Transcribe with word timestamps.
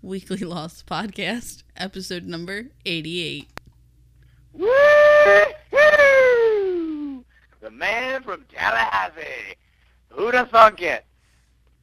Weekly 0.00 0.38
Lost 0.38 0.86
Podcast, 0.86 1.64
episode 1.76 2.24
number 2.24 2.66
88. 2.86 3.48
Woo-hoo! 4.52 4.68
The 7.60 7.70
man 7.72 8.22
from 8.22 8.44
Tallahassee. 8.54 9.56
Who'd 10.10 10.34
have 10.34 10.50
thunk 10.50 10.82
it? 10.82 11.04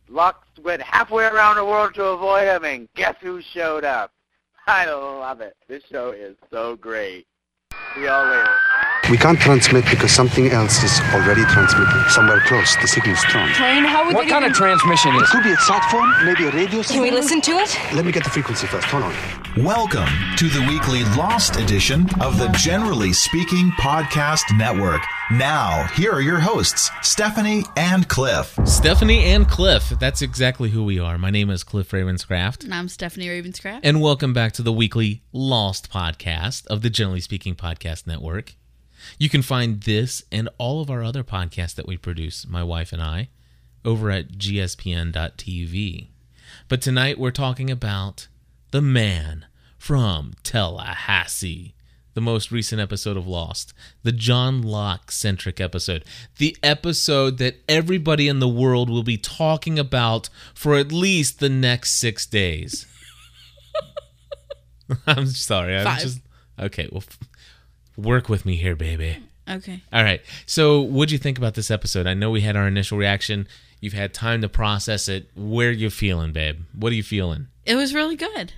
Lux 0.07 0.47
went 0.63 0.81
halfway 0.81 1.25
around 1.25 1.57
the 1.57 1.65
world 1.65 1.93
to 1.95 2.05
avoid 2.05 2.47
him, 2.47 2.63
and 2.63 2.87
guess 2.95 3.15
who 3.19 3.41
showed 3.41 3.83
up? 3.83 4.13
I 4.65 4.85
love 4.85 5.41
it. 5.41 5.57
This 5.67 5.83
show 5.91 6.11
is 6.11 6.37
so 6.49 6.77
great. 6.77 7.27
See 7.95 8.03
y'all 8.05 8.25
later. 8.25 8.55
We 9.11 9.17
can't 9.17 9.39
transmit 9.39 9.85
because 9.87 10.11
something 10.11 10.47
else 10.49 10.81
is 10.81 10.99
already 11.13 11.43
transmitting. 11.45 12.01
Somewhere 12.09 12.39
close, 12.47 12.75
the 12.81 12.87
signal's 12.87 13.19
strong. 13.19 13.47
Train, 13.49 13.83
how 13.83 14.03
would 14.03 14.15
What 14.15 14.23
they 14.25 14.31
kind 14.31 14.43
of 14.45 14.49
even- 14.49 14.57
transmission 14.57 15.13
is 15.13 15.21
It 15.21 15.27
could 15.29 15.43
be 15.43 15.51
a 15.51 15.57
sat 15.57 15.83
phone, 15.91 16.25
maybe 16.25 16.45
a 16.45 16.51
radio 16.51 16.81
Can 16.81 17.01
we 17.03 17.11
listen 17.11 17.39
to 17.41 17.51
it? 17.51 17.77
Let 17.93 18.03
me 18.03 18.11
get 18.11 18.23
the 18.23 18.31
frequency 18.31 18.65
first. 18.65 18.87
Hold 18.87 19.03
on. 19.03 19.13
Welcome 19.63 20.09
to 20.37 20.49
the 20.49 20.65
weekly 20.67 21.03
Lost 21.15 21.55
edition 21.57 22.07
of 22.19 22.39
the 22.39 22.47
Generally 22.57 23.13
Speaking 23.13 23.69
Podcast 23.79 24.41
Network. 24.57 25.01
Now, 25.31 25.85
here 25.93 26.11
are 26.11 26.21
your 26.21 26.39
hosts, 26.39 26.89
Stephanie 27.03 27.63
and 27.77 28.07
Cliff. 28.09 28.57
Stephanie 28.65 29.23
and 29.25 29.47
Cliff. 29.47 29.87
That's 29.99 30.23
exactly 30.23 30.71
who 30.71 30.83
we 30.83 30.97
are. 30.97 31.19
My 31.19 31.29
name 31.29 31.51
is 31.51 31.63
Cliff 31.63 31.91
Ravenscraft. 31.91 32.63
And 32.63 32.73
I'm 32.73 32.87
Stephanie 32.89 33.27
Ravenscraft. 33.27 33.81
And 33.83 34.01
welcome 34.01 34.33
back 34.33 34.53
to 34.53 34.63
the 34.63 34.73
weekly 34.73 35.21
Lost 35.31 35.91
podcast 35.91 36.65
of 36.67 36.81
the 36.81 36.89
Generally 36.89 37.21
Speaking 37.21 37.53
Podcast 37.55 38.07
Network. 38.07 38.55
You 39.17 39.29
can 39.29 39.41
find 39.41 39.81
this 39.81 40.23
and 40.31 40.49
all 40.57 40.81
of 40.81 40.89
our 40.89 41.03
other 41.03 41.23
podcasts 41.23 41.75
that 41.75 41.87
we 41.87 41.97
produce, 41.97 42.47
my 42.47 42.63
wife 42.63 42.91
and 42.93 43.01
I, 43.01 43.29
over 43.83 44.09
at 44.11 44.33
gspn.tv. 44.33 46.07
But 46.67 46.81
tonight 46.81 47.19
we're 47.19 47.31
talking 47.31 47.69
about 47.69 48.27
the 48.71 48.81
man 48.81 49.45
from 49.77 50.33
Tallahassee, 50.43 51.75
the 52.13 52.21
most 52.21 52.51
recent 52.51 52.81
episode 52.81 53.17
of 53.17 53.27
Lost, 53.27 53.73
the 54.03 54.11
John 54.11 54.61
Locke 54.61 55.11
centric 55.11 55.61
episode, 55.61 56.03
the 56.37 56.57
episode 56.63 57.37
that 57.37 57.57
everybody 57.69 58.27
in 58.27 58.39
the 58.39 58.47
world 58.47 58.89
will 58.89 59.03
be 59.03 59.17
talking 59.17 59.77
about 59.77 60.29
for 60.53 60.75
at 60.75 60.91
least 60.91 61.39
the 61.39 61.49
next 61.49 61.91
six 61.91 62.25
days. 62.25 62.85
I'm 65.07 65.27
sorry. 65.27 65.77
I'm 65.77 65.85
Five. 65.85 65.99
just 65.99 66.19
okay. 66.59 66.89
Well, 66.91 67.03
work 67.97 68.29
with 68.29 68.45
me 68.45 68.55
here, 68.55 68.75
baby. 68.75 69.23
Okay. 69.49 69.83
All 69.93 70.03
right. 70.03 70.21
So, 70.45 70.81
what'd 70.81 71.11
you 71.11 71.17
think 71.17 71.37
about 71.37 71.53
this 71.53 71.69
episode? 71.69 72.07
I 72.07 72.13
know 72.13 72.31
we 72.31 72.41
had 72.41 72.55
our 72.55 72.67
initial 72.67 72.97
reaction. 72.97 73.47
You've 73.79 73.93
had 73.93 74.13
time 74.13 74.41
to 74.41 74.49
process 74.49 75.07
it. 75.07 75.29
Where 75.35 75.71
you 75.71 75.89
feeling, 75.89 76.31
babe? 76.31 76.61
What 76.73 76.91
are 76.91 76.95
you 76.95 77.03
feeling? 77.03 77.47
It 77.65 77.75
was 77.75 77.93
really 77.93 78.15
good. 78.15 78.53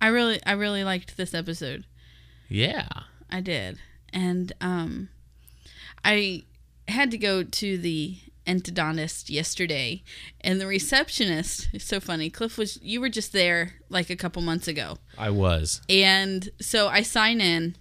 I 0.00 0.08
really 0.08 0.40
I 0.44 0.52
really 0.52 0.84
liked 0.84 1.16
this 1.16 1.34
episode. 1.34 1.84
Yeah. 2.48 2.88
I 3.30 3.40
did. 3.40 3.78
And 4.12 4.52
um 4.60 5.08
I 6.04 6.44
had 6.88 7.10
to 7.10 7.18
go 7.18 7.42
to 7.42 7.78
the 7.78 8.18
endodontist 8.46 9.28
yesterday 9.28 10.04
and 10.40 10.60
the 10.60 10.66
receptionist 10.66 11.68
it's 11.72 11.84
so 11.84 11.98
funny. 11.98 12.30
Cliff 12.30 12.56
was 12.56 12.80
you 12.82 13.00
were 13.00 13.08
just 13.08 13.32
there 13.32 13.74
like 13.88 14.10
a 14.10 14.16
couple 14.16 14.42
months 14.42 14.68
ago. 14.68 14.98
I 15.18 15.30
was. 15.30 15.80
And 15.88 16.48
so 16.60 16.88
I 16.88 17.02
sign 17.02 17.40
in, 17.40 17.76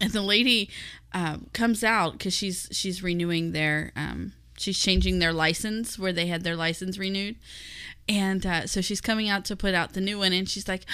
and 0.00 0.12
the 0.12 0.22
lady 0.22 0.70
um, 1.12 1.46
comes 1.52 1.84
out 1.84 2.12
because 2.12 2.34
she's 2.34 2.68
she's 2.72 3.02
renewing 3.02 3.52
their 3.52 3.92
um, 3.96 4.32
she's 4.56 4.78
changing 4.78 5.18
their 5.18 5.32
license 5.32 5.98
where 5.98 6.12
they 6.12 6.26
had 6.26 6.42
their 6.44 6.56
license 6.56 6.98
renewed, 6.98 7.36
and 8.08 8.44
uh, 8.46 8.66
so 8.66 8.80
she's 8.80 9.00
coming 9.00 9.28
out 9.28 9.44
to 9.46 9.56
put 9.56 9.74
out 9.74 9.92
the 9.92 10.00
new 10.00 10.18
one, 10.18 10.32
and 10.32 10.48
she's 10.48 10.68
like. 10.68 10.84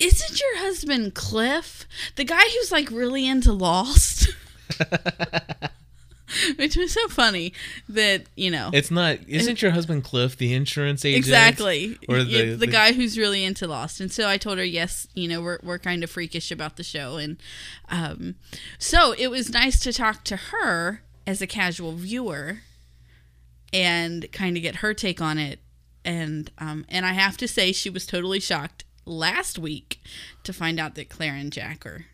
Isn't 0.00 0.40
your 0.40 0.58
husband 0.58 1.14
Cliff 1.14 1.86
the 2.16 2.24
guy 2.24 2.42
who's 2.42 2.72
like 2.72 2.90
really 2.90 3.28
into 3.28 3.52
Lost? 3.52 4.28
Which 6.56 6.76
was 6.76 6.92
so 6.92 7.08
funny 7.08 7.52
that 7.88 8.24
you 8.36 8.50
know 8.50 8.70
It's 8.72 8.90
not. 8.90 9.18
Isn't 9.28 9.62
your 9.62 9.70
husband 9.70 10.04
Cliff 10.04 10.36
the 10.36 10.54
insurance 10.54 11.04
agent? 11.04 11.18
Exactly. 11.18 11.98
Or 12.08 12.18
Yeah, 12.18 12.44
the, 12.44 12.54
the, 12.54 12.66
guy 12.66 12.92
who's 12.92 13.18
really 13.18 13.44
into 13.44 13.66
Lost. 13.66 14.00
And 14.00 14.10
so 14.10 14.28
I 14.28 14.36
told 14.36 14.58
her, 14.58 14.64
yes, 14.64 15.06
you 15.14 15.28
know, 15.28 15.40
we're, 15.40 15.58
we're 15.62 15.78
kind 15.78 16.02
of 16.02 16.10
freakish 16.10 16.50
about 16.50 16.76
the 16.76 16.82
show. 16.82 17.16
And 17.16 17.36
um, 17.88 18.36
so 18.78 19.12
it 19.16 19.28
was 19.28 19.50
nice 19.50 19.80
to 19.80 19.92
talk 19.92 20.24
to 20.24 20.36
her 20.36 21.02
as 21.26 21.40
a 21.40 21.46
casual 21.46 21.92
viewer 21.92 22.60
and 23.72 24.30
kind 24.32 24.56
of 24.56 24.62
get 24.62 24.76
her 24.76 24.94
take 24.94 25.20
on 25.20 25.38
it. 25.38 25.60
And 26.04 26.50
um, 26.58 26.84
and 26.88 27.06
I 27.06 27.14
have 27.14 27.36
to 27.38 27.48
say, 27.48 27.72
she 27.72 27.88
was 27.88 28.04
totally 28.06 28.40
shocked 28.40 28.84
last 29.06 29.58
week 29.58 30.00
to 30.42 30.52
find 30.52 30.78
out 30.78 30.94
that 30.96 31.08
Claire 31.08 31.34
and 31.34 31.50
Jack 31.50 31.86
are 31.86 32.06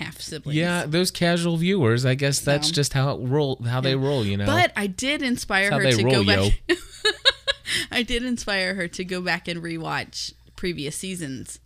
half 0.00 0.20
siblings. 0.20 0.56
Yeah, 0.56 0.84
those 0.86 1.10
casual 1.10 1.56
viewers. 1.56 2.04
I 2.04 2.14
guess 2.14 2.40
that's 2.40 2.68
So- 2.68 2.74
just 2.74 2.92
how 2.92 3.10
it 3.14 3.18
roll. 3.26 3.62
How 3.64 3.80
they 3.80 3.94
roll. 3.94 4.24
You 4.24 4.36
know. 4.36 4.46
But 4.46 4.72
I 4.76 4.86
did 4.86 5.22
inspire 5.22 5.70
her 5.70 5.90
to 5.90 6.04
roll, 6.04 6.24
go 6.24 6.50
back. 6.50 6.60
I 7.90 8.02
did 8.02 8.24
inspire 8.24 8.74
her 8.74 8.88
to 8.88 9.04
go 9.04 9.20
back 9.20 9.46
and 9.48 9.62
rewatch 9.62 10.32
previous 10.56 10.96
seasons, 10.96 11.60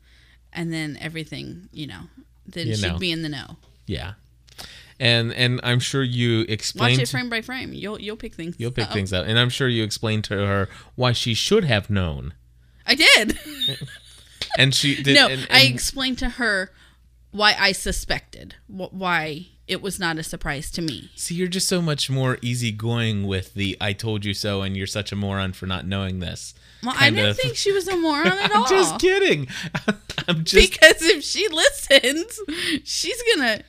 and 0.52 0.72
then 0.72 0.98
everything, 1.00 1.68
you 1.72 1.86
know, 1.86 2.02
then 2.46 2.68
You 2.68 2.76
she'd 2.76 2.88
know. 2.92 2.98
be 2.98 3.10
in 3.10 3.22
the 3.22 3.28
know. 3.28 3.56
yeah. 3.86 4.14
And 5.00 5.32
and 5.32 5.58
I'm 5.64 5.80
sure 5.80 6.04
you 6.04 6.42
explained 6.48 6.98
Watch 6.98 7.08
it 7.08 7.10
frame 7.10 7.28
by 7.28 7.40
frame. 7.42 7.72
You'll 7.72 8.00
you'll 8.00 8.16
pick 8.16 8.34
things. 8.34 8.54
You'll 8.58 8.70
pick 8.70 8.86
up. 8.86 8.92
things 8.92 9.12
out, 9.12 9.26
and 9.26 9.36
I'm 9.38 9.48
sure 9.50 9.66
you 9.66 9.82
explained 9.82 10.22
to 10.24 10.34
her 10.36 10.68
why 10.94 11.10
she 11.10 11.34
should 11.34 11.64
have 11.64 11.90
known, 11.90 12.32
I 12.86 12.94
did. 12.94 13.36
and 14.56 14.72
she 14.72 14.94
did. 15.02 15.16
no, 15.16 15.26
and, 15.28 15.48
I 15.50 15.62
explained 15.62 16.18
to 16.18 16.28
her 16.28 16.70
why 17.34 17.56
I 17.58 17.72
suspected, 17.72 18.54
why 18.68 19.48
it 19.66 19.82
was 19.82 19.98
not 19.98 20.18
a 20.18 20.22
surprise 20.22 20.70
to 20.70 20.82
me. 20.82 21.10
See, 21.16 21.34
you're 21.34 21.48
just 21.48 21.66
so 21.66 21.82
much 21.82 22.08
more 22.08 22.38
easygoing 22.42 23.26
with 23.26 23.54
the 23.54 23.76
"I 23.80 23.92
told 23.92 24.24
you 24.24 24.34
so," 24.34 24.62
and 24.62 24.76
you're 24.76 24.86
such 24.86 25.10
a 25.10 25.16
moron 25.16 25.52
for 25.52 25.66
not 25.66 25.84
knowing 25.84 26.20
this. 26.20 26.54
Well, 26.84 26.94
I 26.96 27.10
didn't 27.10 27.30
of- 27.30 27.36
think 27.36 27.56
she 27.56 27.72
was 27.72 27.88
a 27.88 27.96
moron 27.96 28.28
at 28.28 28.54
all. 28.54 28.62
I'm 28.66 28.68
just 28.68 29.00
kidding. 29.00 29.48
I'm 30.28 30.44
just. 30.44 30.70
because 30.70 31.02
if 31.02 31.24
she 31.24 31.48
listens, 31.48 32.38
she's 32.84 33.20
gonna 33.34 33.62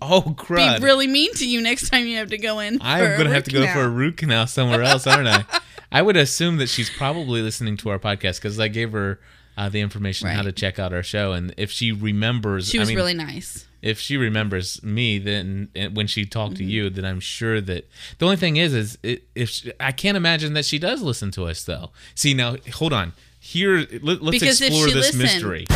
oh 0.00 0.34
crud 0.38 0.78
be 0.78 0.84
really 0.84 1.06
mean 1.06 1.34
to 1.34 1.46
you 1.46 1.60
next 1.60 1.90
time 1.90 2.06
you 2.06 2.16
have 2.16 2.30
to 2.30 2.38
go 2.38 2.60
in. 2.60 2.78
I'm 2.80 3.18
gonna 3.18 3.34
have 3.34 3.44
to 3.44 3.50
go 3.50 3.60
canal. 3.60 3.74
for 3.74 3.82
a 3.82 3.88
root 3.90 4.16
canal 4.16 4.46
somewhere 4.46 4.82
else, 4.82 5.06
aren't 5.06 5.28
I? 5.28 5.44
I 5.92 6.00
would 6.00 6.16
assume 6.16 6.56
that 6.58 6.70
she's 6.70 6.88
probably 6.88 7.42
listening 7.42 7.76
to 7.78 7.90
our 7.90 7.98
podcast 7.98 8.36
because 8.36 8.58
I 8.58 8.68
gave 8.68 8.92
her 8.92 9.20
uh, 9.60 9.68
the 9.68 9.80
information 9.80 10.28
how 10.28 10.42
to 10.42 10.52
check 10.52 10.78
out 10.78 10.92
our 10.92 11.02
show, 11.02 11.32
and 11.32 11.52
if 11.56 11.70
she 11.70 11.92
remembers, 11.92 12.68
She 12.68 12.78
I 12.78 12.80
was 12.82 12.88
mean, 12.88 12.96
really 12.96 13.14
nice. 13.14 13.66
if 13.82 13.98
she 14.00 14.16
remembers 14.16 14.82
me, 14.82 15.18
then 15.18 15.68
and 15.74 15.94
when 15.96 16.06
she 16.06 16.24
talked 16.24 16.54
Mm-hmm. 16.54 16.64
to 16.66 16.72
you, 16.72 16.90
then 16.90 17.04
I'm 17.04 17.20
sure 17.20 17.60
that 17.60 17.88
the 18.18 18.24
only 18.24 18.36
thing 18.36 18.56
is, 18.56 18.72
is 18.74 18.98
it, 19.02 19.24
if 19.34 19.48
she, 19.50 19.72
I 19.78 19.92
can't 19.92 20.16
imagine 20.16 20.54
that 20.54 20.64
she 20.64 20.78
does 20.78 21.02
listen 21.02 21.30
to 21.32 21.46
us 21.46 21.62
though. 21.64 21.90
See 22.14 22.32
now, 22.34 22.56
hold 22.74 22.92
on. 22.92 23.12
Here, 23.38 23.86
let, 24.02 24.20
us 24.22 24.30
Because 24.30 24.60
explore 24.60 24.86
this 24.86 25.14
listened- 25.14 25.22
mystery. 25.22 25.66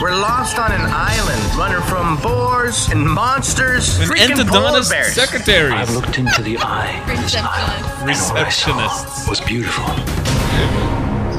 We're 0.00 0.12
lost 0.12 0.56
on 0.60 0.70
an 0.70 0.80
island, 0.82 1.54
running 1.56 1.82
from 1.88 2.18
boars 2.22 2.88
and 2.88 3.02
monsters, 3.04 3.98
An 3.98 4.06
freaking 4.08 4.46
polar 4.48 4.78
endodontist 4.78 4.90
bears. 4.90 5.12
secretary, 5.12 5.72
I've 5.72 5.90
looked 5.90 6.18
into 6.18 6.40
the 6.40 6.56
eye. 6.58 7.02
Receptionist. 7.08 8.32
receptionists. 8.32 9.28
Was 9.28 9.40
beautiful. 9.40 10.97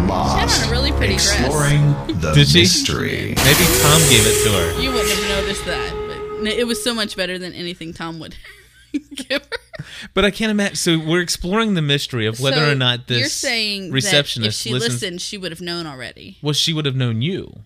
She 0.10 0.40
had 0.40 0.64
on 0.64 0.68
a 0.68 0.72
really 0.72 0.92
pretty 0.92 1.14
dress. 1.14 1.40
Exploring 1.40 1.92
the 2.20 2.32
Did 2.34 2.48
she? 2.48 2.60
mystery. 2.62 3.34
Maybe 3.36 3.66
Tom 3.82 4.02
gave 4.10 4.26
it 4.26 4.44
to 4.44 4.52
her. 4.52 4.82
You 4.82 4.92
wouldn't 4.92 5.12
have 5.12 5.30
noticed 5.44 5.66
that, 5.66 6.40
but 6.44 6.48
it 6.54 6.66
was 6.68 6.84
so 6.84 6.94
much 6.96 7.16
better 7.16 7.38
than 7.38 7.54
anything 7.54 7.94
Tom 7.94 8.20
would 8.20 8.36
give 9.14 9.44
her. 9.44 9.86
But 10.16 10.26
I 10.26 10.32
can't 10.32 10.50
imagine. 10.52 10.76
So 10.78 10.98
we're 11.00 11.22
exploring 11.22 11.76
the 11.76 11.82
mystery 11.82 12.26
of 12.26 12.40
whether 12.40 12.58
So 12.58 12.72
or 12.72 12.76
not 12.76 13.08
this 13.08 13.20
you're 13.20 13.28
saying 13.30 13.92
receptionist 13.92 14.64
that 14.64 14.70
if 14.70 14.74
she 14.74 14.74
listens. 14.74 14.94
listened, 15.02 15.22
she 15.22 15.38
would 15.38 15.52
have 15.52 15.62
known 15.62 15.86
already. 15.86 16.38
well, 16.42 16.54
she 16.54 16.74
would 16.74 16.86
have 16.86 16.96
known 16.96 17.22
you. 17.22 17.62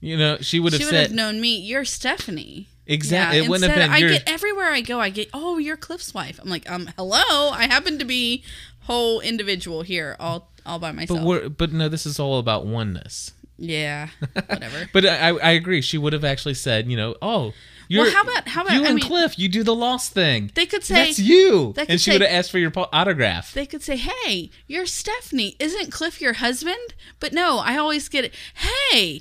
You 0.00 0.16
know, 0.16 0.38
she 0.40 0.60
would 0.60 0.72
have 0.72 0.80
She 0.80 0.86
would 0.86 0.90
said 0.92 1.06
have 1.08 1.12
known 1.14 1.40
me. 1.42 1.58
You're 1.58 1.84
Stephanie. 1.84 2.68
exactly. 2.86 3.38
Yeah, 3.38 3.44
it 3.44 3.48
wouldn't 3.50 3.70
have 3.70 3.78
instead, 3.78 3.94
been 4.00 4.10
I 4.12 4.12
get 4.14 4.28
everywhere 4.30 4.70
I 4.70 4.80
go. 4.80 4.98
I 4.98 5.10
get, 5.10 5.28
oh, 5.34 5.58
you're 5.58 5.76
Cliff's 5.76 6.14
wife. 6.14 6.40
I'm 6.42 6.48
like, 6.48 6.70
um, 6.70 6.88
hello. 6.96 7.50
I 7.50 7.66
happen 7.66 7.98
to 7.98 8.04
be 8.06 8.42
whole 8.84 9.20
individual 9.20 9.82
here, 9.82 10.16
all 10.18 10.48
all 10.70 10.78
by 10.78 10.92
myself. 10.92 11.20
but 11.20 11.26
we're, 11.26 11.48
but 11.48 11.72
no, 11.72 11.88
this 11.88 12.06
is 12.06 12.18
all 12.18 12.38
about 12.38 12.64
oneness. 12.66 13.32
yeah, 13.58 14.08
whatever. 14.32 14.88
But 14.92 15.04
I, 15.06 15.28
I 15.30 15.50
agree. 15.50 15.80
She 15.82 15.98
would 15.98 16.12
have 16.12 16.24
actually 16.24 16.54
said, 16.54 16.90
you 16.90 16.96
know, 16.96 17.14
oh, 17.20 17.52
you're, 17.88 18.08
how 18.10 18.22
about- 18.22 18.46
how 18.48 18.62
about- 18.62 18.74
you 18.74 18.84
I 18.84 18.86
and 18.86 18.94
mean- 18.96 19.04
Cliff? 19.04 19.38
You 19.38 19.48
do 19.48 19.62
the 19.64 19.74
lost 19.74 20.12
thing. 20.12 20.50
They 20.54 20.64
could 20.66 20.84
say 20.84 21.06
That's 21.06 21.18
you. 21.18 21.74
And 21.88 22.00
she 22.00 22.12
would 22.12 22.20
have 22.22 22.30
asked 22.30 22.50
for 22.52 22.58
your 22.58 22.72
autograph. 22.92 23.52
They 23.52 23.66
could 23.66 23.82
say, 23.82 23.96
"Hey, 23.96 24.50
you're 24.68 24.86
Stephanie. 24.86 25.56
Isn't 25.58 25.90
Cliff 25.90 26.20
your 26.20 26.34
husband?" 26.34 26.94
But 27.18 27.32
no, 27.32 27.58
I 27.58 27.76
always 27.76 28.08
get 28.08 28.24
it. 28.24 28.34
Hey, 28.54 29.20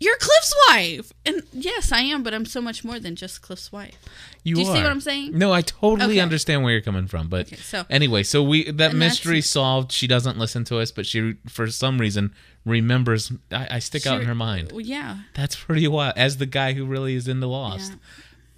You're 0.00 0.16
Cliff's 0.16 0.54
wife. 0.68 1.12
And 1.24 1.42
yes, 1.52 1.92
I 1.92 2.00
am, 2.00 2.22
but 2.24 2.34
I'm 2.34 2.46
so 2.46 2.60
much 2.60 2.82
more 2.82 2.98
than 2.98 3.14
just 3.14 3.40
Cliff's 3.42 3.70
wife. 3.70 3.94
You 4.44 4.56
Do 4.56 4.60
you 4.62 4.66
see 4.66 4.72
what 4.72 4.86
I'm 4.86 5.00
saying? 5.00 5.38
No, 5.38 5.52
I 5.52 5.60
totally 5.62 6.14
Okay. 6.14 6.20
understand 6.20 6.64
where 6.64 6.72
you're 6.72 6.80
coming 6.82 7.06
from. 7.06 7.28
But 7.28 7.46
Okay, 7.46 7.56
so- 7.56 7.86
anyway, 7.88 8.24
so 8.24 8.42
we 8.42 8.64
that 8.64 8.70
And 8.70 8.78
that's- 8.80 8.98
mystery 8.98 9.40
solved. 9.40 9.92
She 9.92 10.06
doesn't 10.08 10.36
listen 10.38 10.64
to 10.64 10.78
us, 10.78 10.90
but 10.90 11.06
she 11.06 11.34
for 11.48 11.68
some 11.70 11.98
reason 11.98 12.34
remembers. 12.64 13.30
I, 13.52 13.68
I 13.72 13.78
stick 13.78 14.04
out 14.06 14.20
in 14.20 14.26
her 14.26 14.34
mind. 14.34 14.72
Well, 14.72 14.80
yeah. 14.80 15.18
That's 15.34 15.54
pretty 15.56 15.86
wild. 15.86 16.14
As 16.16 16.38
the 16.38 16.46
guy 16.46 16.72
who 16.72 16.84
really 16.84 17.14
is 17.14 17.28
into 17.28 17.46
Lost, 17.46 17.92
Yeah. 17.92 17.98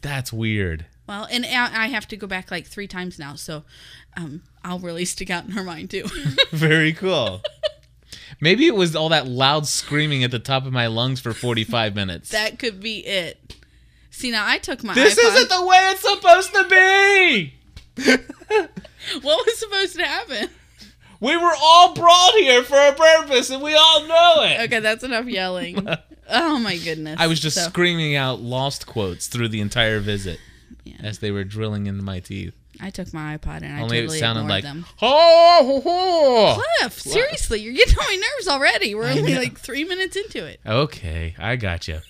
that's 0.01 0.33
weird. 0.33 0.87
Well, 1.07 1.29
and 1.31 1.45
I 1.45 1.85
I 1.85 1.87
have 1.89 2.09
to 2.09 2.17
go 2.17 2.27
back 2.27 2.51
like 2.51 2.67
three 2.67 2.87
times 2.87 3.19
now, 3.19 3.35
so 3.35 3.65
um, 4.17 4.41
I'll 4.65 4.79
really 4.79 5.05
stick 5.05 5.29
out 5.29 5.45
in 5.45 5.51
her 5.51 5.63
mind 5.65 5.91
too. 5.91 6.05
Very 6.51 6.95
cool. 6.95 7.43
Maybe 8.41 8.67
it 8.67 8.75
was 8.75 8.97
all 8.97 9.11
that 9.11 9.27
loud 9.27 9.67
screaming 9.67 10.25
at 10.25 10.31
the 10.31 10.39
top 10.39 10.65
of 10.67 10.73
my 10.73 10.87
lungs 10.87 11.21
for 11.21 11.33
45 11.35 11.95
minutes. 11.95 12.31
that 12.31 12.59
could 12.59 12.81
be 12.81 12.99
it. 13.07 13.55
See, 14.15 14.31
now 14.31 14.47
I 14.47 14.59
took 14.59 14.83
my 14.85 14.95
this 14.95 15.19
iPod. 15.19 15.37
isn't 15.37 15.49
the 15.51 15.67
way 15.67 15.91
it's 15.91 16.01
supposed 16.01 16.53
to 16.55 16.69
be. 16.69 17.55
what 19.23 19.47
was 19.47 19.59
supposed 19.59 19.97
to 19.97 20.05
happen? 20.05 20.49
We 21.21 21.37
were 21.37 21.53
all 21.61 21.95
brought 21.95 22.33
here 22.35 22.63
for 22.63 22.77
a 22.77 22.93
purpose, 22.93 23.51
and 23.51 23.63
we 23.63 23.75
all 23.75 24.07
know 24.07 24.35
it. 24.43 24.61
Okay, 24.67 24.81
that's 24.81 25.03
enough 25.05 25.27
yelling. 25.27 25.87
oh 26.31 26.59
my 26.59 26.77
goodness. 26.79 27.17
I 27.19 27.27
was 27.27 27.41
just 27.41 27.57
So, 27.57 27.63
screaming 27.63 28.15
out 28.15 28.41
lost 28.41 28.87
quotes 28.87 29.27
through 29.27 29.49
the 29.49 29.61
entire 29.61 30.01
visit 30.01 30.39
Yeah. 30.85 30.97
as 31.01 31.19
they 31.19 31.31
were 31.31 31.45
drilling 31.45 31.87
into 31.87 32.03
my 32.03 32.21
teeth. 32.21 32.55
I 32.81 32.91
took 32.91 33.13
my 33.15 33.37
iPod 33.37 33.63
and 33.63 33.73
I 33.77 33.83
Only 33.83 33.99
totally 34.01 34.17
it 34.19 34.21
sounded 34.21 34.41
ignored 34.43 34.51
like, 34.51 34.65
them. 34.65 34.85
ho, 34.97 35.61
ho, 35.63 35.81
ho. 35.81 36.63
Cliff, 36.81 37.01
seriously, 37.01 37.61
you're 37.63 37.73
getting 37.75 37.99
on 37.99 38.05
my 38.07 38.17
nerves 38.17 38.49
already. 38.49 38.95
We're 38.95 39.07
only 39.09 39.35
like 39.37 39.59
three 39.59 39.85
minutes 39.85 40.17
into 40.17 40.45
it. 40.45 40.61
Okay, 40.67 41.35
I 41.39 41.57
got 41.57 41.89
you. 41.89 42.01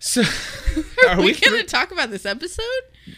So, 0.00 0.22
are 1.08 1.18
we, 1.18 1.26
we? 1.26 1.32
going 1.32 1.34
to 1.34 1.48
through- 1.50 1.62
talk 1.64 1.92
about 1.92 2.10
this 2.10 2.24
episode? 2.26 2.64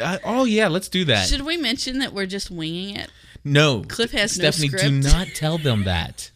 uh, 0.00 0.18
oh 0.24 0.44
yeah, 0.44 0.68
let's 0.68 0.88
do 0.88 1.04
that. 1.06 1.28
Should 1.28 1.42
we 1.42 1.56
mention 1.56 1.98
that 2.00 2.12
we're 2.12 2.26
just 2.26 2.50
winging 2.50 2.96
it? 2.96 3.08
No, 3.44 3.82
Cliff 3.88 4.12
has 4.12 4.38
no 4.38 4.50
Stephanie. 4.50 4.68
do 4.82 4.90
not 5.08 5.28
tell 5.34 5.58
them 5.58 5.84
that. 5.84 6.30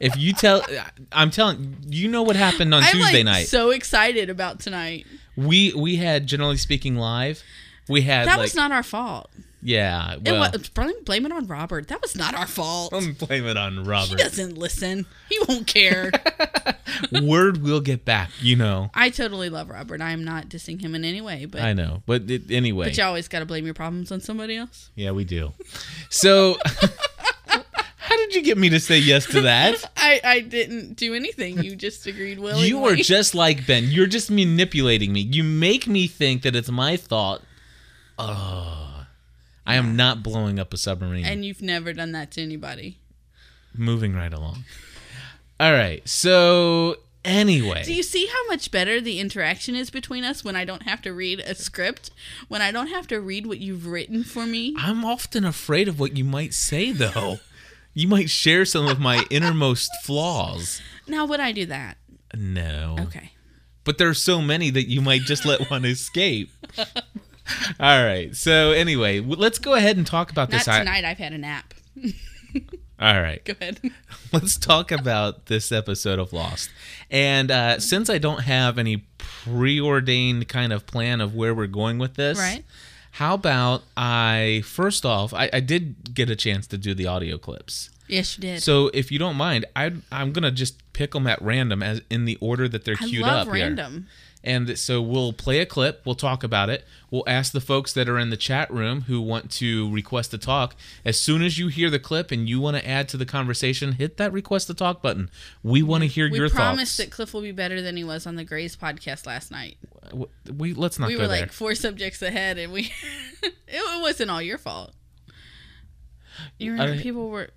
If 0.00 0.16
you 0.16 0.32
tell, 0.32 0.64
I'm 1.12 1.30
telling 1.30 1.76
you 1.88 2.08
know 2.08 2.22
what 2.22 2.36
happened 2.36 2.72
on 2.74 2.82
I'm 2.82 2.90
Tuesday 2.92 3.18
like 3.18 3.24
night. 3.24 3.48
so 3.48 3.70
excited 3.70 4.30
about 4.30 4.60
tonight. 4.60 5.06
we 5.36 5.72
we 5.74 5.96
had 5.96 6.26
generally 6.26 6.56
speaking 6.56 6.96
live. 6.96 7.42
We 7.88 8.02
had 8.02 8.26
That 8.28 8.36
like 8.38 8.44
was 8.44 8.54
not 8.54 8.72
our 8.72 8.82
fault. 8.82 9.30
Yeah. 9.64 10.14
It 10.14 10.30
Well, 10.30 10.50
was, 10.52 10.68
blame, 10.68 11.02
blame 11.04 11.26
it 11.26 11.32
on 11.32 11.46
Robert. 11.46 11.88
That 11.88 12.00
was 12.02 12.14
not 12.14 12.34
our 12.34 12.46
fault. 12.46 12.92
I'm 12.92 13.14
blame 13.14 13.46
it 13.46 13.56
on 13.56 13.82
Robert. 13.84 14.10
he 14.10 14.14
doesn't 14.14 14.56
listen. 14.58 15.06
He 15.28 15.38
won't 15.48 15.66
care. 15.66 16.12
Word 17.22 17.62
will 17.62 17.80
get 17.80 18.04
back. 18.04 18.30
You 18.40 18.56
know. 18.56 18.90
I 18.94 19.08
totally 19.10 19.48
love 19.48 19.70
Robert. 19.70 20.00
I 20.00 20.10
am 20.12 20.22
not 20.22 20.48
dissing 20.48 20.80
him 20.80 20.94
in 20.94 21.04
any 21.04 21.20
way, 21.20 21.46
but 21.46 21.62
I 21.62 21.72
know, 21.72 22.02
but 22.06 22.30
it, 22.30 22.50
anyway. 22.50 22.86
but 22.86 22.96
you 22.96 23.02
always 23.04 23.26
got 23.26 23.40
to 23.40 23.46
blame 23.46 23.64
your 23.64 23.74
problems 23.74 24.12
on 24.12 24.20
somebody 24.20 24.54
else. 24.56 24.90
Yeah, 24.94 25.12
we 25.12 25.24
do. 25.24 25.52
So, 26.10 26.58
how 27.96 28.16
did 28.16 28.34
you 28.34 28.42
get 28.42 28.58
me 28.58 28.68
to 28.68 28.78
say 28.78 28.98
yes 28.98 29.26
to 29.28 29.40
that? 29.40 29.82
I 29.96 30.20
I 30.22 30.40
didn't 30.40 30.94
do 30.94 31.14
anything. 31.14 31.62
You 31.62 31.74
just 31.74 32.06
agreed 32.06 32.38
willingly. 32.38 32.68
You 32.68 32.84
are 32.84 32.96
just 32.96 33.34
like 33.34 33.66
Ben. 33.66 33.84
You're 33.84 34.06
just 34.06 34.30
manipulating 34.30 35.12
me. 35.12 35.20
You 35.20 35.42
make 35.42 35.86
me 35.86 36.06
think 36.06 36.42
that 36.42 36.54
it's 36.54 36.70
my 36.70 36.96
thought. 36.98 37.42
Oh, 38.18 38.93
I 39.66 39.76
am 39.76 39.96
not 39.96 40.22
blowing 40.22 40.58
up 40.58 40.74
a 40.74 40.76
submarine. 40.76 41.24
and 41.24 41.44
you've 41.44 41.62
never 41.62 41.92
done 41.92 42.12
that 42.12 42.30
to 42.32 42.42
anybody. 42.42 42.98
Moving 43.76 44.14
right 44.14 44.32
along. 44.32 44.64
All 45.58 45.72
right. 45.72 46.06
So, 46.08 46.96
anyway. 47.24 47.82
Do 47.84 47.94
you 47.94 48.02
see 48.02 48.26
how 48.26 48.46
much 48.48 48.70
better 48.70 49.00
the 49.00 49.18
interaction 49.20 49.74
is 49.74 49.88
between 49.90 50.22
us 50.24 50.44
when 50.44 50.54
I 50.56 50.64
don't 50.64 50.82
have 50.82 51.00
to 51.02 51.12
read 51.12 51.40
a 51.40 51.54
script? 51.54 52.10
When 52.48 52.60
I 52.60 52.70
don't 52.72 52.88
have 52.88 53.06
to 53.08 53.20
read 53.20 53.46
what 53.46 53.58
you've 53.58 53.86
written 53.86 54.22
for 54.22 54.44
me? 54.46 54.74
I'm 54.78 55.04
often 55.04 55.44
afraid 55.44 55.88
of 55.88 55.98
what 55.98 56.16
you 56.16 56.24
might 56.24 56.52
say, 56.54 56.92
though. 56.92 57.38
you 57.94 58.06
might 58.06 58.28
share 58.30 58.64
some 58.64 58.86
of 58.86 59.00
my 59.00 59.24
innermost 59.30 59.90
flaws. 60.02 60.82
Now 61.08 61.24
would 61.26 61.40
I 61.40 61.52
do 61.52 61.66
that? 61.66 61.96
No. 62.36 62.96
Okay. 63.00 63.30
but 63.84 63.98
there's 63.98 64.20
so 64.20 64.40
many 64.42 64.70
that 64.70 64.88
you 64.88 65.00
might 65.00 65.20
just 65.22 65.44
let 65.46 65.70
one 65.70 65.84
escape. 65.84 66.50
All 67.80 68.04
right. 68.04 68.34
So 68.34 68.72
anyway, 68.72 69.20
let's 69.20 69.58
go 69.58 69.74
ahead 69.74 69.96
and 69.96 70.06
talk 70.06 70.30
about 70.30 70.50
Not 70.50 70.58
this. 70.58 70.68
I- 70.68 70.78
tonight. 70.80 71.04
I've 71.04 71.18
had 71.18 71.32
a 71.32 71.38
nap. 71.38 71.74
All 73.00 73.20
right. 73.20 73.44
Go 73.44 73.54
ahead. 73.60 73.80
Let's 74.32 74.56
talk 74.56 74.92
about 74.92 75.46
this 75.46 75.72
episode 75.72 76.20
of 76.20 76.32
Lost. 76.32 76.70
And 77.10 77.50
uh, 77.50 77.80
since 77.80 78.08
I 78.08 78.18
don't 78.18 78.42
have 78.42 78.78
any 78.78 79.04
preordained 79.18 80.48
kind 80.48 80.72
of 80.72 80.86
plan 80.86 81.20
of 81.20 81.34
where 81.34 81.52
we're 81.54 81.66
going 81.66 81.98
with 81.98 82.14
this, 82.14 82.38
Right. 82.38 82.64
How 83.12 83.34
about 83.34 83.82
I 83.96 84.62
first 84.64 85.04
off, 85.04 85.32
I, 85.34 85.48
I 85.52 85.60
did 85.60 86.14
get 86.14 86.30
a 86.30 86.36
chance 86.36 86.66
to 86.68 86.78
do 86.78 86.94
the 86.94 87.06
audio 87.06 87.36
clips. 87.38 87.90
Yes, 88.08 88.36
you 88.36 88.42
did. 88.42 88.62
So 88.62 88.90
if 88.92 89.10
you 89.10 89.18
don't 89.18 89.36
mind, 89.36 89.64
I 89.74 89.92
I'm 90.12 90.32
gonna 90.32 90.50
just 90.50 90.80
pick 90.92 91.12
them 91.12 91.26
at 91.26 91.40
random 91.42 91.82
as 91.82 92.02
in 92.10 92.24
the 92.24 92.36
order 92.40 92.68
that 92.68 92.84
they're 92.84 92.96
I 93.00 93.06
queued 93.06 93.22
love 93.22 93.48
up 93.48 93.54
here. 93.54 93.64
random. 93.64 94.06
And 94.46 94.78
so 94.78 95.00
we'll 95.00 95.32
play 95.32 95.60
a 95.60 95.64
clip, 95.64 96.02
we'll 96.04 96.14
talk 96.14 96.44
about 96.44 96.68
it. 96.68 96.84
We'll 97.10 97.24
ask 97.26 97.50
the 97.52 97.62
folks 97.62 97.94
that 97.94 98.10
are 98.10 98.18
in 98.18 98.28
the 98.28 98.36
chat 98.36 98.70
room 98.70 99.02
who 99.02 99.22
want 99.22 99.50
to 99.52 99.90
request 99.90 100.32
to 100.32 100.38
talk. 100.38 100.76
As 101.02 101.18
soon 101.18 101.42
as 101.42 101.58
you 101.58 101.68
hear 101.68 101.88
the 101.88 101.98
clip 101.98 102.30
and 102.30 102.46
you 102.46 102.60
want 102.60 102.76
to 102.76 102.86
add 102.86 103.08
to 103.08 103.16
the 103.16 103.24
conversation, 103.24 103.92
hit 103.92 104.18
that 104.18 104.34
request 104.34 104.66
to 104.66 104.74
talk 104.74 105.00
button. 105.00 105.30
We 105.62 105.82
want 105.82 106.02
to 106.02 106.08
hear 106.08 106.26
your. 106.26 106.32
We 106.32 106.38
your 106.40 106.50
promised 106.50 106.98
that 106.98 107.10
Cliff 107.10 107.32
will 107.32 107.40
be 107.40 107.52
better 107.52 107.80
than 107.80 107.96
he 107.96 108.04
was 108.04 108.26
on 108.26 108.36
the 108.36 108.44
Grey's 108.44 108.76
podcast 108.76 109.24
last 109.26 109.50
night. 109.50 109.78
W- 110.10 110.28
we 110.54 110.74
let's 110.74 110.98
not 110.98 111.08
we 111.08 111.16
were 111.16 111.26
there. 111.26 111.40
like 111.40 111.52
four 111.52 111.74
subjects 111.74 112.20
ahead, 112.20 112.58
and 112.58 112.70
we 112.70 112.92
it, 113.42 113.54
it 113.66 114.02
wasn't 114.02 114.30
all 114.30 114.42
your 114.42 114.58
fault. 114.58 114.92
You 116.58 116.72
remember 116.72 116.94
I- 116.96 117.02
people 117.02 117.30
were. 117.30 117.48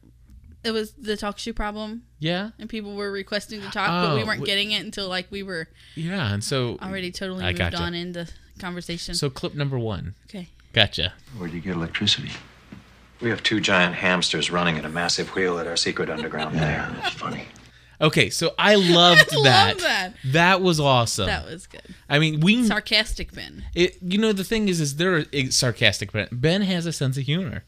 It 0.67 0.71
was 0.73 0.91
the 0.93 1.15
talk 1.15 1.37
show 1.39 1.53
problem, 1.53 2.03
yeah, 2.19 2.49
and 2.59 2.69
people 2.69 2.95
were 2.95 3.11
requesting 3.11 3.61
to 3.61 3.69
talk, 3.69 3.87
but 3.87 4.15
we 4.15 4.23
Oh, 4.23 4.25
weren't 4.25 4.41
wh- 4.41 4.45
getting 4.45 4.71
it 4.71 4.83
until 4.83 5.07
like 5.07 5.27
we 5.31 5.43
were 5.43 5.67
yeah. 5.95 6.33
And 6.33 6.43
so 6.43 6.77
already 6.81 7.11
totally 7.11 7.43
I 7.45 7.49
moved 7.49 7.59
gotcha. 7.59 7.77
on 7.77 7.93
into 7.93 8.27
conversation. 8.59 9.15
so 9.15 9.29
clip 9.29 9.55
number 9.55 9.79
one. 9.79 10.15
okay. 10.29 10.49
Gotcha. 10.73 11.13
Where 11.37 11.47
do 11.49 11.55
you 11.55 11.61
get 11.61 11.75
electricity? 11.75 12.31
We 13.21 13.29
have 13.29 13.41
two 13.41 13.59
giant 13.59 13.95
hamsters 13.95 14.51
running 14.51 14.77
in 14.77 14.85
a 14.85 14.89
massive 14.89 15.29
wheel 15.35 15.57
at 15.57 15.65
our 15.65 15.77
secret 15.77 16.09
underground 16.09 16.55
lair. 16.55 16.87
That's 17.01 17.15
funny. 17.15 17.45
Okay, 17.99 18.29
so 18.29 18.53
I 18.59 18.75
loved 18.75 19.29
I 19.33 19.35
love 19.37 19.43
that. 19.45 19.77
that. 19.79 20.13
That 20.33 20.61
was 20.61 20.79
awesome. 20.79 21.25
That 21.25 21.45
was 21.45 21.65
good. 21.65 21.81
I 22.07 22.19
mean, 22.19 22.41
we 22.41 22.63
Sarcastic 22.67 23.33
Ben. 23.33 23.63
It, 23.73 23.97
you 24.03 24.19
know, 24.19 24.33
the 24.33 24.43
thing 24.43 24.69
is, 24.69 24.79
is 24.79 24.97
there 24.97 25.25
a 25.33 25.49
sarcastic 25.49 26.11
Ben. 26.11 26.27
Ben 26.31 26.61
has 26.61 26.85
a 26.85 26.91
sense 26.91 27.17
of 27.17 27.23
humor. 27.23 27.63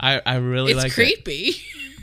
I, 0.00 0.22
I 0.24 0.36
really 0.36 0.72
It's 0.72 0.82
like 0.82 0.92
it. 0.92 0.94
creepy. 0.94 1.56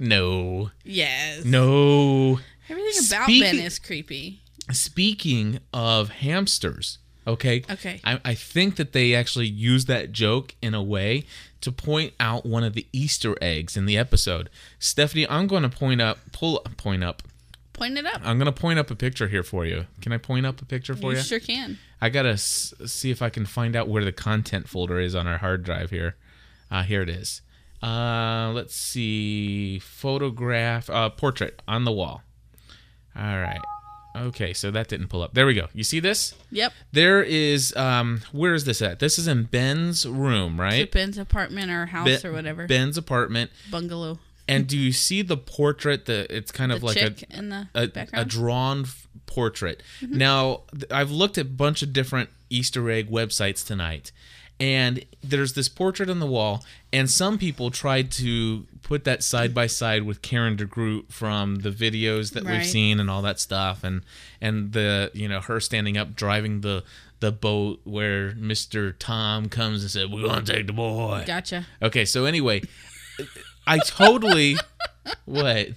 No, 0.00 0.70
yes. 0.82 1.44
no. 1.44 2.40
Everything 2.68 3.06
about 3.06 3.28
Ben 3.28 3.58
is 3.58 3.78
creepy. 3.78 4.40
Speaking 4.72 5.58
of 5.74 6.08
hamsters, 6.08 6.98
okay. 7.26 7.62
Okay. 7.70 8.00
I, 8.02 8.18
I 8.24 8.34
think 8.34 8.76
that 8.76 8.92
they 8.92 9.14
actually 9.14 9.46
use 9.48 9.84
that 9.86 10.10
joke 10.12 10.54
in 10.62 10.74
a 10.74 10.82
way 10.82 11.24
to 11.60 11.70
point 11.70 12.14
out 12.18 12.46
one 12.46 12.64
of 12.64 12.72
the 12.72 12.86
Easter 12.92 13.36
eggs 13.42 13.76
in 13.76 13.84
the 13.84 13.98
episode. 13.98 14.48
Stephanie, 14.78 15.28
I'm 15.28 15.46
going 15.46 15.64
to 15.64 15.68
point 15.68 16.00
up, 16.00 16.18
pull, 16.32 16.60
point 16.78 17.04
up. 17.04 17.22
Point 17.74 17.98
it 17.98 18.06
up. 18.06 18.20
I'm 18.24 18.38
going 18.38 18.52
to 18.52 18.58
point 18.58 18.78
up 18.78 18.90
a 18.90 18.94
picture 18.96 19.28
here 19.28 19.42
for 19.42 19.66
you. 19.66 19.86
Can 20.00 20.12
I 20.12 20.18
point 20.18 20.46
up 20.46 20.62
a 20.62 20.64
picture 20.64 20.94
for 20.94 21.12
you 21.12 21.18
you? 21.18 21.24
sure 21.24 21.40
can. 21.40 21.78
I 22.00 22.08
gotta 22.08 22.30
s- 22.30 22.72
see 22.86 23.10
if 23.10 23.20
I 23.20 23.28
can 23.28 23.44
find 23.44 23.76
out 23.76 23.88
where 23.88 24.04
the 24.04 24.12
content 24.12 24.68
folder 24.68 24.98
is 24.98 25.14
on 25.14 25.26
our 25.26 25.38
hard 25.38 25.62
drive 25.64 25.90
here. 25.90 26.16
Uh, 26.70 26.82
here 26.82 27.02
it 27.02 27.08
is. 27.10 27.42
Uh, 27.82 28.52
let's 28.54 28.74
see. 28.74 29.78
Photograph, 29.78 30.90
uh, 30.90 31.10
portrait 31.10 31.62
on 31.66 31.84
the 31.84 31.92
wall. 31.92 32.22
All 33.16 33.38
right. 33.38 33.60
Okay, 34.16 34.52
so 34.52 34.70
that 34.72 34.88
didn't 34.88 35.06
pull 35.08 35.22
up. 35.22 35.34
There 35.34 35.46
we 35.46 35.54
go. 35.54 35.68
You 35.72 35.84
see 35.84 36.00
this? 36.00 36.34
Yep. 36.50 36.72
There 36.92 37.22
is. 37.22 37.74
Um, 37.76 38.22
where 38.32 38.54
is 38.54 38.64
this 38.64 38.82
at? 38.82 38.98
This 38.98 39.18
is 39.18 39.28
in 39.28 39.44
Ben's 39.44 40.04
room, 40.06 40.60
right? 40.60 40.90
Ben's 40.90 41.16
apartment 41.16 41.70
or 41.70 41.86
house 41.86 42.06
Ben- 42.06 42.26
or 42.30 42.32
whatever. 42.32 42.66
Ben's 42.66 42.98
apartment. 42.98 43.50
Bungalow. 43.70 44.18
And 44.48 44.66
do 44.66 44.76
you 44.76 44.90
see 44.90 45.22
the 45.22 45.36
portrait? 45.36 46.06
The 46.06 46.26
it's 46.34 46.50
kind 46.50 46.72
of 46.72 46.80
The 46.80 46.86
like 46.86 46.96
a 46.96 47.14
in 47.30 47.50
the 47.50 47.68
a, 47.72 47.88
a 48.12 48.24
drawn 48.24 48.80
f- 48.82 49.06
portrait. 49.26 49.80
Mm-hmm. 50.00 50.18
Now, 50.18 50.62
I've 50.90 51.12
looked 51.12 51.38
at 51.38 51.46
a 51.46 51.48
bunch 51.48 51.82
of 51.82 51.92
different 51.92 52.30
Easter 52.48 52.90
egg 52.90 53.08
websites 53.10 53.64
tonight, 53.64 54.10
and 54.60 55.04
there's 55.22 55.54
this 55.54 55.68
portrait 55.68 56.10
on 56.10 56.20
the 56.20 56.26
wall, 56.26 56.62
and 56.92 57.10
some 57.10 57.38
people 57.38 57.70
tried 57.70 58.10
to 58.12 58.66
put 58.82 59.04
that 59.04 59.22
side 59.22 59.54
by 59.54 59.66
side 59.66 60.02
with 60.02 60.20
Karen 60.20 60.56
DeGroot 60.56 61.10
from 61.10 61.56
the 61.56 61.70
videos 61.70 62.32
that 62.34 62.44
we've 62.44 62.66
seen 62.66 63.00
and 63.00 63.10
all 63.10 63.22
that 63.22 63.40
stuff, 63.40 63.82
and 63.82 64.02
and 64.40 64.72
the 64.72 65.10
you 65.14 65.26
know 65.28 65.40
her 65.40 65.60
standing 65.60 65.96
up 65.96 66.14
driving 66.14 66.60
the 66.60 66.84
the 67.20 67.32
boat 67.32 67.80
where 67.84 68.32
Mr. 68.32 68.94
Tom 68.98 69.48
comes 69.48 69.82
and 69.82 69.90
said, 69.90 70.10
"We're 70.10 70.26
gonna 70.26 70.42
take 70.42 70.66
the 70.66 70.72
boy." 70.72 71.24
Gotcha. 71.26 71.66
Okay, 71.82 72.04
so 72.04 72.26
anyway, 72.26 72.62
I 73.66 73.78
totally 73.78 74.56
what. 75.24 75.68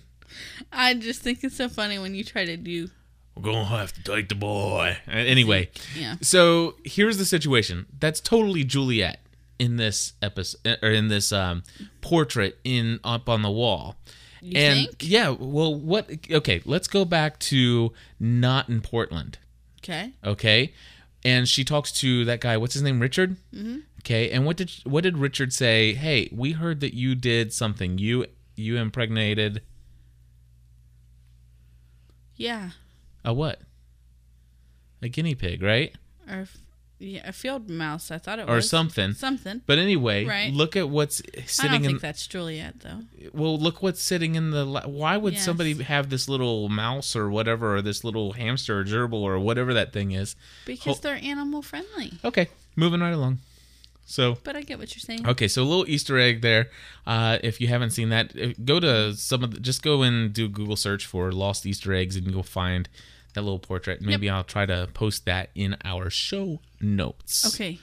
I 0.71 0.93
just 0.95 1.21
think 1.21 1.43
it's 1.43 1.55
so 1.55 1.69
funny 1.69 1.99
when 1.99 2.15
you 2.15 2.23
try 2.23 2.45
to 2.45 2.57
do 2.57 2.89
We're 3.35 3.43
gonna 3.43 3.65
have 3.65 3.93
to 3.93 4.03
take 4.03 4.29
the 4.29 4.35
boy. 4.35 4.97
Uh, 5.07 5.11
Anyway, 5.11 5.69
Yeah. 5.97 6.15
so 6.21 6.75
here's 6.85 7.17
the 7.17 7.25
situation. 7.25 7.87
That's 7.99 8.19
totally 8.19 8.63
Juliet 8.63 9.19
in 9.59 9.77
this 9.77 10.13
episode 10.21 10.77
or 10.83 10.89
in 10.91 11.07
this 11.07 11.31
um, 11.31 11.63
portrait 12.01 12.59
in 12.63 12.99
up 13.03 13.27
on 13.29 13.41
the 13.41 13.49
wall. 13.51 13.95
You 14.41 14.57
and 14.59 14.79
think? 14.89 14.97
yeah, 15.01 15.29
well, 15.29 15.73
what? 15.73 16.09
Okay, 16.29 16.61
let's 16.65 16.87
go 16.87 17.05
back 17.05 17.39
to 17.39 17.93
not 18.19 18.67
in 18.69 18.81
Portland. 18.81 19.37
Okay. 19.79 20.11
Okay, 20.23 20.73
and 21.23 21.47
she 21.47 21.63
talks 21.63 21.91
to 22.01 22.25
that 22.25 22.39
guy. 22.41 22.57
What's 22.57 22.73
his 22.73 22.83
name? 22.83 22.99
Richard. 22.99 23.37
Mm-hmm. 23.53 23.79
Okay, 24.01 24.29
and 24.29 24.45
what 24.45 24.57
did 24.57 24.69
what 24.83 25.03
did 25.03 25.17
Richard 25.17 25.53
say? 25.53 25.93
Hey, 25.93 26.29
we 26.31 26.51
heard 26.51 26.81
that 26.81 26.93
you 26.93 27.15
did 27.15 27.51
something. 27.53 27.97
You 27.97 28.25
you 28.55 28.77
impregnated 28.77 29.61
Yeah. 32.35 32.71
A 33.25 33.33
what? 33.33 33.61
A 35.01 35.09
guinea 35.09 35.35
pig, 35.35 35.61
right? 35.61 35.93
Or 36.29 36.41
f- 36.41 36.57
yeah, 36.99 37.27
a 37.27 37.33
field 37.33 37.69
mouse. 37.69 38.09
I 38.11 38.17
thought 38.17 38.39
it 38.39 38.47
Or 38.47 38.55
was 38.55 38.65
Or 38.65 38.67
something. 38.69 39.13
Something. 39.13 39.61
But 39.65 39.77
anyway, 39.77 40.23
Right. 40.23 40.53
look 40.53 40.77
at 40.77 40.89
what's 40.89 41.17
sitting. 41.17 41.33
In 41.35 41.43
the 41.45 41.63
I 41.63 41.67
don't 41.67 41.75
in. 41.75 41.83
think 41.83 42.01
that's 42.01 42.25
Juliet 42.27 42.79
though. 42.79 43.01
Well, 43.33 43.59
look 43.59 43.83
what's 43.83 44.01
sitting 44.01 44.35
in 44.35 44.51
the. 44.51 44.65
Why 44.85 45.17
would 45.17 45.33
Yes. 45.33 45.43
somebody 45.43 45.73
have 45.83 46.09
this 46.09 46.29
little 46.29 46.69
mouse 46.69 47.15
or 47.15 47.29
whatever, 47.29 47.75
or 47.75 47.81
this 47.81 48.05
little 48.05 48.33
hamster 48.33 48.79
or 48.79 48.85
gerbil 48.85 49.15
or 49.21 49.37
whatever 49.39 49.73
that 49.73 49.91
thing 49.91 50.11
is? 50.11 50.37
Because 50.65 50.95
Ho- 50.97 51.01
they're 51.03 51.19
animal 51.21 51.61
friendly. 51.61 52.13
Okay, 52.23 52.47
moving 52.77 53.01
right 53.01 53.13
along. 53.13 53.39
So 54.05 54.37
But 54.43 54.55
I 54.55 54.61
get 54.61 54.79
what 54.79 54.93
you're 54.95 54.99
saying. 55.01 55.27
Okay, 55.27 55.47
so 55.49 55.63
a 55.63 55.65
little 55.65 55.87
Easter 55.89 56.17
egg 56.17 56.41
there. 56.41 56.69
Uh, 57.07 57.39
if 57.43 57.59
you 57.59 57.67
haven't 57.67 57.91
seen 57.91 58.09
that, 58.09 58.37
uh, 58.37 58.53
go 58.63 58.79
to 58.79 59.15
some 59.15 59.43
of 59.43 59.51
the, 59.53 59.59
just 59.59 59.81
go 59.81 60.01
and 60.03 60.31
do 60.33 60.47
Google 60.49 60.75
search 60.75 61.05
for 61.05 61.31
lost 61.33 61.65
Easter 61.65 61.93
eggs, 61.93 62.15
and 62.17 62.29
you'll 62.29 62.43
find 62.43 62.87
that 63.33 63.41
little 63.41 63.59
portrait. 63.59 64.01
Maybe 64.01 64.29
I'll 64.29 64.43
try 64.43 64.65
to 64.65 64.87
post 64.93 65.25
that 65.25 65.49
in 65.55 65.75
our 65.83 66.09
show 66.09 66.59
notes. 66.81 67.45
Okay. 67.53 67.79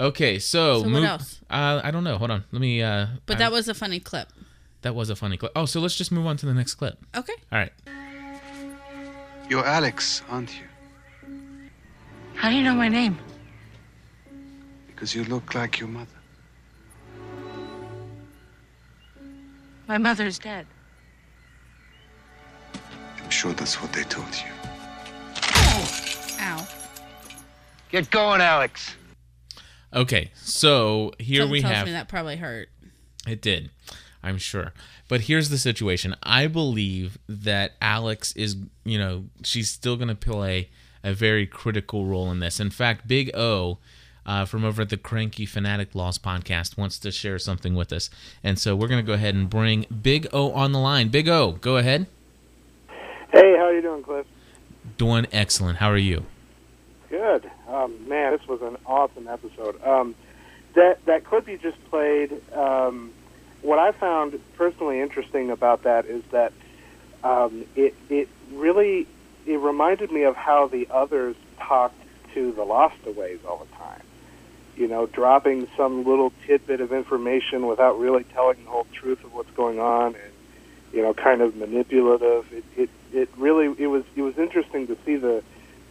Okay, 0.00 0.38
so, 0.38 0.82
So 0.82 0.88
what 0.90 1.02
else? 1.02 1.40
Uh, 1.50 1.80
I 1.82 1.90
don't 1.90 2.04
know. 2.04 2.18
Hold 2.18 2.30
on. 2.30 2.44
Let 2.52 2.60
me. 2.60 2.82
Uh, 2.82 3.06
But 3.26 3.36
I- 3.36 3.38
that 3.40 3.52
was 3.52 3.68
a 3.68 3.74
funny 3.74 3.98
clip. 4.00 4.28
that 4.82 4.94
was 4.94 5.10
a 5.10 5.16
funny 5.16 5.36
clip. 5.36 5.50
Oh, 5.56 5.66
so 5.66 5.80
let's 5.80 5.96
just 5.96 6.12
move 6.12 6.26
on 6.26 6.36
to 6.36 6.46
the 6.46 6.54
next 6.54 6.74
clip. 6.74 6.98
Okay. 7.16 7.32
All 7.50 7.58
right. 7.58 7.72
You're 9.50 9.64
Alex, 9.66 10.22
aren't 10.28 10.50
you? 10.54 10.64
How 12.34 12.50
do 12.50 12.54
you 12.56 12.62
know 12.62 12.74
my 12.74 12.88
name? 12.88 13.18
Because 14.86 15.14
you 15.14 15.24
look 15.24 15.54
like 15.54 15.80
your 15.80 15.88
mother. 15.88 16.06
My 19.88 19.98
mother's 19.98 20.38
dead. 20.38 20.66
I'm 23.22 23.30
sure 23.30 23.52
that's 23.52 23.80
what 23.80 23.92
they 23.92 24.04
told 24.04 24.28
you. 24.34 24.52
Ow. 26.38 26.66
Get 27.90 28.10
going, 28.10 28.40
Alex. 28.40 28.94
Okay, 29.94 30.30
so 30.34 31.12
here 31.18 31.40
Something 31.42 31.52
we 31.52 31.60
tells 31.62 31.74
have. 31.74 31.86
me 31.86 31.92
that 31.92 32.08
probably 32.08 32.36
hurt. 32.36 32.68
It 33.26 33.40
did, 33.40 33.70
I'm 34.22 34.36
sure. 34.38 34.72
But 35.08 35.22
here's 35.22 35.48
the 35.48 35.56
situation. 35.56 36.14
I 36.22 36.46
believe 36.46 37.18
that 37.28 37.72
Alex 37.80 38.32
is, 38.36 38.56
you 38.84 38.98
know, 38.98 39.24
she's 39.42 39.70
still 39.70 39.96
going 39.96 40.08
to 40.08 40.14
play 40.14 40.68
a 41.02 41.14
very 41.14 41.46
critical 41.46 42.04
role 42.04 42.30
in 42.30 42.40
this. 42.40 42.60
In 42.60 42.68
fact, 42.68 43.08
Big 43.08 43.30
O 43.34 43.78
uh, 44.26 44.44
from 44.44 44.64
over 44.64 44.82
at 44.82 44.90
the 44.90 44.98
Cranky 44.98 45.46
Fanatic 45.46 45.94
Lost 45.94 46.22
podcast 46.22 46.76
wants 46.76 46.98
to 46.98 47.10
share 47.10 47.38
something 47.38 47.74
with 47.74 47.90
us. 47.92 48.10
And 48.44 48.58
so 48.58 48.76
we're 48.76 48.88
going 48.88 49.02
to 49.02 49.06
go 49.06 49.14
ahead 49.14 49.34
and 49.34 49.48
bring 49.48 49.86
Big 50.02 50.26
O 50.34 50.52
on 50.52 50.72
the 50.72 50.78
line. 50.78 51.08
Big 51.08 51.28
O, 51.30 51.52
go 51.52 51.78
ahead. 51.78 52.06
Hey, 53.32 53.56
how 53.56 53.64
are 53.64 53.74
you 53.74 53.80
doing, 53.80 54.02
Cliff? 54.02 54.26
Doing 54.98 55.28
excellent. 55.30 55.78
How 55.78 55.90
are 55.92 55.96
you? 55.96 56.24
Good. 57.08 57.48
Um, 57.68 58.08
man, 58.08 58.32
this 58.32 58.46
was 58.48 58.60
an 58.62 58.76
awesome 58.84 59.28
episode. 59.28 59.80
Um, 59.84 60.16
that 60.74 61.04
that 61.06 61.24
clip 61.24 61.48
you 61.48 61.56
just 61.56 61.82
played. 61.88 62.32
Um, 62.52 63.12
what 63.62 63.78
I 63.78 63.92
found 63.92 64.38
personally 64.56 65.00
interesting 65.00 65.50
about 65.52 65.84
that 65.84 66.06
is 66.06 66.24
that 66.32 66.52
um, 67.22 67.64
it 67.76 67.94
it 68.10 68.28
really 68.52 69.06
it 69.46 69.56
reminded 69.56 70.10
me 70.10 70.24
of 70.24 70.34
how 70.34 70.66
the 70.66 70.88
others 70.90 71.36
talked 71.60 72.00
to 72.34 72.50
the 72.50 72.62
Lostaways 72.62 73.44
all 73.46 73.58
the 73.58 73.76
time. 73.76 74.02
You 74.76 74.88
know, 74.88 75.06
dropping 75.06 75.68
some 75.76 76.04
little 76.04 76.32
tidbit 76.44 76.80
of 76.80 76.92
information 76.92 77.68
without 77.68 78.00
really 78.00 78.24
telling 78.24 78.64
the 78.64 78.70
whole 78.70 78.86
truth 78.92 79.22
of 79.22 79.32
what's 79.32 79.50
going 79.52 79.78
on, 79.78 80.16
and 80.16 80.32
you 80.92 81.02
know, 81.02 81.14
kind 81.14 81.40
of 81.40 81.56
manipulative. 81.56 82.52
It 82.52 82.64
it, 82.76 82.90
it 83.12 83.28
really 83.36 83.74
it 83.82 83.88
was 83.88 84.04
it 84.16 84.22
was 84.22 84.38
interesting 84.38 84.86
to 84.88 84.96
see 85.04 85.16
the 85.16 85.42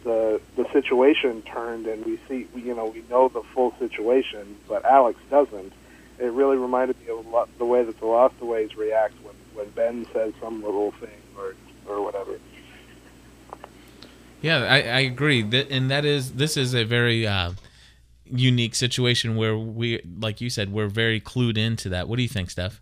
the 0.04 0.40
the 0.56 0.70
situation 0.72 1.42
turned, 1.42 1.86
and 1.86 2.04
we 2.04 2.18
see 2.28 2.46
you 2.54 2.74
know 2.74 2.86
we 2.86 3.02
know 3.10 3.28
the 3.28 3.42
full 3.42 3.74
situation, 3.78 4.56
but 4.68 4.84
Alex 4.84 5.18
doesn't. 5.30 5.72
It 6.18 6.32
really 6.32 6.56
reminded 6.56 6.98
me 7.00 7.12
of 7.12 7.26
lot, 7.28 7.48
the 7.58 7.64
way 7.64 7.84
that 7.84 8.00
the 8.00 8.06
Lostaways 8.06 8.76
react 8.76 9.14
when 9.22 9.34
when 9.54 9.70
Ben 9.70 10.06
says 10.12 10.32
some 10.40 10.62
little 10.62 10.92
thing 10.92 11.20
or 11.36 11.54
or 11.86 12.02
whatever. 12.02 12.38
Yeah, 14.40 14.58
I, 14.58 14.76
I 14.76 15.00
agree. 15.00 15.42
That 15.42 15.70
and 15.70 15.90
that 15.90 16.04
is 16.04 16.32
this 16.32 16.56
is 16.56 16.74
a 16.74 16.84
very 16.84 17.26
uh, 17.26 17.52
unique 18.24 18.74
situation 18.74 19.36
where 19.36 19.56
we, 19.56 20.00
like 20.18 20.40
you 20.40 20.50
said, 20.50 20.72
we're 20.72 20.88
very 20.88 21.20
clued 21.20 21.58
into 21.58 21.88
that. 21.88 22.08
What 22.08 22.16
do 22.16 22.22
you 22.22 22.28
think, 22.28 22.50
Steph? 22.50 22.80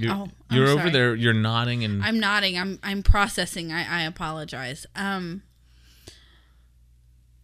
You're, 0.00 0.12
Oh, 0.12 0.28
I'm 0.50 0.56
you're 0.56 0.68
over 0.68 0.88
there. 0.90 1.14
You're 1.14 1.34
nodding 1.34 1.84
and 1.84 2.02
I'm 2.02 2.18
nodding. 2.18 2.58
I'm 2.58 2.78
I'm 2.82 3.02
processing. 3.02 3.72
I, 3.72 4.00
I 4.00 4.02
apologize. 4.04 4.86
Um 4.96 5.42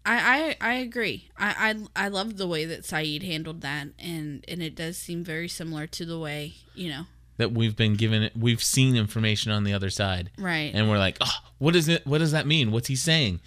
I, 0.06 0.56
I 0.60 0.70
I 0.70 0.74
agree. 0.74 1.30
I, 1.36 1.76
I 1.96 2.04
I 2.04 2.08
love 2.08 2.36
the 2.38 2.46
way 2.46 2.64
that 2.64 2.82
Sayid 2.82 3.22
handled 3.22 3.60
that 3.60 3.88
and 3.98 4.44
and 4.48 4.62
it 4.62 4.74
does 4.74 4.96
seem 4.96 5.22
very 5.22 5.48
similar 5.48 5.86
to 5.88 6.06
the 6.06 6.18
way, 6.18 6.54
you 6.74 6.88
know. 6.88 7.02
that 7.36 7.52
we've 7.52 7.76
been 7.76 7.94
given. 7.94 8.22
It 8.22 8.32
we've 8.36 8.62
seen 8.62 8.96
information 8.96 9.52
on 9.52 9.64
the 9.64 9.74
other 9.74 9.90
side, 9.90 10.30
Right. 10.38 10.70
and 10.74 10.88
we're 10.88 10.98
like, 10.98 11.18
oh, 11.20 11.34
what 11.58 11.76
is 11.76 11.88
it? 11.88 12.06
What 12.06 12.18
does 12.18 12.32
that 12.32 12.46
mean? 12.46 12.72
What's 12.72 12.88
he 12.88 12.96
saying? 12.96 13.40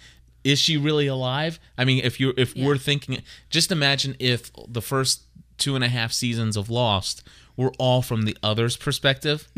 Is 0.44 0.58
she 0.60 0.76
really 0.76 1.06
alive? 1.08 1.58
I 1.76 1.84
mean, 1.84 2.04
if 2.04 2.20
you're 2.20 2.34
if 2.36 2.54
Yeah. 2.56 2.66
we're 2.66 2.78
thinking, 2.78 3.22
just 3.50 3.72
imagine 3.72 4.14
if 4.20 4.50
the 4.68 4.82
first 4.82 5.22
two 5.58 5.74
and 5.74 5.82
a 5.82 5.88
half 5.88 6.12
seasons 6.12 6.56
of 6.56 6.70
Lost 6.70 7.22
were 7.56 7.72
all 7.78 8.02
from 8.02 8.22
the 8.22 8.36
other's 8.42 8.76
perspective. 8.76 9.48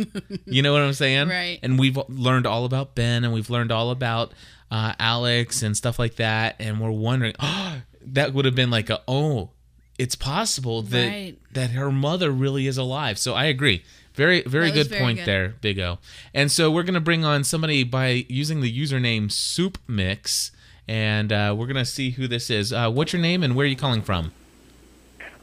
you 0.47 0.63
know 0.63 0.73
what 0.73 0.83
I'm 0.83 0.93
saying? 0.93 1.29
Right. 1.35 1.59
And 1.63 1.79
we've 1.79 1.99
learned 2.09 2.47
all 2.47 2.65
about 2.65 2.95
Ben, 2.95 3.25
and 3.25 3.33
we've 3.33 3.51
learned 3.51 3.71
all 3.73 3.91
about 3.91 4.33
uh, 4.71 4.95
Alex 4.99 5.63
and 5.63 5.77
stuff 5.77 5.99
like 5.99 6.17
that, 6.17 6.57
and 6.59 6.81
we're 6.81 6.91
wondering, 6.91 7.35
oh, 7.41 7.83
that 8.07 8.35
would 8.35 8.45
have 8.45 8.55
been 8.55 8.71
like 8.71 8.91
a 8.91 9.01
oh. 9.09 9.51
It's 9.97 10.17
possible 10.17 10.83
that 10.83 11.07
Right. 11.07 11.39
that 11.53 11.71
her 11.71 11.93
mother 11.93 12.31
really 12.33 12.67
is 12.67 12.77
alive. 12.77 13.17
So 13.17 13.35
I 13.35 13.45
agree. 13.45 13.85
Very 14.15 14.43
very 14.43 14.73
good 14.73 14.89
very 14.89 15.01
point 15.01 15.19
good. 15.19 15.27
there, 15.27 15.49
Big 15.61 15.79
O. 15.79 15.99
And 16.35 16.51
so 16.51 16.69
we're 16.71 16.83
gonna 16.83 17.01
bring 17.01 17.25
on 17.25 17.45
somebody 17.45 17.85
by 17.85 18.27
using 18.29 18.61
the 18.61 18.73
username 18.77 19.31
Soup 19.31 19.79
Mix, 19.87 20.51
and 20.89 21.33
uh, 21.33 21.55
we're 21.57 21.69
gonna 21.69 21.85
see 21.85 22.11
who 22.11 22.27
this 22.27 22.51
is. 22.51 22.73
Uh, 22.73 22.91
what's 22.91 23.13
your 23.13 23.23
name 23.23 23.45
and 23.45 23.55
where 23.55 23.65
are 23.67 23.69
you 23.69 23.77
calling 23.77 24.03
from? 24.03 24.33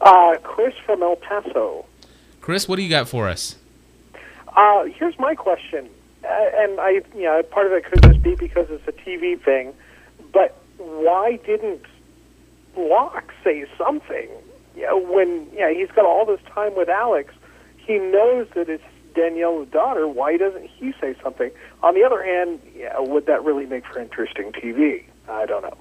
Uh, 0.01 0.36
Chris 0.43 0.74
from 0.86 1.01
El 1.03 1.15
Paso. 1.15 1.86
Chris, 2.41 2.67
what 2.67 2.75
do 2.75 2.81
you 2.81 2.89
got 2.89 3.07
for 3.07 3.29
us? 3.29 3.55
Uh, 4.55 4.86
here's 4.86 5.17
my 5.19 5.36
question, 5.36 5.88
uh, 6.24 6.27
and 6.27 6.79
I, 6.79 7.01
you 7.15 7.24
know, 7.24 7.41
part 7.43 7.67
of 7.67 7.74
it 7.74 7.86
could 7.86 8.01
just 8.01 8.21
be 8.21 8.36
because 8.36 8.67
it's 8.69 8.86
a 8.88 8.91
TV 8.91 9.41
thing, 9.41 9.74
but 10.33 10.57
why 10.77 11.38
didn't 11.45 11.86
Locke 12.75 13.31
say 13.43 13.65
something? 13.77 14.27
Yeah, 14.75 14.93
when 14.93 15.48
yeah, 15.53 15.71
he's 15.71 15.89
got 15.91 16.05
all 16.05 16.25
this 16.25 16.41
time 16.53 16.75
with 16.75 16.89
Alex, 16.89 17.33
he 17.77 17.98
knows 18.00 18.48
that 18.55 18.69
it's 18.69 18.83
Danielle's 19.13 19.67
daughter. 19.69 20.07
Why 20.07 20.38
doesn't 20.38 20.67
he 20.67 20.93
say 21.00 21.15
something? 21.21 21.51
On 21.83 21.93
the 21.93 22.03
other 22.03 22.24
hand, 22.24 22.60
yeah, 22.75 23.00
would 23.00 23.25
that 23.27 23.43
really 23.43 23.65
make 23.65 23.86
for 23.86 24.00
interesting 24.00 24.51
TV? 24.51 25.03
I 25.29 25.45
don't 25.45 25.62
know. 25.62 25.77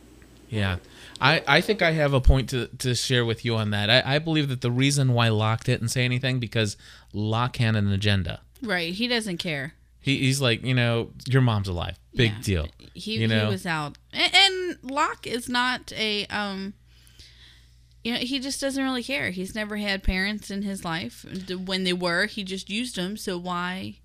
Yeah. 0.48 0.76
I, 1.20 1.42
I 1.46 1.60
think 1.60 1.82
I 1.82 1.92
have 1.92 2.12
a 2.14 2.20
point 2.20 2.48
to, 2.50 2.68
to 2.78 2.94
share 2.94 3.24
with 3.24 3.44
you 3.44 3.56
on 3.56 3.70
that. 3.70 3.90
I, 3.90 4.16
I 4.16 4.18
believe 4.18 4.48
that 4.48 4.60
the 4.62 4.70
reason 4.70 5.12
why 5.12 5.28
Locke 5.28 5.64
didn't 5.64 5.88
say 5.88 6.04
anything 6.04 6.38
because 6.40 6.76
Locke 7.12 7.56
had 7.56 7.76
an 7.76 7.88
agenda. 7.92 8.40
Right. 8.62 8.92
He 8.94 9.06
doesn't 9.06 9.38
care. 9.38 9.74
He, 10.00 10.18
he's 10.18 10.40
like, 10.40 10.64
you 10.64 10.74
know, 10.74 11.10
your 11.26 11.42
mom's 11.42 11.68
alive. 11.68 11.98
Big 12.14 12.32
Yeah. 12.32 12.42
deal. 12.42 12.68
He 12.94 13.18
you 13.18 13.28
know? 13.28 13.46
he 13.46 13.50
was 13.50 13.66
out. 13.66 13.98
And, 14.12 14.34
and 14.34 14.78
Locke 14.82 15.26
is 15.26 15.48
not 15.48 15.92
a 15.92 16.26
um 16.26 16.74
you 18.02 18.14
know, 18.14 18.18
he 18.18 18.38
just 18.38 18.60
doesn't 18.62 18.82
really 18.82 19.02
care. 19.02 19.30
He's 19.30 19.54
never 19.54 19.76
had 19.76 20.02
parents 20.02 20.50
in 20.50 20.62
his 20.62 20.86
life. 20.86 21.26
When 21.66 21.84
they 21.84 21.92
were, 21.92 22.24
he 22.26 22.44
just 22.44 22.70
used 22.70 22.96
them. 22.96 23.18
So 23.18 23.36
why? 23.36 23.96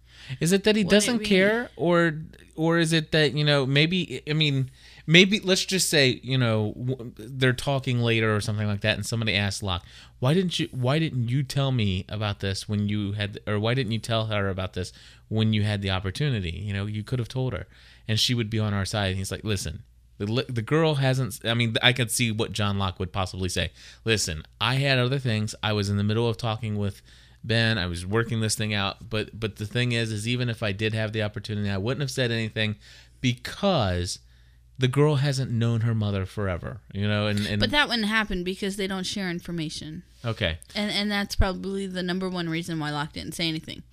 Is 0.42 0.52
it 0.52 0.66
that 0.66 0.76
he 0.76 0.84
doesn't 0.84 1.20
care, 1.20 1.70
or 1.76 2.20
or 2.56 2.78
is 2.80 2.92
it 2.94 3.12
that 3.12 3.34
you 3.34 3.44
know 3.46 3.66
maybe 3.66 4.22
I 4.30 4.34
mean 4.34 4.72
maybe 5.08 5.40
let's 5.40 5.66
just 5.66 5.90
say 5.90 6.20
you 6.24 6.38
know 6.38 6.74
they're 7.18 7.54
talking 7.54 8.00
later 8.00 8.36
or 8.36 8.42
something 8.42 8.68
like 8.68 8.82
that, 8.82 8.96
and 8.96 9.06
somebody 9.06 9.36
asks 9.36 9.64
Locke, 9.64 9.86
"Why 10.20 10.34
didn't 10.34 10.60
you? 10.60 10.68
Why 10.72 11.00
didn't 11.00 11.30
you 11.30 11.44
tell 11.44 11.72
me 11.72 12.06
about 12.10 12.40
this 12.40 12.68
when 12.68 12.90
you 12.90 13.14
had, 13.14 13.40
or 13.48 13.60
why 13.60 13.74
didn't 13.74 13.92
you 13.92 14.00
tell 14.00 14.28
her 14.28 14.50
about 14.50 14.74
this 14.74 14.94
when 15.30 15.54
you 15.54 15.64
had 15.64 15.82
the 15.82 15.92
opportunity? 15.92 16.52
You 16.52 16.74
know, 16.74 16.86
you 16.86 17.04
could 17.04 17.20
have 17.20 17.28
told 17.28 17.54
her, 17.54 17.68
and 18.08 18.20
she 18.20 18.34
would 18.34 18.50
be 18.50 18.60
on 18.60 18.74
our 18.74 18.86
side." 18.86 19.10
And 19.10 19.18
he's 19.18 19.32
like, 19.32 19.44
"Listen." 19.44 19.84
The, 20.18 20.46
the 20.48 20.62
girl 20.62 20.96
hasn't. 20.96 21.42
I 21.44 21.54
mean, 21.56 21.76
I 21.84 21.92
could 21.92 22.10
see 22.10 22.32
what 22.32 22.54
John 22.54 22.80
Locke 22.80 23.00
would 23.00 23.12
possibly 23.12 23.50
say. 23.50 23.72
Listen, 24.06 24.44
I 24.62 24.76
had 24.76 24.98
other 24.98 25.20
things. 25.20 25.54
I 25.62 25.74
was 25.74 25.90
in 25.90 25.98
the 25.98 26.06
middle 26.06 26.30
of 26.30 26.38
talking 26.38 26.78
with 26.78 27.02
Ben. 27.44 27.78
I 27.78 27.86
was 27.88 28.06
working 28.06 28.40
this 28.40 28.56
thing 28.56 28.74
out. 28.74 29.10
But 29.10 29.38
but 29.38 29.58
the 29.58 29.66
thing 29.66 29.92
is, 29.92 30.14
is 30.14 30.26
even 30.26 30.50
if 30.50 30.64
I 30.64 30.72
did 30.72 30.94
have 30.94 31.12
the 31.12 31.22
opportunity, 31.22 31.70
I 31.70 31.78
wouldn't 31.78 32.00
have 32.00 32.12
said 32.12 32.32
anything 32.32 32.78
because 33.20 34.20
the 34.78 34.88
girl 34.88 35.16
hasn't 35.16 35.52
known 35.52 35.82
her 35.82 35.94
mother 35.96 36.26
forever. 36.26 36.82
You 36.94 37.08
know, 37.08 37.28
and, 37.28 37.46
and 37.46 37.60
But 37.60 37.72
that 37.72 37.88
wouldn't 37.88 38.08
happen 38.08 38.44
because 38.44 38.76
they 38.76 38.88
don't 38.88 39.06
share 39.06 39.30
information. 39.30 40.04
okay, 40.24 40.60
And 40.76 40.92
and 40.92 41.10
that's 41.12 41.36
probably 41.36 41.88
the 41.88 42.04
number 42.04 42.30
one 42.30 42.50
reason 42.50 42.80
why 42.80 42.92
Locke 42.92 43.14
didn't 43.14 43.34
say 43.34 43.48
anything. 43.48 43.84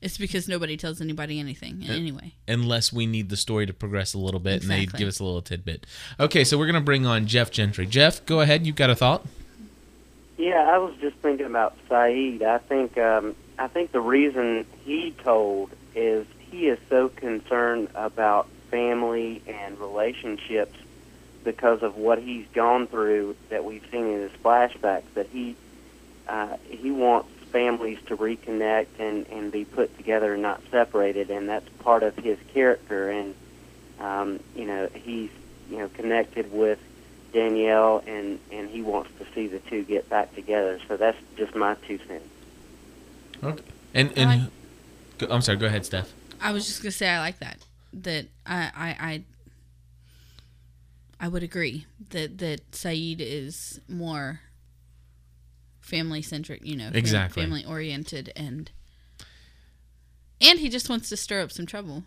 It's 0.00 0.18
because 0.18 0.48
nobody 0.48 0.76
tells 0.76 1.00
anybody 1.00 1.38
anything 1.38 1.84
anyway. 1.88 2.34
unless 2.48 2.92
we 2.92 3.06
need 3.06 3.28
the 3.28 3.36
story 3.36 3.64
to 3.66 3.72
progress 3.72 4.12
a 4.14 4.18
little 4.18 4.40
bit, 4.40 4.62
and 4.62 4.70
they 4.70 4.86
give 4.86 5.06
us 5.08 5.20
a 5.20 5.24
little 5.24 5.42
tidbit. 5.42 5.86
Okay, 6.18 6.42
so 6.44 6.58
we're 6.58 6.66
gonna 6.66 6.80
bring 6.80 7.06
on 7.06 7.26
Jeff 7.26 7.50
Gentry. 7.50 7.86
Jeff, 7.86 8.24
go 8.26 8.40
ahead. 8.40 8.66
You've 8.66 8.76
got 8.76 8.90
a 8.90 8.96
thought. 8.96 9.24
Yeah, 10.36 10.68
I 10.72 10.78
was 10.78 10.94
just 11.00 11.16
thinking 11.16 11.46
about 11.46 11.76
Sayid. 11.88 12.42
I 12.42 12.58
think 12.58 12.96
um, 12.98 13.34
I 13.58 13.66
think 13.68 13.92
the 13.92 14.00
reason 14.00 14.66
he 14.84 15.12
told 15.22 15.70
is 15.94 16.26
he 16.50 16.68
is 16.68 16.78
so 16.88 17.08
concerned 17.08 17.88
about 17.94 18.48
family 18.70 19.42
and 19.46 19.78
relationships 19.78 20.76
because 21.44 21.82
of 21.82 21.96
what 21.96 22.18
he's 22.18 22.46
gone 22.52 22.86
through 22.86 23.36
that 23.48 23.64
we've 23.64 23.84
seen 23.90 24.06
in 24.06 24.20
his 24.20 24.32
flashbacks 24.42 25.04
that 25.14 25.26
he 25.28 25.56
uh, 26.28 26.56
he 26.68 26.90
wants 26.90 27.30
families 27.52 27.98
to 28.06 28.16
reconnect 28.16 28.86
and, 28.98 29.26
and 29.28 29.50
be 29.50 29.64
put 29.64 29.96
together 29.96 30.34
and 30.34 30.42
not 30.42 30.60
separated, 30.70 31.30
and 31.30 31.48
that's 31.48 31.68
part 31.80 32.02
of 32.02 32.14
his 32.16 32.38
character. 32.52 33.10
And 33.10 33.34
um, 33.98 34.40
you 34.54 34.66
know, 34.66 34.88
he's 34.92 35.30
you 35.70 35.78
know 35.78 35.88
connected 35.88 36.52
with 36.52 36.78
Danielle, 37.32 38.02
and 38.06 38.38
and 38.52 38.68
he 38.68 38.82
wants 38.82 39.10
to 39.18 39.26
see 39.34 39.46
the 39.46 39.58
two 39.60 39.82
get 39.84 40.08
back 40.08 40.34
together. 40.34 40.78
So 40.88 40.96
that's 40.96 41.18
just 41.36 41.54
my 41.54 41.74
two 41.86 41.98
cents. 42.06 42.24
Okay. 43.42 43.64
And 43.94 44.18
and 44.18 44.50
go, 45.18 45.28
I'm 45.30 45.40
sorry. 45.40 45.58
Go 45.58 45.66
ahead, 45.66 45.86
Steph. 45.86 46.12
I 46.40 46.52
was 46.52 46.66
just 46.66 46.82
gonna 46.82 46.92
say 46.92 47.08
I 47.08 47.20
like 47.20 47.38
that. 47.38 47.58
That 47.92 48.26
I 48.46 48.70
I 48.74 48.96
I, 49.00 49.24
I 51.20 51.28
would 51.28 51.42
agree 51.42 51.86
that 52.10 52.38
that 52.38 52.70
Sayid 52.72 53.16
is 53.20 53.80
more 53.88 54.40
family 55.80 56.22
centric. 56.22 56.60
You 56.64 56.76
know, 56.76 56.90
Exactly. 56.92 57.42
family 57.42 57.64
oriented, 57.64 58.32
and 58.36 58.70
and 60.40 60.58
he 60.60 60.68
just 60.68 60.88
wants 60.88 61.08
to 61.08 61.16
stir 61.16 61.40
up 61.42 61.50
some 61.52 61.66
trouble. 61.66 62.04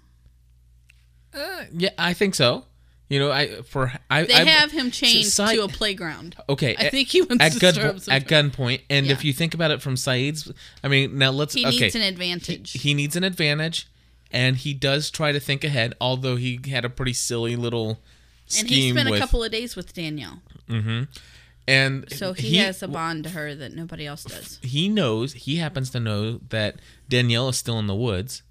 Uh, 1.34 1.66
yeah, 1.74 1.90
I 1.98 2.14
think 2.14 2.36
so. 2.36 2.66
You 3.10 3.20
know, 3.20 3.30
I 3.32 3.62
for 3.64 3.92
I 4.10 4.24
They 4.24 4.34
I, 4.36 4.46
have 4.46 4.72
him 4.72 4.90
chained 4.90 5.26
Sa- 5.26 5.52
to 5.52 5.64
a 5.64 5.68
playground. 5.68 6.36
Okay, 6.48 6.76
I 6.78 6.84
at- 6.86 6.92
think 6.92 7.10
he 7.10 7.22
wants 7.22 7.44
at 7.44 7.52
to 7.54 7.60
gun, 7.60 7.74
stir 7.74 7.88
up 7.88 8.00
some 8.00 8.14
at 8.14 8.26
gunpoint. 8.28 8.82
And 8.90 9.08
if 9.08 9.26
you 9.26 9.34
think 9.34 9.54
about 9.54 9.72
it 9.72 9.82
from 9.82 9.96
Sayid's, 9.96 10.50
I 10.82 10.88
mean, 10.88 11.18
now 11.18 11.32
let's. 11.32 11.54
He 11.54 11.66
okay, 11.66 11.78
needs 11.80 11.96
an 11.96 12.04
advantage. 12.04 12.72
He, 12.72 12.80
he 12.80 12.94
needs 12.94 13.18
an 13.18 13.26
advantage, 13.26 13.88
and 14.32 14.56
he 14.58 14.74
does 14.74 15.10
try 15.12 15.32
to 15.32 15.40
think 15.40 15.64
ahead. 15.64 15.94
Although 16.02 16.36
he 16.36 16.60
had 16.70 16.86
a 16.86 16.90
pretty 16.90 17.14
silly 17.14 17.56
little 17.56 18.00
scheme 18.48 18.66
and 18.66 18.70
he 18.70 18.92
spent 18.92 19.10
with, 19.10 19.20
a 19.20 19.22
couple 19.22 19.44
of 19.44 19.52
days 19.52 19.76
with 19.76 19.94
Danielle, 19.94 20.42
Mm-hmm. 20.70 21.04
and 21.68 22.12
so 22.12 22.34
he, 22.34 22.58
has 22.58 22.82
a 22.82 22.88
bond 22.88 23.26
to 23.26 23.30
her 23.32 23.54
that 23.56 23.74
nobody 23.74 24.06
else 24.08 24.24
does. 24.24 24.58
he 24.62 24.88
knows 24.90 25.34
he 25.34 25.58
happens 25.58 25.90
to 25.92 26.00
know 26.00 26.40
that 26.50 26.76
Danielle 27.10 27.50
is 27.50 27.58
still 27.58 27.78
in 27.80 27.88
the 27.88 27.96
woods. 27.96 28.42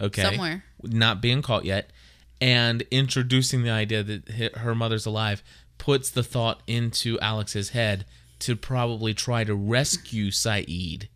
Okay. 0.00 0.22
Somewhere. 0.22 0.64
Not 0.82 1.20
being 1.22 1.40
caught 1.42 1.64
yet. 1.64 1.90
And 2.40 2.82
introducing 2.90 3.62
the 3.62 3.70
idea 3.70 4.02
that 4.02 4.56
her 4.58 4.74
mother's 4.74 5.06
alive 5.06 5.42
puts 5.78 6.10
the 6.10 6.22
thought 6.22 6.62
into 6.66 7.18
Alex's 7.20 7.70
head 7.70 8.04
to 8.40 8.54
probably 8.56 9.14
try 9.14 9.44
to 9.44 9.54
rescue 9.54 10.30
Sayid 10.30 11.08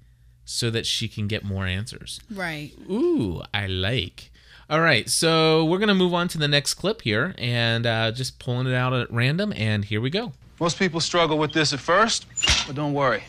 so 0.51 0.69
that 0.69 0.85
she 0.85 1.07
can 1.07 1.29
get 1.29 1.45
more 1.45 1.65
answers. 1.65 2.21
Right. 2.29 2.73
Ooh, 2.91 3.41
I 3.55 3.69
like. 3.69 4.33
All 4.69 4.81
right, 4.81 5.09
so 5.09 5.65
we're 5.65 5.79
going 5.79 5.89
to 5.89 5.95
move 5.95 6.13
on 6.13 6.27
to 6.29 6.39
the 6.39 6.49
next 6.49 6.75
clip 6.75 7.03
here 7.03 7.35
and 7.39 7.87
uh, 7.87 8.11
just 8.13 8.39
pulling 8.39 8.67
it 8.67 8.75
out 8.75 8.93
at 8.93 9.11
random. 9.13 9.53
And 9.57 9.85
here 9.85 10.01
we 10.01 10.11
go. 10.11 10.33
Most 10.61 10.79
people 10.79 11.01
struggle 11.01 11.39
with 11.39 11.53
this 11.53 11.73
at 11.73 11.79
first, 11.81 12.27
but 12.67 12.75
don't 12.77 12.93
worry. 12.93 13.23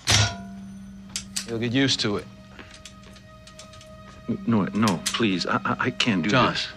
You'll 1.48 1.60
get 1.60 1.72
used 1.72 2.00
to 2.02 2.18
it. 2.18 2.26
No, 4.48 4.66
no, 4.74 5.00
please. 5.06 5.46
I, 5.46 5.58
I, 5.64 5.76
I 5.80 5.90
can't 5.92 6.24
do 6.24 6.30
John, 6.30 6.54
this. 6.54 6.68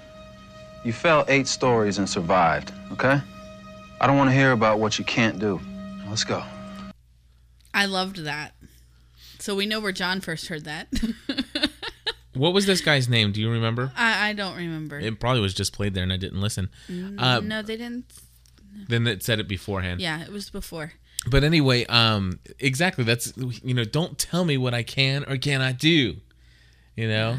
you 0.85 0.93
fell 0.93 1.25
eight 1.29 1.47
stories 1.47 1.99
and 1.99 2.09
survived, 2.09 2.73
okay? 2.93 3.21
I 4.01 4.07
don't 4.07 4.17
want 4.17 4.29
to 4.31 4.35
hear 4.35 4.53
about 4.53 4.79
what 4.79 4.99
you 4.99 5.05
can't 5.05 5.39
do. 5.39 5.61
Let's 6.09 6.25
go. 6.25 6.43
I 7.73 7.87
loved 7.87 8.19
that. 8.25 8.54
So 9.45 9.55
we 9.55 9.67
know 9.67 9.79
where 9.79 9.93
John 9.93 10.23
first 10.23 10.47
heard 10.47 10.65
that. 10.65 10.89
What 12.37 12.53
was 12.53 12.67
this 12.67 12.81
guy's 12.81 13.09
name? 13.09 13.31
Do 13.31 13.41
you 13.41 13.49
remember? 13.49 13.93
I, 13.97 14.31
I 14.31 14.33
don't 14.33 14.57
remember. 14.57 14.99
It 14.99 15.21
probably 15.21 15.41
was 15.41 15.55
just 15.55 15.73
played 15.73 15.95
there 15.95 16.03
and 16.03 16.13
I 16.13 16.17
didn't 16.17 16.41
listen. 16.41 16.69
Uh, 17.17 17.39
no, 17.39 17.63
they 17.63 17.77
didn't. 17.77 18.13
Then 18.89 19.07
it 19.07 19.23
said 19.23 19.39
it 19.39 19.47
beforehand. 19.47 20.01
Yeah, 20.01 20.21
it 20.21 20.33
was 20.33 20.51
before. 20.51 20.95
But 21.31 21.45
anyway, 21.45 21.87
um, 21.87 22.41
exactly. 22.59 23.05
That's 23.05 23.33
you 23.37 23.73
know, 23.73 23.85
don't 23.85 24.19
tell 24.19 24.45
me 24.45 24.59
what 24.59 24.75
I 24.75 24.83
can 24.83 25.25
or 25.29 25.37
cannot 25.37 25.79
do. 25.79 26.17
You 26.97 27.07
know. 27.07 27.37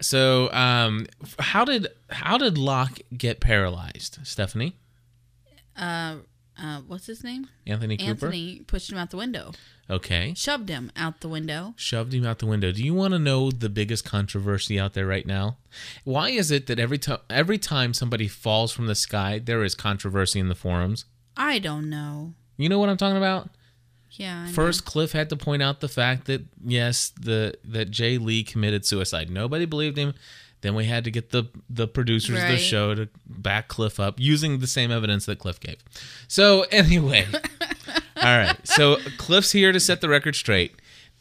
So, 0.00 0.52
um, 0.52 1.06
how 1.38 1.64
did 1.64 1.86
how 2.10 2.36
did 2.36 2.58
Locke 2.58 2.98
get 3.16 3.38
paralyzed, 3.38 4.18
Stephanie? 4.24 4.74
Uh, 5.76 6.16
uh, 6.62 6.80
what's 6.86 7.06
his 7.06 7.24
name? 7.24 7.48
Anthony 7.66 7.96
Cooper? 7.96 8.10
Anthony 8.10 8.60
pushed 8.66 8.90
him 8.92 8.96
out 8.98 9.10
the 9.10 9.16
window, 9.16 9.52
Okay. 9.90 10.32
shoved 10.36 10.68
him 10.68 10.92
out 10.96 11.20
the 11.20 11.28
window. 11.28 11.74
Shoved 11.76 12.14
him 12.14 12.24
out 12.24 12.38
the 12.38 12.46
window. 12.46 12.70
Do 12.72 12.82
you 12.84 12.94
want 12.94 13.12
to 13.12 13.18
know 13.18 13.50
the 13.50 13.68
biggest 13.68 14.04
controversy 14.04 14.78
out 14.78 14.94
there 14.94 15.06
right 15.06 15.26
now? 15.26 15.56
Why 16.04 16.30
is 16.30 16.50
it 16.50 16.66
that 16.68 16.78
every 16.78 16.98
time 16.98 17.18
every 17.28 17.58
time 17.58 17.92
somebody 17.92 18.28
falls 18.28 18.72
from 18.72 18.86
the 18.86 18.94
sky, 18.94 19.38
there 19.44 19.64
is 19.64 19.74
controversy 19.74 20.38
in 20.40 20.48
the 20.48 20.54
forums? 20.54 21.04
I 21.36 21.58
don't 21.58 21.90
know. 21.90 22.34
You 22.56 22.68
know 22.68 22.78
what 22.78 22.88
I'm 22.88 22.96
talking 22.96 23.16
about? 23.16 23.48
Yeah. 24.12 24.42
I 24.42 24.46
know. 24.46 24.52
First, 24.52 24.84
Cliff 24.84 25.12
had 25.12 25.30
to 25.30 25.36
point 25.36 25.62
out 25.62 25.80
the 25.80 25.88
fact 25.88 26.26
that 26.26 26.42
yes, 26.64 27.12
the 27.20 27.54
that 27.64 27.90
Jae 27.90 28.20
Lee 28.22 28.44
committed 28.44 28.84
suicide. 28.86 29.30
Nobody 29.30 29.64
believed 29.64 29.96
him. 29.96 30.14
Then 30.62 30.74
we 30.74 30.86
had 30.86 31.04
to 31.04 31.10
get 31.10 31.30
the 31.30 31.44
the 31.68 31.86
producers 31.86 32.40
of 32.42 32.48
the 32.48 32.56
show 32.56 32.94
to 32.94 33.08
back 33.26 33.68
Cliff 33.68 34.00
up 34.00 34.18
using 34.18 34.58
the 34.60 34.66
same 34.66 34.90
evidence 34.90 35.26
that 35.26 35.38
Cliff 35.38 35.60
gave. 35.60 35.76
So 36.28 36.62
anyway, 36.70 37.26
all 38.16 38.22
right. 38.38 38.56
So 38.64 38.96
Cliff's 39.18 39.52
here 39.52 39.72
to 39.72 39.80
set 39.80 40.00
the 40.00 40.08
record 40.08 40.34
straight. 40.36 40.76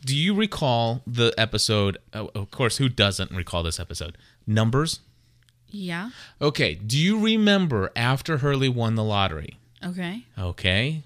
Do 0.06 0.15
you 0.15 0.34
recall 0.34 1.01
the 1.06 1.34
episode? 1.38 1.97
oh, 2.13 2.30
Of 2.34 2.49
course, 2.51 2.77
who 2.77 2.89
doesn't 2.89 3.32
recall 3.32 3.62
this 3.63 3.80
episode? 3.80 4.17
Numbers. 4.47 4.99
Yeah. 5.69 6.10
Okay. 6.41 6.75
Do 6.75 6.97
you 6.97 7.19
remember 7.19 7.91
after 7.95 8.38
Hurley 8.39 8.69
won 8.69 8.95
the 8.95 9.04
lottery? 9.04 9.58
Okay. 9.84 10.25
Okay. 10.38 11.04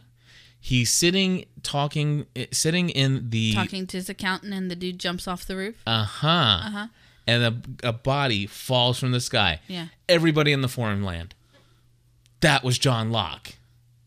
He's 0.60 0.92
sitting 0.92 1.46
talking, 1.62 2.26
eh, 2.36 2.48
sitting 2.52 2.90
in 2.90 3.30
the 3.30 3.54
Talking 3.54 3.86
to 3.88 3.98
his 3.98 4.10
accountant, 4.10 4.54
and 4.54 4.72
the 4.72 4.76
dude 4.76 4.98
jumps 5.00 5.28
off 5.28 5.46
the 5.46 5.56
roof. 5.56 5.76
Uh-huh. 5.86 6.28
Uh 6.28 6.70
huh. 6.72 6.88
And 7.28 7.44
a, 7.84 7.90
a 7.90 7.94
body 7.94 8.46
falls 8.46 9.00
from 9.00 9.12
the 9.12 9.20
sky. 9.20 9.60
Yeah. 9.68 9.88
Everybody 10.08 10.52
in 10.52 10.62
the 10.62 10.68
foreign 10.68 11.04
land. 11.04 11.34
That 12.42 12.64
was 12.64 12.78
John 12.78 13.12
Locke. 13.12 13.54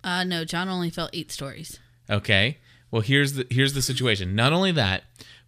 Uh, 0.04 0.22
no, 0.24 0.44
John 0.44 0.68
only 0.68 0.90
fell 0.90 1.10
eight 1.12 1.32
stories. 1.32 1.80
Okay. 2.08 2.58
Well, 2.90 3.02
here's 3.02 3.34
the 3.34 3.46
here's 3.50 3.74
the 3.74 3.82
situation. 3.82 4.34
Not 4.34 4.52
only 4.52 4.72
that, 4.72 5.04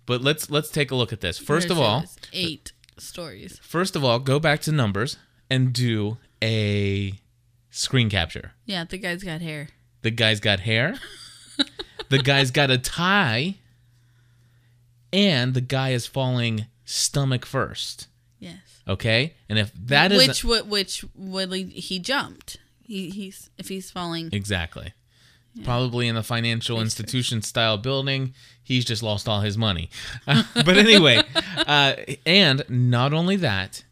but 0.06 0.20
let's 0.22 0.50
let's 0.50 0.68
take 0.68 0.90
a 0.90 0.94
look 0.94 1.12
at 1.12 1.20
this. 1.20 1.38
First 1.38 1.68
There's 1.68 1.78
of 1.78 1.84
all, 1.84 2.04
eight 2.32 2.72
stories. 2.98 3.58
first 3.62 3.96
of 3.96 4.04
all, 4.04 4.18
go 4.18 4.38
back 4.38 4.60
to 4.62 4.72
numbers 4.72 5.16
and 5.48 5.72
do 5.72 6.18
a 6.42 7.14
screen 7.70 8.10
capture. 8.10 8.52
Yeah, 8.66 8.84
the 8.84 8.98
guy's 8.98 9.22
got 9.22 9.40
hair. 9.40 9.68
The 10.02 10.10
guy's 10.10 10.40
got 10.40 10.60
hair. 10.60 10.96
the 12.08 12.18
guy's 12.18 12.50
got 12.50 12.70
a 12.70 12.78
tie. 12.78 13.56
And 15.12 15.54
the 15.54 15.60
guy 15.60 15.90
is 15.90 16.06
falling 16.06 16.66
stomach 16.90 17.46
first. 17.46 18.08
Yes. 18.38 18.58
Okay? 18.88 19.34
And 19.48 19.58
if 19.58 19.72
that 19.86 20.12
is 20.12 20.26
which 20.26 20.44
would 20.44 20.68
which 20.68 21.04
would 21.14 21.52
he 21.52 21.98
jumped. 21.98 22.56
He 22.82 23.10
he's 23.10 23.50
if 23.58 23.68
he's 23.68 23.90
falling. 23.90 24.30
Exactly. 24.32 24.92
Probably 25.64 26.06
in 26.06 26.16
a 26.16 26.22
financial 26.22 26.80
institution 26.80 27.42
style 27.42 27.76
building. 27.76 28.34
He's 28.62 28.84
just 28.84 29.02
lost 29.02 29.28
all 29.28 29.40
his 29.40 29.58
money. 29.58 29.90
But 30.54 30.78
anyway, 30.78 31.22
uh, 31.66 31.94
and 32.24 32.62
not 32.68 33.12
only 33.12 33.36
that, 33.36 33.84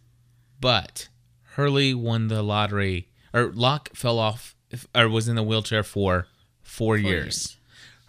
but 0.61 1.09
Hurley 1.55 1.95
won 1.95 2.29
the 2.29 2.43
lottery, 2.43 3.09
or 3.35 3.51
Locke 3.53 3.91
fell 3.95 4.19
off 4.21 4.55
or 4.95 5.09
was 5.09 5.27
in 5.29 5.35
the 5.35 5.43
wheelchair 5.43 5.83
for 5.83 6.29
four, 6.63 6.97
years. 6.97 7.13
years. 7.13 7.57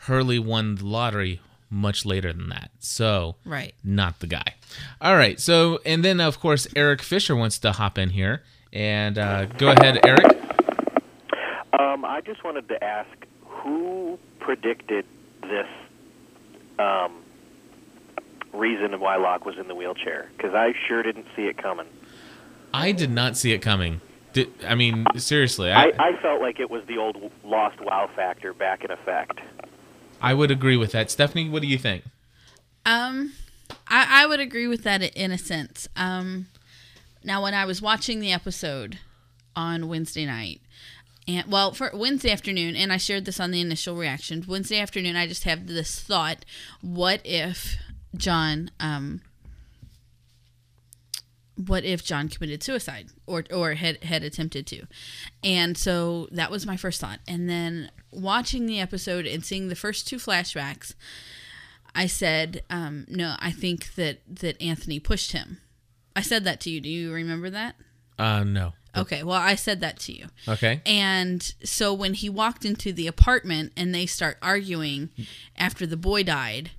Hurley 0.04 0.40
won 0.40 0.76
the 0.76 0.86
lottery 0.86 1.42
much 1.70 2.06
later 2.06 2.32
than 2.32 2.50
that. 2.50 2.72
So, 2.80 3.36
Right. 3.46 3.74
not 3.84 4.20
the 4.20 4.28
guy. 4.28 4.56
All 5.02 5.16
right. 5.16 5.40
So, 5.40 5.80
and 5.86 6.04
then 6.04 6.20
of 6.20 6.40
course 6.40 6.68
Eric 6.76 7.02
Fisher 7.02 7.36
wants 7.36 7.58
to 7.60 7.72
hop 7.72 7.98
in 7.98 8.10
here 8.12 8.44
and 8.72 9.18
uh, 9.18 9.46
go 9.46 9.72
ahead, 9.72 10.00
Eric. 10.06 10.38
Um, 11.78 12.06
I 12.06 12.22
just 12.22 12.44
wanted 12.44 12.68
to 12.70 12.84
ask 12.84 13.10
who 13.46 14.20
predicted 14.40 15.06
this 15.42 15.68
um, 16.78 17.24
reason 18.54 19.00
why 19.00 19.18
Locke 19.18 19.46
was 19.46 19.58
in 19.58 19.68
the 19.68 19.76
wheelchair? 19.76 20.30
Because 20.36 20.54
I 20.54 20.74
sure 20.88 21.04
didn't 21.04 21.28
see 21.36 21.44
it 21.44 21.58
coming. 21.58 21.88
I 22.74 22.92
did 22.92 23.10
not 23.10 23.38
see 23.38 23.54
it 23.54 23.60
coming. 23.60 24.02
Did, 24.34 24.52
I 24.66 24.76
mean, 24.76 25.06
seriously, 25.18 25.72
I, 25.72 25.86
I, 25.86 26.10
I 26.10 26.22
felt 26.22 26.42
like 26.42 26.60
it 26.60 26.70
was 26.70 26.86
the 26.86 26.98
old 26.98 27.32
lost 27.44 27.82
wow 27.82 28.10
factor 28.16 28.54
back 28.54 28.84
in 28.84 28.92
effect. 28.92 29.40
I 30.22 30.34
would 30.34 30.52
agree 30.52 30.78
with 30.78 30.92
that. 30.92 31.10
Stephanie, 31.10 31.50
what 31.50 31.62
do 31.62 31.68
you 31.68 31.78
think? 31.78 32.04
Um, 32.86 33.34
I, 33.90 34.24
I 34.24 34.26
would 34.28 34.40
agree 34.40 34.68
with 34.68 34.84
that 34.84 35.02
in 35.02 35.32
a 35.32 35.38
sense. 35.38 35.88
Um, 35.96 36.48
now 37.24 37.44
when 37.44 37.54
I 37.54 37.66
was 37.66 37.82
watching 37.82 38.20
the 38.20 38.32
episode 38.32 39.00
on 39.56 39.90
Wednesday 39.90 40.26
night, 40.26 40.62
and 41.28 41.52
well, 41.52 41.74
for 41.74 41.92
Wednesday 41.94 42.32
afternoon, 42.32 42.76
and 42.76 42.92
I 42.92 42.98
shared 42.98 43.26
this 43.26 43.40
on 43.40 43.52
the 43.52 43.62
initial 43.62 43.96
reaction. 43.96 44.44
Wednesday 44.48 44.80
afternoon, 44.80 45.16
I 45.16 45.28
just 45.28 45.44
have 45.44 45.68
this 45.68 46.00
thought: 46.00 46.44
What 46.82 47.22
if 47.24 47.78
John, 48.16 48.72
um, 48.80 49.22
what 51.56 51.84
if 51.84 52.04
John 52.04 52.30
committed 52.30 52.64
suicide 52.64 53.10
or 53.28 53.44
or 53.54 53.74
had 53.74 54.04
had 54.04 54.24
attempted 54.24 54.66
to? 54.68 54.88
And 55.44 55.78
so 55.78 56.28
that 56.32 56.50
was 56.50 56.66
my 56.66 56.78
first 56.78 57.00
thought. 57.00 57.20
And 57.28 57.48
then 57.48 57.92
watching 58.12 58.66
the 58.66 58.80
episode 58.80 59.28
and 59.28 59.46
seeing 59.46 59.68
the 59.68 59.76
first 59.76 60.08
two 60.08 60.18
flashbacks, 60.18 60.96
I 61.96 62.08
said, 62.08 62.64
um, 62.70 63.06
no, 63.10 63.36
I 63.40 63.52
think 63.52 63.96
that 63.96 64.20
that 64.28 64.62
Anthony 64.62 65.00
pushed 65.00 65.32
him. 65.32 65.60
I 66.16 66.22
said 66.22 66.44
that 66.44 66.60
to 66.62 66.70
you. 66.70 66.82
Do 66.82 66.90
you 66.90 67.12
remember 67.12 67.50
that? 67.50 67.76
Uh, 68.18 68.44
no. 68.44 68.74
Okay, 68.98 69.24
well, 69.24 69.40
I 69.40 69.56
said 69.56 69.82
that 69.82 70.00
to 70.00 70.14
you. 70.14 70.28
Okay. 70.48 70.82
And 70.86 71.42
so 71.64 71.94
when 71.94 72.16
he 72.16 72.28
walked 72.30 72.66
into 72.66 72.92
the 72.92 73.08
apartment 73.08 73.72
and 73.78 73.94
they 73.94 74.06
start 74.06 74.38
arguing 74.42 75.10
after 75.56 75.86
the 75.86 75.96
boy 75.98 76.24
died, 76.24 76.72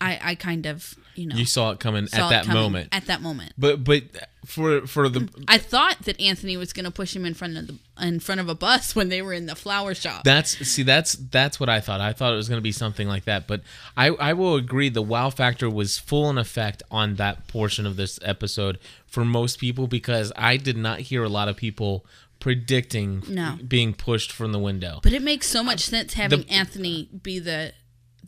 I 0.00 0.18
I 0.22 0.34
kind 0.34 0.66
of 0.66 0.94
you 1.14 1.26
know 1.26 1.36
You 1.36 1.46
saw 1.46 1.70
it 1.70 1.80
coming 1.80 2.06
saw 2.06 2.26
at 2.26 2.30
that 2.30 2.44
coming 2.46 2.62
moment. 2.62 2.88
At 2.92 3.06
that 3.06 3.20
moment, 3.22 3.52
But 3.56 3.84
but 3.84 4.02
for 4.44 4.86
for 4.86 5.08
the 5.08 5.28
I 5.48 5.58
thought 5.58 6.00
that 6.04 6.20
Anthony 6.20 6.56
was 6.56 6.72
going 6.72 6.84
to 6.84 6.90
push 6.90 7.14
him 7.14 7.24
in 7.24 7.34
front 7.34 7.56
of 7.56 7.66
the 7.68 7.78
in 8.00 8.20
front 8.20 8.40
of 8.40 8.48
a 8.48 8.54
bus 8.54 8.94
when 8.96 9.08
they 9.08 9.22
were 9.22 9.32
in 9.32 9.46
the 9.46 9.54
flower 9.54 9.94
shop. 9.94 10.24
That's 10.24 10.50
see 10.68 10.82
that's 10.82 11.12
that's 11.14 11.58
what 11.60 11.68
I 11.68 11.80
thought. 11.80 12.00
I 12.00 12.12
thought 12.12 12.32
it 12.32 12.36
was 12.36 12.48
going 12.48 12.58
to 12.58 12.62
be 12.62 12.72
something 12.72 13.06
like 13.08 13.24
that, 13.24 13.46
but 13.46 13.62
I 13.96 14.08
I 14.08 14.32
will 14.32 14.56
agree 14.56 14.88
the 14.88 15.02
wow 15.02 15.30
factor 15.30 15.70
was 15.70 15.98
full 15.98 16.28
in 16.30 16.38
effect 16.38 16.82
on 16.90 17.14
that 17.16 17.46
portion 17.48 17.86
of 17.86 17.96
this 17.96 18.18
episode 18.22 18.78
for 19.06 19.24
most 19.24 19.58
people 19.58 19.86
because 19.86 20.32
I 20.36 20.56
did 20.56 20.76
not 20.76 21.00
hear 21.00 21.22
a 21.22 21.28
lot 21.28 21.48
of 21.48 21.56
people 21.56 22.04
predicting 22.40 23.22
No. 23.26 23.58
being 23.66 23.94
pushed 23.94 24.30
from 24.30 24.52
the 24.52 24.58
window. 24.58 25.00
But 25.02 25.12
it 25.14 25.22
makes 25.22 25.46
so 25.48 25.62
much 25.62 25.88
uh, 25.88 25.90
sense 25.90 26.14
having 26.14 26.42
the- 26.42 26.50
Anthony 26.50 27.08
be 27.22 27.38
the 27.38 27.72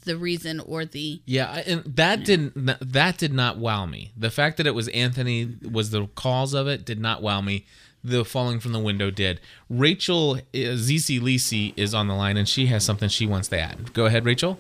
the 0.06 0.16
reason 0.16 0.60
or 0.60 0.84
the 0.84 1.20
Yeah, 1.26 1.62
and 1.66 1.84
that 1.84 2.24
didn't 2.24 2.54
that 2.80 3.18
did 3.18 3.32
not 3.32 3.58
wow 3.58 3.84
me. 3.84 4.12
The 4.16 4.30
fact 4.30 4.56
that 4.56 4.66
it 4.66 4.74
was 4.74 4.88
Anthony 4.88 5.56
was 5.70 5.90
the 5.90 6.06
cause 6.14 6.54
of 6.54 6.66
it 6.66 6.84
did 6.84 6.98
not 6.98 7.20
wow 7.20 7.40
me. 7.40 7.66
The 8.02 8.24
falling 8.24 8.60
from 8.60 8.72
the 8.72 8.78
window 8.78 9.10
did. 9.10 9.40
Rachel 9.68 10.36
uh, 10.36 10.40
ZC 10.52 11.20
Lisi 11.20 11.74
is 11.76 11.92
on 11.92 12.06
the 12.06 12.14
line 12.14 12.36
and 12.36 12.48
she 12.48 12.66
has 12.66 12.84
something 12.84 13.08
she 13.08 13.26
wants 13.26 13.48
to 13.48 13.58
add. 13.58 13.92
Go 13.92 14.06
ahead, 14.06 14.24
Rachel. 14.24 14.58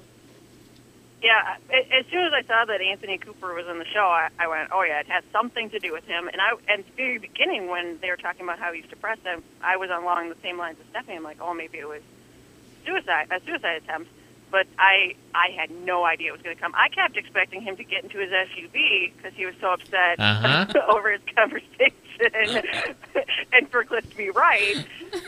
Yeah, 1.22 1.56
as 1.72 2.06
soon 2.06 2.24
as 2.24 2.32
I 2.32 2.42
saw 2.46 2.64
that 2.66 2.80
Anthony 2.80 3.18
Cooper 3.18 3.54
was 3.54 3.66
in 3.66 3.78
the 3.78 3.84
show, 3.86 4.04
I, 4.04 4.28
I 4.38 4.46
went, 4.46 4.70
"Oh 4.72 4.82
yeah, 4.82 5.00
it 5.00 5.08
has 5.08 5.24
something 5.32 5.70
to 5.70 5.78
do 5.78 5.92
with 5.92 6.04
him." 6.04 6.28
And 6.28 6.40
I, 6.40 6.50
and 6.68 6.80
at 6.80 6.86
the 6.86 6.92
very 6.96 7.18
beginning, 7.18 7.68
when 7.68 7.98
they 8.00 8.10
were 8.10 8.16
talking 8.16 8.42
about 8.42 8.58
how 8.58 8.72
he's 8.72 8.84
depressed, 8.86 9.22
I, 9.26 9.38
I 9.62 9.76
was 9.76 9.90
along 9.90 10.28
the 10.28 10.36
same 10.42 10.58
lines 10.58 10.78
as 10.80 10.86
Stephanie. 10.90 11.16
I'm 11.16 11.24
like, 11.24 11.38
"Oh, 11.40 11.54
maybe 11.54 11.78
it 11.78 11.88
was 11.88 12.02
suicide, 12.84 13.28
a 13.30 13.40
suicide 13.44 13.82
attempt." 13.82 14.10
But 14.50 14.66
I, 14.78 15.14
I 15.34 15.48
had 15.56 15.70
no 15.70 16.04
idea 16.04 16.28
it 16.28 16.32
was 16.32 16.42
going 16.42 16.56
to 16.56 16.62
come. 16.62 16.72
I 16.74 16.88
kept 16.88 17.16
expecting 17.16 17.60
him 17.62 17.76
to 17.76 17.84
get 17.84 18.04
into 18.04 18.18
his 18.18 18.30
SUV 18.30 19.12
because 19.16 19.32
he 19.34 19.44
was 19.44 19.54
so 19.60 19.72
upset 19.72 20.18
Uh-huh. 20.20 20.66
over 20.88 21.10
his 21.12 21.20
conversation, 21.36 22.62
and 23.52 23.68
for 23.70 23.84
Cliff 23.84 24.08
to 24.10 24.16
be 24.16 24.30
right. 24.30 24.76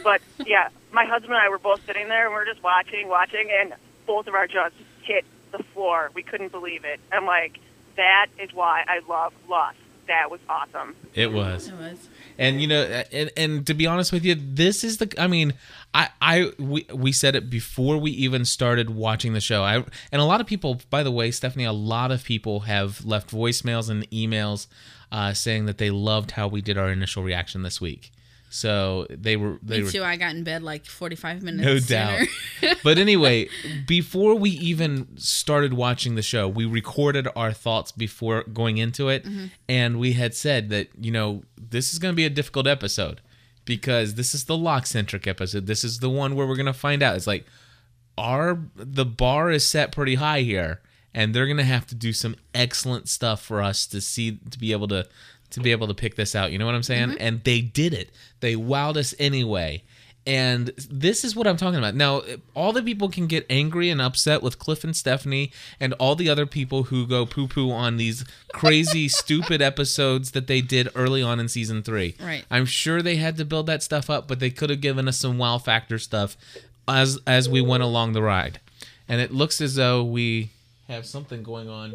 But 0.04 0.20
yeah, 0.46 0.68
my 0.92 1.04
husband 1.04 1.34
and 1.34 1.42
I 1.42 1.48
were 1.48 1.58
both 1.58 1.84
sitting 1.86 2.08
there 2.08 2.26
and 2.26 2.34
we 2.34 2.40
are 2.40 2.44
just 2.44 2.62
watching, 2.62 3.08
watching, 3.08 3.50
and 3.50 3.74
both 4.06 4.26
of 4.28 4.34
our 4.34 4.46
jaws 4.46 4.72
hit 5.02 5.24
the 5.52 5.62
floor. 5.74 6.10
We 6.14 6.22
couldn't 6.22 6.52
believe 6.52 6.84
it. 6.84 7.00
I'm 7.12 7.26
like, 7.26 7.58
that 7.96 8.26
is 8.38 8.52
why 8.54 8.84
I 8.86 9.00
love 9.08 9.32
Lost. 9.48 9.76
That 10.08 10.30
was 10.30 10.40
awesome. 10.48 10.96
It 11.14 11.32
was. 11.32 11.68
It 11.68 11.74
was. 11.74 12.08
And 12.38 12.60
you 12.60 12.66
know, 12.66 12.82
and, 13.12 13.30
and 13.36 13.66
to 13.66 13.74
be 13.74 13.86
honest 13.86 14.12
with 14.12 14.24
you, 14.24 14.34
this 14.34 14.82
is 14.82 14.96
the. 14.96 15.12
I 15.18 15.26
mean, 15.26 15.54
I, 15.92 16.08
I, 16.20 16.52
we, 16.58 16.86
we 16.92 17.12
said 17.12 17.36
it 17.36 17.50
before 17.50 17.98
we 17.98 18.10
even 18.12 18.44
started 18.44 18.90
watching 18.90 19.34
the 19.34 19.40
show. 19.40 19.62
I, 19.64 19.84
and 20.10 20.22
a 20.22 20.24
lot 20.24 20.40
of 20.40 20.46
people, 20.46 20.80
by 20.88 21.02
the 21.02 21.10
way, 21.10 21.30
Stephanie, 21.30 21.64
a 21.64 21.72
lot 21.72 22.10
of 22.10 22.24
people 22.24 22.60
have 22.60 23.04
left 23.04 23.30
voicemails 23.30 23.90
and 23.90 24.08
emails 24.10 24.66
uh, 25.12 25.34
saying 25.34 25.66
that 25.66 25.78
they 25.78 25.90
loved 25.90 26.32
how 26.32 26.48
we 26.48 26.62
did 26.62 26.78
our 26.78 26.90
initial 26.90 27.22
reaction 27.22 27.62
this 27.62 27.80
week. 27.80 28.10
So 28.50 29.06
they 29.10 29.36
were, 29.36 29.58
they 29.62 29.78
Me 29.78 29.84
were 29.84 29.90
too. 29.90 30.02
I 30.04 30.16
got 30.16 30.34
in 30.34 30.42
bed 30.42 30.62
like 30.62 30.86
45 30.86 31.42
minutes. 31.42 31.64
no 31.66 31.78
sooner. 31.78 32.26
doubt. 32.62 32.76
but 32.82 32.96
anyway, 32.98 33.48
before 33.86 34.34
we 34.34 34.50
even 34.50 35.18
started 35.18 35.74
watching 35.74 36.14
the 36.14 36.22
show, 36.22 36.48
we 36.48 36.64
recorded 36.64 37.28
our 37.36 37.52
thoughts 37.52 37.92
before 37.92 38.44
going 38.44 38.78
into 38.78 39.08
it, 39.10 39.24
Mhm. 39.24 39.50
and 39.68 39.98
we 39.98 40.12
had 40.14 40.34
said 40.34 40.70
that 40.70 40.88
you 40.98 41.10
know 41.10 41.42
this 41.60 41.92
is 41.92 41.98
going 41.98 42.12
to 42.12 42.16
be 42.16 42.24
a 42.24 42.30
difficult 42.30 42.66
episode 42.66 43.20
because 43.66 44.14
this 44.14 44.34
is 44.34 44.44
the 44.44 44.56
Locke 44.56 44.86
centric 44.86 45.26
episode. 45.26 45.66
This 45.66 45.84
is 45.84 45.98
the 45.98 46.08
one 46.08 46.34
where 46.34 46.46
we're 46.46 46.56
going 46.56 46.64
to 46.66 46.72
find 46.72 47.02
out. 47.02 47.16
It's 47.16 47.26
like 47.26 47.44
our 48.16 48.58
the 48.74 49.04
bar 49.04 49.50
is 49.50 49.66
set 49.66 49.92
pretty 49.92 50.14
high 50.16 50.40
here, 50.40 50.80
and 51.14 51.34
they're 51.34 51.46
going 51.46 51.58
to 51.58 51.64
have 51.64 51.86
to 51.88 51.94
do 51.94 52.12
some 52.12 52.34
excellent 52.54 53.08
stuff 53.08 53.42
for 53.42 53.60
us 53.62 53.86
to 53.88 54.00
see 54.00 54.38
to 54.50 54.58
be 54.58 54.72
able 54.72 54.88
to 54.88 55.06
to 55.50 55.60
be 55.60 55.72
able 55.72 55.86
to 55.88 55.94
pick 55.94 56.14
this 56.16 56.34
out. 56.34 56.52
You 56.52 56.58
know 56.58 56.66
what 56.66 56.74
I'm 56.74 56.82
saying? 56.82 57.10
Mhm. 57.10 57.16
And 57.20 57.44
they 57.44 57.60
did 57.60 57.92
it. 57.94 58.10
They 58.40 58.54
wowed 58.54 58.96
us 58.96 59.14
anyway. 59.18 59.82
And 60.26 60.72
this 60.90 61.24
is 61.24 61.34
what 61.34 61.46
I'm 61.46 61.56
talking 61.56 61.78
about. 61.78 61.94
Now, 61.94 62.22
all 62.54 62.72
the 62.74 62.82
people 62.82 63.08
can 63.08 63.26
get 63.26 63.46
angry 63.48 63.88
and 63.88 63.98
upset 64.02 64.42
with 64.42 64.58
Cliff 64.58 64.84
and 64.84 64.94
Stephanie 64.94 65.50
and 65.80 65.94
all 65.94 66.16
the 66.16 66.28
other 66.28 66.44
people 66.44 66.82
who 66.84 67.06
go 67.06 67.24
poo 67.24 67.48
poo 67.48 67.70
on 67.70 67.96
these 67.96 68.26
crazy, 68.52 69.08
stupid 69.22 69.62
episodes 69.62 70.32
that 70.32 70.46
they 70.46 70.60
did 70.60 70.90
early 70.94 71.22
on 71.22 71.40
in 71.40 71.48
season 71.48 71.82
three. 71.82 72.14
Right. 72.20 72.44
I'm 72.50 72.66
sure 72.66 73.00
they 73.00 73.16
had 73.16 73.38
to 73.38 73.46
build 73.46 73.66
that 73.68 73.82
stuff 73.82 74.10
up, 74.10 74.28
but 74.28 74.38
they 74.38 74.50
could 74.50 74.68
have 74.68 74.82
given 74.82 75.08
us 75.08 75.18
some 75.18 75.38
wow 75.38 75.56
factor 75.56 75.98
stuff 75.98 76.36
as 76.86 77.18
as 77.26 77.48
we 77.48 77.62
went 77.62 77.82
along 77.82 78.12
the 78.12 78.22
ride. 78.22 78.60
And 79.08 79.22
it 79.22 79.32
looks 79.32 79.62
as 79.62 79.76
though 79.76 80.04
we 80.04 80.50
have 80.88 81.06
something 81.06 81.42
going 81.42 81.70
on 81.70 81.94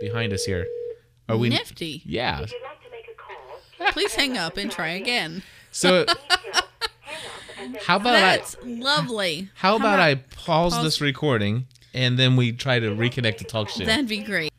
behind 0.00 0.32
us 0.32 0.44
here. 0.44 0.66
Are 1.28 1.36
we 1.36 1.50
Nifty. 1.50 2.00
Yeah. 2.06 2.46
Please 3.92 4.14
hang 4.14 4.36
up 4.38 4.56
and 4.56 4.70
try 4.70 4.88
again. 4.90 5.42
So 5.70 6.06
how 7.82 7.96
about 7.96 8.12
That's 8.12 8.56
I 8.64 8.66
lovely. 8.68 9.50
how 9.54 9.76
about 9.76 10.00
I 10.00 10.16
pause, 10.16 10.74
pause- 10.74 10.84
this 10.84 11.00
recording 11.00 11.66
and 11.94 12.18
then 12.18 12.36
we 12.36 12.52
try 12.52 12.78
to 12.78 12.90
reconnect 12.94 13.38
the 13.38 13.44
TalkShoe? 13.44 13.86
That'd 13.86 14.08
be 14.08 14.18
great. 14.18 14.52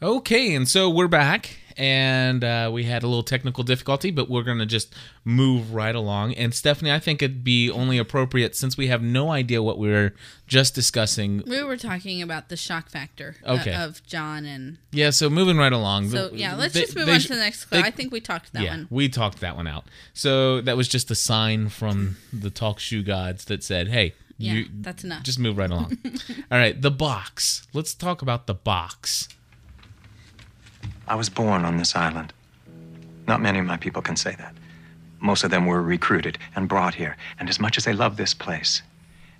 Okay, 0.00 0.54
and 0.54 0.68
so 0.68 0.88
we're 0.88 1.08
back, 1.08 1.57
and 1.78 2.42
uh, 2.42 2.68
we 2.72 2.84
had 2.84 3.02
a 3.04 3.06
little 3.06 3.22
technical 3.22 3.62
difficulty, 3.64 4.10
but 4.10 4.28
we're 4.28 4.42
going 4.42 4.58
to 4.58 4.66
just 4.66 4.92
move 5.24 5.72
right 5.72 5.94
along. 5.94 6.34
And 6.34 6.52
Stephanie, 6.52 6.90
I 6.92 6.98
think 6.98 7.22
it'd 7.22 7.44
be 7.44 7.70
only 7.70 7.96
appropriate 7.98 8.56
since 8.56 8.76
we 8.76 8.88
have 8.88 9.00
no 9.02 9.30
idea 9.30 9.62
what 9.62 9.78
we 9.78 9.88
were 9.88 10.12
just 10.48 10.74
discussing. 10.74 11.42
We 11.46 11.62
were 11.62 11.76
talking 11.76 12.20
about 12.20 12.48
the 12.48 12.56
shock 12.56 12.88
factor 12.88 13.36
uh, 13.46 13.58
of 13.76 14.02
John 14.06 14.44
and 14.44 14.78
Yeah, 14.90 15.10
so 15.10 15.30
moving 15.30 15.56
right 15.56 15.72
along. 15.72 16.08
so 16.10 16.30
yeah. 16.32 16.54
Let's 16.56 16.74
They- 16.74 16.80
just 16.82 16.96
move 16.96 17.08
on 17.08 17.20
sh- 17.20 17.26
to 17.26 17.34
the 17.34 17.38
next 17.40 17.66
clip. 17.66 17.84
I 17.84 17.90
think 17.92 18.12
we 18.12 18.20
talked 18.20 18.52
that 18.54 18.62
yeah, 18.64 18.70
one. 18.70 18.88
we 18.90 19.08
talked 19.08 19.40
that 19.40 19.54
one 19.56 19.66
out. 19.68 19.84
So 20.12 20.60
that 20.62 20.76
was 20.76 20.88
just 20.88 21.10
a 21.10 21.14
sign 21.14 21.68
from 21.68 22.16
the 22.32 22.50
TalkShoe 22.50 23.06
gods 23.06 23.44
that 23.44 23.62
said, 23.62 23.88
"Hey, 23.88 24.14
Yeah, 24.36 24.54
you 24.54 24.66
that's 24.80 25.04
enough. 25.04 25.22
Just 25.22 25.38
move 25.38 25.56
right 25.58 25.70
along." 25.70 25.96
All 26.50 26.58
right, 26.58 26.80
the 26.80 26.90
box. 26.90 27.66
Let's 27.72 27.94
talk 27.94 28.20
about 28.22 28.46
the 28.48 28.54
box. 28.54 29.28
I 31.08 31.14
was 31.14 31.28
born 31.30 31.64
on 31.64 31.78
this 31.78 31.96
island. 31.96 32.32
Not 33.26 33.40
many 33.40 33.58
of 33.58 33.66
my 33.66 33.78
people 33.78 34.02
can 34.02 34.16
say 34.16 34.34
that. 34.36 34.54
Most 35.20 35.42
of 35.42 35.50
them 35.50 35.66
were 35.66 35.82
recruited 35.82 36.38
and 36.54 36.68
brought 36.68 36.94
here. 36.94 37.16
And 37.40 37.48
as 37.48 37.58
much 37.58 37.76
as 37.78 37.84
they 37.84 37.92
love 37.92 38.16
this 38.16 38.34
place, 38.34 38.82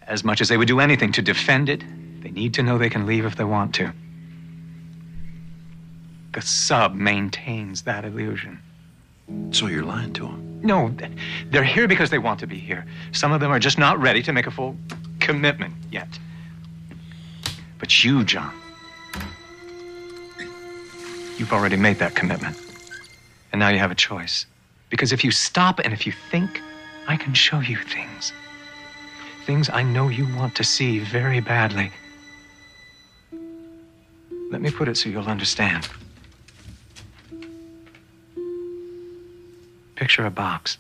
as 0.07 0.25
much 0.25 0.41
as 0.41 0.49
they 0.49 0.57
would 0.57 0.69
do 0.69 0.81
anything 0.81 1.13
to 1.13 1.23
defend 1.23 1.69
it, 1.69 1.85
they 2.23 2.31
need 2.31 2.55
to 2.55 2.63
know 2.63 2.79
they 2.79 2.91
can 2.91 3.07
leave 3.07 3.25
if 3.25 3.37
they 3.37 3.45
want 3.45 3.75
to. 3.77 3.93
The 6.33 6.41
sub 6.41 6.95
maintains 6.95 7.83
that 7.83 8.05
illusion. 8.05 8.61
So 9.51 9.67
you're 9.67 9.85
lying 9.85 10.15
to 10.15 10.27
him. 10.27 10.61
No, 10.63 10.95
they're 11.51 11.63
here 11.65 11.87
because 11.87 12.11
they 12.11 12.19
want 12.19 12.41
to 12.41 12.47
be 12.47 12.59
here. 12.59 12.87
Some 13.13 13.33
of 13.33 13.41
them 13.41 13.51
are 13.51 13.59
just 13.59 13.79
not 13.79 14.01
ready 14.01 14.23
to 14.23 14.33
make 14.33 14.47
a 14.47 14.51
full 14.51 14.77
commitment 15.21 15.75
yet. 15.93 16.09
But 17.79 18.03
you, 18.03 18.25
John, 18.25 18.53
you've 21.39 21.53
already 21.53 21.77
made 21.77 21.99
that 21.99 22.15
commitment. 22.15 22.57
And 23.53 23.61
now 23.61 23.69
you 23.69 23.79
have 23.79 23.91
a 23.91 23.95
choice. 23.95 24.47
Because 24.91 25.13
if 25.13 25.25
you 25.25 25.31
stop 25.31 25.81
and 25.81 25.93
if 25.93 26.07
you 26.07 26.13
think, 26.31 26.61
I 27.07 27.17
can 27.17 27.35
show 27.35 27.61
you 27.61 27.77
things. 27.77 28.33
Things 29.47 29.71
I 29.71 29.83
know 29.83 30.09
you 30.09 30.27
want 30.37 30.55
to 30.57 30.65
see 30.65 30.99
very 30.99 31.41
badly. 31.41 31.91
Let 34.51 34.61
me 34.61 34.71
put 34.71 34.89
it 34.89 34.97
so 34.97 35.09
you'll 35.09 35.27
understand. 35.27 35.89
Picture 39.97 40.27
a 40.27 40.31
box. 40.31 40.79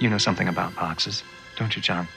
You 0.00 0.08
know 0.08 0.18
something 0.18 0.48
about 0.48 0.74
boxes, 0.74 1.22
don't 1.56 1.74
you, 1.76 1.82
John? 1.82 2.08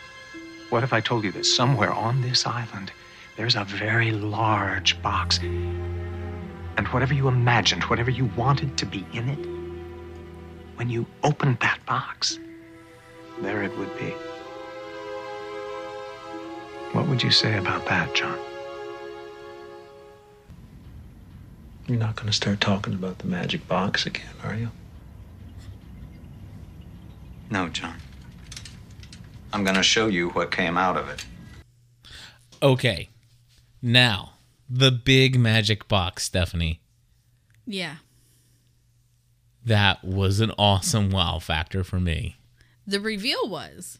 What 0.69 0.83
if 0.83 0.93
I 0.93 1.01
told 1.01 1.23
you 1.23 1.31
that 1.33 1.45
somewhere 1.45 1.91
on 1.91 2.21
this 2.21 2.47
island 2.47 2.91
there's 3.35 3.55
a 3.55 3.63
very 3.63 4.11
large 4.11 5.01
box? 5.01 5.39
And 6.77 6.87
whatever 6.87 7.13
you 7.13 7.27
imagined, 7.27 7.83
whatever 7.83 8.09
you 8.09 8.25
wanted 8.35 8.77
to 8.77 8.85
be 8.85 9.05
in 9.13 9.29
it, 9.29 9.45
when 10.77 10.89
you 10.89 11.05
opened 11.23 11.59
that 11.59 11.79
box, 11.85 12.39
there 13.41 13.63
it 13.63 13.77
would 13.77 13.95
be. 13.97 14.13
What 16.93 17.07
would 17.07 17.23
you 17.23 17.31
say 17.31 17.57
about 17.57 17.85
that, 17.87 18.13
John? 18.13 18.37
You're 21.87 21.99
not 21.99 22.15
going 22.15 22.27
to 22.27 22.33
start 22.33 22.61
talking 22.61 22.93
about 22.93 23.19
the 23.19 23.27
magic 23.27 23.67
box 23.67 24.05
again, 24.05 24.33
are 24.43 24.55
you? 24.55 24.69
No, 27.49 27.67
John. 27.69 27.95
I'm 29.51 29.63
going 29.63 29.75
to 29.75 29.83
show 29.83 30.07
you 30.07 30.29
what 30.29 30.49
came 30.49 30.77
out 30.77 30.97
of 30.97 31.09
it. 31.09 31.25
Okay. 32.61 33.09
Now, 33.81 34.32
the 34.75 34.91
big 34.91 35.37
magic 35.39 35.87
box, 35.87 36.23
Stephanie. 36.23 36.81
Yeah. 37.65 37.97
That 39.65 40.03
was 40.03 40.39
an 40.39 40.51
awesome 40.57 41.09
wow 41.09 41.39
factor 41.39 41.83
for 41.83 41.99
me. 41.99 42.37
The 42.85 42.99
reveal 42.99 43.47
was. 43.49 43.99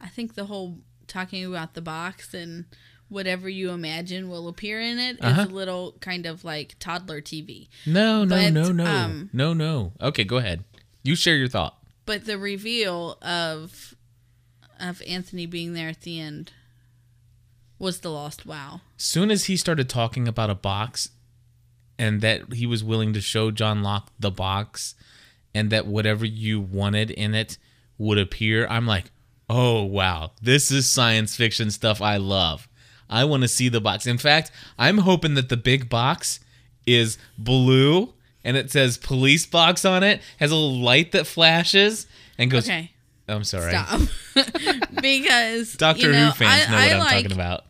I 0.00 0.08
think 0.08 0.34
the 0.34 0.44
whole 0.44 0.78
talking 1.06 1.44
about 1.44 1.74
the 1.74 1.80
box 1.80 2.32
and 2.34 2.66
whatever 3.08 3.48
you 3.48 3.70
imagine 3.70 4.28
will 4.28 4.46
appear 4.48 4.80
in 4.80 4.98
it 4.98 5.16
is 5.16 5.24
Uh-huh. 5.24 5.46
a 5.48 5.52
little 5.52 5.96
kind 6.00 6.26
of 6.26 6.44
like 6.44 6.76
toddler 6.78 7.20
TV. 7.20 7.68
No, 7.86 8.24
no, 8.24 8.36
But, 8.36 8.52
no, 8.52 8.72
no. 8.72 8.86
um, 8.86 9.30
no, 9.32 9.52
no. 9.52 9.92
Okay, 10.00 10.24
go 10.24 10.36
ahead. 10.36 10.64
You 11.02 11.16
share 11.16 11.36
your 11.36 11.48
thought. 11.48 11.76
But 12.06 12.24
the 12.26 12.38
reveal 12.38 13.18
of 13.22 13.94
of 14.80 15.00
Anthony 15.06 15.46
being 15.46 15.74
there 15.74 15.88
at 15.88 16.00
the 16.02 16.18
end 16.20 16.52
was 17.82 18.00
the 18.00 18.10
lost 18.10 18.46
wow. 18.46 18.80
Soon 18.96 19.30
as 19.30 19.44
he 19.46 19.56
started 19.56 19.88
talking 19.88 20.28
about 20.28 20.48
a 20.48 20.54
box 20.54 21.10
and 21.98 22.20
that 22.20 22.52
he 22.54 22.66
was 22.66 22.82
willing 22.84 23.12
to 23.12 23.20
show 23.20 23.50
John 23.50 23.82
Locke 23.82 24.10
the 24.18 24.30
box 24.30 24.94
and 25.54 25.68
that 25.70 25.86
whatever 25.86 26.24
you 26.24 26.60
wanted 26.60 27.10
in 27.10 27.34
it 27.34 27.58
would 27.98 28.18
appear, 28.18 28.66
I'm 28.68 28.86
like, 28.86 29.10
oh, 29.50 29.82
wow, 29.82 30.30
this 30.40 30.70
is 30.70 30.88
science 30.88 31.36
fiction 31.36 31.70
stuff 31.70 32.00
I 32.00 32.16
love. 32.16 32.68
I 33.10 33.24
want 33.24 33.42
to 33.42 33.48
see 33.48 33.68
the 33.68 33.80
box. 33.80 34.06
In 34.06 34.16
fact, 34.16 34.50
I'm 34.78 34.98
hoping 34.98 35.34
that 35.34 35.48
the 35.50 35.56
big 35.56 35.90
box 35.90 36.40
is 36.86 37.18
blue 37.36 38.14
and 38.44 38.56
it 38.56 38.70
says 38.70 38.96
police 38.96 39.44
box 39.44 39.84
on 39.84 40.02
it, 40.02 40.20
has 40.38 40.50
a 40.50 40.54
little 40.54 40.80
light 40.80 41.12
that 41.12 41.26
flashes 41.26 42.06
and 42.38 42.50
goes, 42.50 42.66
Okay. 42.68 42.92
I'm 43.28 43.44
sorry. 43.44 43.70
Stop. 43.72 44.00
because 45.02 45.74
Doctor 45.74 46.06
you 46.08 46.12
know, 46.12 46.26
Who 46.26 46.44
fans 46.44 46.64
I, 46.68 46.70
know 46.70 46.74
what 46.76 46.82
I 46.82 46.86
am 46.88 46.98
like, 47.00 47.10
talking 47.22 47.32
about. 47.32 47.64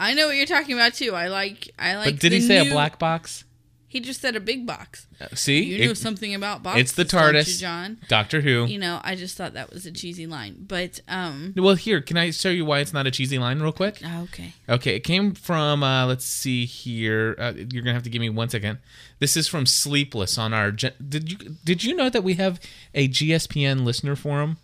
I 0.00 0.14
know 0.14 0.26
what 0.26 0.36
you're 0.36 0.46
talking 0.46 0.74
about 0.74 0.94
too. 0.94 1.14
I 1.14 1.28
like 1.28 1.70
I 1.78 1.96
like 1.96 2.14
but 2.14 2.20
did 2.20 2.32
he 2.32 2.40
say 2.40 2.62
new- 2.62 2.70
a 2.70 2.72
black 2.72 2.98
box? 2.98 3.44
He 3.86 3.98
just 3.98 4.20
said 4.20 4.36
a 4.36 4.40
big 4.40 4.68
box. 4.68 5.08
Uh, 5.20 5.26
See? 5.34 5.64
You 5.64 5.88
know 5.88 5.94
something 5.94 6.32
about 6.32 6.62
boxes. 6.62 6.80
It's 6.80 6.92
the 6.92 7.02
don't 7.02 7.34
you, 7.34 7.40
TARDIS. 7.40 7.60
John. 7.60 7.98
Doctor 8.06 8.40
Who. 8.40 8.64
You 8.66 8.78
know, 8.78 9.00
I 9.02 9.16
just 9.16 9.36
thought 9.36 9.54
that 9.54 9.72
was 9.72 9.84
a 9.84 9.90
cheesy 9.90 10.28
line. 10.28 10.64
But 10.68 11.00
um 11.08 11.54
Well, 11.56 11.74
here, 11.74 12.00
can 12.00 12.16
I 12.16 12.30
show 12.30 12.50
you 12.50 12.64
why 12.64 12.78
it's 12.78 12.92
not 12.92 13.08
a 13.08 13.10
cheesy 13.10 13.36
line 13.36 13.58
real 13.58 13.72
quick? 13.72 14.00
oh, 14.04 14.22
okay. 14.22 14.52
Okay, 14.68 14.94
it 14.94 15.00
came 15.00 15.34
from, 15.34 15.82
uh, 15.82 16.06
let's 16.06 16.24
see 16.24 16.66
here. 16.66 17.34
Uh, 17.36 17.52
you're 17.56 17.82
going 17.82 17.86
to 17.86 17.94
have 17.94 18.04
to 18.04 18.10
give 18.10 18.20
me 18.20 18.30
one 18.30 18.48
second. 18.48 18.78
This 19.18 19.36
is 19.36 19.48
from 19.48 19.66
Sleepless 19.66 20.38
on 20.38 20.54
our. 20.54 20.70
Did 20.70 21.32
you 21.32 21.56
did 21.64 21.82
you 21.82 21.96
know 21.96 22.08
that 22.10 22.22
we 22.22 22.34
have 22.34 22.60
a 22.94 23.08
GSPN 23.08 23.82
listener 23.84 24.14
forum? 24.14 24.58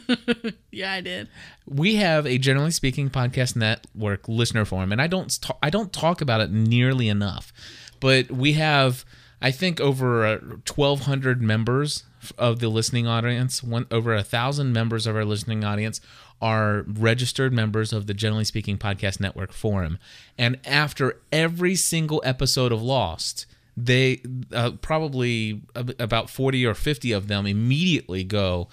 Yeah, 0.70 0.92
I 0.92 1.00
did. 1.02 1.28
We 1.66 1.96
have 1.96 2.26
a 2.26 2.38
generally 2.38 2.70
speaking 2.70 3.10
podcast 3.10 3.56
network 3.56 4.26
listener 4.26 4.64
forum, 4.64 4.90
and 4.90 5.02
I 5.02 5.06
don't 5.06 5.38
ta- 5.40 5.58
I 5.62 5.68
don't 5.68 5.92
talk 5.92 6.20
about 6.22 6.40
it 6.40 6.50
nearly 6.50 7.08
enough. 7.08 7.52
But 8.00 8.30
we 8.30 8.54
have, 8.54 9.04
I 9.42 9.50
think, 9.50 9.80
over 9.80 10.24
uh, 10.24 10.38
1,200 10.38 11.42
members 11.42 12.04
of 12.38 12.60
the 12.60 12.68
listening 12.68 13.06
audience. 13.06 13.62
One 13.62 13.86
over 13.90 14.14
a 14.14 14.22
thousand 14.22 14.72
members 14.72 15.06
of 15.06 15.14
our 15.14 15.26
listening 15.26 15.62
audience 15.62 16.00
are 16.40 16.84
registered 16.88 17.52
members 17.52 17.92
of 17.92 18.06
the 18.06 18.14
Generally 18.14 18.44
Speaking 18.44 18.78
Podcast 18.78 19.20
Network 19.20 19.52
forum. 19.52 19.98
And 20.38 20.58
after 20.66 21.20
every 21.30 21.76
single 21.76 22.20
episode 22.24 22.72
of 22.72 22.82
Lost, 22.82 23.46
they 23.76 24.22
uh, 24.52 24.72
probably 24.80 25.62
about 25.74 26.30
40 26.30 26.66
or 26.66 26.74
50 26.74 27.12
of 27.12 27.28
them 27.28 27.46
immediately 27.46 28.24
go 28.24 28.68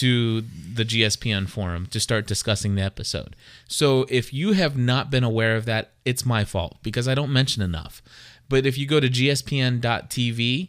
to 0.00 0.40
the 0.40 0.84
GSPN 0.84 1.48
forum 1.48 1.86
to 1.86 2.00
start 2.00 2.26
discussing 2.26 2.74
the 2.74 2.82
episode. 2.82 3.36
So 3.68 4.06
if 4.08 4.32
you 4.32 4.52
have 4.52 4.76
not 4.76 5.10
been 5.10 5.24
aware 5.24 5.56
of 5.56 5.64
that, 5.66 5.92
it's 6.04 6.24
my 6.26 6.44
fault 6.44 6.76
because 6.82 7.06
I 7.08 7.14
don't 7.14 7.32
mention 7.32 7.62
enough. 7.62 8.02
But 8.48 8.64
if 8.66 8.78
you 8.78 8.86
go 8.86 9.00
to 9.00 9.08
gspn.tv, 9.08 10.68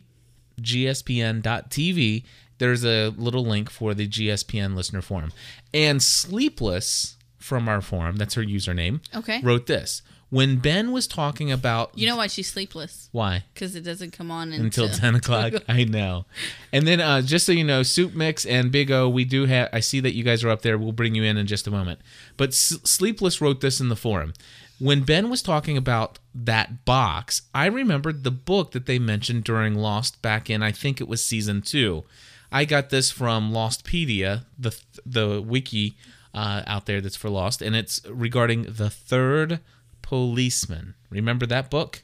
gspn.tv, 0.62 2.24
there's 2.58 2.84
a 2.84 3.10
little 3.10 3.46
link 3.46 3.70
for 3.70 3.94
the 3.94 4.08
GSPN 4.08 4.76
listener 4.76 5.02
forum. 5.02 5.32
And 5.74 6.02
Sleepless 6.02 7.18
from 7.38 7.70
our 7.70 7.82
forum, 7.82 8.16
that's 8.18 8.34
her 8.34 8.44
username, 8.44 9.00
Okay. 9.16 9.40
wrote 9.42 9.68
this. 9.68 10.02
When 10.30 10.58
Ben 10.58 10.92
was 10.92 11.08
talking 11.08 11.52
about 11.52 11.92
You 11.96 12.06
know 12.08 12.18
why 12.18 12.28
she's 12.28 12.52
sleepless? 12.52 13.08
why? 13.14 13.46
Because 13.54 13.76
it 13.76 13.82
doesn't 13.82 14.12
come 14.12 14.30
on 14.30 14.52
until 14.52 14.86
until 14.86 14.90
10 15.00 15.16
o'clock. 15.22 15.54
I 15.70 15.86
know. 15.86 16.26
And 16.74 16.86
then 16.86 17.00
uh, 17.00 17.22
just 17.22 17.46
so 17.46 17.54
you 17.54 17.64
know, 17.64 17.82
Soup 17.84 18.14
Mix 18.14 18.46
and 18.46 18.72
Big 18.72 18.92
O, 18.92 19.08
we 19.08 19.24
do 19.24 19.46
have, 19.46 19.70
I 19.72 19.80
see 19.80 20.00
that 20.02 20.14
you 20.16 20.24
guys 20.24 20.44
are 20.44 20.50
up 20.50 20.64
there. 20.64 20.78
We'll 20.78 20.92
bring 20.92 21.16
you 21.16 21.24
in 21.24 21.38
in 21.38 21.48
just 21.48 21.66
a 21.68 21.72
moment. 21.72 22.02
But 22.36 22.50
S- 22.50 22.78
Sleepless 22.84 23.40
wrote 23.40 23.62
this 23.62 23.80
in 23.80 23.88
the 23.90 23.96
forum. 23.96 24.34
When 24.80 25.02
Ben 25.02 25.30
was 25.30 25.42
talking 25.42 25.78
about 25.78 26.20
that 26.36 26.84
box, 26.86 27.44
I 27.56 27.66
remembered 27.68 28.24
the 28.24 28.30
book 28.32 28.72
that 28.72 28.86
they 28.86 29.00
mentioned 29.00 29.44
during 29.46 29.74
Lost 29.76 30.22
back 30.22 30.50
in, 30.50 30.62
I 30.62 30.72
think 30.72 31.00
it 31.02 31.08
was 31.08 31.26
season 31.26 31.62
two. 31.62 32.04
I 32.52 32.64
got 32.66 32.90
this 32.92 33.10
from 33.12 33.52
Lostpedia, 33.52 34.46
the 34.60 34.78
the 35.06 35.42
wiki 35.42 35.96
uh, 36.34 36.62
out 36.68 36.86
there 36.86 37.02
that's 37.02 37.16
for 37.16 37.30
Lost, 37.30 37.62
and 37.62 37.76
it's 37.76 38.02
regarding 38.08 38.64
the 38.64 38.90
third 38.90 39.60
policeman. 40.08 40.94
Remember 41.10 41.46
that 41.46 41.70
book? 41.70 42.04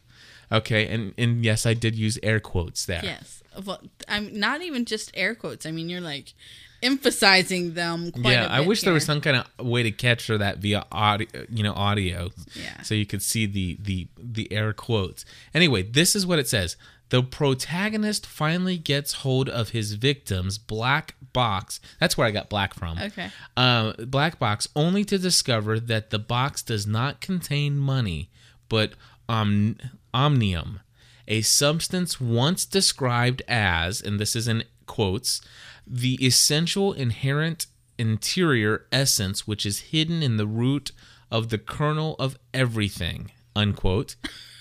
Okay, 0.51 0.87
and 0.87 1.13
and 1.17 1.43
yes, 1.43 1.65
I 1.65 1.73
did 1.73 1.95
use 1.95 2.19
air 2.21 2.39
quotes 2.39 2.85
there. 2.85 3.01
Yes. 3.03 3.41
Well, 3.65 3.81
I'm 4.07 4.37
not 4.37 4.61
even 4.61 4.83
just 4.85 5.11
air 5.13 5.35
quotes. 5.35 5.65
I 5.65 5.71
mean, 5.71 5.87
you're 5.89 6.01
like 6.01 6.33
emphasizing 6.81 7.73
them 7.75 8.11
quite 8.11 8.33
yeah, 8.33 8.47
I 8.49 8.59
wish 8.59 8.81
there 8.81 8.93
was 8.93 9.05
some 9.05 9.21
kind 9.21 9.37
of 9.57 9.65
way 9.65 9.83
to 9.83 9.91
capture 9.91 10.37
that 10.37 10.57
via 10.57 10.85
audio, 10.91 11.27
you 11.49 11.63
know, 11.63 11.73
audio, 11.73 12.29
Yeah. 12.55 12.81
so 12.81 12.93
you 12.93 13.05
could 13.05 13.21
see 13.21 13.45
the 13.45 13.77
the 13.81 14.07
the 14.17 14.51
air 14.51 14.73
quotes. 14.73 15.23
Anyway, 15.53 15.83
this 15.83 16.15
is 16.15 16.25
what 16.27 16.39
it 16.39 16.47
says: 16.47 16.75
the 17.09 17.21
protagonist 17.23 18.25
finally 18.25 18.77
gets 18.77 19.13
hold 19.13 19.49
of 19.49 19.69
his 19.69 19.93
victim's 19.93 20.57
black 20.57 21.15
box. 21.33 21.79
That's 21.99 22.17
where 22.17 22.27
I 22.27 22.31
got 22.31 22.49
black 22.49 22.73
from. 22.73 22.97
Okay. 22.97 23.29
Uh, 23.55 23.93
black 24.05 24.39
box, 24.39 24.67
only 24.75 25.03
to 25.05 25.17
discover 25.17 25.79
that 25.79 26.09
the 26.09 26.19
box 26.19 26.61
does 26.61 26.87
not 26.87 27.21
contain 27.21 27.77
money, 27.77 28.29
but 28.69 28.93
um, 29.29 29.77
omnium, 30.13 30.79
a 31.27 31.41
substance 31.41 32.19
once 32.19 32.65
described 32.65 33.41
as, 33.47 34.01
and 34.01 34.19
this 34.19 34.35
is 34.35 34.47
in 34.47 34.63
quotes, 34.85 35.41
the 35.85 36.23
essential 36.25 36.93
inherent 36.93 37.67
interior 37.97 38.85
essence 38.91 39.45
which 39.45 39.65
is 39.65 39.79
hidden 39.91 40.23
in 40.23 40.37
the 40.37 40.47
root 40.47 40.91
of 41.31 41.49
the 41.49 41.57
kernel 41.57 42.15
of 42.19 42.37
everything, 42.53 43.31
unquote. 43.55 44.15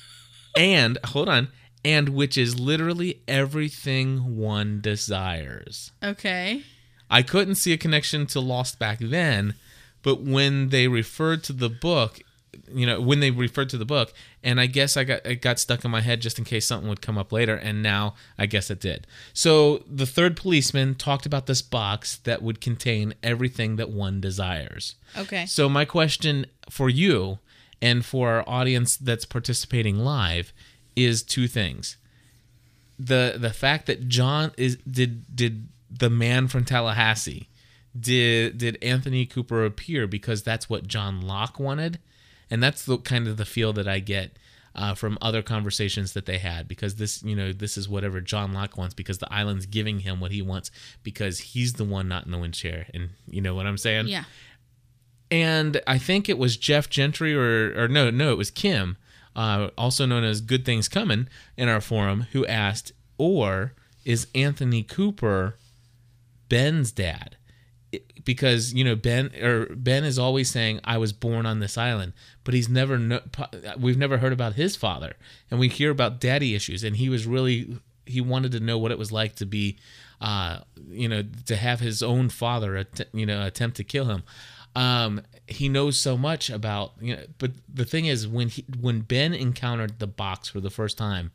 and, 0.56 0.98
hold 1.06 1.28
on, 1.28 1.48
and 1.84 2.10
which 2.10 2.36
is 2.38 2.58
literally 2.60 3.20
everything 3.28 4.36
one 4.36 4.80
desires. 4.80 5.92
Okay. 6.02 6.62
I 7.10 7.22
couldn't 7.22 7.56
see 7.56 7.72
a 7.72 7.76
connection 7.78 8.26
to 8.28 8.40
Lost 8.40 8.78
back 8.78 8.98
then, 9.00 9.54
but 10.02 10.22
when 10.22 10.70
they 10.70 10.88
referred 10.88 11.44
to 11.44 11.52
the 11.52 11.68
book, 11.68 12.20
you 12.72 12.84
know 12.86 13.00
when 13.00 13.20
they 13.20 13.30
referred 13.30 13.70
to 13.70 13.78
the 13.78 13.84
book 13.86 14.12
and 14.42 14.60
i 14.60 14.66
guess 14.66 14.94
i 14.98 15.04
got 15.04 15.24
it 15.24 15.36
got 15.40 15.58
stuck 15.58 15.86
in 15.86 15.90
my 15.90 16.02
head 16.02 16.20
just 16.20 16.38
in 16.38 16.44
case 16.44 16.66
something 16.66 16.86
would 16.86 17.00
come 17.00 17.16
up 17.16 17.32
later 17.32 17.54
and 17.54 17.82
now 17.82 18.14
i 18.38 18.44
guess 18.44 18.70
it 18.70 18.78
did 18.78 19.06
so 19.32 19.82
the 19.90 20.04
third 20.04 20.36
policeman 20.36 20.94
talked 20.94 21.24
about 21.24 21.46
this 21.46 21.62
box 21.62 22.18
that 22.24 22.42
would 22.42 22.60
contain 22.60 23.14
everything 23.22 23.76
that 23.76 23.88
one 23.88 24.20
desires 24.20 24.96
Okay. 25.16 25.46
so 25.46 25.66
my 25.66 25.86
question 25.86 26.44
for 26.68 26.90
you 26.90 27.38
and 27.80 28.04
for 28.04 28.28
our 28.28 28.44
audience 28.46 28.98
that's 28.98 29.24
participating 29.24 29.98
live 30.00 30.52
is 30.96 31.22
two 31.22 31.48
things. 31.48 31.96
The 32.98 33.36
the 33.36 33.52
fact 33.52 33.86
that 33.86 34.08
john 34.08 34.52
is 34.56 34.76
did 34.88 35.34
did 35.34 35.68
the 35.90 36.10
man 36.10 36.46
from 36.46 36.64
tallahassee 36.64 37.48
did 37.98 38.58
did 38.58 38.78
Anthony 38.82 39.26
Cooper 39.26 39.64
appear 39.64 40.06
because 40.06 40.42
that's 40.42 40.68
what 40.70 40.86
John 40.86 41.20
Locke 41.20 41.60
wanted, 41.60 41.98
and 42.50 42.62
that's 42.62 42.84
the 42.84 42.98
kind 42.98 43.28
of 43.28 43.36
the 43.36 43.44
feel 43.44 43.72
that 43.74 43.86
I 43.86 43.98
get 43.98 44.38
uh, 44.74 44.94
from 44.94 45.18
other 45.20 45.42
conversations 45.42 46.14
that 46.14 46.26
they 46.26 46.38
had 46.38 46.66
because 46.66 46.94
this 46.94 47.22
you 47.22 47.36
know 47.36 47.52
this 47.52 47.76
is 47.76 47.88
whatever 47.88 48.20
John 48.20 48.52
Locke 48.52 48.76
wants 48.76 48.94
because 48.94 49.18
the 49.18 49.32
island's 49.32 49.66
giving 49.66 50.00
him 50.00 50.20
what 50.20 50.32
he 50.32 50.40
wants 50.40 50.70
because 51.02 51.38
he's 51.40 51.74
the 51.74 51.84
one 51.84 52.08
not 52.08 52.24
in 52.24 52.30
the 52.30 52.38
wind 52.38 52.54
chair. 52.54 52.86
And 52.94 53.10
you 53.28 53.40
know 53.40 53.54
what 53.54 53.66
I'm 53.66 53.78
saying? 53.78 54.08
Yeah. 54.08 54.24
and 55.30 55.80
I 55.86 55.98
think 55.98 56.28
it 56.28 56.38
was 56.38 56.56
Jeff 56.56 56.88
Gentry 56.88 57.34
or 57.34 57.78
or 57.78 57.88
no 57.88 58.10
no 58.10 58.32
it 58.32 58.38
was 58.38 58.50
Kim, 58.50 58.96
uh, 59.34 59.68
also 59.76 60.06
known 60.06 60.24
as 60.24 60.40
Good 60.40 60.64
Things 60.64 60.88
Coming 60.88 61.28
in 61.56 61.68
our 61.68 61.80
forum, 61.80 62.26
who 62.32 62.46
asked, 62.46 62.92
or 63.18 63.72
is 64.04 64.26
Anthony 64.34 64.82
Cooper 64.82 65.56
Ben's 66.48 66.92
dad? 66.92 67.36
Because 68.24 68.72
you 68.72 68.84
know 68.84 68.94
Ben 68.94 69.30
or 69.42 69.66
Ben 69.74 70.04
is 70.04 70.18
always 70.18 70.50
saying 70.50 70.80
I 70.84 70.96
was 70.96 71.12
born 71.12 71.44
on 71.44 71.60
this 71.60 71.76
island, 71.76 72.12
but 72.44 72.54
he's 72.54 72.68
never 72.68 72.98
no, 72.98 73.20
we've 73.78 73.98
never 73.98 74.18
heard 74.18 74.32
about 74.32 74.54
his 74.54 74.76
father, 74.76 75.14
and 75.50 75.60
we 75.60 75.68
hear 75.68 75.90
about 75.90 76.20
daddy 76.20 76.54
issues, 76.54 76.84
and 76.84 76.96
he 76.96 77.08
was 77.08 77.26
really 77.26 77.78
he 78.06 78.20
wanted 78.20 78.52
to 78.52 78.60
know 78.60 78.78
what 78.78 78.92
it 78.92 78.98
was 78.98 79.12
like 79.12 79.36
to 79.36 79.46
be, 79.46 79.78
uh, 80.20 80.58
you 80.88 81.08
know, 81.08 81.22
to 81.46 81.56
have 81.56 81.80
his 81.80 82.02
own 82.02 82.28
father, 82.28 82.86
you 83.12 83.26
know, 83.26 83.44
attempt 83.44 83.76
to 83.76 83.84
kill 83.84 84.06
him 84.06 84.22
um 84.74 85.20
he 85.46 85.68
knows 85.68 85.98
so 85.98 86.16
much 86.16 86.48
about 86.50 86.92
you 87.00 87.16
know 87.16 87.22
but 87.38 87.52
the 87.72 87.84
thing 87.84 88.06
is 88.06 88.26
when 88.26 88.48
he 88.48 88.64
when 88.80 89.00
ben 89.00 89.32
encountered 89.32 89.98
the 89.98 90.06
box 90.06 90.48
for 90.48 90.60
the 90.60 90.70
first 90.70 90.96
time 90.96 91.30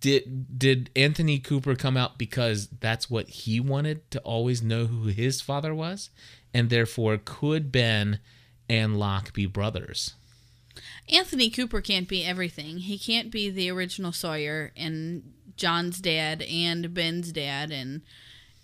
did 0.00 0.58
did 0.58 0.90
anthony 0.96 1.38
cooper 1.38 1.74
come 1.74 1.96
out 1.96 2.18
because 2.18 2.68
that's 2.80 3.08
what 3.08 3.28
he 3.28 3.60
wanted 3.60 4.10
to 4.10 4.18
always 4.20 4.62
know 4.62 4.86
who 4.86 5.08
his 5.08 5.40
father 5.40 5.74
was 5.74 6.10
and 6.52 6.70
therefore 6.70 7.18
could 7.22 7.72
ben 7.72 8.18
and 8.68 8.98
locke 8.98 9.32
be 9.32 9.46
brothers 9.46 10.14
Anthony 11.08 11.50
Cooper 11.50 11.80
can't 11.80 12.08
be 12.08 12.24
everything. 12.24 12.78
He 12.78 12.98
can't 12.98 13.30
be 13.30 13.50
the 13.50 13.70
original 13.70 14.12
Sawyer 14.12 14.72
and 14.76 15.22
John's 15.56 16.00
dad 16.00 16.42
and 16.42 16.92
Ben's 16.94 17.32
dad 17.32 17.70
and 17.70 18.02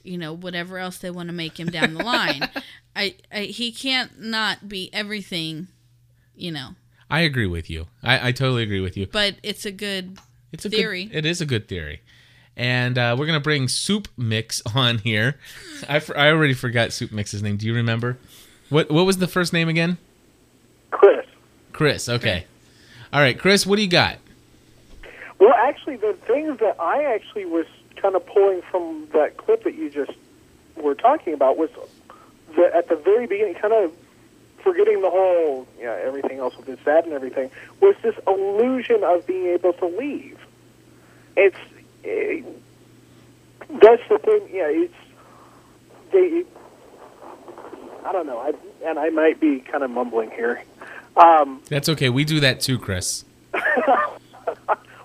you 0.02 0.16
know 0.16 0.32
whatever 0.32 0.78
else 0.78 0.98
they 0.98 1.10
want 1.10 1.28
to 1.28 1.34
make 1.34 1.58
him 1.60 1.68
down 1.68 1.94
the 1.94 2.04
line. 2.04 2.48
I, 2.96 3.14
I 3.32 3.40
he 3.42 3.72
can't 3.72 4.20
not 4.20 4.68
be 4.68 4.90
everything, 4.92 5.68
you 6.34 6.50
know. 6.52 6.70
i 7.08 7.20
agree 7.20 7.46
with 7.46 7.68
you 7.70 7.86
i, 8.02 8.28
I 8.28 8.32
totally 8.32 8.62
agree 8.62 8.80
with 8.80 8.96
you 8.96 9.06
But 9.06 9.36
it's 9.42 9.64
a 9.64 9.72
good 9.72 10.18
It's 10.52 10.64
a 10.64 10.70
theory. 10.70 11.04
Good, 11.04 11.16
it 11.16 11.26
is 11.26 11.40
a 11.40 11.46
good 11.46 11.68
theory. 11.68 12.02
And 12.56 12.98
uh, 12.98 13.14
we're 13.18 13.26
gonna 13.26 13.40
bring 13.40 13.68
Soup 13.68 14.08
Mix 14.16 14.60
on 14.74 14.98
here. 14.98 15.38
I, 15.88 16.02
I 16.16 16.28
already 16.28 16.54
forgot 16.54 16.92
Soup 16.92 17.10
Mix's 17.12 17.42
name. 17.42 17.56
Do 17.56 17.66
you 17.66 17.74
remember? 17.74 18.18
What 18.68 18.90
What 18.90 19.06
was 19.06 19.18
the 19.18 19.28
first 19.28 19.52
name 19.52 19.68
again? 19.68 19.96
Chris. 20.90 21.24
Chris. 21.72 22.08
Okay. 22.08 22.44
All 23.12 23.20
right, 23.20 23.38
Chris. 23.38 23.64
What 23.66 23.76
do 23.76 23.82
you 23.82 23.88
got? 23.88 24.16
Well, 25.38 25.54
actually, 25.54 25.96
the 25.96 26.14
things 26.26 26.58
that 26.58 26.76
I 26.80 27.04
actually 27.04 27.46
was 27.46 27.66
kind 27.96 28.14
of 28.14 28.26
pulling 28.26 28.62
from 28.70 29.08
that 29.12 29.36
clip 29.36 29.64
that 29.64 29.74
you 29.74 29.88
just 29.88 30.12
were 30.76 30.94
talking 30.94 31.32
about 31.32 31.56
was 31.56 31.70
the, 32.60 32.76
at 32.76 32.88
the 32.88 32.96
very 32.96 33.26
beginning, 33.26 33.54
kind 33.54 33.72
of 33.72 33.92
forgetting 34.62 35.00
the 35.00 35.10
whole, 35.10 35.66
yeah, 35.78 35.98
everything 36.04 36.38
else 36.38 36.56
with 36.56 36.66
his 36.66 36.78
dad 36.84 37.04
and 37.04 37.12
everything, 37.12 37.50
was 37.80 37.96
this 38.02 38.14
illusion 38.26 39.02
of 39.04 39.26
being 39.26 39.46
able 39.46 39.72
to 39.74 39.86
leave. 39.86 40.38
It's 41.36 41.56
eh, 42.04 42.42
that's 43.80 44.02
the 44.08 44.18
thing. 44.18 44.48
Yeah, 44.52 44.68
it's 44.68 44.94
they. 46.12 46.44
I 48.04 48.12
don't 48.12 48.26
know. 48.26 48.38
I 48.38 48.52
and 48.86 48.98
I 48.98 49.10
might 49.10 49.40
be 49.40 49.60
kind 49.60 49.84
of 49.84 49.90
mumbling 49.90 50.30
here. 50.30 50.62
Um, 51.16 51.62
That's 51.68 51.88
okay. 51.88 52.08
We 52.08 52.24
do 52.24 52.40
that 52.40 52.60
too, 52.60 52.78
Chris. 52.78 53.24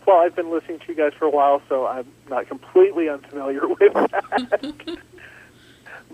well, 0.05 0.17
I've 0.17 0.35
been 0.35 0.51
listening 0.51 0.79
to 0.79 0.85
you 0.87 0.95
guys 0.95 1.13
for 1.17 1.25
a 1.25 1.29
while, 1.29 1.61
so 1.67 1.85
I'm 1.87 2.07
not 2.29 2.47
completely 2.47 3.09
unfamiliar 3.09 3.67
with 3.67 3.93
that. 3.93 4.97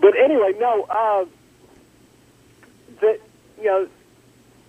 but 0.02 0.18
anyway, 0.18 0.52
no, 0.58 0.82
uh, 0.90 1.24
that 3.00 3.20
you 3.56 3.64
know, 3.64 3.88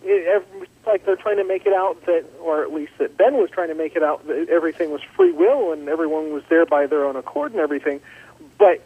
it, 0.04 0.28
ev- 0.28 0.67
like 0.86 1.06
they're 1.06 1.15
trying 1.15 1.38
to 1.38 1.43
make 1.43 1.65
it 1.65 1.74
out 1.74 2.06
that, 2.06 2.26
or 2.39 2.62
at 2.62 2.72
least 2.72 2.93
that 3.00 3.17
Ben 3.17 3.34
was 3.34 3.50
trying 3.50 3.69
to 3.69 3.76
make 3.76 3.96
it 3.96 4.04
out 4.04 4.26
that 4.28 4.48
everything 4.50 4.91
was 4.91 5.02
free 5.02 5.32
will 5.32 5.74
and 5.74 5.89
everyone 5.89 6.32
was 6.32 6.43
there 6.50 6.67
by 6.67 6.86
their 6.86 7.04
own 7.04 7.15
accord 7.15 7.52
and 7.52 7.60
everything. 7.60 8.00
But 8.60 8.82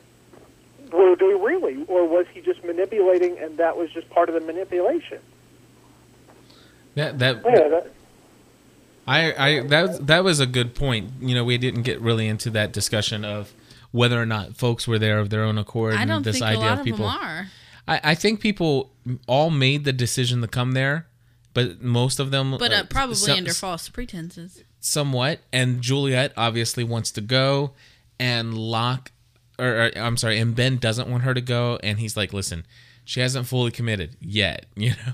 were 0.92 1.18
they 1.18 1.26
really, 1.26 1.84
or 1.88 2.08
was 2.08 2.26
he 2.34 2.40
just 2.40 2.64
manipulating, 2.64 3.38
and 3.40 3.58
that 3.58 3.76
was 3.76 3.92
just 3.92 4.10
part 4.10 4.30
of 4.30 4.36
the 4.36 4.42
manipulation? 4.42 5.20
That 6.96 7.20
that 7.20 7.44
Yeah, 7.46 7.68
that, 7.68 7.92
I 9.06 9.34
I 9.34 9.60
that 9.68 10.08
that 10.08 10.24
was 10.24 10.40
a 10.40 10.46
good 10.46 10.76
point. 10.76 11.12
You 11.20 11.36
know, 11.36 11.44
we 11.44 11.58
didn't 11.58 11.82
get 11.82 12.00
really 12.00 12.28
into 12.28 12.50
that 12.52 12.72
discussion 12.72 13.26
of 13.26 13.54
whether 13.92 14.22
or 14.22 14.26
not 14.26 14.56
folks 14.58 14.88
were 14.88 15.00
there 15.00 15.20
of 15.20 15.30
their 15.30 15.44
own 15.44 15.58
accord. 15.58 15.94
I 15.96 16.02
and 16.02 16.10
don't 16.10 16.24
this 16.24 16.36
think 16.40 16.46
idea 16.46 16.60
a 16.60 16.66
lot 16.66 16.74
of 16.74 16.80
of 16.80 16.86
people. 16.86 17.08
them 17.08 17.18
are. 17.22 17.48
I, 17.88 18.02
I 18.04 18.16
think 18.16 18.40
people 18.42 18.92
all 19.28 19.50
made 19.50 19.86
the 19.86 19.94
decision 19.94 20.42
to 20.42 20.48
come 20.48 20.74
there, 20.74 21.08
but 21.54 21.82
most 21.82 22.20
of 22.20 22.32
them, 22.32 22.56
But 22.60 22.72
uh, 22.74 22.84
probably 22.90 23.16
some- 23.16 23.38
under 23.38 23.54
false 23.54 23.88
pretenses. 23.90 24.64
somewhat. 24.80 25.40
And 25.54 25.82
Juliet 25.82 26.34
obviously 26.38 26.84
wants 26.84 27.12
to 27.12 27.22
go, 27.22 27.72
and 28.20 28.58
Locke, 28.58 29.12
or, 29.58 29.86
or 29.86 29.92
I'm 29.96 30.18
sorry, 30.18 30.38
and 30.40 30.56
Ben 30.56 30.78
doesn't 30.78 31.10
want 31.10 31.24
her 31.24 31.34
to 31.34 31.42
go, 31.42 31.80
and 31.82 32.00
he's 32.00 32.16
like, 32.18 32.34
"Listen, 32.34 32.66
she 33.06 33.22
hasn't 33.22 33.48
fully 33.48 33.72
committed 33.72 34.18
yet, 34.20 34.66
you 34.76 34.90
know." 34.92 35.14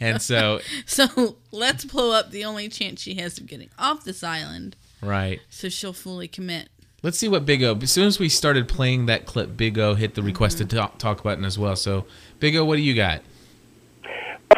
And 0.00 0.22
so, 0.22 0.60
So 0.86 1.36
let's 1.50 1.84
blow 1.84 2.12
up 2.12 2.30
the 2.30 2.44
only 2.44 2.68
chance 2.70 3.02
she 3.02 3.16
has 3.16 3.36
of 3.38 3.46
getting 3.46 3.68
off 3.78 4.02
this 4.04 4.22
island 4.22 4.76
right. 5.02 5.40
so 5.50 5.68
she'll 5.68 5.92
fully 5.92 6.26
commit. 6.28 6.70
Let's 7.04 7.18
see 7.18 7.28
what 7.28 7.44
Big 7.44 7.62
O. 7.62 7.78
As 7.82 7.92
soon 7.92 8.06
as 8.06 8.18
we 8.18 8.30
started 8.30 8.66
playing 8.66 9.04
that 9.06 9.26
clip, 9.26 9.58
Big 9.58 9.78
O 9.78 9.94
hit 9.94 10.14
the 10.14 10.22
requested 10.22 10.70
talk, 10.70 10.96
talk 10.96 11.22
button 11.22 11.44
as 11.44 11.58
well. 11.58 11.76
So, 11.76 12.06
Big 12.40 12.56
O, 12.56 12.64
what 12.64 12.76
do 12.76 12.82
you 12.82 12.94
got? 12.94 13.20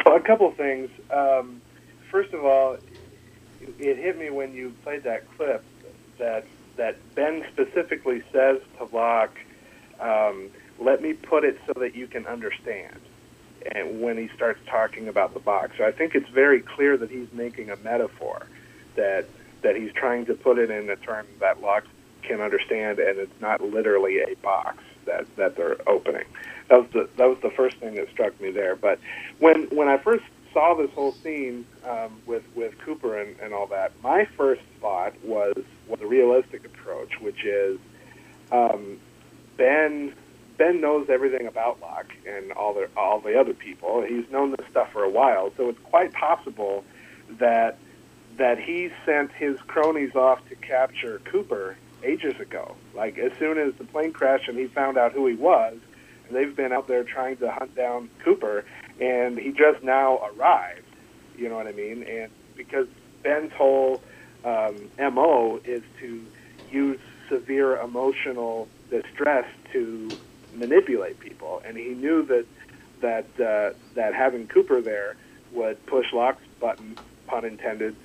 A 0.05 0.21
couple 0.21 0.49
things. 0.53 0.89
Um, 1.11 1.61
first 2.09 2.33
of 2.33 2.45
all, 2.45 2.77
it 3.77 3.97
hit 3.97 4.17
me 4.17 4.29
when 4.29 4.53
you 4.53 4.73
played 4.81 5.03
that 5.03 5.29
clip 5.35 5.61
that 6.19 6.45
that 6.77 6.95
Ben 7.15 7.43
specifically 7.51 8.23
says 8.31 8.61
to 8.77 8.85
Locke, 8.95 9.37
um, 9.99 10.49
"Let 10.79 11.01
me 11.01 11.11
put 11.11 11.43
it 11.43 11.59
so 11.67 11.73
that 11.81 11.95
you 11.95 12.07
can 12.07 12.25
understand." 12.27 13.01
And 13.73 14.01
when 14.01 14.17
he 14.17 14.29
starts 14.29 14.61
talking 14.67 15.09
about 15.09 15.33
the 15.33 15.41
box, 15.41 15.77
so 15.77 15.83
I 15.83 15.91
think 15.91 16.15
it's 16.15 16.29
very 16.29 16.61
clear 16.61 16.95
that 16.95 17.09
he's 17.09 17.27
making 17.33 17.71
a 17.71 17.75
metaphor 17.75 18.47
that 18.95 19.25
that 19.63 19.75
he's 19.75 19.91
trying 19.91 20.25
to 20.27 20.33
put 20.33 20.57
it 20.57 20.71
in 20.71 20.89
a 20.89 20.95
term 20.95 21.27
that 21.41 21.61
Locke 21.61 21.83
can 22.27 22.41
understand, 22.41 22.99
and 22.99 23.19
it's 23.19 23.41
not 23.41 23.61
literally 23.61 24.19
a 24.19 24.35
box 24.41 24.83
that 25.05 25.25
that 25.37 25.55
they're 25.55 25.77
opening. 25.87 26.25
That 26.69 26.81
was 26.81 26.89
the 26.91 27.09
that 27.17 27.25
was 27.25 27.39
the 27.41 27.51
first 27.51 27.77
thing 27.77 27.95
that 27.95 28.09
struck 28.11 28.39
me 28.39 28.51
there. 28.51 28.75
But 28.75 28.99
when 29.39 29.63
when 29.65 29.87
I 29.87 29.97
first 29.97 30.23
saw 30.53 30.75
this 30.75 30.91
whole 30.91 31.13
scene 31.13 31.65
um, 31.85 32.21
with 32.25 32.43
with 32.55 32.77
Cooper 32.79 33.17
and, 33.19 33.39
and 33.39 33.53
all 33.53 33.67
that, 33.67 33.91
my 34.03 34.25
first 34.37 34.61
thought 34.81 35.13
was 35.23 35.55
was 35.87 36.01
a 36.01 36.07
realistic 36.07 36.65
approach, 36.65 37.19
which 37.19 37.43
is 37.43 37.79
um, 38.51 38.99
Ben 39.57 40.13
Ben 40.57 40.81
knows 40.81 41.09
everything 41.09 41.47
about 41.47 41.79
Locke 41.81 42.13
and 42.27 42.51
all 42.51 42.73
the 42.73 42.89
all 42.97 43.19
the 43.19 43.39
other 43.39 43.53
people. 43.53 44.01
He's 44.01 44.29
known 44.29 44.51
this 44.51 44.67
stuff 44.69 44.91
for 44.91 45.03
a 45.03 45.09
while, 45.09 45.51
so 45.57 45.69
it's 45.69 45.79
quite 45.83 46.13
possible 46.13 46.83
that 47.39 47.77
that 48.37 48.59
he 48.59 48.89
sent 49.05 49.31
his 49.31 49.59
cronies 49.61 50.15
off 50.15 50.47
to 50.49 50.55
capture 50.55 51.19
Cooper 51.25 51.75
ages 52.07 52.39
ago. 52.39 52.75
Like 52.95 53.17
as 53.17 53.31
soon 53.37 53.57
as 53.57 53.73
the 53.75 53.83
plane 53.83 54.13
crashed 54.13 54.47
and 54.47 54.57
he 54.57 54.67
found 54.67 54.97
out 54.97 55.11
who 55.11 55.27
he 55.27 55.35
was, 55.35 55.77
they've 56.31 56.55
been 56.55 56.71
out 56.71 56.87
there 56.87 57.03
trying 57.03 57.37
to 57.37 57.51
hunt 57.51 57.75
down 57.75 58.09
Cooper, 58.23 58.65
and 58.99 59.37
he 59.37 59.51
just 59.51 59.83
now 59.83 60.19
arrived. 60.31 60.81
You 61.37 61.49
know 61.49 61.55
what 61.55 61.67
I 61.67 61.71
mean? 61.71 62.03
And 62.03 62.31
because 62.55 62.87
Ben's 63.23 63.51
whole 63.53 64.01
um, 64.43 64.89
mo 64.97 65.59
is 65.63 65.83
to 65.99 66.25
use 66.69 66.99
severe 67.29 67.77
emotional 67.77 68.67
distress 68.89 69.45
to 69.73 70.17
manipulate 70.55 71.19
people, 71.19 71.61
and 71.65 71.77
he 71.77 71.89
knew 71.89 72.25
that 72.25 72.45
that 73.01 73.25
uh, 73.39 73.75
that 73.95 74.13
having 74.13 74.47
Cooper 74.47 74.81
there 74.81 75.15
would 75.51 75.83
push 75.85 76.11
Locke's 76.13 76.41
button, 76.59 76.97
pun 77.27 77.45
intended. 77.45 77.95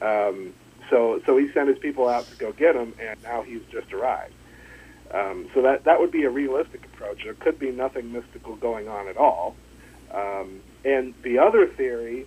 Um, 0.00 0.54
so 0.90 1.22
so 1.24 1.36
he 1.36 1.50
sent 1.52 1.68
his 1.68 1.78
people 1.78 2.08
out 2.08 2.28
to 2.30 2.36
go 2.36 2.52
get 2.52 2.76
him, 2.76 2.92
and 3.00 3.22
now 3.22 3.42
he's 3.42 3.62
just 3.70 3.92
arrived. 3.92 4.34
Um, 5.12 5.48
so 5.54 5.62
that 5.62 5.84
that 5.84 6.00
would 6.00 6.12
be 6.12 6.24
a 6.24 6.30
realistic 6.30 6.84
approach. 6.84 7.24
There 7.24 7.34
could 7.34 7.58
be 7.58 7.70
nothing 7.70 8.12
mystical 8.12 8.56
going 8.56 8.88
on 8.88 9.08
at 9.08 9.16
all. 9.16 9.56
Um, 10.12 10.60
and 10.84 11.14
the 11.22 11.38
other 11.38 11.66
theory, 11.66 12.26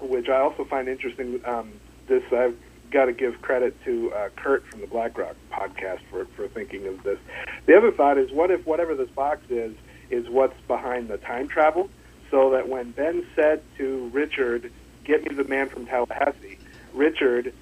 which 0.00 0.28
I 0.28 0.40
also 0.40 0.64
find 0.64 0.88
interesting, 0.88 1.40
um, 1.44 1.72
this 2.06 2.22
I've 2.32 2.56
got 2.90 3.06
to 3.06 3.12
give 3.12 3.40
credit 3.42 3.74
to 3.84 4.12
uh, 4.12 4.28
Kurt 4.36 4.66
from 4.66 4.80
the 4.80 4.86
BlackRock 4.86 5.36
podcast 5.50 6.00
for 6.10 6.24
for 6.36 6.48
thinking 6.48 6.86
of 6.86 7.02
this. 7.02 7.18
The 7.66 7.76
other 7.76 7.90
thought 7.90 8.18
is, 8.18 8.30
what 8.32 8.50
if 8.50 8.66
whatever 8.66 8.94
this 8.94 9.10
box 9.10 9.42
is 9.50 9.74
is 10.10 10.28
what's 10.28 10.58
behind 10.68 11.08
the 11.08 11.18
time 11.18 11.48
travel, 11.48 11.88
so 12.30 12.50
that 12.50 12.68
when 12.68 12.90
Ben 12.92 13.26
said 13.34 13.62
to 13.78 14.10
Richard, 14.12 14.70
"Get 15.04 15.28
me 15.28 15.34
the 15.34 15.44
man 15.44 15.68
from 15.68 15.86
Tallahassee," 15.86 16.58
Richard 16.92 17.52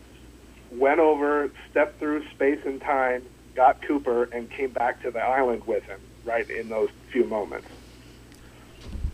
went 0.79 1.01
over, 1.01 1.51
stepped 1.71 1.99
through 1.99 2.29
space 2.31 2.61
and 2.65 2.81
time, 2.81 3.23
got 3.55 3.83
Cooper, 3.83 4.25
and 4.25 4.51
came 4.51 4.71
back 4.71 5.03
to 5.03 5.11
the 5.11 5.21
island 5.21 5.67
with 5.67 5.83
him. 5.85 6.01
Right 6.25 6.49
in 6.49 6.69
those 6.69 6.89
few 7.11 7.25
moments. 7.25 7.67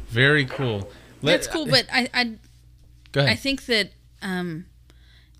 Very 0.08 0.44
cool. 0.44 0.90
Let- 1.22 1.32
That's 1.32 1.46
cool, 1.46 1.66
but 1.66 1.86
I 1.92 2.08
I 2.12 2.24
Go 3.12 3.20
ahead. 3.22 3.32
I 3.32 3.36
think 3.36 3.64
that 3.66 3.92
um, 4.20 4.66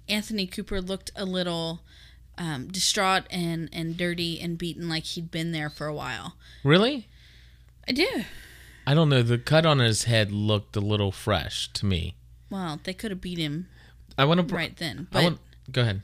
Anthony 0.09 0.47
Cooper 0.47 0.81
looked 0.81 1.11
a 1.15 1.25
little 1.27 1.81
um, 2.39 2.69
distraught 2.69 3.25
and 3.31 3.69
and 3.73 3.97
dirty 3.97 4.41
and 4.41 4.57
beaten, 4.57 4.89
like 4.89 5.05
he'd 5.05 5.31
been 5.31 5.53
there 5.53 5.69
for 5.69 5.87
a 5.87 5.95
while. 5.95 6.37
Really? 6.65 7.09
I 7.87 7.93
do. 7.93 8.25
I 8.87 8.95
don't 8.95 9.11
know. 9.11 9.23
The 9.23 9.37
cut 9.39 9.67
on 9.67 9.79
his 9.81 10.05
head 10.05 10.33
looked 10.33 10.75
a 10.75 10.81
little 10.81 11.13
fresh 11.13 11.71
to 11.75 11.85
me. 11.85 12.15
Well, 12.51 12.81
they 12.83 12.95
could 12.95 13.11
have 13.11 13.21
beat 13.21 13.39
him 13.39 13.67
I 14.17 14.25
want 14.25 14.49
to 14.49 14.55
right 14.55 14.75
then, 14.77 15.07
I 15.11 15.13
but 15.13 15.23
want. 15.23 15.39
Go 15.71 15.83
ahead. 15.83 16.03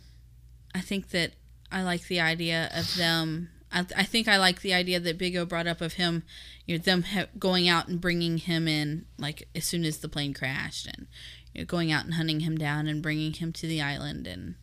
I 0.75 0.81
think 0.81 1.11
that 1.11 1.33
I 1.71 1.83
like 1.83 2.09
the 2.09 2.21
idea 2.21 2.71
of 2.75 2.97
them. 2.97 3.51
I, 3.73 3.87
I 3.97 4.03
think 4.05 4.29
I 4.29 4.37
like 4.39 4.61
the 4.61 4.75
idea 4.75 5.01
that 5.01 5.19
Big 5.19 5.37
O 5.37 5.45
brought 5.45 5.67
up 5.67 5.81
of 5.81 5.95
him, 5.95 6.23
you 6.67 6.77
know, 6.77 6.83
them 6.83 7.03
ha- 7.03 7.27
going 7.39 7.69
out 7.69 7.89
and 7.89 8.01
bringing 8.01 8.39
him 8.39 8.69
in 8.69 9.07
like 9.19 9.49
as 9.55 9.65
soon 9.65 9.85
as 9.85 9.99
the 9.99 10.09
plane 10.09 10.35
crashed, 10.35 10.87
and 10.87 11.07
you 11.53 11.63
know, 11.63 11.65
going 11.67 11.91
out 11.93 12.05
and 12.05 12.15
hunting 12.15 12.41
him 12.41 12.57
down 12.57 12.87
and 12.87 13.03
bringing 13.03 13.33
him 13.33 13.53
to 13.55 13.67
the 13.67 13.81
island 13.81 14.27
and 14.27 14.55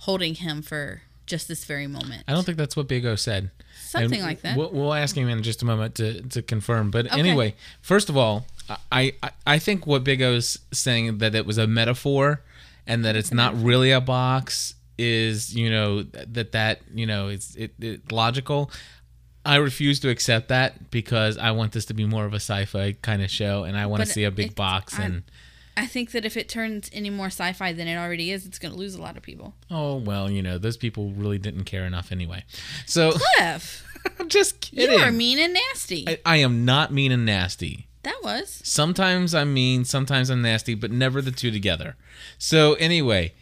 holding 0.00 0.34
him 0.34 0.62
for 0.62 1.02
just 1.26 1.48
this 1.48 1.64
very 1.64 1.86
moment. 1.86 2.22
I 2.28 2.32
don't 2.32 2.44
think 2.44 2.58
that's 2.58 2.76
what 2.76 2.86
Big 2.88 3.06
O 3.06 3.16
said. 3.16 3.50
Something 3.80 4.20
And 4.20 4.22
like 4.28 4.42
that. 4.42 4.56
We'll, 4.58 4.70
we'll 4.70 4.92
ask 4.94 5.16
him 5.16 5.28
in 5.28 5.42
just 5.42 5.62
a 5.62 5.64
moment 5.64 5.94
to, 5.96 6.20
to 6.22 6.42
confirm. 6.42 6.90
But 6.90 7.06
Okay. 7.06 7.18
anyway, 7.18 7.54
first 7.80 8.08
of 8.10 8.16
all, 8.16 8.46
I, 8.92 9.14
I 9.22 9.30
I 9.46 9.58
think 9.58 9.86
what 9.86 10.04
Big 10.04 10.20
O's 10.22 10.58
saying 10.72 11.18
that 11.18 11.34
it 11.34 11.46
was 11.46 11.56
a 11.58 11.66
metaphor 11.66 12.42
and 12.86 13.04
that 13.04 13.16
it's 13.16 13.32
not 13.32 13.54
really 13.60 13.90
a 13.90 14.00
box 14.00 14.73
is 14.98 15.54
you 15.54 15.70
know 15.70 16.02
that 16.02 16.52
that 16.52 16.80
you 16.94 17.06
know 17.06 17.28
it's 17.28 17.54
it, 17.56 17.74
it 17.80 18.12
logical. 18.12 18.70
I 19.46 19.56
refuse 19.56 20.00
to 20.00 20.08
accept 20.08 20.48
that 20.48 20.90
because 20.90 21.36
I 21.36 21.50
want 21.50 21.72
this 21.72 21.84
to 21.86 21.94
be 21.94 22.06
more 22.06 22.24
of 22.24 22.32
a 22.32 22.36
sci-fi 22.36 22.92
kind 23.02 23.22
of 23.22 23.30
show, 23.30 23.64
and 23.64 23.76
I 23.76 23.86
want 23.86 24.02
to 24.02 24.06
see 24.08 24.24
a 24.24 24.30
big 24.30 24.48
it- 24.52 24.54
box 24.56 24.98
I- 24.98 25.04
and. 25.04 25.22
I 25.76 25.86
think 25.86 26.12
that 26.12 26.24
if 26.24 26.36
it 26.36 26.48
turns 26.48 26.88
any 26.92 27.10
more 27.10 27.26
sci-fi 27.26 27.72
than 27.72 27.88
it 27.88 27.96
already 27.96 28.30
is, 28.30 28.46
it's 28.46 28.60
going 28.60 28.70
to 28.72 28.78
lose 28.78 28.94
a 28.94 29.02
lot 29.02 29.16
of 29.16 29.24
people. 29.24 29.54
Oh 29.72 29.96
well, 29.96 30.30
you 30.30 30.40
know 30.40 30.56
those 30.56 30.76
people 30.76 31.10
really 31.10 31.36
didn't 31.36 31.64
care 31.64 31.84
enough 31.84 32.12
anyway. 32.12 32.44
So 32.86 33.10
Cliff, 33.36 33.84
I'm 34.20 34.28
just 34.28 34.60
kidding. 34.60 34.96
you 34.96 35.04
are 35.04 35.10
mean 35.10 35.40
and 35.40 35.52
nasty. 35.52 36.08
I, 36.08 36.20
I 36.24 36.36
am 36.36 36.64
not 36.64 36.92
mean 36.92 37.10
and 37.10 37.26
nasty. 37.26 37.88
that 38.04 38.20
was. 38.22 38.60
Sometimes 38.62 39.34
I'm 39.34 39.52
mean, 39.52 39.84
sometimes 39.84 40.30
I'm 40.30 40.42
nasty, 40.42 40.76
but 40.76 40.92
never 40.92 41.20
the 41.20 41.32
two 41.32 41.50
together. 41.50 41.96
So 42.38 42.74
anyway, 42.74 43.34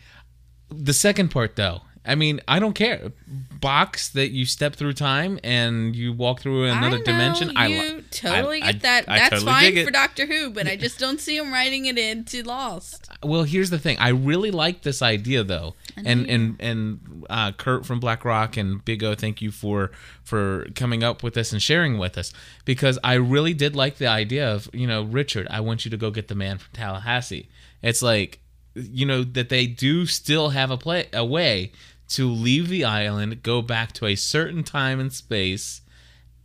the 0.73 0.93
second 0.93 1.29
part 1.31 1.57
though, 1.57 1.83
I 2.05 2.15
mean, 2.17 2.41
I 2.49 2.59
don't 2.59 2.75
care. 2.75 3.13
Box 3.61 4.09
that 4.09 4.31
you 4.33 4.45
step 4.45 4.75
through 4.75 4.95
time 4.95 5.39
and 5.45 5.95
you 5.95 6.13
walk 6.13 6.41
through 6.41 6.65
another 6.65 6.97
I 6.97 6.99
know, 6.99 7.05
dimension. 7.05 7.57
I 7.57 7.67
you 7.69 7.79
lo- 7.93 8.01
totally 8.11 8.61
I- 8.61 8.73
get 8.73 8.75
I- 8.75 8.79
that. 8.81 9.09
I 9.09 9.19
That's 9.19 9.31
totally 9.45 9.53
fine 9.77 9.85
for 9.85 9.91
Doctor 9.93 10.27
Who, 10.27 10.51
but 10.51 10.67
I 10.67 10.75
just 10.75 10.99
don't 10.99 11.21
see 11.21 11.37
him 11.37 11.53
writing 11.53 11.87
it 11.87 11.97
into 11.99 12.43
Lost. 12.43 13.09
Well, 13.25 13.45
here's 13.45 13.71
the 13.71 13.79
thing. 13.79 13.97
I 14.01 14.09
really 14.09 14.51
like 14.51 14.83
this 14.83 15.01
idea 15.01 15.45
though, 15.45 15.77
and 15.97 16.29
and 16.29 16.57
and 16.59 17.25
uh, 17.31 17.53
Kurt 17.53 17.87
from 17.87 18.01
BlackRock 18.01 18.57
and 18.57 18.85
Big 18.85 19.05
O, 19.05 19.15
thank 19.15 19.41
you 19.41 19.53
for 19.53 19.93
for 20.25 20.67
coming 20.75 21.05
up 21.05 21.23
with 21.23 21.35
this 21.35 21.53
and 21.53 21.63
sharing 21.63 21.99
with 21.99 22.19
us 22.19 22.33
because 22.65 22.99
I 23.05 23.15
really 23.15 23.55
did 23.55 23.77
like 23.77 23.99
the 23.99 24.09
idea 24.09 24.53
of 24.53 24.69
you 24.73 24.89
know 24.89 25.05
Richard. 25.05 25.47
I 25.51 25.61
want 25.61 25.85
you 25.85 25.91
to 25.93 25.97
go 25.97 26.11
get 26.11 26.27
the 26.27 26.35
man 26.35 26.59
from 26.59 26.73
Tallahassee. 26.73 27.49
It's 27.81 28.03
like 28.03 28.41
you 28.75 29.07
know 29.07 29.23
that 29.23 29.49
they 29.49 29.67
do 29.67 30.07
still 30.07 30.51
have 30.51 30.71
a 30.71 30.77
play 30.77 31.09
a 31.13 31.25
way 31.25 31.73
to 32.09 32.31
leave 32.31 32.69
the 32.69 32.85
island, 32.85 33.43
go 33.43 33.63
back 33.63 33.93
to 33.93 34.07
a 34.07 34.15
certain 34.15 34.63
time 34.63 35.01
and 35.01 35.13
space 35.13 35.81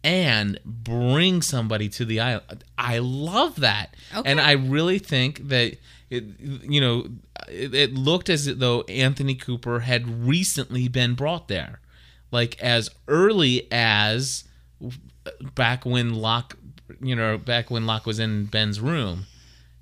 and 0.03 0.59
bring 0.63 1.41
somebody 1.41 1.89
to 1.89 2.05
the 2.05 2.19
island. 2.19 2.63
I 2.77 2.99
love 2.99 3.57
that. 3.57 3.93
Okay. 4.15 4.29
And 4.29 4.39
I 4.39 4.53
really 4.53 4.99
think 4.99 5.49
that 5.49 5.75
it, 6.09 6.23
you 6.39 6.79
know, 6.79 7.07
it, 7.49 7.75
it 7.75 7.93
looked 7.93 8.29
as 8.29 8.45
though 8.57 8.81
Anthony 8.83 9.35
Cooper 9.35 9.81
had 9.81 10.25
recently 10.25 10.87
been 10.87 11.15
brought 11.15 11.49
there. 11.49 11.81
Like 12.31 12.61
as 12.61 12.89
early 13.07 13.67
as 13.71 14.45
back 15.55 15.85
when 15.85 16.13
Locke, 16.15 16.57
you 17.01 17.15
know, 17.15 17.37
back 17.37 17.69
when 17.69 17.85
Locke 17.85 18.05
was 18.05 18.19
in 18.19 18.45
Ben's 18.45 18.79
room. 18.79 19.25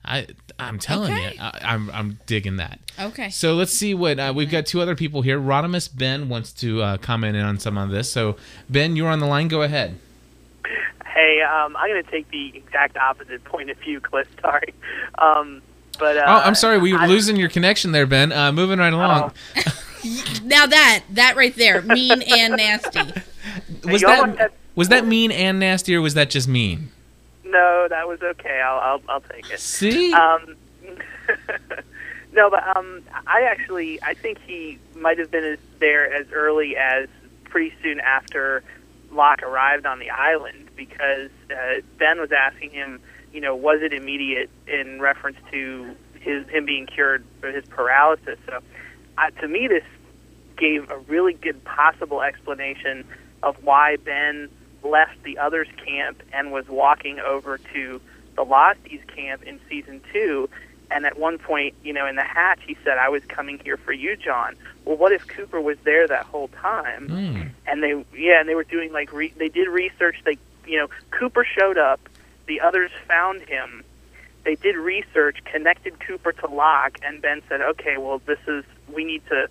I 0.04 0.28
I'm 0.58 0.80
telling 0.80 1.12
Okay. 1.14 1.34
you, 1.36 1.40
I, 1.42 1.60
I'm 1.64 1.90
I'm 1.92 2.20
digging 2.26 2.58
that. 2.58 2.80
Okay. 3.00 3.30
So 3.30 3.56
let's 3.56 3.74
see 3.74 3.94
what 3.94 4.20
uh, 4.20 4.32
we've 4.36 4.50
got. 4.50 4.66
Two 4.66 4.82
other 4.82 4.96
people 4.96 5.22
here. 5.22 5.40
Rodimus 5.40 5.90
Ben 5.94 6.30
wants 6.30 6.54
to 6.54 6.82
uh, 6.82 6.98
comment 6.98 7.36
in 7.36 7.44
on 7.44 7.60
some 7.60 7.78
of 7.78 7.90
this. 7.90 8.12
So 8.12 8.38
Ben, 8.70 8.96
you're 8.96 9.10
on 9.10 9.20
the 9.20 9.26
line. 9.28 9.48
Go 9.50 9.62
ahead. 9.64 10.00
Hey, 11.06 11.42
um, 11.42 11.76
I'm 11.78 11.90
going 11.90 12.04
to 12.04 12.12
take 12.12 12.30
the 12.30 12.56
exact 12.58 12.98
opposite 12.98 13.44
point 13.46 13.70
of 13.70 13.78
view, 13.78 14.00
Cliff. 14.02 14.28
Sorry. 14.42 14.74
Um, 15.18 15.62
but 15.98 16.18
uh, 16.18 16.24
oh, 16.28 16.36
I'm 16.44 16.56
sorry. 16.56 16.78
We 16.78 16.92
were 16.94 17.00
I- 17.00 17.08
losing 17.08 17.36
your 17.38 17.50
connection 17.50 17.92
there, 17.94 18.06
Ben. 18.06 18.32
Uh, 18.32 18.52
moving 18.52 18.80
right 18.80 18.94
along. 18.94 19.32
Now 20.44 20.68
that 20.68 21.04
that 21.12 21.36
right 21.36 21.56
there, 21.56 21.82
mean 21.82 22.22
and 22.22 22.56
nasty. 22.58 23.00
was 23.86 24.04
you 24.04 24.08
almost 24.08 24.38
that 24.38 24.54
was 24.76 24.90
that 24.90 25.04
mean 25.08 25.32
and 25.32 25.58
nasty, 25.60 25.96
or 25.96 26.02
was 26.02 26.14
that 26.14 26.30
just 26.30 26.48
mean? 26.48 26.92
No, 27.56 27.88
that 27.90 28.06
was 28.06 28.22
okay. 28.22 28.60
I'll 28.60 28.80
I'll, 28.80 29.02
I'll 29.08 29.22
take 29.22 29.50
it. 29.50 29.62
See? 29.62 30.12
Um, 30.14 30.58
no, 32.34 32.50
but 32.50 32.76
um, 32.76 33.02
I 33.26 33.44
actually 33.44 34.02
I 34.04 34.14
think 34.14 34.40
he 34.46 34.78
might 34.94 35.18
have 35.20 35.32
been 35.32 35.46
as, 35.46 35.60
there 35.80 36.14
as 36.14 36.28
early 36.34 36.76
as 36.76 37.08
pretty 37.46 37.74
soon 37.82 38.02
after 38.02 38.62
Locke 39.10 39.42
arrived 39.42 39.86
on 39.86 40.00
the 40.00 40.10
island 40.10 40.68
because 40.76 41.30
uh, 41.50 41.80
Ben 41.98 42.20
was 42.20 42.34
asking 42.34 42.72
him, 42.72 43.00
you 43.32 43.40
know, 43.40 43.56
was 43.56 43.82
it 43.82 43.94
immediate 43.94 44.50
in 44.68 45.00
reference 45.00 45.38
to 45.52 45.96
his 46.20 46.46
him 46.50 46.66
being 46.66 46.88
cured 46.88 47.24
for 47.40 47.50
his 47.54 47.64
paralysis? 47.68 48.38
So, 48.48 48.60
uh, 49.18 49.30
to 49.40 49.48
me, 49.48 49.70
this 49.70 49.86
gave 50.58 50.92
a 50.92 50.98
really 51.08 51.34
good 51.34 51.64
possible 51.64 52.22
explanation 52.22 53.06
of 53.44 53.56
why 53.64 53.96
Ben 53.96 54.50
left 54.86 55.24
the 55.24 55.38
others' 55.38 55.68
camp 55.84 56.22
and 56.32 56.52
was 56.52 56.68
walking 56.68 57.20
over 57.20 57.58
to 57.74 58.02
the 58.36 58.46
Losties 58.46 59.06
camp 59.08 59.44
in 59.44 59.60
season 59.70 60.02
two. 60.14 60.50
And 60.92 61.06
at 61.06 61.18
one 61.18 61.40
point, 61.40 61.74
you 61.84 61.94
know, 61.94 62.06
in 62.06 62.16
the 62.16 62.24
hatch, 62.24 62.60
he 62.66 62.78
said, 62.84 62.98
"I 62.98 63.10
was 63.10 63.24
coming 63.26 63.60
here 63.64 63.78
for 63.78 63.92
you, 63.92 64.16
John." 64.16 64.56
Well, 64.86 64.98
what 64.98 65.12
if 65.12 65.28
Cooper 65.28 65.60
was 65.60 65.78
there 65.84 66.08
that 66.08 66.26
whole 66.26 66.50
time? 66.50 67.10
Hmm. 67.10 67.42
And 67.66 67.82
they, 67.82 68.06
yeah, 68.16 68.40
and 68.40 68.48
they 68.48 68.54
were 68.54 68.64
doing 68.64 68.94
like 68.94 69.12
re- 69.12 69.34
they 69.36 69.50
did 69.50 69.68
research. 69.68 70.18
They, 70.24 70.38
you 70.68 70.78
know, 70.78 70.88
Cooper 71.10 71.44
showed 71.44 71.78
up. 71.78 72.00
The 72.46 72.62
others 72.62 72.92
found 73.08 73.42
him. 73.42 73.84
They 74.44 74.54
did 74.54 74.76
research, 74.76 75.40
connected 75.46 76.00
Cooper 76.00 76.32
to 76.34 76.48
Locke, 76.48 77.00
and 77.02 77.20
Ben 77.20 77.42
said, 77.50 77.62
"Okay, 77.62 77.98
well, 77.98 78.22
this 78.28 78.40
is 78.48 78.64
we 78.94 79.04
need 79.04 79.26
to 79.30 79.50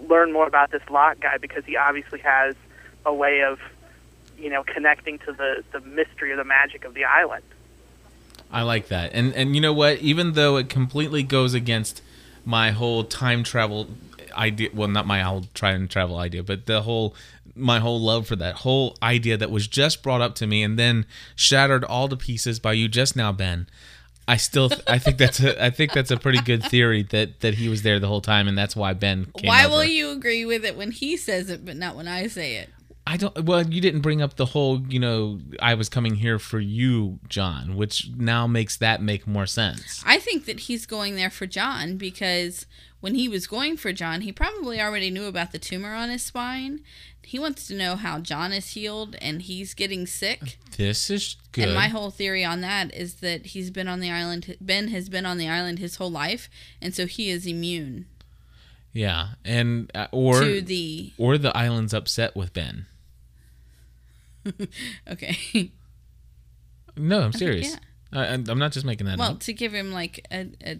learn 0.00 0.32
more 0.32 0.46
about 0.46 0.70
this 0.70 0.82
Locke 0.90 1.20
guy 1.20 1.38
because 1.38 1.64
he 1.64 1.76
obviously 1.76 2.18
has 2.20 2.54
a 3.06 3.14
way 3.14 3.42
of, 3.42 3.58
you 4.38 4.50
know, 4.50 4.62
connecting 4.62 5.18
to 5.20 5.32
the 5.32 5.64
the 5.72 5.80
mystery 5.80 6.32
or 6.32 6.36
the 6.36 6.44
magic 6.44 6.84
of 6.84 6.94
the 6.94 7.04
island." 7.04 7.44
I 8.50 8.62
like 8.62 8.88
that. 8.88 9.12
And 9.14 9.34
and 9.34 9.54
you 9.54 9.60
know 9.60 9.72
what? 9.72 9.98
Even 9.98 10.32
though 10.32 10.56
it 10.56 10.68
completely 10.68 11.22
goes 11.22 11.54
against 11.54 12.02
my 12.44 12.70
whole 12.70 13.04
time 13.04 13.42
travel 13.42 13.88
idea, 14.36 14.70
well, 14.72 14.88
not 14.88 15.06
my 15.06 15.22
whole 15.22 15.44
time 15.54 15.88
travel 15.88 16.16
idea, 16.18 16.42
but 16.42 16.66
the 16.66 16.82
whole 16.82 17.14
my 17.56 17.78
whole 17.78 18.00
love 18.00 18.26
for 18.26 18.36
that 18.36 18.56
whole 18.56 18.96
idea 19.02 19.36
that 19.36 19.50
was 19.50 19.66
just 19.68 20.02
brought 20.02 20.20
up 20.20 20.34
to 20.34 20.46
me 20.46 20.62
and 20.62 20.78
then 20.78 21.06
shattered 21.36 21.84
all 21.84 22.08
to 22.08 22.16
pieces 22.16 22.58
by 22.58 22.72
you 22.72 22.88
just 22.88 23.14
now, 23.16 23.32
Ben. 23.32 23.68
I 24.26 24.36
still 24.36 24.70
I 24.86 24.98
think 24.98 25.18
that's 25.18 25.40
a 25.40 25.62
I 25.62 25.70
think 25.70 25.92
that's 25.92 26.10
a 26.10 26.16
pretty 26.16 26.40
good 26.40 26.62
theory 26.64 27.02
that 27.10 27.40
that 27.40 27.54
he 27.54 27.68
was 27.68 27.82
there 27.82 28.00
the 28.00 28.08
whole 28.08 28.22
time 28.22 28.48
and 28.48 28.56
that's 28.56 28.74
why 28.74 28.92
Ben 28.92 29.26
came 29.36 29.48
Why 29.48 29.64
over. 29.64 29.76
will 29.76 29.84
you 29.84 30.10
agree 30.10 30.44
with 30.44 30.64
it 30.64 30.76
when 30.76 30.92
he 30.92 31.16
says 31.16 31.50
it, 31.50 31.64
but 31.64 31.76
not 31.76 31.94
when 31.94 32.08
I 32.08 32.26
say 32.28 32.56
it? 32.56 32.70
I 33.06 33.16
don't. 33.18 33.44
Well, 33.44 33.66
you 33.66 33.80
didn't 33.82 34.00
bring 34.00 34.22
up 34.22 34.36
the 34.36 34.46
whole. 34.46 34.80
You 34.88 34.98
know, 34.98 35.40
I 35.60 35.74
was 35.74 35.88
coming 35.90 36.14
here 36.16 36.38
for 36.38 36.58
you, 36.58 37.18
John, 37.28 37.76
which 37.76 38.08
now 38.16 38.46
makes 38.46 38.76
that 38.78 39.02
make 39.02 39.26
more 39.26 39.46
sense. 39.46 40.02
I 40.06 40.18
think 40.18 40.46
that 40.46 40.60
he's 40.60 40.86
going 40.86 41.14
there 41.14 41.28
for 41.30 41.46
John 41.46 41.96
because 41.98 42.64
when 43.00 43.14
he 43.14 43.28
was 43.28 43.46
going 43.46 43.76
for 43.76 43.92
John, 43.92 44.22
he 44.22 44.32
probably 44.32 44.80
already 44.80 45.10
knew 45.10 45.26
about 45.26 45.52
the 45.52 45.58
tumor 45.58 45.92
on 45.94 46.08
his 46.08 46.22
spine. 46.22 46.80
He 47.22 47.38
wants 47.38 47.66
to 47.68 47.74
know 47.74 47.96
how 47.96 48.20
John 48.20 48.52
is 48.52 48.68
healed 48.70 49.16
and 49.20 49.42
he's 49.42 49.74
getting 49.74 50.06
sick. 50.06 50.58
This 50.76 51.08
is 51.10 51.36
good. 51.52 51.64
And 51.64 51.74
my 51.74 51.88
whole 51.88 52.10
theory 52.10 52.44
on 52.44 52.60
that 52.62 52.94
is 52.94 53.16
that 53.16 53.46
he's 53.46 53.70
been 53.70 53.88
on 53.88 54.00
the 54.00 54.10
island. 54.10 54.56
Ben 54.62 54.88
has 54.88 55.08
been 55.10 55.24
on 55.26 55.36
the 55.38 55.48
island 55.48 55.78
his 55.78 55.96
whole 55.96 56.10
life, 56.10 56.48
and 56.82 56.94
so 56.94 57.06
he 57.06 57.28
is 57.30 57.46
immune. 57.46 58.06
Yeah, 58.94 59.28
and 59.44 59.90
uh, 59.94 60.06
or 60.12 60.40
To 60.40 60.60
the- 60.62 61.12
or 61.18 61.36
the 61.36 61.54
island's 61.56 61.92
upset 61.92 62.34
with 62.36 62.52
Ben. 62.54 62.86
okay. 65.10 65.72
No, 66.96 67.22
I'm 67.22 67.32
serious. 67.32 67.76
I, 68.12 68.26
I'm 68.26 68.58
not 68.58 68.72
just 68.72 68.86
making 68.86 69.06
that 69.06 69.18
Well, 69.18 69.32
up. 69.32 69.40
to 69.40 69.52
give 69.52 69.72
him 69.74 69.92
like 69.92 70.26
a, 70.30 70.48
a 70.64 70.78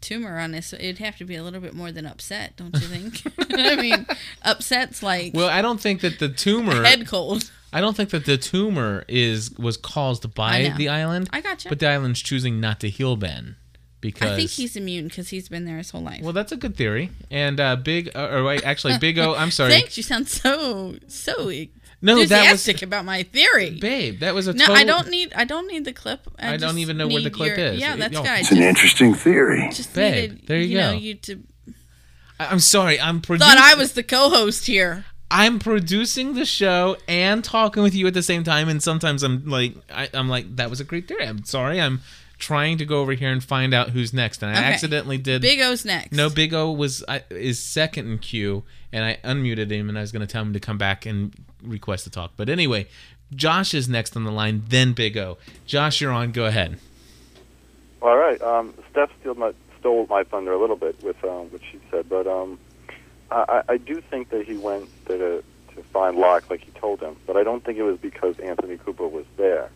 tumor 0.00 0.38
on 0.38 0.52
his, 0.52 0.72
it'd 0.72 0.98
have 0.98 1.16
to 1.18 1.24
be 1.24 1.34
a 1.34 1.42
little 1.42 1.60
bit 1.60 1.74
more 1.74 1.90
than 1.90 2.06
upset, 2.06 2.56
don't 2.56 2.74
you 2.74 2.80
think? 2.80 3.22
I 3.52 3.76
mean, 3.76 4.06
upset's 4.42 5.02
like 5.02 5.32
Well, 5.34 5.48
I 5.48 5.62
don't 5.62 5.80
think 5.80 6.00
that 6.02 6.18
the 6.18 6.28
tumor 6.28 6.84
head 6.84 7.06
cold. 7.06 7.50
I 7.72 7.80
don't 7.80 7.96
think 7.96 8.10
that 8.10 8.24
the 8.24 8.38
tumor 8.38 9.04
is 9.08 9.52
was 9.58 9.76
caused 9.76 10.34
by 10.34 10.72
the 10.76 10.88
island. 10.88 11.28
I 11.32 11.40
gotcha. 11.40 11.68
But 11.68 11.80
the 11.80 11.88
island's 11.88 12.22
choosing 12.22 12.60
not 12.60 12.80
to 12.80 12.88
heal 12.88 13.16
Ben 13.16 13.56
because 14.00 14.32
I 14.32 14.36
think 14.36 14.50
he's 14.50 14.76
immune 14.76 15.08
because 15.08 15.28
he's 15.30 15.48
been 15.48 15.64
there 15.64 15.78
his 15.78 15.90
whole 15.90 16.02
life. 16.02 16.22
Well, 16.22 16.32
that's 16.32 16.52
a 16.52 16.56
good 16.56 16.76
theory. 16.76 17.10
And 17.30 17.58
uh, 17.60 17.76
Big, 17.76 18.10
uh, 18.14 18.28
or 18.30 18.44
wait, 18.44 18.64
actually, 18.64 18.98
Big 18.98 19.18
O. 19.18 19.34
I'm 19.34 19.50
sorry. 19.50 19.70
Thanks. 19.72 19.96
You 19.96 20.02
sound 20.02 20.28
so 20.28 20.94
so 21.08 21.34
No, 21.34 22.14
that 22.14 22.14
was- 22.14 22.22
enthusiastic 22.30 22.82
about 22.82 23.04
my 23.04 23.22
theory, 23.24 23.78
babe. 23.80 24.20
That 24.20 24.34
was 24.34 24.46
a 24.46 24.52
no. 24.52 24.66
total. 24.66 24.76
I 24.76 24.84
don't 24.84 25.08
need. 25.08 25.32
I 25.34 25.44
don't 25.44 25.66
need 25.66 25.84
the 25.84 25.92
clip. 25.92 26.20
I, 26.38 26.54
I 26.54 26.56
don't 26.56 26.78
even 26.78 26.96
know 26.96 27.08
where 27.08 27.22
the 27.22 27.30
clip 27.30 27.56
your- 27.56 27.66
is. 27.66 27.80
Yeah, 27.80 27.96
that's 27.96 28.14
Yo. 28.14 28.22
good. 28.22 28.40
It's 28.40 28.50
an 28.52 28.58
interesting 28.62 29.14
theory. 29.14 29.68
Just 29.72 29.94
Babe, 29.94 30.30
needed, 30.30 30.46
there 30.46 30.60
you 30.60 30.76
know, 30.78 30.92
go. 30.92 30.98
you 30.98 31.14
to 31.14 31.42
I- 32.40 32.46
I'm 32.46 32.60
sorry. 32.60 33.00
I'm 33.00 33.20
producing. 33.20 33.48
thought 33.52 33.58
I 33.62 33.74
was 33.74 33.92
the 33.92 34.02
co-host 34.02 34.66
here. 34.66 35.04
I'm 35.30 35.58
producing 35.58 36.32
the 36.34 36.46
show 36.46 36.96
and 37.06 37.44
talking 37.44 37.82
with 37.82 37.94
you 37.94 38.06
at 38.06 38.14
the 38.14 38.22
same 38.22 38.44
time, 38.44 38.68
and 38.70 38.82
sometimes 38.82 39.22
I'm 39.22 39.44
like, 39.46 39.74
I, 39.92 40.08
I'm 40.14 40.26
like, 40.28 40.56
that 40.56 40.70
was 40.70 40.80
a 40.80 40.84
great 40.84 41.06
theory. 41.06 41.26
I'm 41.26 41.44
sorry. 41.44 41.80
I'm 41.80 42.00
trying 42.38 42.78
to 42.78 42.84
go 42.84 43.00
over 43.00 43.12
here 43.12 43.30
and 43.30 43.42
find 43.42 43.74
out 43.74 43.90
who's 43.90 44.12
next, 44.12 44.42
and 44.42 44.50
I 44.50 44.60
Okay. 44.60 44.72
accidentally 44.72 45.18
did. 45.18 45.42
Big 45.42 45.60
O's 45.60 45.84
next. 45.84 46.12
No, 46.12 46.30
Big 46.30 46.54
O 46.54 46.70
was 46.70 47.04
I, 47.08 47.22
is 47.30 47.58
second 47.62 48.10
in 48.10 48.18
queue, 48.18 48.62
and 48.92 49.04
I 49.04 49.18
unmuted 49.24 49.70
him, 49.70 49.88
and 49.88 49.98
I 49.98 50.00
was 50.02 50.12
going 50.12 50.26
to 50.26 50.32
tell 50.32 50.42
him 50.42 50.52
to 50.52 50.60
come 50.60 50.78
back 50.78 51.04
and 51.06 51.34
request 51.62 52.04
to 52.04 52.10
talk. 52.10 52.32
But 52.36 52.48
anyway, 52.48 52.86
Josh 53.34 53.74
is 53.74 53.88
next 53.88 54.16
on 54.16 54.24
the 54.24 54.30
line, 54.32 54.62
then 54.68 54.92
Big 54.92 55.16
O. 55.16 55.38
Josh, 55.66 56.00
you're 56.00 56.12
on. 56.12 56.30
Go 56.32 56.44
ahead. 56.46 56.78
All 58.00 58.16
right. 58.16 58.40
Um, 58.40 58.72
Steph 58.90 59.10
stole 59.20 59.34
my, 59.34 59.52
stole 59.80 60.06
my 60.08 60.22
thunder 60.22 60.52
a 60.52 60.58
little 60.60 60.76
bit 60.76 61.02
with 61.02 61.22
um, 61.24 61.50
what 61.50 61.60
she 61.70 61.80
said, 61.90 62.08
but 62.08 62.26
um, 62.26 62.58
I, 63.30 63.62
I 63.68 63.72
I 63.74 63.76
do 63.78 64.00
think 64.00 64.30
that 64.30 64.46
he 64.46 64.56
went 64.56 64.88
to, 65.06 65.42
to 65.74 65.82
find 65.92 66.16
Locke 66.16 66.48
like 66.48 66.60
he 66.60 66.70
told 66.72 67.00
him, 67.00 67.16
but 67.26 67.36
I 67.36 67.42
don't 67.42 67.64
think 67.64 67.78
it 67.78 67.82
was 67.82 67.98
because 67.98 68.38
Anthony 68.38 68.76
Cooper 68.78 69.08
was 69.08 69.26
there. 69.36 69.70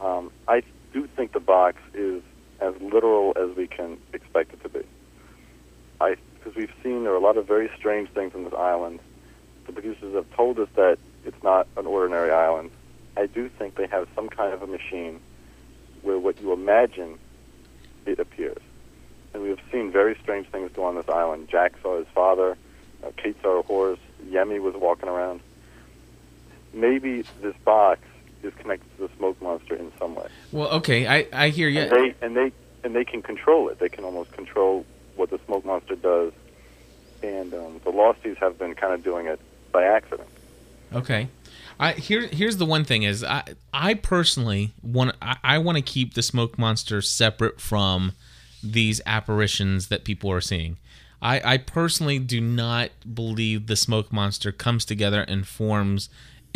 Um, 0.00 0.30
I 0.46 0.62
do 0.92 1.06
think 1.16 1.32
the 1.32 1.40
box 1.40 1.78
is 1.94 2.22
as 2.60 2.74
literal 2.80 3.32
as 3.36 3.56
we 3.56 3.66
can 3.66 3.98
expect 4.12 4.52
it 4.52 4.62
to 4.62 4.68
be. 4.68 4.84
I 6.00 6.16
because 6.34 6.54
we've 6.54 6.72
seen 6.82 7.04
there 7.04 7.12
are 7.12 7.16
a 7.16 7.20
lot 7.20 7.36
of 7.36 7.46
very 7.46 7.70
strange 7.76 8.08
things 8.10 8.34
on 8.34 8.44
this 8.44 8.54
island. 8.54 9.00
The 9.66 9.72
producers 9.72 10.14
have 10.14 10.30
told 10.34 10.58
us 10.58 10.68
that 10.76 10.98
it's 11.24 11.42
not 11.42 11.66
an 11.76 11.86
ordinary 11.86 12.30
island. 12.30 12.70
I 13.16 13.26
do 13.26 13.48
think 13.48 13.74
they 13.74 13.86
have 13.88 14.08
some 14.14 14.28
kind 14.28 14.54
of 14.54 14.62
a 14.62 14.66
machine 14.66 15.20
where 16.02 16.18
what 16.18 16.40
you 16.40 16.52
imagine 16.52 17.18
it 18.06 18.18
appears. 18.20 18.62
And 19.34 19.42
we 19.42 19.50
have 19.50 19.58
seen 19.70 19.90
very 19.90 20.16
strange 20.22 20.46
things 20.48 20.70
go 20.72 20.84
on 20.84 20.94
this 20.94 21.08
island. 21.08 21.48
Jack 21.48 21.74
saw 21.82 21.98
his 21.98 22.06
father. 22.14 22.56
Uh, 23.04 23.10
Kate 23.16 23.36
saw 23.42 23.58
a 23.58 23.62
horse. 23.62 23.98
Yemi 24.24 24.60
was 24.60 24.74
walking 24.74 25.08
around. 25.08 25.40
Maybe 26.72 27.22
this 27.42 27.56
box 27.64 28.00
is 28.42 28.54
connected 28.54 28.88
to 28.96 29.08
the 29.08 29.16
smoke 29.16 29.40
monster 29.42 29.74
in 29.74 29.92
some 29.98 30.14
way. 30.14 30.28
Well, 30.52 30.68
okay, 30.70 31.06
I 31.06 31.26
I 31.32 31.48
hear 31.50 31.68
you. 31.68 31.80
And 31.80 31.90
they 31.90 32.14
and 32.22 32.36
they 32.36 32.52
and 32.84 32.94
they 32.94 33.04
can 33.04 33.22
control 33.22 33.68
it. 33.68 33.78
They 33.78 33.88
can 33.88 34.04
almost 34.04 34.32
control 34.32 34.84
what 35.16 35.30
the 35.30 35.40
smoke 35.46 35.64
monster 35.64 35.96
does. 35.96 36.32
And 37.22 37.52
um, 37.52 37.80
the 37.84 37.90
Losties 37.90 38.36
have 38.36 38.58
been 38.58 38.74
kind 38.74 38.92
of 38.92 39.02
doing 39.02 39.26
it 39.26 39.40
by 39.72 39.84
accident. 39.84 40.28
Okay. 40.94 41.28
I 41.80 41.92
here 41.92 42.26
here's 42.26 42.56
the 42.56 42.66
one 42.66 42.84
thing 42.84 43.02
is 43.02 43.22
I 43.22 43.44
I 43.72 43.94
personally 43.94 44.72
want 44.82 45.14
I, 45.22 45.36
I 45.44 45.58
want 45.58 45.76
to 45.76 45.82
keep 45.82 46.14
the 46.14 46.22
smoke 46.22 46.58
monster 46.58 47.00
separate 47.02 47.60
from 47.60 48.12
these 48.62 49.00
apparitions 49.06 49.88
that 49.88 50.04
people 50.04 50.30
are 50.32 50.40
seeing. 50.40 50.76
I, 51.20 51.54
I 51.54 51.58
personally 51.58 52.18
do 52.18 52.40
not 52.40 52.90
believe 53.12 53.66
the 53.66 53.76
smoke 53.76 54.12
monster 54.12 54.52
comes 54.52 54.84
together 54.84 55.22
and 55.22 55.46
forms 55.46 56.08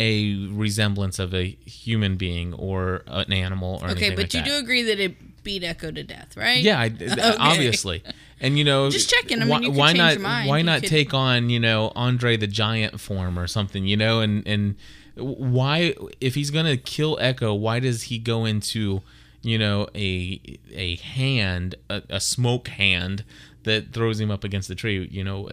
a 0.03 0.37
resemblance 0.65 1.19
of 1.19 1.33
a 1.35 1.45
human 1.65 2.17
being 2.17 2.53
or 2.55 3.03
an 3.07 3.33
animal 3.33 3.75
or 3.83 3.91
Okay, 3.91 4.07
anything 4.07 4.11
but 4.17 4.23
like 4.23 4.35
you 4.35 4.41
that. 4.41 4.49
do 4.49 4.57
agree 4.57 4.83
that 4.83 4.99
it 5.01 5.15
beat 5.45 5.63
Eko 5.63 5.95
to 5.95 6.03
death, 6.03 6.37
right? 6.37 6.63
Yeah, 6.63 6.81
I, 6.81 6.87
Okay. 7.03 7.37
obviously. 7.39 8.03
And 8.41 8.59
you 8.59 8.65
know, 8.65 8.91
Just 8.91 9.11
checking. 9.11 9.41
I 9.43 9.45
mean, 9.45 9.73
why, 9.75 9.93
why 9.93 9.93
not? 9.93 10.19
Why 10.21 10.59
You 10.59 10.65
not 10.65 10.81
could- 10.81 10.89
take 10.91 11.15
on 11.15 11.49
you 11.51 11.61
know 11.61 11.93
Andre 11.95 12.37
the 12.37 12.47
Giant 12.49 13.01
form 13.01 13.39
or 13.39 13.47
something? 13.47 13.87
You 13.87 13.97
know, 13.97 14.21
and 14.21 14.47
and 14.47 14.75
why 15.15 15.95
if 16.21 16.35
he's 16.35 16.51
gonna 16.51 16.77
kill 16.77 17.17
Eko, 17.19 17.57
why 17.59 17.79
does 17.81 18.05
he 18.05 18.19
go 18.19 18.45
into 18.45 19.03
you 19.43 19.59
know 19.59 19.87
a 19.95 20.41
a 20.73 20.97
hand, 20.97 21.77
a, 21.89 22.03
a 22.11 22.21
smoke 22.21 22.69
hand 22.69 23.25
that 23.65 23.93
throws 23.93 24.19
him 24.19 24.31
up 24.31 24.43
against 24.43 24.67
the 24.69 24.75
tree? 24.75 25.07
You 25.11 25.23
know, 25.23 25.49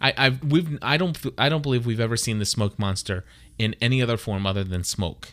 I 0.00 0.12
I 0.16 0.38
we've 0.42 0.78
I 0.80 0.96
don't 0.96 1.18
I 1.36 1.48
don't 1.50 1.62
believe 1.62 1.84
we've 1.84 2.00
ever 2.00 2.16
seen 2.16 2.38
the 2.38 2.46
smoke 2.46 2.78
monster 2.78 3.24
in 3.60 3.74
any 3.80 4.00
other 4.02 4.16
form 4.16 4.46
other 4.46 4.64
than 4.64 4.82
smoke 4.84 5.28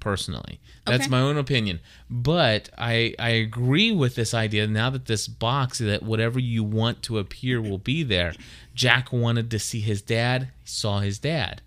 personally. 0.00 0.60
That's 0.86 1.02
Okay. 1.04 1.10
my 1.10 1.20
own 1.20 1.36
opinion. 1.36 1.80
But 2.08 2.70
I 2.78 3.14
I 3.18 3.30
agree 3.30 3.90
with 3.92 4.14
this 4.14 4.32
idea 4.32 4.66
now 4.66 4.90
that 4.90 5.06
this 5.06 5.28
box 5.28 5.78
that 5.78 6.02
whatever 6.02 6.38
you 6.38 6.62
want 6.64 7.02
to 7.04 7.18
appear 7.18 7.60
will 7.60 7.78
be 7.92 8.02
there. 8.02 8.32
Jack 8.74 9.12
wanted 9.12 9.50
to 9.50 9.58
see 9.58 9.80
his 9.80 10.00
dad, 10.02 10.40
he 10.64 10.68
saw 10.82 11.00
his 11.00 11.18
dad. 11.18 11.60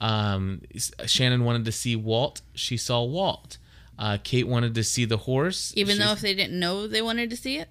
Um, 0.00 0.62
Shannon 1.06 1.44
wanted 1.44 1.64
to 1.66 1.72
see 1.72 1.94
Walt, 1.96 2.40
she 2.54 2.76
saw 2.76 3.02
Walt. 3.02 3.58
Uh, 3.98 4.16
Kate 4.24 4.48
wanted 4.48 4.74
to 4.74 4.82
see 4.82 5.04
the 5.04 5.18
horse. 5.18 5.72
Even 5.76 5.96
she- 5.96 6.02
though 6.02 6.12
if 6.12 6.20
they 6.20 6.34
didn't 6.34 6.58
know 6.58 6.86
they 6.86 7.02
wanted 7.02 7.28
to 7.30 7.36
see 7.36 7.58
it. 7.58 7.68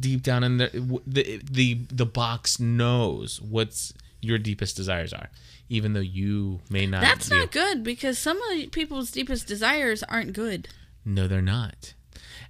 deep 0.00 0.22
down 0.22 0.44
in 0.44 0.58
there, 0.58 0.70
the 1.06 1.40
the 1.50 1.74
the 1.90 2.06
box 2.06 2.60
knows 2.60 3.40
what's 3.40 3.92
your 4.20 4.38
deepest 4.38 4.76
desires 4.76 5.12
are, 5.12 5.30
even 5.68 5.92
though 5.92 6.00
you 6.00 6.60
may 6.70 6.86
not. 6.86 7.00
That's 7.02 7.28
do. 7.28 7.36
not 7.36 7.52
good 7.52 7.82
because 7.84 8.18
some 8.18 8.40
of 8.42 8.70
people's 8.72 9.10
deepest 9.10 9.46
desires 9.46 10.02
aren't 10.02 10.32
good. 10.32 10.68
No, 11.04 11.26
they're 11.28 11.42
not. 11.42 11.94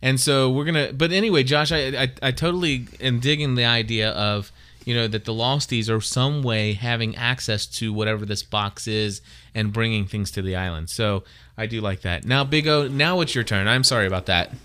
And 0.00 0.20
so 0.20 0.50
we're 0.50 0.64
gonna. 0.64 0.92
But 0.92 1.12
anyway, 1.12 1.42
Josh, 1.42 1.72
I, 1.72 2.02
I 2.02 2.08
I 2.22 2.30
totally 2.32 2.86
am 3.00 3.18
digging 3.20 3.56
the 3.56 3.64
idea 3.64 4.10
of 4.10 4.52
you 4.84 4.94
know 4.94 5.08
that 5.08 5.24
the 5.24 5.32
Losties 5.32 5.90
are 5.90 6.00
some 6.00 6.42
way 6.42 6.72
having 6.74 7.16
access 7.16 7.66
to 7.66 7.92
whatever 7.92 8.24
this 8.24 8.42
box 8.42 8.86
is 8.86 9.20
and 9.54 9.72
bringing 9.72 10.06
things 10.06 10.30
to 10.32 10.42
the 10.42 10.54
island. 10.54 10.88
So 10.88 11.24
I 11.56 11.66
do 11.66 11.80
like 11.80 12.02
that. 12.02 12.24
Now, 12.24 12.44
Big 12.44 12.68
O, 12.68 12.86
now 12.86 13.20
it's 13.20 13.34
your 13.34 13.42
turn. 13.44 13.66
I'm 13.66 13.84
sorry 13.84 14.06
about 14.06 14.26
that. 14.26 14.52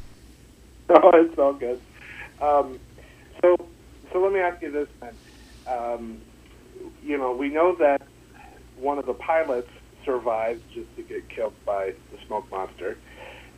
Oh, 0.90 1.12
it's 1.14 1.40
all 1.40 1.54
good. 1.54 1.82
Um, 2.42 2.78
so, 3.42 3.56
so 4.12 4.20
let 4.22 4.34
me 4.34 4.40
ask 4.40 4.62
you 4.62 4.70
this 4.70 4.88
then. 5.00 5.14
Um, 5.66 6.22
you 7.02 7.18
know, 7.18 7.32
we 7.32 7.50
know 7.50 7.74
that 7.80 8.02
one 8.78 8.98
of 8.98 9.06
the 9.06 9.14
pilots 9.14 9.70
survived 10.06 10.62
just 10.74 10.94
to 10.96 11.04
get 11.04 11.28
killed 11.30 11.54
by 11.66 11.94
the 12.12 12.18
smoke 12.26 12.50
monster. 12.52 12.98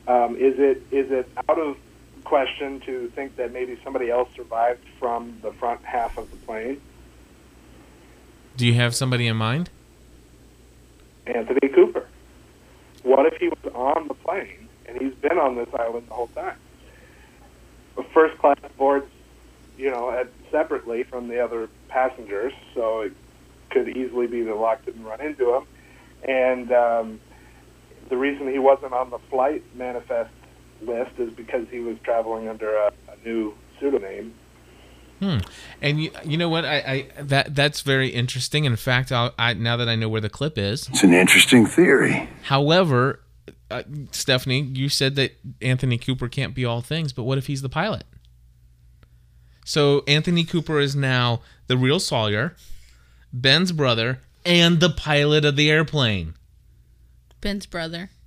Um, 0.08 0.36
is 0.36 0.56
it 0.60 0.84
is 0.92 1.12
it 1.12 1.30
out 1.50 1.60
of 1.60 1.78
question 2.24 2.80
to 2.82 3.08
think 3.10 3.36
that 3.38 3.54
maybe 3.54 3.78
somebody 3.84 4.10
else 4.10 4.30
survived 4.36 4.84
from 5.00 5.38
the 5.42 5.52
front 5.54 5.84
half 5.84 6.18
of 6.18 6.30
the 6.32 6.38
plane? 6.38 6.82
Do 8.58 8.66
you 8.66 8.74
have 8.76 8.96
somebody 8.96 9.28
in 9.28 9.36
mind? 9.36 9.70
Anthony 11.28 11.68
Cooper. 11.70 12.08
What 13.04 13.26
if 13.26 13.40
he 13.40 13.50
was 13.50 13.74
on 13.74 14.08
the 14.08 14.14
plane 14.14 14.68
and 14.88 14.98
he's 14.98 15.14
been 15.16 15.38
on 15.38 15.56
this 15.56 15.68
island 15.74 16.08
the 16.08 16.14
whole 16.14 16.28
time? 16.28 16.58
First 18.14 18.38
class 18.38 18.58
boards, 18.78 19.08
you 19.78 19.90
know, 19.90 20.26
separately 20.52 21.04
from 21.04 21.28
the 21.28 21.44
other 21.44 21.70
passengers, 21.90 22.54
so 22.74 23.02
it 23.02 23.14
could 23.76 23.98
easily 23.98 24.26
be 24.28 24.42
that 24.44 24.56
Locke 24.56 24.86
didn't 24.86 25.04
run 25.04 25.20
into 25.20 25.54
him. 25.54 25.64
And 26.24 26.72
um, 26.72 27.20
the 28.10 28.16
reason 28.16 28.50
he 28.50 28.58
wasn't 28.60 28.94
on 28.94 29.10
the 29.10 29.20
flight 29.30 29.64
manifest 29.76 30.32
list 30.82 31.12
is 31.18 31.32
because 31.34 31.68
he 31.70 31.80
was 31.80 31.98
traveling 32.04 32.48
under 32.48 32.74
a, 32.74 32.94
a 33.10 33.28
new 33.28 33.54
pseudonym. 33.78 34.34
Hmm. 35.20 35.38
And 35.82 36.02
you, 36.02 36.12
you 36.24 36.38
know 36.38 36.50
what? 36.50 36.66
I, 36.66 36.76
I 36.76 37.22
that 37.22 37.56
that's 37.56 37.82
very 37.82 38.10
interesting. 38.10 38.66
In 38.66 38.76
fact, 38.76 39.12
I'll, 39.12 39.34
I 39.38 39.54
now 39.54 39.78
that 39.78 39.88
I 39.88 39.96
know 39.96 40.10
where 40.10 40.22
the 40.22 40.30
clip 40.30 40.58
is, 40.58 40.90
It's 40.90 41.04
an 41.04 41.14
interesting 41.14 41.66
theory. 41.66 42.30
However, 42.44 43.22
uh, 43.72 43.84
Stephanie, 44.12 44.62
you 44.62 44.90
said 44.90 45.16
that 45.16 45.38
Anthony 45.62 45.98
Cooper 45.98 46.28
can't 46.28 46.54
be 46.54 46.66
all 46.66 46.82
things, 46.82 47.14
but 47.14 47.24
what 47.24 47.38
if 47.38 47.48
he's 47.48 47.62
the 47.62 47.70
pilot? 47.70 48.04
So 49.64 50.04
Anthony 50.06 50.44
Cooper 50.44 50.80
is 50.80 50.96
now 50.98 51.42
the 51.68 51.78
real 51.78 52.00
Sawyer, 52.00 52.56
Ben's 53.36 53.72
brother, 53.74 54.22
and 54.46 54.80
the 54.80 54.90
pilot 54.90 55.44
of 55.46 55.56
the 55.58 55.70
airplane. 55.70 56.34
Ben's 57.42 57.66
brother. 57.66 58.10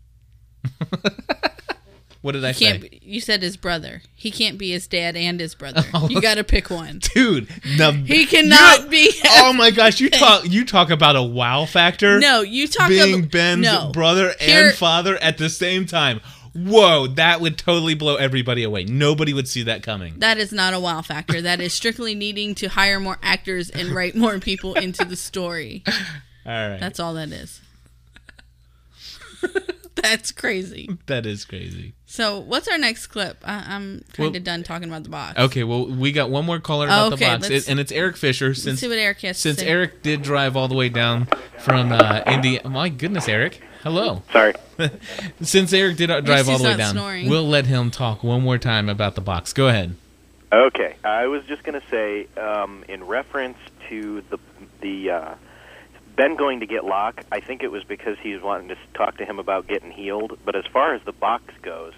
What 2.20 2.32
did 2.32 2.44
I 2.44 2.50
He 2.50 2.64
say? 2.64 2.78
be, 2.78 3.00
you 3.00 3.20
said 3.20 3.42
his 3.42 3.56
brother. 3.56 4.02
He 4.16 4.32
can't 4.32 4.58
be 4.58 4.72
his 4.72 4.88
dad 4.88 5.16
and 5.16 5.38
his 5.38 5.54
brother. 5.54 5.84
Oh. 5.94 6.08
You 6.08 6.20
got 6.20 6.34
to 6.34 6.42
pick 6.44 6.68
one. 6.68 6.98
Dude, 7.14 7.48
now 7.78 7.92
He 7.92 8.26
cannot 8.26 8.90
be. 8.90 9.10
Oh 9.24 9.52
my 9.52 9.70
gosh, 9.70 10.00
you 10.00 10.10
talk 10.10 10.42
you 10.44 10.64
talk 10.64 10.90
about 10.90 11.14
a 11.14 11.22
wow 11.22 11.64
factor. 11.64 12.18
No, 12.18 12.40
you 12.42 12.66
talk 12.66 12.90
about 12.90 13.04
being 13.04 13.18
about- 13.20 13.30
Ben's 13.30 13.62
no. 13.62 13.90
brother 13.92 14.34
Here- 14.40 14.66
and 14.70 14.74
father 14.76 15.16
at 15.18 15.38
the 15.38 15.48
same 15.48 15.86
time. 15.86 16.20
Whoa, 16.66 17.06
that 17.08 17.40
would 17.40 17.56
totally 17.56 17.94
blow 17.94 18.16
everybody 18.16 18.62
away. 18.62 18.84
Nobody 18.84 19.32
would 19.32 19.46
see 19.46 19.62
that 19.64 19.82
coming. 19.82 20.18
That 20.18 20.38
is 20.38 20.52
not 20.52 20.74
a 20.74 20.80
wow 20.80 21.02
factor. 21.02 21.40
That 21.40 21.60
is 21.60 21.72
strictly 21.72 22.14
needing 22.14 22.54
to 22.56 22.68
hire 22.68 22.98
more 22.98 23.18
actors 23.22 23.70
and 23.70 23.90
write 23.90 24.16
more 24.16 24.38
people 24.38 24.74
into 24.74 25.04
the 25.04 25.16
story. 25.16 25.84
All 26.46 26.68
right. 26.70 26.80
That's 26.80 26.98
all 26.98 27.12
that 27.14 27.28
is. 27.30 27.60
That's 29.94 30.32
crazy. 30.32 30.88
that 31.06 31.26
is 31.26 31.44
crazy. 31.44 31.92
So, 32.10 32.38
what's 32.38 32.66
our 32.68 32.78
next 32.78 33.08
clip? 33.08 33.36
I, 33.44 33.56
I'm 33.74 34.02
kind 34.14 34.28
of 34.28 34.32
Well- 34.32 34.42
done 34.42 34.62
talking 34.62 34.88
about 34.88 35.02
the 35.02 35.10
box. 35.10 35.38
Okay, 35.38 35.62
well, 35.62 35.86
we 35.86 36.10
got 36.10 36.30
one 36.30 36.46
more 36.46 36.58
caller 36.58 36.86
about 36.86 37.12
Okay, 37.12 37.26
the 37.26 37.38
box, 37.38 37.50
it, 37.50 37.68
and 37.68 37.78
it's 37.78 37.92
Eric 37.92 38.16
Fisher. 38.16 38.54
Since 38.54 38.80
see 38.80 38.88
what 38.88 38.96
Eric 38.96 39.20
has 39.20 39.36
to 39.36 39.42
Since 39.42 39.58
say. 39.58 39.66
Eric 39.68 40.02
did 40.02 40.22
drive 40.22 40.56
all 40.56 40.68
the 40.68 40.74
way 40.74 40.88
down 40.88 41.28
from 41.58 41.92
uh, 41.92 42.22
India, 42.26 42.66
my 42.66 42.88
goodness, 42.88 43.28
Eric, 43.28 43.60
hello. 43.82 44.22
Sorry. 44.32 44.54
since 45.42 45.70
Eric 45.74 45.98
did 45.98 46.06
drive 46.06 46.26
least 46.28 46.48
all 46.48 46.56
the 46.58 46.64
way 46.64 46.76
down, 46.78 46.92
snoring. 46.94 47.28
we'll 47.28 47.46
let 47.46 47.66
him 47.66 47.90
talk 47.90 48.24
one 48.24 48.40
more 48.40 48.56
time 48.56 48.88
about 48.88 49.14
the 49.14 49.20
box. 49.20 49.52
Go 49.52 49.68
ahead. 49.68 49.94
Okay, 50.50 50.96
I 51.04 51.26
was 51.26 51.44
just 51.44 51.62
going 51.62 51.78
to 51.78 51.86
say, 51.90 52.26
um, 52.40 52.86
in 52.88 53.04
reference 53.04 53.58
to 53.90 54.22
the 54.30 54.38
the 54.80 55.10
uh, 55.10 55.34
Ben 56.18 56.34
going 56.34 56.58
to 56.58 56.66
get 56.66 56.84
Locke, 56.84 57.22
I 57.30 57.38
think 57.38 57.62
it 57.62 57.70
was 57.70 57.84
because 57.84 58.18
he's 58.20 58.42
wanting 58.42 58.68
to 58.70 58.76
talk 58.92 59.18
to 59.18 59.24
him 59.24 59.38
about 59.38 59.68
getting 59.68 59.92
healed. 59.92 60.36
But 60.44 60.56
as 60.56 60.66
far 60.66 60.92
as 60.92 61.00
the 61.04 61.12
box 61.12 61.54
goes, 61.62 61.92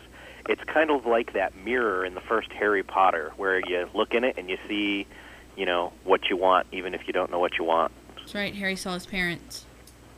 it's 0.47 0.63
kind 0.65 0.91
of 0.91 1.07
like 1.07 1.33
that 1.33 1.57
mirror 1.57 2.05
in 2.05 2.15
the 2.15 2.21
first 2.21 2.53
Harry 2.53 2.83
Potter, 2.83 3.33
where 3.39 3.61
you 3.67 3.89
look 3.95 4.13
in 4.13 4.25
it 4.25 4.37
and 4.37 4.51
you 4.51 4.59
see, 4.69 5.07
you 5.57 5.65
know, 5.65 5.95
what 6.05 6.29
you 6.29 6.37
want, 6.37 6.67
even 6.71 6.93
if 6.93 7.07
you 7.07 7.15
don't 7.15 7.31
know 7.31 7.39
what 7.39 7.57
you 7.57 7.65
want. 7.65 7.93
That's 8.17 8.35
right. 8.35 8.55
Harry 8.55 8.77
saw 8.77 8.93
his 8.93 9.07
parents. 9.07 9.65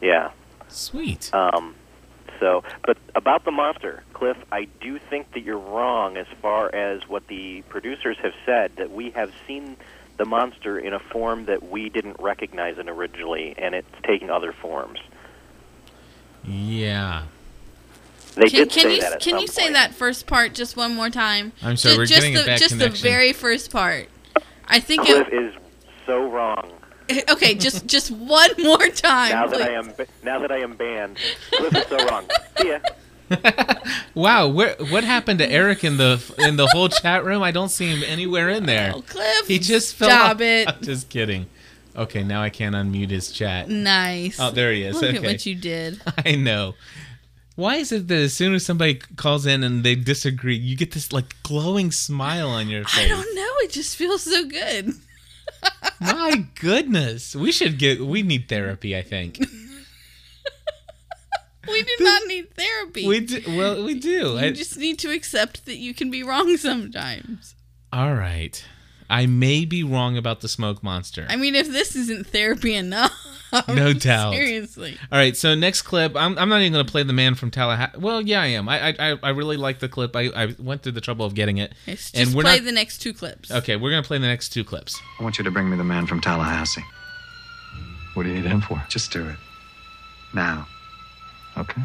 Yeah. 0.00 0.32
Sweet. 0.66 1.32
Um, 1.32 1.76
so, 2.40 2.64
but 2.84 2.98
about 3.14 3.44
the 3.44 3.52
monster, 3.52 4.02
Cliff, 4.14 4.36
I 4.50 4.64
do 4.80 4.98
think 4.98 5.30
that 5.34 5.44
you're 5.44 5.56
wrong 5.56 6.16
as 6.16 6.26
far 6.40 6.74
as 6.74 7.08
what 7.08 7.28
the 7.28 7.62
producers 7.68 8.16
have 8.20 8.34
said 8.44 8.72
that 8.78 8.90
we 8.90 9.10
have 9.10 9.30
seen 9.46 9.76
the 10.22 10.28
monster 10.28 10.78
in 10.78 10.92
a 10.92 11.00
form 11.00 11.46
that 11.46 11.68
we 11.68 11.88
didn't 11.88 12.16
recognize 12.20 12.78
it 12.78 12.88
originally, 12.88 13.56
and 13.58 13.74
it's 13.74 13.88
taking 14.04 14.30
other 14.30 14.52
forms. 14.52 15.00
Yeah. 16.44 17.24
They 18.36 18.48
can 18.48 18.60
did 18.60 18.70
can 18.70 18.82
say 18.82 18.94
you 18.94 19.00
that 19.00 19.12
at 19.14 19.20
can 19.20 19.32
some 19.32 19.40
you 19.40 19.46
say 19.48 19.72
that 19.72 19.92
first 19.94 20.28
part 20.28 20.54
just 20.54 20.76
one 20.76 20.94
more 20.94 21.10
time? 21.10 21.50
I'm 21.60 21.76
sorry, 21.76 21.94
Ju- 21.94 21.98
we're 21.98 22.06
just 22.06 22.20
getting 22.20 22.36
a 22.36 22.38
the, 22.38 22.46
bad 22.46 22.58
just 22.60 22.70
connection. 22.70 22.92
the 22.92 22.98
very 23.08 23.32
first 23.32 23.72
part. 23.72 24.08
I 24.68 24.78
think 24.78 25.02
Cliff 25.02 25.26
it, 25.26 25.34
is 25.34 25.54
so 26.06 26.30
wrong. 26.30 26.70
okay, 27.30 27.56
just 27.56 27.86
just 27.88 28.12
one 28.12 28.50
more 28.58 28.88
time. 28.90 29.32
Now 29.32 29.48
that. 29.48 29.60
I 29.60 29.72
am 29.72 29.92
now 30.22 30.38
that 30.38 30.52
I 30.52 30.58
am 30.58 30.76
banned, 30.76 31.18
Cliff 31.50 31.76
is 31.76 31.86
so 31.88 32.06
wrong. 32.06 32.26
See 32.60 32.68
ya. 32.68 32.78
Wow, 34.14 34.48
where 34.48 34.76
what 34.90 35.04
happened 35.04 35.38
to 35.38 35.50
Eric 35.50 35.84
in 35.84 35.96
the 35.96 36.22
in 36.38 36.56
the 36.56 36.66
whole 36.66 36.88
chat 36.88 37.24
room? 37.24 37.42
I 37.42 37.50
don't 37.50 37.70
see 37.70 37.86
him 37.86 38.02
anywhere 38.06 38.50
in 38.50 38.66
there. 38.66 38.92
Oh, 38.94 39.02
Cliff, 39.02 39.46
he 39.46 39.58
just 39.58 39.94
fell 39.94 40.10
stop 40.10 40.36
off. 40.36 40.40
it. 40.42 40.68
I'm 40.68 40.82
just 40.82 41.08
kidding. 41.08 41.46
Okay, 41.96 42.22
now 42.22 42.42
I 42.42 42.50
can't 42.50 42.74
unmute 42.74 43.10
his 43.10 43.30
chat. 43.32 43.68
Nice. 43.68 44.38
Oh, 44.38 44.50
there 44.50 44.72
he 44.72 44.82
is. 44.82 44.96
Look 44.96 45.04
okay. 45.04 45.16
at 45.16 45.22
what 45.22 45.46
you 45.46 45.54
did. 45.54 46.00
I 46.26 46.34
know. 46.34 46.74
Why 47.54 47.76
is 47.76 47.92
it 47.92 48.08
that 48.08 48.18
as 48.18 48.32
soon 48.32 48.54
as 48.54 48.64
somebody 48.64 49.00
calls 49.16 49.44
in 49.44 49.62
and 49.62 49.84
they 49.84 49.94
disagree, 49.94 50.56
you 50.56 50.76
get 50.76 50.92
this 50.92 51.12
like 51.12 51.34
glowing 51.42 51.90
smile 51.90 52.48
on 52.48 52.68
your 52.68 52.84
face? 52.84 53.04
I 53.04 53.08
don't 53.08 53.34
know. 53.34 53.50
It 53.60 53.72
just 53.72 53.96
feels 53.96 54.22
so 54.22 54.46
good. 54.46 54.94
My 56.00 56.46
goodness, 56.60 57.34
we 57.34 57.52
should 57.52 57.78
get. 57.78 58.00
We 58.00 58.22
need 58.22 58.48
therapy. 58.48 58.96
I 58.96 59.02
think 59.02 59.38
We 61.68 61.82
do 61.82 61.92
not 62.00 62.22
need 62.26 62.54
therapy. 62.54 63.06
we 63.06 63.20
do. 63.20 63.42
Well, 63.56 63.84
we 63.84 63.94
do. 63.94 64.10
You 64.32 64.38
I- 64.38 64.50
just 64.52 64.76
need 64.76 64.98
to 65.00 65.10
accept 65.10 65.64
that 65.66 65.76
you 65.76 65.94
can 65.94 66.10
be 66.10 66.22
wrong 66.22 66.56
sometimes. 66.56 67.54
all 67.92 68.14
right. 68.14 68.64
I 69.10 69.26
may 69.26 69.66
be 69.66 69.84
wrong 69.84 70.16
about 70.16 70.40
the 70.40 70.48
smoke 70.48 70.82
monster. 70.82 71.26
I 71.28 71.36
mean, 71.36 71.54
if 71.54 71.68
this 71.68 71.94
isn't 71.94 72.28
therapy 72.28 72.74
enough, 72.74 73.12
no 73.68 73.92
doubt. 73.92 74.32
Seriously. 74.32 74.96
All 75.12 75.18
right. 75.18 75.36
So 75.36 75.54
next 75.54 75.82
clip, 75.82 76.16
I'm, 76.16 76.38
I'm 76.38 76.48
not 76.48 76.62
even 76.62 76.72
going 76.72 76.86
to 76.86 76.90
play 76.90 77.02
the 77.02 77.12
man 77.12 77.34
from 77.34 77.50
Tallahassee. 77.50 77.98
Well, 77.98 78.22
yeah, 78.22 78.40
I 78.40 78.46
am. 78.46 78.70
I 78.70 78.94
I, 78.98 79.18
I 79.22 79.28
really 79.30 79.58
like 79.58 79.80
the 79.80 79.88
clip. 79.90 80.16
I, 80.16 80.30
I 80.34 80.54
went 80.58 80.82
through 80.82 80.92
the 80.92 81.02
trouble 81.02 81.26
of 81.26 81.34
getting 81.34 81.58
it. 81.58 81.74
Yes, 81.84 82.10
just 82.10 82.32
play 82.32 82.58
the 82.60 82.72
next 82.72 82.98
two 83.02 83.12
clips. 83.12 83.50
Okay, 83.50 83.76
we're 83.76 83.90
going 83.90 84.02
to 84.02 84.06
play 84.06 84.16
the 84.16 84.26
next 84.26 84.48
two 84.48 84.64
clips. 84.64 84.98
I 85.20 85.22
want 85.22 85.36
you 85.36 85.44
to 85.44 85.50
bring 85.50 85.68
me 85.68 85.76
the 85.76 85.84
man 85.84 86.06
from 86.06 86.22
Tallahassee. 86.22 86.84
What 88.14 88.22
do 88.22 88.30
you 88.30 88.36
need 88.36 88.46
him 88.46 88.62
for? 88.62 88.82
Just 88.88 89.10
do 89.12 89.28
it. 89.28 89.36
Now. 90.32 90.66
Okay. 91.56 91.82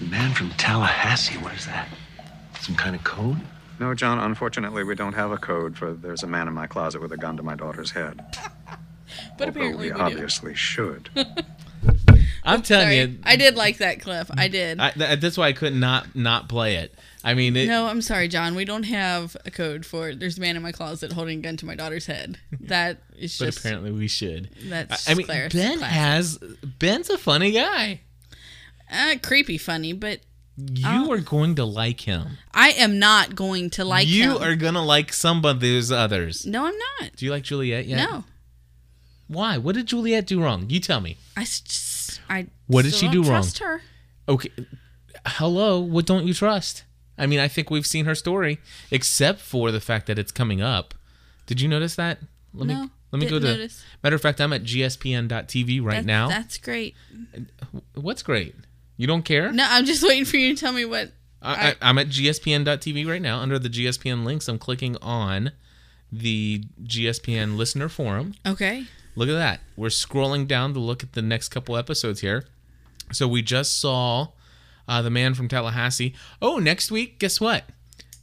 The 0.00 0.04
Man 0.06 0.32
from 0.34 0.50
Tallahassee, 0.50 1.38
what 1.38 1.54
is 1.54 1.66
that? 1.66 1.88
Some 2.60 2.74
kind 2.74 2.94
of 2.94 3.04
code? 3.04 3.40
No, 3.80 3.94
John, 3.94 4.18
unfortunately, 4.18 4.82
we 4.84 4.94
don't 4.94 5.12
have 5.14 5.30
a 5.30 5.36
code 5.36 5.76
for 5.76 5.92
there's 5.92 6.22
a 6.22 6.26
man 6.26 6.48
in 6.48 6.54
my 6.54 6.66
closet 6.66 7.00
with 7.00 7.12
a 7.12 7.16
gun 7.16 7.36
to 7.36 7.42
my 7.42 7.54
daughter's 7.54 7.90
head. 7.92 8.20
But 9.38 9.48
Although 9.48 9.60
apparently 9.60 9.86
we 9.86 9.92
we 9.92 9.98
do. 9.98 10.04
obviously 10.04 10.54
should. 10.54 11.08
I'm 12.44 12.60
telling 12.62 12.86
Sorry. 12.86 12.96
you, 13.00 13.18
I 13.24 13.36
did 13.36 13.56
like 13.56 13.78
that 13.78 14.00
clip. 14.00 14.28
I 14.36 14.48
did. 14.48 14.78
I, 14.78 14.90
th- 14.90 15.20
that's 15.20 15.36
why 15.38 15.48
I 15.48 15.52
could 15.54 15.74
not 15.74 16.14
not 16.14 16.48
play 16.48 16.76
it. 16.76 16.94
I 17.24 17.34
mean, 17.34 17.56
it, 17.56 17.66
no, 17.68 17.86
I'm 17.86 18.02
sorry, 18.02 18.28
John. 18.28 18.54
We 18.54 18.64
don't 18.64 18.82
have 18.84 19.34
a 19.46 19.50
code 19.50 19.86
for 19.86 20.14
there's 20.14 20.36
a 20.38 20.40
man 20.40 20.56
in 20.56 20.62
my 20.62 20.72
closet 20.72 21.12
holding 21.12 21.38
a 21.38 21.42
gun 21.42 21.56
to 21.58 21.66
my 21.66 21.74
daughter's 21.74 22.06
head. 22.06 22.38
That 22.60 22.98
is 23.18 23.36
but 23.38 23.46
just 23.46 23.58
But 23.58 23.64
apparently 23.64 23.92
we 23.92 24.08
should. 24.08 24.50
That's 24.64 25.08
I 25.08 25.12
I 25.12 25.14
mean, 25.14 25.26
Claire's 25.26 25.52
Ben 25.54 25.78
classic. 25.78 25.96
has 25.96 26.38
Ben's 26.78 27.08
a 27.10 27.16
funny 27.18 27.52
guy. 27.52 28.02
Uh, 28.90 29.14
creepy 29.22 29.58
funny, 29.58 29.92
but 29.92 30.20
You 30.56 31.12
are 31.12 31.18
going 31.18 31.54
to 31.56 31.64
like 31.64 32.00
him. 32.02 32.38
I 32.52 32.70
am 32.70 32.98
not 32.98 33.34
going 33.34 33.70
to 33.70 33.84
like 33.84 34.08
you 34.08 34.36
him. 34.36 34.42
are 34.42 34.56
gonna 34.56 34.84
like 34.84 35.12
some 35.12 35.44
of 35.44 35.60
those 35.60 35.92
others. 35.92 36.44
No, 36.46 36.66
I'm 36.66 36.74
not. 37.00 37.14
Do 37.16 37.24
you 37.24 37.30
like 37.30 37.44
Juliet 37.44 37.86
yet? 37.86 37.96
No. 38.08 38.24
Why? 39.28 39.58
What 39.58 39.74
did 39.74 39.86
Juliet 39.86 40.26
do 40.26 40.42
wrong? 40.42 40.66
You 40.68 40.80
tell 40.80 41.00
me. 41.00 41.16
I 41.36 41.42
s- 41.42 41.60
just 41.60 42.20
I 42.30 42.46
What 42.66 42.82
did 42.84 42.94
she 42.94 43.08
do 43.08 43.18
wrong? 43.22 43.42
Trust 43.42 43.58
her. 43.58 43.82
Okay. 44.28 44.50
Hello. 45.26 45.78
What 45.80 46.06
don't 46.06 46.26
you 46.26 46.32
trust? 46.34 46.84
I 47.18 47.26
mean, 47.26 47.38
I 47.40 47.48
think 47.48 47.68
we've 47.70 47.86
seen 47.86 48.04
her 48.06 48.14
story, 48.14 48.58
except 48.90 49.40
for 49.40 49.70
the 49.70 49.80
fact 49.80 50.06
that 50.06 50.18
it's 50.18 50.32
coming 50.32 50.60
up. 50.62 50.94
Did 51.46 51.60
you 51.60 51.68
notice 51.68 51.94
that? 51.96 52.18
Let 52.54 52.66
No, 52.68 52.82
me 52.84 52.90
let 53.12 53.20
me 53.20 53.26
go 53.28 53.38
to. 53.38 53.44
notice. 53.44 53.84
Matter 54.02 54.16
of 54.16 54.22
fact, 54.22 54.40
I'm 54.40 54.52
at 54.52 54.62
gspn.tv 54.64 55.82
right 55.82 55.90
That's- 55.92 56.04
now. 56.06 56.28
That's 56.28 56.58
great. 56.58 56.94
What's 57.94 58.22
great? 58.22 58.54
You 58.98 59.06
don't 59.06 59.22
care? 59.22 59.50
No, 59.50 59.64
I'm 59.66 59.86
just 59.86 60.02
waiting 60.02 60.26
for 60.26 60.36
you 60.36 60.54
to 60.54 60.60
tell 60.60 60.72
me 60.72 60.84
what. 60.84 61.12
I, 61.40 61.68
I, 61.68 61.74
I'm 61.80 61.98
at 61.98 62.08
gspn.tv 62.08 63.08
right 63.08 63.22
now. 63.22 63.38
Under 63.38 63.58
the 63.58 63.68
GSPN 63.68 64.24
links, 64.24 64.48
I'm 64.48 64.58
clicking 64.58 64.96
on 65.00 65.52
the 66.10 66.64
GSPN 66.82 67.56
listener 67.56 67.88
forum. 67.88 68.34
Okay. 68.44 68.84
Look 69.14 69.28
at 69.28 69.34
that. 69.34 69.60
We're 69.76 69.88
scrolling 69.88 70.48
down 70.48 70.74
to 70.74 70.80
look 70.80 71.02
at 71.04 71.12
the 71.12 71.22
next 71.22 71.48
couple 71.50 71.76
episodes 71.76 72.20
here. 72.20 72.44
So 73.12 73.28
we 73.28 73.40
just 73.40 73.80
saw 73.80 74.28
uh, 74.88 75.00
the 75.00 75.10
man 75.10 75.34
from 75.34 75.48
Tallahassee. 75.48 76.14
Oh, 76.42 76.58
next 76.58 76.90
week, 76.90 77.20
guess 77.20 77.40
what? 77.40 77.64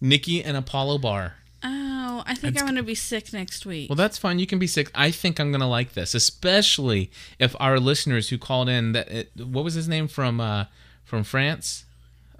Nikki 0.01 0.43
and 0.43 0.57
Apollo 0.57 0.99
Bar. 0.99 1.35
Oh, 1.67 2.23
I 2.27 2.35
think 2.35 2.57
I'm 2.59 2.65
going 2.65 2.75
to 2.75 2.83
be 2.83 2.93
sick 2.95 3.33
next 3.33 3.65
week. 3.65 3.89
Well, 3.89 3.95
that's 3.95 4.19
fine. 4.19 4.37
You 4.37 4.45
can 4.45 4.59
be 4.59 4.67
sick. 4.67 4.91
I 4.93 5.09
think 5.09 5.39
I'm 5.39 5.51
gonna 5.51 5.67
like 5.67 5.93
this, 5.93 6.13
especially 6.13 7.09
if 7.39 7.55
our 7.59 7.79
listeners 7.79 8.29
who 8.29 8.37
called 8.37 8.69
in 8.69 8.91
that 8.91 9.09
it, 9.11 9.31
what 9.43 9.63
was 9.63 9.73
his 9.73 9.87
name 9.87 10.07
from 10.07 10.39
uh, 10.39 10.65
from 11.03 11.23
France, 11.23 11.85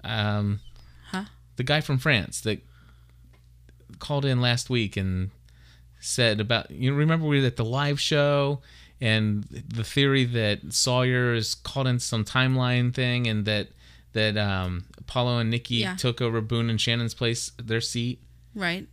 um, 0.04 0.60
Huh? 1.10 1.24
the 1.56 1.64
guy 1.64 1.80
from 1.80 1.98
France 1.98 2.40
that 2.42 2.60
called 3.98 4.24
in 4.24 4.40
last 4.40 4.70
week 4.70 4.96
and 4.96 5.30
said 6.00 6.40
about 6.40 6.70
you 6.70 6.94
remember 6.94 7.26
we 7.26 7.40
were 7.40 7.46
at 7.46 7.56
the 7.56 7.64
live 7.64 7.98
show 8.00 8.60
and 9.00 9.42
the 9.44 9.82
theory 9.84 10.24
that 10.24 10.72
Sawyer 10.72 11.34
is 11.34 11.54
caught 11.54 11.86
in 11.86 11.98
some 11.98 12.24
timeline 12.24 12.94
thing 12.94 13.26
and 13.26 13.44
that 13.46 13.68
that 14.12 14.36
um, 14.36 14.84
Apollo 14.98 15.38
and 15.38 15.50
Nikki 15.50 15.76
Yeah. 15.76 15.96
took 15.96 16.20
over 16.22 16.40
Boone 16.40 16.70
and 16.70 16.80
Shannon's 16.80 17.14
place 17.14 17.50
their 17.58 17.80
seat. 17.80 18.20
right. 18.54 18.86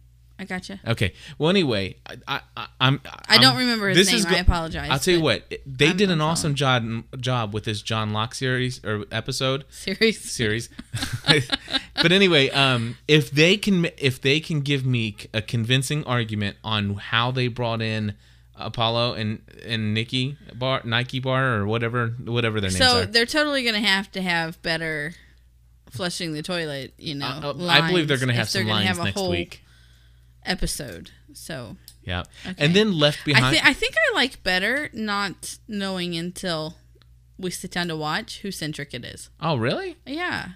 I 0.44 0.46
gotcha. 0.46 0.80
Okay. 0.86 1.14
Well, 1.38 1.50
anyway, 1.50 1.96
I, 2.06 2.18
I, 2.28 2.41
I 2.58 2.68
I'm. 2.82 3.00
I 3.30 3.38
don't 3.38 3.56
remember 3.58 3.88
his 3.88 3.98
this 3.98 4.08
name. 4.08 4.18
is 4.18 4.26
I 4.26 4.39
apologize, 4.39 4.89
I'll 4.91 5.00
tell 5.00 5.14
you 5.14 5.22
what. 5.22 5.50
They 5.66 5.88
I'm- 5.88 5.96
did 5.98 6.12
an 6.12 6.20
I'm 6.20 6.28
awesome 6.28 6.54
job 6.54 6.84
job 7.22 7.54
with 7.54 7.64
this 7.64 7.82
John 7.82 8.12
Locke 8.12 8.36
series 8.36 8.84
or 8.84 9.06
episode 9.12 9.64
Series. 9.70 10.20
series. 10.32 10.68
but 11.96 12.12
anyway, 12.12 12.50
um, 12.50 12.98
if 13.08 13.32
they 13.32 13.56
can 13.58 13.86
if 13.98 14.20
they 14.22 14.39
can 14.41 14.60
give 14.62 14.86
me 14.86 15.16
a 15.34 15.41
convincing 15.41 16.04
argument 16.04 16.58
on 16.64 16.96
how 16.96 17.32
they 17.32 17.48
brought 17.48 17.82
in 17.82 18.16
Apollo 18.56 19.14
and 19.14 19.41
and 19.66 19.94
Nikki 19.94 20.38
Bar 20.54 20.82
Nike 20.84 21.20
Bar 21.20 21.56
or 21.56 21.66
whatever 21.68 22.08
whatever 22.26 22.60
their 22.60 22.70
names 22.70 22.78
So 22.80 23.02
are. 23.04 23.06
they're 23.06 23.26
totally 23.26 23.64
going 23.64 23.76
to 23.82 23.88
have 23.88 24.12
to 24.12 24.22
have 24.22 24.62
better 24.62 25.14
flushing 25.91 26.34
the 26.34 26.41
toilet. 26.44 26.94
You 26.98 27.16
know, 27.16 27.26
Uh, 27.28 27.54
uh, 27.54 27.68
I 27.68 27.88
believe 27.88 28.08
they're 28.08 28.18
gonna 28.18 28.34
have 28.34 28.50
some 28.50 28.64
gonna 28.64 28.74
lines 28.74 28.88
have 28.88 29.00
a 29.00 29.04
next 29.06 29.16
whole 29.16 29.30
week. 29.30 29.62
Episode. 30.46 31.12
So 31.34 31.78
Yeah. 32.04 32.24
Okay. 32.46 32.56
And 32.64 32.76
then 32.76 32.98
left 32.98 33.26
behind. 33.26 33.46
I, 33.46 33.52
thi- 33.54 33.70
I 33.70 33.74
think 33.74 33.96
I 33.98 34.16
like 34.16 34.44
better 34.44 34.89
not 34.94 35.58
knowing 35.68 36.16
until 36.16 36.76
we 37.38 37.50
sit 37.50 37.72
down 37.72 37.88
to 37.88 37.96
watch 37.96 38.39
who 38.41 38.52
centric 38.52 38.94
it 38.94 39.04
is. 39.04 39.30
oh 39.41 39.56
really? 39.56 39.98
Yeah, 40.06 40.50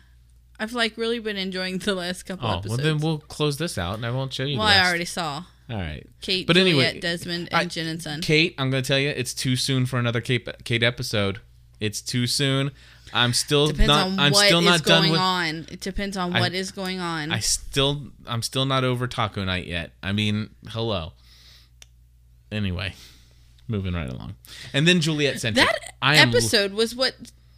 I've 0.60 0.74
like 0.74 0.96
really 0.98 1.20
been 1.20 1.38
enjoying 1.38 1.80
the 1.80 1.96
last 1.96 2.24
couple 2.24 2.48
Oh 2.50 2.62
well, 2.66 2.78
then 2.78 3.00
we'll 3.00 3.20
close 3.20 3.58
this 3.58 3.78
out, 3.78 3.96
and 3.96 4.06
I 4.06 4.12
won't 4.12 4.34
show 4.34 4.44
you. 4.44 4.58
well, 4.60 4.68
I 4.68 4.88
already 4.88 5.06
saw 5.06 5.44
All 5.70 5.78
right. 5.78 6.06
Kate, 6.22 6.46
But 6.48 6.56
Juliet, 6.56 6.86
anyway, 6.86 7.00
Desmond, 7.00 7.50
and 7.52 7.70
Jin 7.72 7.88
and 7.88 8.02
Sun. 8.02 8.22
Kate, 8.22 8.56
I'm 8.58 8.70
going 8.70 8.84
to 8.84 8.88
tell 8.88 9.00
you, 9.00 9.10
it's 9.10 9.34
too 9.34 9.56
soon 9.56 9.86
for 9.86 9.98
another 10.00 10.22
Kate, 10.22 10.48
Kate 10.64 10.84
episode. 10.84 11.40
It's 11.80 12.02
too 12.02 12.26
soon. 12.28 12.72
I'm 13.14 13.34
still 13.34 13.68
Depends 13.68 13.88
not. 13.88 14.08
on 14.08 14.20
I'm 14.20 14.32
what 14.32 14.45
still 14.45 14.60
is 14.60 14.66
not 14.66 14.84
done 14.84 15.01
going 15.01 15.12
with. 15.12 15.20
on. 15.22 15.55
It 15.72 15.80
depends 15.82 16.18
on 16.18 16.36
I- 16.36 16.39
what 16.39 16.53
is 16.53 16.72
going 16.72 16.99
on. 16.99 17.32
I 17.32 17.39
still, 17.39 18.08
I'm 18.26 18.41
still 18.41 18.66
not 18.66 18.84
over 18.84 19.08
Taco 19.08 19.43
Night 19.45 19.68
yet. 19.68 19.91
I 20.03 20.12
mean, 20.12 20.49
hello. 20.70 21.14
Anyway, 22.51 22.93
moving 23.68 23.93
right 23.93 24.10
along, 24.10 24.36
and 24.74 24.88
then 24.88 25.01
Juliet 25.01 25.41
sent 25.41 25.58
that 25.58 25.78
I 26.01 26.16
am 26.16 26.30
episode 26.30 26.72
was 26.74 26.95
what 26.95 27.14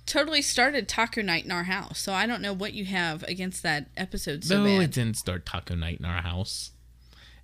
totally 0.07 0.41
started 0.41 0.87
Taco 0.87 1.21
Night 1.21 1.45
in 1.45 1.51
our 1.51 1.65
house. 1.65 1.99
So 1.99 2.11
I 2.13 2.25
don't 2.25 2.41
know 2.41 2.53
what 2.53 2.73
you 2.73 2.85
have 2.85 3.21
against 3.23 3.61
that 3.61 3.87
episode 3.95 4.43
so 4.43 4.57
no, 4.57 4.63
bad. 4.65 4.81
it 4.85 4.91
didn't 4.91 5.17
start 5.17 5.45
Taco 5.45 5.75
Night 5.75 5.99
in 5.99 6.05
our 6.05 6.23
house. 6.23 6.71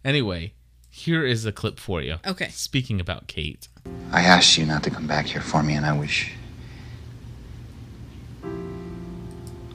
Anyway, 0.04 0.54
here 0.90 1.24
is 1.24 1.46
a 1.46 1.52
clip 1.52 1.80
for 1.80 2.02
you. 2.02 2.16
Okay. 2.26 2.50
Speaking 2.50 3.00
about 3.00 3.28
Kate. 3.28 3.68
I 4.12 4.22
asked 4.22 4.58
you 4.58 4.66
not 4.66 4.82
to 4.84 4.90
come 4.90 5.06
back 5.06 5.28
here 5.28 5.42
for 5.42 5.62
me, 5.62 5.76
and 5.76 5.86
I 5.86 5.94
wish. 5.96 6.32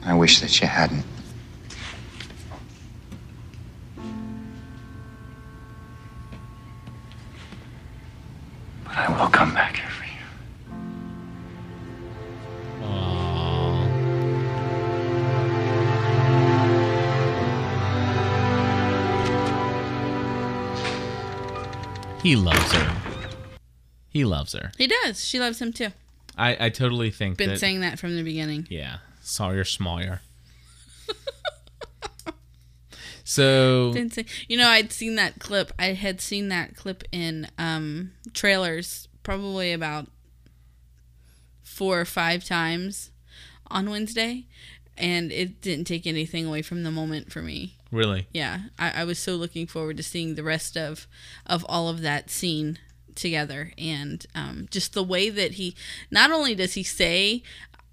I 0.03 0.13
wish 0.13 0.39
that 0.39 0.59
you 0.59 0.67
hadn't. 0.67 1.05
But 8.85 8.97
I 8.97 9.09
will 9.23 9.29
come 9.29 9.53
back 9.53 9.75
here 9.77 9.89
for 9.89 10.05
you. 10.05 10.11
He 22.21 22.35
loves 22.35 22.71
her. 22.73 23.01
He 24.09 24.25
loves 24.25 24.53
her. 24.53 24.71
he 24.77 24.85
does. 24.87 25.25
She 25.25 25.39
loves 25.39 25.59
him 25.59 25.73
too. 25.73 25.87
I, 26.37 26.65
I 26.65 26.69
totally 26.69 27.09
think 27.09 27.37
Been 27.37 27.49
that. 27.49 27.59
saying 27.59 27.81
that 27.81 27.97
from 27.97 28.15
the 28.15 28.21
beginning. 28.23 28.67
Yeah, 28.69 28.97
Sawyer 29.21 29.63
Sawyer. 29.63 30.21
so 33.23 33.93
you 34.47 34.57
know, 34.57 34.67
I'd 34.67 34.91
seen 34.91 35.15
that 35.15 35.39
clip. 35.39 35.71
I 35.79 35.93
had 35.93 36.19
seen 36.21 36.49
that 36.49 36.75
clip 36.75 37.03
in 37.11 37.47
um, 37.57 38.11
trailers 38.33 39.07
probably 39.23 39.71
about 39.71 40.07
four 41.63 41.99
or 41.99 42.05
five 42.05 42.43
times 42.43 43.11
on 43.67 43.89
Wednesday, 43.89 44.45
and 44.97 45.31
it 45.31 45.61
didn't 45.61 45.85
take 45.85 46.05
anything 46.05 46.45
away 46.45 46.61
from 46.61 46.83
the 46.83 46.91
moment 46.91 47.31
for 47.31 47.41
me. 47.41 47.75
really, 47.91 48.27
Yeah, 48.33 48.63
I, 48.77 49.01
I 49.01 49.03
was 49.03 49.19
so 49.19 49.35
looking 49.35 49.67
forward 49.67 49.97
to 49.97 50.03
seeing 50.03 50.35
the 50.35 50.43
rest 50.43 50.77
of 50.77 51.07
of 51.45 51.65
all 51.69 51.89
of 51.89 52.01
that 52.01 52.29
scene 52.29 52.77
together, 53.15 53.71
and 53.77 54.25
um, 54.35 54.67
just 54.71 54.93
the 54.93 55.03
way 55.03 55.29
that 55.29 55.53
he 55.53 55.75
not 56.09 56.31
only 56.31 56.55
does 56.55 56.73
he 56.73 56.83
say, 56.83 57.43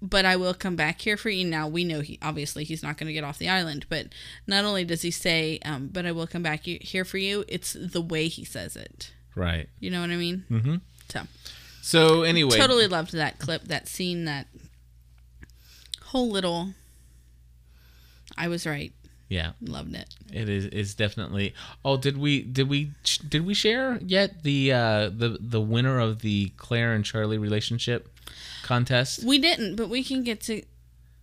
"But 0.01 0.25
I 0.25 0.35
will 0.35 0.53
come 0.53 0.75
back 0.75 1.01
here 1.01 1.17
for 1.17 1.29
you." 1.29 1.45
Now 1.45 1.67
we 1.67 1.83
know 1.83 2.01
he 2.01 2.17
obviously 2.21 2.63
he's 2.63 2.83
not 2.83 2.97
going 2.97 3.07
to 3.07 3.13
get 3.13 3.23
off 3.23 3.37
the 3.37 3.49
island, 3.49 3.85
but 3.89 4.07
not 4.47 4.65
only 4.65 4.83
does 4.85 5.01
he 5.01 5.11
say, 5.11 5.59
um, 5.65 5.89
"But 5.91 6.05
I 6.05 6.11
will 6.11 6.27
come 6.27 6.43
back 6.43 6.63
here 6.65 7.05
for 7.05 7.17
you," 7.17 7.43
it's 7.47 7.73
the 7.73 8.01
way 8.01 8.27
he 8.27 8.43
says 8.45 8.75
it. 8.75 9.11
right. 9.35 9.67
You 9.79 9.89
know 9.91 10.01
what 10.01 10.09
I 10.09 10.15
mean? 10.17 10.45
Mm-hmm. 10.49 10.75
So 11.09 11.21
So 11.81 12.23
anyway, 12.23 12.57
totally 12.57 12.87
loved 12.87 13.13
that 13.13 13.39
clip, 13.39 13.63
that 13.63 13.87
scene, 13.87 14.25
that 14.25 14.47
whole 16.05 16.29
little. 16.29 16.73
I 18.37 18.47
was 18.47 18.65
right. 18.65 18.93
Yeah, 19.27 19.51
Loved 19.61 19.93
it. 19.93 20.09
it 20.33 20.49
is. 20.49 20.65
Is 20.65 20.95
definitely. 20.95 21.53
Oh, 21.85 21.97
did 21.97 22.17
we 22.17 22.41
did 22.41 22.67
we 22.67 22.91
did 23.27 23.45
we 23.45 23.53
share 23.53 23.99
yet 24.01 24.41
the 24.41 24.71
uh, 24.73 25.09
the 25.09 25.37
the 25.39 25.61
winner 25.61 25.99
of 25.99 26.21
the 26.21 26.51
Claire 26.57 26.93
and 26.93 27.05
Charlie 27.05 27.37
relationship 27.37 28.09
contest? 28.63 29.23
We 29.23 29.37
didn't, 29.39 29.75
but 29.75 29.89
we 29.89 30.03
can 30.03 30.23
get 30.23 30.41
to. 30.41 30.61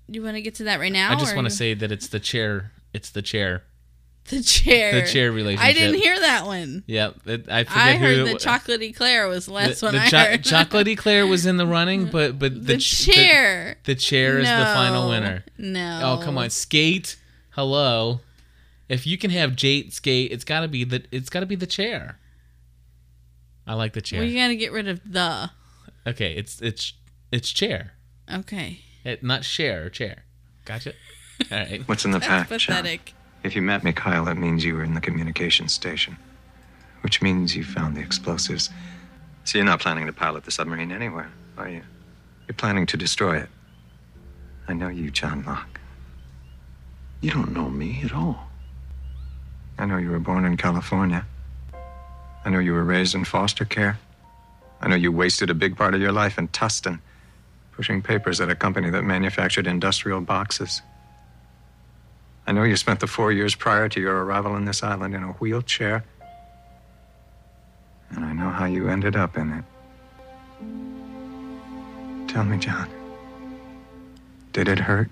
You 0.08 0.22
want 0.22 0.36
to 0.36 0.42
get 0.42 0.54
to 0.56 0.64
that 0.64 0.78
right 0.80 0.92
now? 0.92 1.12
I 1.12 1.16
just 1.16 1.34
want 1.34 1.46
to 1.48 1.54
say 1.54 1.74
that 1.74 1.90
it's 1.90 2.08
the 2.08 2.20
chair. 2.20 2.72
It's 2.92 3.10
the 3.10 3.22
chair. 3.22 3.64
the 4.28 4.42
chair. 4.42 5.00
The 5.00 5.06
chair 5.06 5.30
relationship. 5.32 5.68
I 5.68 5.72
didn't 5.72 6.00
hear 6.00 6.18
that 6.18 6.46
one. 6.46 6.82
Yep, 6.86 7.14
it, 7.26 7.48
I 7.50 7.64
forget 7.64 7.76
I 7.82 7.92
who 7.96 8.04
heard 8.04 8.18
it 8.18 8.24
the 8.24 8.32
wa- 8.32 8.38
chocolatey 8.38 8.94
Claire 8.96 9.28
was 9.28 9.46
the 9.46 9.52
last 9.52 9.80
the, 9.80 9.86
one 9.86 9.94
the 9.94 10.00
I 10.02 10.08
cho- 10.08 10.18
heard. 10.18 10.42
chocolatey 10.44 10.96
Claire 10.98 11.26
was 11.26 11.46
in 11.46 11.56
the 11.56 11.66
running, 11.66 12.06
but 12.06 12.38
but 12.38 12.66
The 12.66 12.76
ch- 12.78 13.06
chair. 13.06 13.76
The, 13.84 13.92
the 13.94 14.00
chair 14.00 14.38
is 14.38 14.48
the 14.48 14.64
final 14.74 15.08
winner. 15.08 15.44
no. 15.58 16.00
Oh 16.20 16.24
come 16.24 16.38
on, 16.38 16.50
skate. 16.50 17.16
Hello. 17.50 18.20
If 18.88 19.06
you 19.06 19.18
can 19.18 19.30
have 19.32 19.56
Jate 19.56 19.92
skate, 19.92 20.30
it's 20.30 20.44
got 20.44 20.60
to 20.60 20.68
be 20.68 20.84
the 20.84 21.04
it's 21.10 21.28
got 21.30 21.40
to 21.40 21.46
be 21.46 21.56
the 21.56 21.66
chair. 21.66 22.18
I 23.66 23.74
like 23.74 23.92
the 23.94 24.00
chair. 24.00 24.20
Well, 24.20 24.28
you 24.28 24.38
got 24.38 24.48
to 24.48 24.56
get 24.56 24.70
rid 24.72 24.86
of 24.86 25.00
the. 25.04 25.50
Okay, 26.06 26.32
it's 26.34 26.60
it's 26.62 26.92
it's 27.32 27.50
chair, 27.50 27.92
Okay. 28.32 28.80
it, 29.04 29.22
not 29.22 29.44
share 29.44 29.90
chair. 29.90 30.24
Gotcha. 30.64 30.92
All 31.50 31.58
right. 31.58 31.82
What's 31.88 32.04
in 32.04 32.12
the 32.12 32.18
That's 32.18 32.48
pack, 32.48 32.58
John? 32.60 32.76
pathetic. 32.76 33.14
If 33.42 33.54
you 33.54 33.62
met 33.62 33.84
Mikhail, 33.84 34.24
that 34.24 34.36
means 34.36 34.64
you 34.64 34.74
were 34.74 34.82
in 34.84 34.94
the 34.94 35.00
communications 35.00 35.72
station, 35.72 36.16
which 37.02 37.20
means 37.22 37.54
you 37.54 37.62
found 37.64 37.96
the 37.96 38.00
explosives. 38.00 38.70
So 39.44 39.58
you're 39.58 39.64
not 39.64 39.80
planning 39.80 40.06
to 40.06 40.12
pilot 40.12 40.44
the 40.44 40.50
submarine 40.50 40.90
anywhere, 40.90 41.30
are 41.56 41.68
you? 41.68 41.82
You're 42.48 42.54
planning 42.56 42.86
to 42.86 42.96
destroy 42.96 43.36
it. 43.38 43.48
I 44.66 44.72
know 44.72 44.88
you, 44.88 45.10
John 45.10 45.44
Locke. 45.44 45.80
You 47.20 47.30
don't 47.30 47.52
know 47.52 47.68
me 47.68 48.00
at 48.04 48.12
all. 48.12 48.48
I 49.78 49.86
know 49.86 49.98
you 49.98 50.10
were 50.10 50.18
born 50.18 50.44
in 50.44 50.56
California. 50.56 51.26
I 52.44 52.50
know 52.50 52.58
you 52.58 52.72
were 52.72 52.84
raised 52.84 53.14
in 53.14 53.24
foster 53.24 53.64
care. 53.64 53.98
I 54.80 54.88
know 54.88 54.96
you 54.96 55.10
wasted 55.10 55.50
a 55.50 55.54
big 55.54 55.76
part 55.76 55.94
of 55.94 56.00
your 56.00 56.12
life 56.12 56.38
in 56.38 56.48
Tustin, 56.48 57.00
pushing 57.72 58.02
papers 58.02 58.40
at 58.40 58.50
a 58.50 58.54
company 58.54 58.90
that 58.90 59.02
manufactured 59.02 59.66
industrial 59.66 60.20
boxes. 60.20 60.82
I 62.46 62.52
know 62.52 62.62
you 62.62 62.76
spent 62.76 63.00
the 63.00 63.06
four 63.06 63.32
years 63.32 63.54
prior 63.54 63.88
to 63.88 64.00
your 64.00 64.24
arrival 64.24 64.52
on 64.52 64.64
this 64.64 64.82
island 64.82 65.14
in 65.14 65.22
a 65.22 65.32
wheelchair. 65.32 66.04
And 68.10 68.24
I 68.24 68.32
know 68.32 68.50
how 68.50 68.66
you 68.66 68.88
ended 68.88 69.16
up 69.16 69.36
in 69.36 69.52
it. 69.52 69.64
Tell 72.28 72.44
me, 72.44 72.58
John. 72.58 72.88
Did 74.52 74.68
it 74.68 74.78
hurt? 74.78 75.10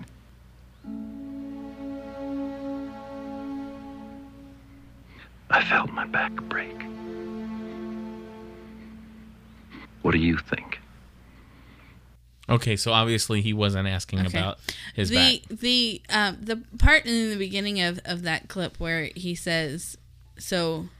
I 5.50 5.62
felt 5.64 5.90
my 5.90 6.06
back 6.06 6.32
break. 6.32 6.93
What 10.04 10.12
do 10.12 10.18
you 10.18 10.36
think? 10.36 10.80
Okay, 12.46 12.76
so 12.76 12.92
obviously 12.92 13.40
he 13.40 13.54
wasn't 13.54 13.88
asking 13.88 14.18
Okay. 14.26 14.38
about 14.38 14.58
his 14.94 15.08
the 15.08 15.40
back. 15.48 15.58
the 15.60 16.02
um, 16.10 16.36
the 16.42 16.62
part 16.78 17.06
in 17.06 17.30
the 17.30 17.36
beginning 17.36 17.80
of, 17.80 18.00
of 18.04 18.20
that 18.24 18.48
clip 18.48 18.78
where 18.78 19.08
he 19.16 19.34
says, 19.34 19.96
"So, 20.38 20.90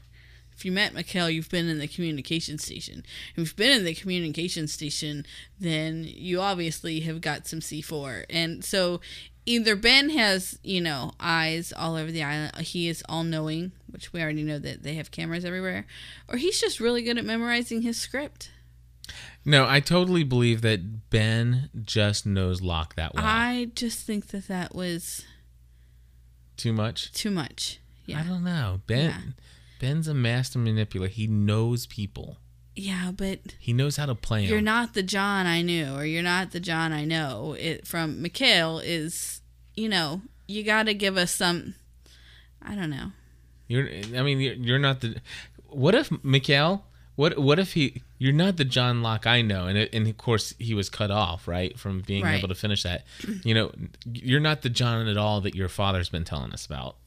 if 0.57 0.65
you 0.65 0.71
met 0.71 0.95
Mikhail, 0.95 1.29
you've 1.29 1.51
been 1.51 1.69
in 1.69 1.77
the 1.77 1.87
communication 1.87 2.57
station. 2.57 3.03
If 3.33 3.37
you've 3.37 3.55
been 3.55 3.77
in 3.77 3.85
the 3.85 3.93
communication 3.93 4.67
station, 4.67 5.23
then 5.59 6.03
you 6.07 6.41
obviously 6.41 7.01
have 7.01 7.21
got 7.21 7.45
some 7.45 7.61
C 7.61 7.79
four. 7.83 8.25
And 8.31 8.65
so, 8.65 8.99
either 9.45 9.75
Ben 9.75 10.09
has 10.09 10.57
you 10.63 10.81
know 10.81 11.11
eyes 11.19 11.71
all 11.71 11.95
over 11.95 12.11
the 12.11 12.23
island. 12.23 12.57
He 12.65 12.87
is 12.87 13.03
all 13.07 13.23
knowing, 13.23 13.71
which 13.91 14.11
we 14.11 14.19
already 14.19 14.41
know 14.41 14.57
that 14.57 14.81
they 14.81 14.95
have 14.95 15.11
cameras 15.11 15.45
everywhere, 15.45 15.85
or 16.27 16.37
he's 16.37 16.59
just 16.59 16.79
really 16.79 17.03
good 17.03 17.19
at 17.19 17.23
memorizing 17.25 17.83
his 17.83 17.97
script. 17.97 18.49
No, 19.45 19.67
I 19.67 19.79
totally 19.79 20.23
believe 20.23 20.61
that 20.61 21.09
Ben 21.11 21.69
just 21.83 22.25
knows 22.25 22.61
Locke 22.61 22.95
that 22.95 23.13
well. 23.13 23.23
I 23.25 23.69
just 23.75 24.05
think 24.05 24.27
that 24.27 24.47
that 24.47 24.73
was 24.73 25.23
Too 26.57 26.73
much. 26.73 27.11
too 27.11 27.29
much. 27.31 27.79
Yeah. 28.05 28.21
I 28.21 28.23
don't 28.23 28.43
know. 28.43 28.81
Ben 28.87 29.09
yeah. 29.09 29.21
Ben's 29.79 30.07
a 30.07 30.13
master 30.13 30.57
manipulator. 30.59 31.13
He 31.13 31.27
knows 31.27 31.85
people. 31.85 32.37
Yeah, 32.75 33.11
but 33.15 33.39
He 33.59 33.71
knows 33.71 33.97
how 33.97 34.05
to 34.07 34.15
play 34.15 34.41
them. 34.41 34.51
you're 34.51 34.61
not 34.61 34.93
the 34.93 35.03
John 35.03 35.45
I 35.45 35.61
knew, 35.61 35.93
or 35.95 36.05
you're 36.05 36.23
not 36.23 36.51
the 36.51 36.59
John 36.59 36.91
I 36.91 37.05
know. 37.05 37.55
It 37.59 37.87
from 37.87 38.21
Mikhail 38.21 38.79
is, 38.79 39.41
you 39.75 39.87
know, 39.89 40.21
you 40.47 40.63
got 40.63 40.83
to 40.87 40.93
give 40.93 41.17
us 41.17 41.31
some. 41.33 41.75
I 42.61 42.75
don't 42.75 42.89
know. 42.89 43.11
You're. 43.67 43.87
I 44.15 44.21
mean, 44.23 44.39
you're, 44.39 44.53
you're 44.55 44.79
not 44.79 45.01
the. 45.01 45.15
What 45.67 45.95
if 45.95 46.11
Mikhail? 46.23 46.85
What 47.15 47.37
What 47.39 47.59
if 47.59 47.73
he? 47.73 48.01
You're 48.17 48.33
not 48.33 48.57
the 48.57 48.65
John 48.65 49.01
Locke 49.01 49.25
I 49.27 49.41
know, 49.41 49.67
and 49.67 49.77
it, 49.77 49.89
and 49.93 50.07
of 50.07 50.17
course 50.17 50.53
he 50.59 50.73
was 50.73 50.89
cut 50.89 51.11
off 51.11 51.47
right 51.47 51.77
from 51.79 52.01
being 52.01 52.23
Right. 52.23 52.37
able 52.39 52.47
to 52.49 52.55
finish 52.55 52.83
that. 52.83 53.05
You 53.43 53.53
know, 53.53 53.71
you're 54.11 54.39
not 54.39 54.61
the 54.61 54.69
John 54.69 55.07
at 55.07 55.17
all 55.17 55.41
that 55.41 55.55
your 55.55 55.69
father's 55.69 56.09
been 56.09 56.23
telling 56.25 56.51
us 56.51 56.65
about. 56.65 56.97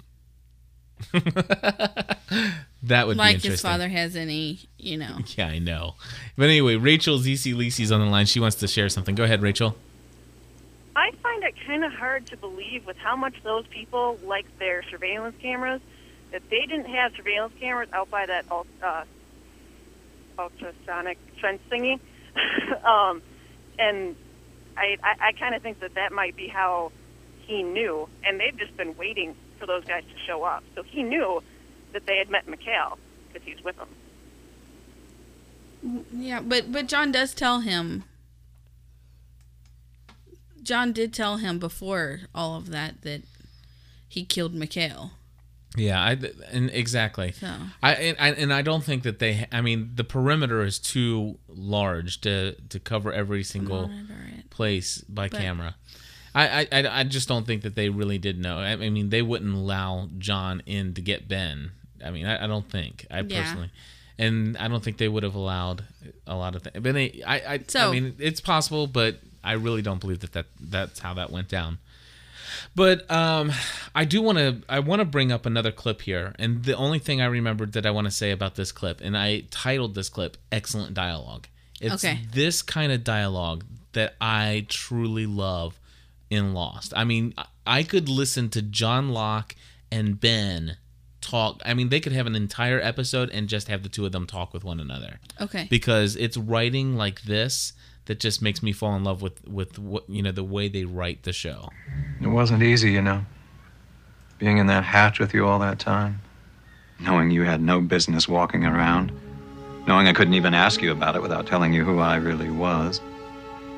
that 1.12 3.06
would 3.06 3.14
be 3.14 3.18
like 3.18 3.34
interesting. 3.36 3.50
his 3.52 3.60
father 3.60 3.88
has 3.88 4.16
any, 4.16 4.60
you 4.78 4.96
know. 4.96 5.18
Yeah, 5.36 5.48
I 5.48 5.58
know. 5.58 5.94
But 6.36 6.44
anyway, 6.44 6.76
Rachel 6.76 7.18
ZC 7.18 7.54
Lisi's 7.54 7.92
on 7.92 8.00
the 8.00 8.06
line. 8.06 8.26
She 8.26 8.40
wants 8.40 8.56
to 8.56 8.68
share 8.68 8.88
something. 8.88 9.14
Go 9.14 9.24
ahead, 9.24 9.42
Rachel. 9.42 9.76
I 10.96 11.12
find 11.22 11.44
it 11.44 11.54
kind 11.66 11.84
of 11.84 11.92
hard 11.92 12.26
to 12.28 12.36
believe 12.36 12.84
with 12.86 12.96
how 12.96 13.14
much 13.14 13.34
those 13.44 13.66
people 13.68 14.18
like 14.24 14.46
their 14.58 14.82
surveillance 14.90 15.36
cameras 15.40 15.80
that 16.32 16.42
they 16.50 16.66
didn't 16.66 16.86
have 16.86 17.14
surveillance 17.14 17.54
cameras 17.60 17.88
out 17.92 18.10
by 18.10 18.26
that 18.26 18.44
ult- 18.50 18.66
uh, 18.82 19.04
ultrasonic 20.38 21.18
fence 21.40 21.60
thingy. 21.70 21.98
um, 22.84 23.22
and 23.78 24.16
I, 24.76 24.96
I, 25.02 25.28
I 25.28 25.32
kind 25.32 25.54
of 25.54 25.62
think 25.62 25.80
that 25.80 25.94
that 25.94 26.12
might 26.12 26.36
be 26.36 26.48
how 26.48 26.92
he 27.46 27.62
knew. 27.62 28.08
And 28.24 28.38
they've 28.38 28.56
just 28.56 28.76
been 28.76 28.96
waiting 28.96 29.34
for 29.58 29.66
those 29.66 29.84
guys 29.84 30.04
to 30.04 30.18
show 30.26 30.44
up. 30.44 30.62
So 30.74 30.82
he 30.82 31.02
knew 31.02 31.42
that 31.92 32.06
they 32.06 32.18
had 32.18 32.30
met 32.30 32.48
Mikhail 32.48 32.98
because 33.28 33.46
he's 33.46 33.62
with 33.64 33.76
them. 33.76 33.88
Yeah, 36.12 36.40
but 36.40 36.72
but 36.72 36.86
John 36.88 37.12
does 37.12 37.34
tell 37.34 37.60
him. 37.60 38.04
John 40.62 40.92
did 40.92 41.14
tell 41.14 41.36
him 41.36 41.58
before 41.58 42.20
all 42.34 42.56
of 42.56 42.70
that 42.70 43.02
that 43.02 43.22
he 44.08 44.24
killed 44.24 44.54
Mikhail. 44.54 45.12
Yeah, 45.76 46.02
I 46.02 46.16
and 46.50 46.70
exactly. 46.70 47.32
So. 47.32 47.52
I 47.82 47.92
and, 47.94 48.16
I 48.18 48.28
and 48.30 48.52
I 48.52 48.62
don't 48.62 48.82
think 48.82 49.02
that 49.02 49.18
they. 49.18 49.46
I 49.52 49.60
mean, 49.60 49.92
the 49.94 50.04
perimeter 50.04 50.62
is 50.64 50.78
too 50.78 51.38
large 51.48 52.20
to 52.22 52.54
to 52.70 52.80
cover 52.80 53.12
every 53.12 53.44
single 53.44 53.90
place 54.50 54.98
by 55.02 55.28
But- 55.28 55.40
camera. 55.40 55.74
I, 56.34 56.68
I 56.70 57.00
I 57.00 57.04
just 57.04 57.26
don't 57.26 57.46
think 57.46 57.62
that 57.62 57.74
they 57.74 57.88
really 57.88 58.18
did 58.18 58.38
know. 58.38 58.58
I, 58.58 58.72
I 58.72 58.90
mean, 58.90 59.08
they 59.10 59.22
wouldn't 59.22 59.52
allow 59.54 60.08
John 60.18 60.62
in 60.66 60.94
to 60.94 61.00
get 61.00 61.26
Ben. 61.26 61.72
I 62.04 62.10
mean, 62.10 62.26
I, 62.26 62.44
I 62.44 62.46
don't 62.46 62.70
think. 62.70 63.06
I 63.10 63.20
Yeah. 63.20 63.42
personally. 63.42 63.70
And 64.18 64.56
I 64.56 64.68
don't 64.68 64.82
think 64.84 64.98
they 64.98 65.08
would 65.08 65.22
have 65.24 65.34
allowed 65.34 65.84
a 66.26 66.36
lot 66.36 66.54
of 66.54 66.62
things. 66.62 66.76
But 66.80 66.92
they, 66.94 67.22
I, 67.26 67.54
I, 67.54 67.60
So- 67.66 67.88
I 67.88 67.92
mean, 67.92 68.14
it's 68.18 68.40
possible, 68.40 68.86
but 68.86 69.18
I 69.42 69.52
really 69.52 69.82
don't 69.82 70.00
believe 70.00 70.20
that, 70.20 70.32
that 70.32 70.46
that's 70.60 71.00
how 71.00 71.14
that 71.14 71.30
went 71.30 71.48
down. 71.48 71.78
But 72.74 73.10
um, 73.10 73.52
I 73.94 74.04
do 74.04 74.22
want 74.22 74.38
to 74.38 74.62
I 74.68 74.80
want 74.80 75.00
to 75.00 75.04
bring 75.04 75.32
up 75.32 75.46
another 75.46 75.72
clip 75.72 76.02
here, 76.02 76.34
and 76.38 76.64
the 76.64 76.76
only 76.76 76.98
thing 76.98 77.20
I 77.20 77.26
remembered 77.26 77.72
that 77.72 77.86
I 77.86 77.90
want 77.90 78.06
to 78.06 78.10
say 78.10 78.30
about 78.30 78.54
this 78.56 78.72
clip, 78.72 79.00
and 79.00 79.16
I 79.16 79.44
titled 79.50 79.94
this 79.94 80.08
clip 80.08 80.36
"Excellent 80.52 80.94
Dialogue." 80.94 81.46
It's 81.80 82.04
Okay. 82.04 82.20
this 82.32 82.60
kind 82.62 82.90
of 82.92 83.04
dialogue 83.04 83.64
that 83.92 84.16
I 84.20 84.66
truly 84.68 85.26
love 85.26 85.78
in 86.30 86.52
Lost. 86.52 86.92
I 86.96 87.04
mean, 87.04 87.34
I- 87.38 87.46
I 87.66 87.82
could 87.82 88.08
listen 88.08 88.48
to 88.50 88.62
John 88.62 89.10
Locke 89.10 89.54
and 89.92 90.18
Ben 90.20 90.76
talk. 91.20 91.60
I 91.64 91.74
mean, 91.74 91.88
they 91.90 92.00
could 92.00 92.12
have 92.12 92.26
an 92.26 92.34
entire 92.34 92.80
episode 92.80 93.30
and 93.30 93.48
just 93.48 93.68
have 93.68 93.82
the 93.82 93.88
two 93.88 94.06
of 94.06 94.12
them 94.12 94.26
talk 94.26 94.52
with 94.54 94.64
one 94.64 94.80
another 94.80 95.20
Okay. 95.40 95.66
because 95.70 96.16
it's 96.16 96.36
writing 96.36 96.96
like 96.96 97.22
this 97.22 97.72
that 98.08 98.18
just 98.18 98.40
makes 98.40 98.62
me 98.62 98.72
fall 98.72 98.96
in 98.96 99.04
love 99.04 99.20
with 99.20 99.46
with 99.46 99.78
what 99.78 100.08
you 100.08 100.22
know 100.22 100.32
the 100.32 100.42
way 100.42 100.66
they 100.66 100.84
write 100.84 101.22
the 101.24 101.32
show. 101.32 101.68
It 102.20 102.26
wasn't 102.26 102.62
easy, 102.62 102.90
you 102.90 103.02
know. 103.02 103.24
Being 104.38 104.56
in 104.56 104.66
that 104.66 104.82
hatch 104.82 105.20
with 105.20 105.34
you 105.34 105.46
all 105.46 105.58
that 105.58 105.78
time. 105.78 106.22
Knowing 106.98 107.30
you 107.30 107.42
had 107.42 107.60
no 107.60 107.80
business 107.82 108.26
walking 108.26 108.64
around. 108.64 109.12
Knowing 109.86 110.08
I 110.08 110.14
couldn't 110.14 110.34
even 110.34 110.54
ask 110.54 110.80
you 110.80 110.90
about 110.90 111.16
it 111.16 111.22
without 111.22 111.46
telling 111.46 111.72
you 111.74 111.84
who 111.84 111.98
I 111.98 112.16
really 112.16 112.50
was. 112.50 113.00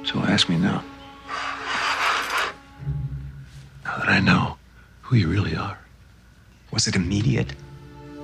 So 0.04 0.20
ask 0.20 0.48
me 0.48 0.56
now. 0.58 0.84
Now 3.84 3.98
that 3.98 4.08
I 4.08 4.20
know 4.20 4.56
who 5.02 5.16
you 5.16 5.26
really 5.28 5.56
are. 5.56 5.78
Was 6.70 6.86
it 6.86 6.94
immediate? 6.94 7.52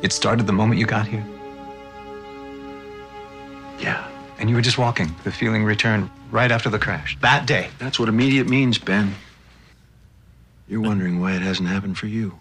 It 0.02 0.12
started 0.12 0.46
the 0.46 0.52
moment 0.52 0.78
you 0.78 0.86
got 0.86 1.09
here? 1.09 1.26
Yeah. 3.80 4.15
And 4.39 4.51
you 4.51 4.57
were 4.57 4.62
just 4.62 4.78
walking. 4.78 5.14
The 5.24 5.32
feeling 5.32 5.64
returned 5.64 6.11
right 6.30 6.51
after 6.51 6.68
the 6.68 6.78
crash. 6.78 7.16
That 7.20 7.47
day. 7.47 7.70
That's 7.78 7.99
what 7.99 8.09
immediate 8.09 8.49
means, 8.49 8.78
Ben. 8.78 9.14
You're 10.68 10.80
wondering 10.80 11.20
why 11.20 11.32
it 11.34 11.43
hasn't 11.43 11.68
happened 11.68 11.97
for 11.97 12.07
you. 12.07 12.39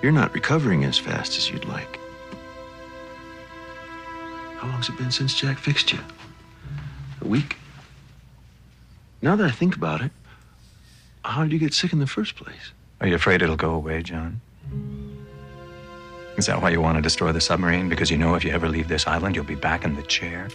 You're 0.00 0.12
not 0.12 0.34
recovering 0.34 0.84
as 0.84 0.98
fast 0.98 1.36
as 1.36 1.50
you'd 1.50 1.66
like. 1.66 2.00
How 4.56 4.68
long's 4.68 4.88
it 4.88 4.96
been 4.96 5.10
since 5.10 5.34
Jack 5.34 5.58
fixed 5.58 5.92
you? 5.92 5.98
A 7.20 7.26
week? 7.26 7.56
Now 9.20 9.36
that 9.36 9.46
I 9.46 9.50
think 9.50 9.76
about 9.76 10.00
it, 10.00 10.10
how 11.24 11.42
did 11.42 11.52
you 11.52 11.58
get 11.58 11.74
sick 11.74 11.92
in 11.92 12.00
the 12.00 12.06
first 12.06 12.34
place? 12.34 12.72
Are 13.00 13.06
you 13.06 13.14
afraid 13.14 13.42
it'll 13.42 13.56
go 13.56 13.70
away, 13.70 14.02
John? 14.02 14.40
Is 16.42 16.46
that 16.46 16.60
why 16.60 16.70
you 16.70 16.80
want 16.80 16.96
to 16.98 17.02
destroy 17.02 17.30
the 17.30 17.40
submarine? 17.40 17.88
Because 17.88 18.10
you 18.10 18.18
know 18.18 18.34
if 18.34 18.42
you 18.42 18.50
ever 18.50 18.68
leave 18.68 18.88
this 18.88 19.06
island, 19.06 19.36
you'll 19.36 19.44
be 19.44 19.54
back 19.54 19.84
in 19.84 19.94
the 19.94 20.02
chair? 20.02 20.48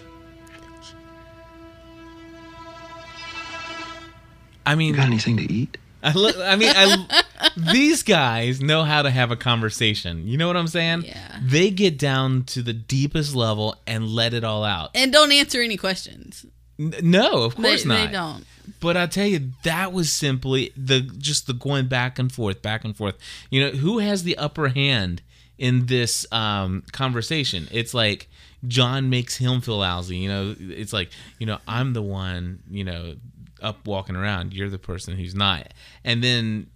I 4.65 4.75
mean, 4.75 4.95
got 4.95 5.05
anything 5.05 5.37
to 5.37 5.43
eat? 5.49 5.77
I, 6.03 6.11
look, 6.11 6.35
I 6.37 6.57
mean, 6.57 6.73
I, 6.75 7.23
these 7.71 8.03
guys 8.03 8.59
know 8.61 8.83
how 8.83 9.01
to 9.01 9.09
have 9.09 9.31
a 9.31 9.37
conversation. 9.37 10.27
You 10.27 10.37
know 10.37 10.47
what 10.47 10.57
I'm 10.57 10.67
saying? 10.67 11.03
Yeah. 11.05 11.39
They 11.41 11.69
get 11.69 11.97
down 11.97 12.43
to 12.47 12.61
the 12.61 12.73
deepest 12.73 13.33
level 13.33 13.77
and 13.87 14.09
let 14.09 14.33
it 14.33 14.43
all 14.43 14.65
out. 14.65 14.89
And 14.93 15.13
don't 15.13 15.31
answer 15.31 15.61
any 15.61 15.77
questions. 15.77 16.45
N- 16.77 16.95
no, 17.01 17.43
of 17.43 17.55
They- 17.55 17.63
course 17.63 17.83
they 17.83 17.87
not. 17.87 18.11
don't. 18.11 18.45
But 18.81 18.97
I 18.97 19.05
tell 19.05 19.25
you, 19.25 19.51
that 19.63 19.93
was 19.93 20.11
simply 20.11 20.73
the 20.75 20.99
just 20.99 21.47
the 21.47 21.53
going 21.53 21.87
back 21.87 22.19
and 22.19 22.29
forth, 22.29 22.61
back 22.61 22.83
and 22.83 22.93
forth. 22.95 23.15
You 23.49 23.61
know, 23.61 23.69
who 23.71 23.99
has 23.99 24.23
the 24.23 24.37
upper 24.37 24.67
hand 24.67 25.21
in 25.57 25.85
this 25.85 26.25
um, 26.31 26.83
conversation? 26.91 27.67
It's 27.71 27.93
like 27.93 28.29
John 28.67 29.09
makes 29.09 29.37
him 29.37 29.61
feel 29.61 29.77
lousy. 29.77 30.17
You 30.17 30.29
know, 30.29 30.55
it's 30.59 30.93
like 30.93 31.09
you 31.39 31.45
know 31.45 31.59
I'm 31.67 31.93
the 31.93 32.01
one. 32.01 32.63
You 32.69 32.83
know, 32.83 33.15
up 33.61 33.85
walking 33.85 34.15
around. 34.15 34.53
You're 34.53 34.69
the 34.69 34.79
person 34.79 35.15
who's 35.15 35.35
not. 35.35 35.73
And 36.03 36.23
then 36.23 36.67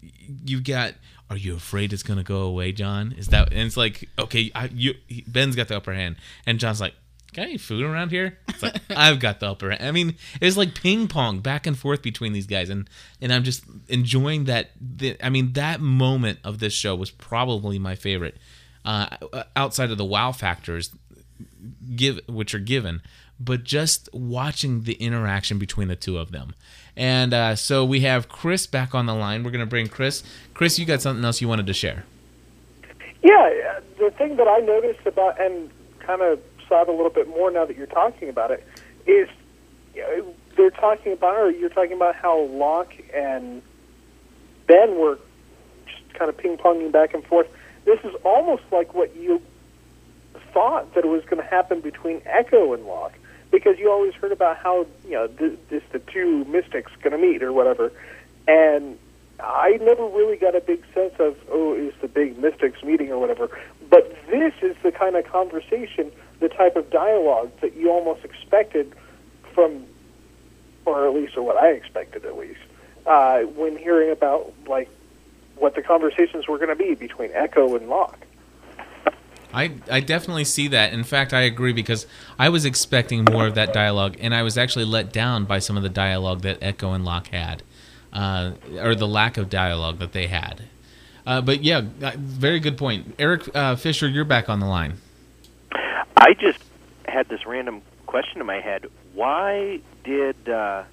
you 0.45 0.61
got. 0.61 0.93
Are 1.29 1.37
you 1.37 1.55
afraid 1.55 1.93
it's 1.93 2.03
gonna 2.03 2.23
go 2.23 2.41
away, 2.41 2.73
John? 2.73 3.15
Is 3.17 3.27
that? 3.27 3.53
And 3.53 3.61
it's 3.61 3.77
like, 3.77 4.09
okay, 4.19 4.51
I, 4.53 4.65
you 4.73 4.95
Ben's 5.27 5.55
got 5.55 5.69
the 5.69 5.77
upper 5.77 5.93
hand, 5.93 6.17
and 6.45 6.59
John's 6.59 6.81
like, 6.81 6.93
got 7.33 7.43
any 7.43 7.57
food 7.57 7.83
around 7.83 8.11
here? 8.11 8.37
It's 8.49 8.61
like 8.61 8.75
I've 8.89 9.19
got 9.19 9.39
the 9.39 9.49
upper. 9.49 9.71
I 9.71 9.91
mean, 9.91 10.15
it's 10.39 10.57
like 10.57 10.75
ping 10.75 11.07
pong 11.07 11.39
back 11.39 11.65
and 11.65 11.77
forth 11.77 12.01
between 12.01 12.33
these 12.33 12.47
guys, 12.47 12.69
and 12.69 12.89
and 13.21 13.31
I'm 13.31 13.43
just 13.43 13.63
enjoying 13.87 14.45
that. 14.45 14.71
The, 14.79 15.17
I 15.23 15.29
mean, 15.29 15.53
that 15.53 15.81
moment 15.81 16.39
of 16.43 16.59
this 16.59 16.73
show 16.73 16.95
was 16.95 17.11
probably 17.11 17.79
my 17.79 17.95
favorite, 17.95 18.37
uh, 18.85 19.07
outside 19.55 19.91
of 19.91 19.97
the 19.97 20.05
wow 20.05 20.31
factors, 20.31 20.95
give 21.95 22.19
which 22.27 22.53
are 22.55 22.59
given, 22.59 23.01
but 23.39 23.63
just 23.63 24.09
watching 24.13 24.83
the 24.83 24.93
interaction 24.93 25.57
between 25.59 25.87
the 25.87 25.95
two 25.95 26.17
of 26.17 26.31
them. 26.31 26.53
And 26.95 27.33
uh, 27.33 27.55
so 27.55 27.85
we 27.85 28.01
have 28.01 28.29
Chris 28.29 28.67
back 28.67 28.93
on 28.93 29.05
the 29.05 29.15
line. 29.15 29.43
We're 29.43 29.51
gonna 29.51 29.65
bring 29.65 29.87
Chris. 29.87 30.23
Chris, 30.53 30.77
you 30.77 30.85
got 30.85 31.01
something 31.01 31.23
else 31.23 31.41
you 31.41 31.47
wanted 31.47 31.67
to 31.67 31.73
share? 31.73 32.05
Yeah, 33.23 33.77
uh, 33.77 33.81
the 33.99 34.11
thing 34.11 34.37
that 34.37 34.47
I 34.47 34.59
noticed 34.59 35.05
about 35.05 35.39
and 35.39 35.69
kind 35.99 36.21
of 36.21 36.39
saw 36.67 36.81
it 36.81 36.89
a 36.89 36.91
little 36.91 37.11
bit 37.11 37.27
more 37.27 37.51
now 37.51 37.65
that 37.65 37.77
you're 37.77 37.85
talking 37.87 38.29
about 38.29 38.51
it 38.51 38.65
is 39.05 39.27
they're 40.55 40.71
talking 40.71 41.13
about, 41.13 41.35
or 41.37 41.51
you're 41.51 41.69
talking 41.69 41.93
about 41.93 42.15
how 42.15 42.41
Locke 42.41 42.93
and 43.13 43.61
Ben 44.67 44.97
were 44.97 45.17
just 45.85 46.13
kind 46.13 46.29
of 46.29 46.37
ping 46.37 46.57
ponging 46.57 46.91
back 46.91 47.13
and 47.13 47.25
forth. 47.25 47.47
This 47.85 47.99
is 48.03 48.13
almost 48.23 48.63
like 48.71 48.93
what 48.93 49.15
you 49.15 49.41
thought 50.53 50.93
that 50.93 51.03
it 51.03 51.07
was 51.07 51.23
going 51.25 51.41
to 51.41 51.47
happen 51.47 51.81
between 51.81 52.21
Eko 52.21 52.73
and 52.73 52.85
Locke, 52.85 53.13
because 53.51 53.79
you 53.79 53.91
always 53.91 54.13
heard 54.15 54.31
about 54.31 54.57
how 54.57 54.85
you 55.05 55.11
know 55.11 55.27
th- 55.27 55.57
this 55.69 55.83
the 55.91 55.99
two 55.99 56.45
mystics 56.45 56.91
going 57.01 57.11
to 57.11 57.17
meet 57.17 57.43
or 57.43 57.51
whatever, 57.53 57.91
and 58.47 58.97
I 59.39 59.77
never 59.81 60.05
really 60.05 60.37
got 60.37 60.55
a 60.55 60.61
big 60.61 60.83
sense 60.93 61.13
of 61.19 61.37
oh 61.49 61.73
is 61.73 61.93
the 62.01 62.07
big 62.07 62.37
mystics 62.37 62.83
meeting 62.83 63.11
or 63.11 63.19
whatever. 63.19 63.49
But 63.89 64.15
this 64.27 64.53
is 64.61 64.75
the 64.83 64.91
kind 64.91 65.15
of 65.15 65.25
conversation, 65.25 66.11
the 66.39 66.49
type 66.49 66.75
of 66.75 66.89
dialogue 66.89 67.51
that 67.61 67.75
you 67.75 67.91
almost 67.91 68.23
expected 68.23 68.93
from, 69.53 69.85
or 70.85 71.07
at 71.07 71.13
least 71.13 71.37
what 71.37 71.57
I 71.57 71.71
expected 71.71 72.25
at 72.25 72.37
least, 72.37 72.61
uh, 73.05 73.41
when 73.41 73.77
hearing 73.77 74.11
about 74.11 74.53
like 74.67 74.89
what 75.61 75.75
the 75.75 75.81
conversations 75.81 76.47
were 76.47 76.57
going 76.57 76.69
to 76.69 76.75
be 76.75 76.95
between 76.95 77.29
Eko 77.31 77.77
and 77.77 77.87
Locke. 77.87 78.25
I, 79.53 79.73
I 79.89 79.99
definitely 79.99 80.45
see 80.45 80.67
that. 80.69 80.93
In 80.93 81.03
fact, 81.03 81.33
I 81.33 81.41
agree 81.41 81.73
because 81.73 82.07
I 82.39 82.49
was 82.49 82.65
expecting 82.65 83.25
more 83.25 83.47
of 83.47 83.55
that 83.55 83.73
dialogue, 83.73 84.15
and 84.19 84.33
I 84.33 84.43
was 84.43 84.57
actually 84.57 84.85
let 84.85 85.11
down 85.11 85.45
by 85.45 85.59
some 85.59 85.77
of 85.77 85.83
the 85.83 85.89
dialogue 85.89 86.41
that 86.41 86.59
Eko 86.61 86.95
and 86.95 87.03
Locke 87.03 87.27
had, 87.27 87.63
uh, 88.13 88.51
or 88.79 88.95
the 88.95 89.07
lack 89.07 89.37
of 89.37 89.49
dialogue 89.49 89.99
that 89.99 90.13
they 90.13 90.27
had. 90.27 90.63
Uh, 91.25 91.41
but 91.41 91.63
yeah, 91.63 91.81
uh, 92.01 92.11
very 92.17 92.59
good 92.59 92.77
point. 92.77 93.13
Eric 93.19 93.53
uh, 93.53 93.75
Fisher, 93.75 94.07
you're 94.07 94.25
back 94.25 94.49
on 94.49 94.59
the 94.59 94.65
line. 94.65 94.93
I 96.17 96.33
just 96.33 96.63
had 97.05 97.27
this 97.29 97.45
random 97.45 97.81
question 98.07 98.39
in 98.39 98.47
my 98.47 98.61
head. 98.61 98.85
Why 99.13 99.81
did 100.03 100.49
uh, 100.49 100.83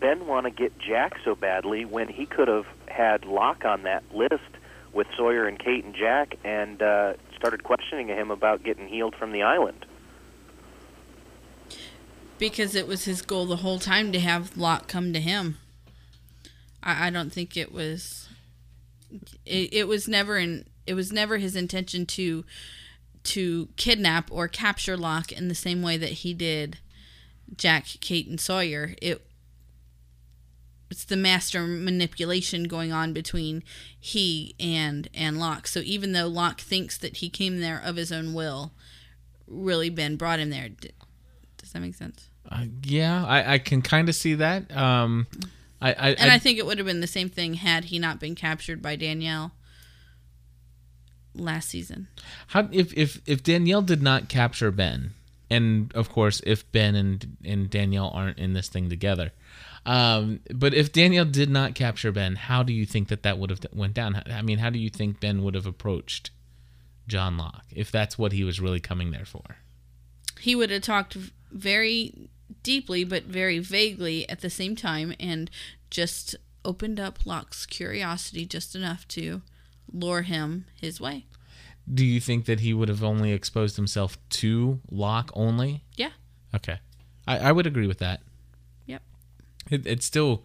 Ben 0.00 0.26
want 0.26 0.46
to 0.46 0.50
get 0.50 0.76
Jack 0.78 1.16
so 1.24 1.34
badly 1.34 1.84
when 1.84 2.08
he 2.08 2.26
could 2.26 2.48
have 2.48 2.66
had 2.90 3.24
Locke 3.24 3.64
on 3.64 3.82
that 3.84 4.02
list 4.14 4.42
with 4.92 5.06
Sawyer 5.16 5.46
and 5.46 5.58
Kate 5.58 5.84
and 5.84 5.94
Jack 5.94 6.36
and 6.44 6.82
uh, 6.82 7.14
started 7.36 7.62
questioning 7.62 8.08
him 8.08 8.30
about 8.30 8.62
getting 8.62 8.88
healed 8.88 9.14
from 9.14 9.32
the 9.32 9.42
island? 9.42 9.86
Because 12.38 12.74
it 12.74 12.86
was 12.86 13.04
his 13.04 13.22
goal 13.22 13.46
the 13.46 13.56
whole 13.56 13.78
time 13.78 14.12
to 14.12 14.20
have 14.20 14.56
Locke 14.56 14.86
come 14.86 15.12
to 15.12 15.20
him. 15.20 15.58
I, 16.82 17.08
I 17.08 17.10
don't 17.10 17.32
think 17.32 17.56
it 17.56 17.72
was. 17.72 18.28
It, 19.44 19.72
it 19.72 19.88
was 19.88 20.06
never 20.08 20.38
in. 20.38 20.66
It 20.86 20.94
was 20.94 21.12
never 21.12 21.38
his 21.38 21.56
intention 21.56 22.06
to 22.06 22.44
to 23.24 23.68
kidnap 23.76 24.30
or 24.32 24.48
capture 24.48 24.96
Locke 24.96 25.32
in 25.32 25.48
the 25.48 25.54
same 25.54 25.82
way 25.82 25.96
that 25.96 26.10
he 26.10 26.32
did 26.32 26.78
Jack, 27.56 27.86
Kate, 28.00 28.28
and 28.28 28.40
Sawyer. 28.40 28.94
It 29.02 29.27
it's 30.90 31.04
the 31.04 31.16
master 31.16 31.66
manipulation 31.66 32.64
going 32.64 32.92
on 32.92 33.12
between 33.12 33.62
he 33.98 34.54
and 34.58 35.08
and 35.14 35.38
Locke. 35.38 35.66
So 35.66 35.80
even 35.80 36.12
though 36.12 36.28
Locke 36.28 36.60
thinks 36.60 36.96
that 36.98 37.18
he 37.18 37.28
came 37.28 37.60
there 37.60 37.80
of 37.84 37.96
his 37.96 38.10
own 38.10 38.34
will, 38.34 38.72
really 39.46 39.90
Ben 39.90 40.16
brought 40.16 40.38
him 40.38 40.50
there. 40.50 40.68
Does 41.58 41.72
that 41.72 41.80
make 41.80 41.94
sense? 41.94 42.28
Uh, 42.50 42.64
yeah, 42.82 43.24
I, 43.26 43.54
I 43.54 43.58
can 43.58 43.82
kind 43.82 44.08
of 44.08 44.14
see 44.14 44.34
that. 44.34 44.74
Um, 44.74 45.26
I, 45.80 45.90
I 45.90 46.08
And 46.10 46.30
I, 46.30 46.38
think 46.38 46.58
it 46.58 46.66
would 46.66 46.78
have 46.78 46.86
been 46.86 47.00
the 47.00 47.06
same 47.06 47.28
thing 47.28 47.54
had 47.54 47.84
he 47.86 47.98
not 47.98 48.18
been 48.18 48.34
captured 48.34 48.80
by 48.80 48.96
Danielle 48.96 49.52
last 51.34 51.68
season. 51.68 52.08
How 52.48 52.68
if 52.72 52.92
if 52.94 53.20
if 53.26 53.42
Danielle 53.42 53.82
did 53.82 54.02
not 54.02 54.28
capture 54.28 54.70
Ben, 54.70 55.12
and 55.50 55.92
of 55.94 56.08
course 56.08 56.40
if 56.46 56.70
Ben 56.72 56.94
and 56.94 57.36
and 57.44 57.70
Danielle 57.70 58.10
aren't 58.14 58.38
in 58.38 58.54
this 58.54 58.68
thing 58.68 58.88
together, 58.88 59.32
um, 59.88 60.40
but 60.54 60.74
if 60.74 60.92
Danielle 60.92 61.24
did 61.24 61.48
not 61.48 61.74
capture 61.74 62.12
Ben, 62.12 62.36
how 62.36 62.62
do 62.62 62.74
you 62.74 62.84
think 62.84 63.08
that 63.08 63.22
that 63.22 63.38
would 63.38 63.48
have 63.48 63.60
went 63.72 63.94
down? 63.94 64.22
I 64.30 64.42
mean, 64.42 64.58
how 64.58 64.68
do 64.68 64.78
you 64.78 64.90
think 64.90 65.18
Ben 65.18 65.42
would 65.42 65.54
have 65.54 65.64
approached 65.64 66.30
John 67.06 67.38
Locke 67.38 67.64
if 67.70 67.90
that's 67.90 68.18
what 68.18 68.32
he 68.32 68.44
was 68.44 68.60
really 68.60 68.80
coming 68.80 69.12
there 69.12 69.24
for? 69.24 69.56
He 70.38 70.54
would 70.54 70.68
have 70.68 70.82
talked 70.82 71.16
very 71.50 72.28
deeply 72.62 73.02
but 73.02 73.24
very 73.24 73.60
vaguely 73.60 74.28
at 74.28 74.40
the 74.42 74.50
same 74.50 74.76
time 74.76 75.14
and 75.18 75.50
just 75.88 76.36
opened 76.66 77.00
up 77.00 77.24
Locke's 77.24 77.64
curiosity 77.64 78.44
just 78.44 78.76
enough 78.76 79.08
to 79.08 79.40
lure 79.90 80.20
him 80.20 80.66
his 80.78 81.00
way. 81.00 81.24
Do 81.92 82.04
you 82.04 82.20
think 82.20 82.44
that 82.44 82.60
he 82.60 82.74
would 82.74 82.90
have 82.90 83.02
only 83.02 83.32
exposed 83.32 83.76
himself 83.76 84.18
to 84.30 84.80
Locke 84.90 85.30
only? 85.32 85.82
Yeah. 85.96 86.10
Okay, 86.54 86.78
I, 87.26 87.38
I 87.38 87.52
would 87.52 87.66
agree 87.66 87.86
with 87.86 88.00
that. 88.00 88.20
It, 89.70 89.86
it's 89.86 90.06
still, 90.06 90.44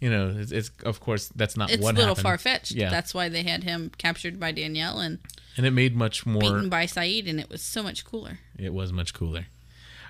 you 0.00 0.10
know, 0.10 0.34
it's, 0.36 0.52
it's 0.52 0.70
of 0.84 1.00
course 1.00 1.28
that's 1.28 1.56
not 1.56 1.70
It's 1.70 1.82
what 1.82 1.96
a 1.96 1.98
little 1.98 2.14
far 2.14 2.38
fetched. 2.38 2.72
Yeah, 2.72 2.90
That's 2.90 3.12
why 3.14 3.28
they 3.28 3.42
had 3.42 3.64
him 3.64 3.90
captured 3.98 4.38
by 4.38 4.52
Danielle 4.52 4.98
and 4.98 5.18
and 5.56 5.66
it 5.66 5.72
made 5.72 5.96
much 5.96 6.24
more. 6.24 6.40
beaten 6.40 6.68
by 6.68 6.86
Sayid, 6.86 7.28
and 7.28 7.40
it 7.40 7.50
was 7.50 7.60
so 7.60 7.82
much 7.82 8.04
cooler. 8.04 8.38
It 8.56 8.72
was 8.72 8.92
much 8.92 9.12
cooler. 9.12 9.46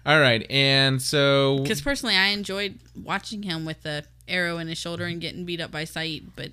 All 0.05 0.21
right, 0.21 0.49
and 0.51 1.01
so 1.01 1.59
Because 1.63 1.81
personally, 1.81 2.17
I 2.17 2.29
enjoyed 2.29 2.79
watching 2.95 3.43
him 3.43 3.65
with 3.65 3.83
the 3.83 4.05
arrow 4.29 4.59
in 4.59 4.69
his 4.69 4.79
shoulder 4.79 5.05
and 5.05 5.21
getting 5.21 5.45
beat 5.45 5.61
up 5.61 5.71
by 5.71 5.85
Sayid, 5.85 6.25
but 6.37 6.53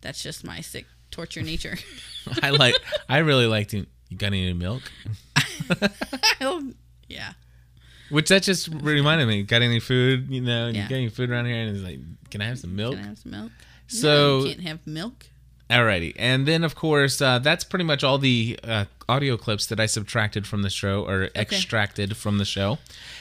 that's 0.00 0.22
just 0.22 0.44
my 0.44 0.60
sick 0.60 0.86
torture 1.10 1.42
nature. 1.42 1.76
I 2.42 2.50
like. 2.50 2.74
I 3.08 3.18
really 3.18 3.46
liked 3.46 3.72
him. 3.72 3.86
You 4.08 4.16
got 4.16 4.28
any 4.28 4.52
milk? 4.52 4.82
yeah. 7.08 7.32
Which 8.12 8.28
that 8.28 8.42
just 8.42 8.68
reminded 8.68 9.26
me. 9.26 9.42
Got 9.42 9.62
any 9.62 9.80
food? 9.80 10.30
You 10.30 10.40
know, 10.42 10.68
Yeah. 10.68 10.82
you 10.84 10.88
got 10.88 10.96
any 10.96 11.08
food 11.08 11.30
around 11.30 11.46
here? 11.46 11.56
And 11.56 11.74
he's 11.74 11.84
like, 11.84 11.98
"Can 12.30 12.40
I 12.42 12.46
have 12.46 12.58
some 12.58 12.76
milk?" 12.76 12.94
Can 12.94 13.04
I 13.04 13.08
have 13.08 13.18
some 13.18 13.32
milk? 13.32 13.52
So 13.88 14.08
no, 14.40 14.44
you 14.44 14.54
can't 14.54 14.66
have 14.68 14.86
milk. 14.86 15.26
Alrighty, 15.70 16.12
and 16.18 16.46
then 16.46 16.64
of 16.64 16.74
course 16.74 17.22
uh, 17.22 17.38
that's 17.38 17.64
pretty 17.64 17.84
much 17.84 18.04
all 18.04 18.18
the 18.18 18.58
uh, 18.62 18.84
audio 19.08 19.38
clips 19.38 19.64
that 19.66 19.80
I 19.80 19.86
subtracted 19.86 20.46
from 20.46 20.60
the 20.62 20.68
show 20.68 21.06
or 21.08 21.30
extracted 21.34 22.14
from 22.16 22.36
the 22.36 22.44
show. 22.44 22.78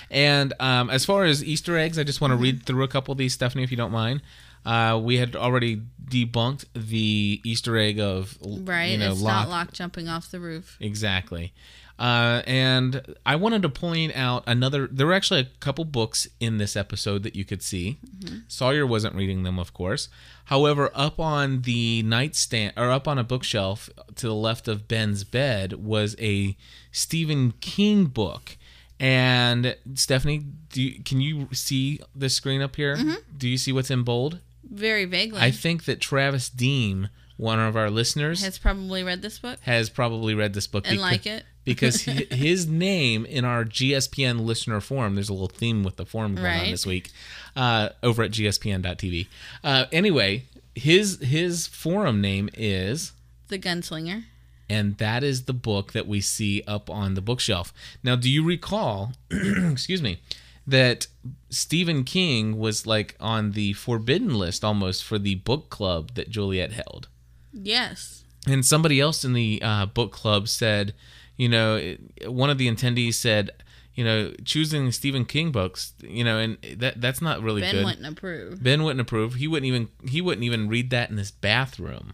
And 0.09 0.51
um, 0.59 0.89
as 0.89 1.05
far 1.05 1.23
as 1.23 1.41
Easter 1.43 1.77
eggs, 1.77 1.97
I 1.97 2.03
just 2.03 2.19
want 2.19 2.31
to 2.31 2.35
Mm-hmm. 2.35 2.43
read 2.43 2.65
through 2.65 2.83
a 2.83 2.89
couple 2.89 3.13
of 3.13 3.17
these, 3.17 3.33
Stephanie, 3.33 3.63
if 3.63 3.71
you 3.71 3.77
don't 3.77 3.91
mind. 3.93 4.21
Uh, 4.65 4.99
we 5.01 5.15
had 5.17 5.35
already 5.35 5.81
debunked 6.09 6.65
the 6.75 7.39
Easter 7.45 7.77
egg 7.77 7.99
of 7.99 8.37
Right. 8.45 8.91
you 8.91 8.97
know, 8.97 9.13
it's 9.13 9.21
Locke 9.21 9.47
not 9.47 9.49
Locke 9.49 9.71
jumping 9.73 10.09
off 10.09 10.29
the 10.29 10.39
roof. 10.41 10.75
Exactly. 10.81 11.53
Uh, 12.01 12.41
and 12.47 13.03
I 13.27 13.35
wanted 13.35 13.61
to 13.61 13.69
point 13.69 14.15
out 14.15 14.43
another. 14.47 14.87
There 14.87 15.05
were 15.05 15.13
actually 15.13 15.41
a 15.41 15.49
couple 15.59 15.85
books 15.85 16.27
in 16.39 16.57
this 16.57 16.75
episode 16.75 17.21
that 17.21 17.35
you 17.35 17.45
could 17.45 17.61
see. 17.61 17.99
Sawyer 18.47 18.87
wasn't 18.87 19.13
reading 19.15 19.43
them, 19.43 19.59
of 19.59 19.71
course. 19.73 20.09
However, 20.45 20.89
up 20.95 21.19
on 21.19 21.61
the 21.61 22.01
nightstand 22.01 22.73
or 22.75 22.89
up 22.89 23.07
on 23.07 23.19
a 23.19 23.23
bookshelf 23.23 23.87
to 24.15 24.25
the 24.25 24.33
left 24.33 24.67
of 24.67 24.87
Ben's 24.87 25.23
bed 25.23 25.73
was 25.73 26.15
a 26.19 26.57
Stephen 26.91 27.51
King 27.61 28.05
book. 28.05 28.57
And 28.99 29.75
Stephanie, 29.95 30.45
do 30.71 30.81
you, 30.81 31.03
can 31.03 31.21
you 31.21 31.49
see 31.51 31.99
the 32.15 32.29
screen 32.29 32.61
up 32.61 32.75
here? 32.77 32.95
Mhm. 32.97 33.17
Do 33.37 33.47
you 33.47 33.57
see 33.57 33.71
what's 33.71 33.91
in 33.91 34.03
bold? 34.03 34.39
Very 34.69 35.05
vaguely. 35.05 35.39
I 35.39 35.51
think 35.51 35.85
that 35.85 35.99
Travis 36.01 36.49
Deem, 36.49 37.09
one 37.37 37.59
of 37.59 37.75
our 37.75 37.89
listeners, 37.89 38.43
has 38.43 38.57
probably 38.59 39.03
read 39.03 39.21
this 39.21 39.39
book. 39.39 39.59
has 39.61 39.89
probably 39.89 40.33
read 40.33 40.53
this 40.53 40.67
book 40.67 40.85
And 40.87 40.99
like 40.99 41.25
it. 41.25 41.45
Because 41.65 42.05
hi- 42.05 42.25
his 42.31 42.67
name 42.67 43.25
in 43.25 43.45
our 43.45 43.63
GSPN 43.65 44.41
listener 44.41 44.79
forum. 44.81 45.15
There's 45.15 45.29
a 45.29 45.33
little 45.33 45.47
theme 45.47 45.83
with 45.83 45.95
the 45.97 46.05
forum 46.05 46.35
going 46.35 46.45
on 46.47 46.69
this 46.71 46.85
week 46.85 47.11
uh, 47.55 47.89
over 48.01 48.23
at 48.23 48.31
gspn.tv. 48.31 49.27
Uh, 49.63 49.85
anyway, 49.91 50.45
his 50.75 51.19
his 51.21 51.67
forum 51.67 52.21
name 52.21 52.49
is, 52.53 53.11
The 53.49 53.59
Gunslinger. 53.59 54.23
and 54.69 54.97
that 54.97 55.23
is 55.23 55.43
the 55.43 55.53
book 55.53 55.91
that 55.93 56.07
we 56.07 56.21
see 56.21 56.63
up 56.67 56.89
on 56.89 57.13
the 57.15 57.21
bookshelf. 57.21 57.73
Now, 58.03 58.15
do 58.15 58.29
you 58.29 58.43
recall? 58.43 59.13
excuse 59.31 60.01
me. 60.01 60.19
That 60.67 61.07
Stephen 61.49 62.03
King 62.03 62.59
was 62.59 62.85
like 62.85 63.15
on 63.19 63.51
the 63.53 63.73
forbidden 63.73 64.35
list 64.35 64.63
almost 64.63 65.03
for 65.03 65.17
the 65.17 65.35
book 65.35 65.69
club 65.69 66.11
that 66.13 66.29
Juliet 66.29 66.71
held. 66.71 67.07
Yes. 67.51 68.23
And 68.47 68.63
somebody 68.65 68.99
else 68.99 69.25
in 69.25 69.33
the 69.33 69.59
uh, 69.63 69.87
book 69.87 70.11
club 70.11 70.47
said, 70.47 70.93
you 71.41 71.49
know, 71.49 71.75
it- 71.77 72.31
one 72.31 72.49
of 72.51 72.57
the 72.59 72.67
attendees 72.69 73.15
said, 73.15 73.49
you 73.95 74.03
know, 74.05 74.31
choosing 74.45 74.91
Stephen 74.91 75.25
King 75.25 75.51
books, 75.51 75.93
you 76.01 76.23
know, 76.23 76.37
and 76.37 76.57
that 76.77 77.01
that's 77.01 77.21
not 77.21 77.41
really 77.41 77.61
Ben 77.61 77.75
good. 77.75 77.85
wouldn't 77.85 78.05
approve. 78.07 78.63
Ben 78.63 78.83
wouldn't 78.83 79.01
approve. 79.01 79.35
He 79.35 79.47
wouldn't 79.47 79.67
even 79.67 79.89
he 80.07 80.21
wouldn't 80.21 80.43
even 80.43 80.69
read 80.69 80.89
that 80.91 81.09
in 81.09 81.17
his 81.17 81.31
bathroom. 81.31 82.13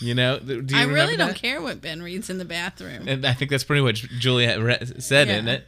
You 0.00 0.14
know, 0.14 0.38
do 0.38 0.54
you 0.68 0.76
I 0.76 0.82
really 0.84 1.16
don't 1.16 1.28
that? 1.28 1.36
care 1.36 1.60
what 1.62 1.80
Ben 1.80 2.02
reads 2.02 2.28
in 2.28 2.38
the 2.38 2.44
bathroom. 2.44 3.08
And 3.08 3.24
I 3.26 3.32
think 3.32 3.50
that's 3.50 3.64
pretty 3.64 3.80
much 3.82 4.02
Juliet 4.18 4.60
re- 4.60 4.78
said, 4.98 5.28
Yeah. 5.28 5.34
isn't 5.36 5.48
it? 5.48 5.66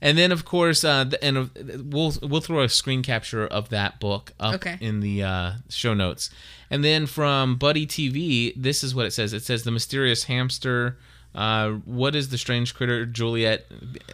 And 0.00 0.18
then, 0.18 0.32
of 0.32 0.44
course, 0.44 0.82
uh, 0.82 1.04
the, 1.04 1.22
and 1.24 1.38
uh, 1.38 1.44
we'll 1.84 2.12
we'll 2.22 2.40
throw 2.40 2.62
a 2.64 2.68
screen 2.68 3.02
capture 3.02 3.46
of 3.46 3.68
that 3.68 4.00
book 4.00 4.32
up 4.40 4.54
Okay. 4.56 4.76
in 4.80 4.98
the 5.00 5.22
uh, 5.22 5.52
show 5.68 5.94
notes. 5.94 6.28
And 6.70 6.82
then 6.84 7.06
from 7.06 7.54
Buddy 7.56 7.86
TV, 7.86 8.52
this 8.56 8.82
is 8.82 8.94
what 8.96 9.06
it 9.06 9.12
says. 9.12 9.32
It 9.32 9.42
says 9.44 9.62
the 9.62 9.70
mysterious 9.70 10.24
hamster. 10.24 10.96
Uh, 11.34 11.70
what 11.86 12.14
is 12.14 12.28
the 12.28 12.36
strange 12.38 12.74
critter? 12.74 13.06
Juliet. 13.06 13.66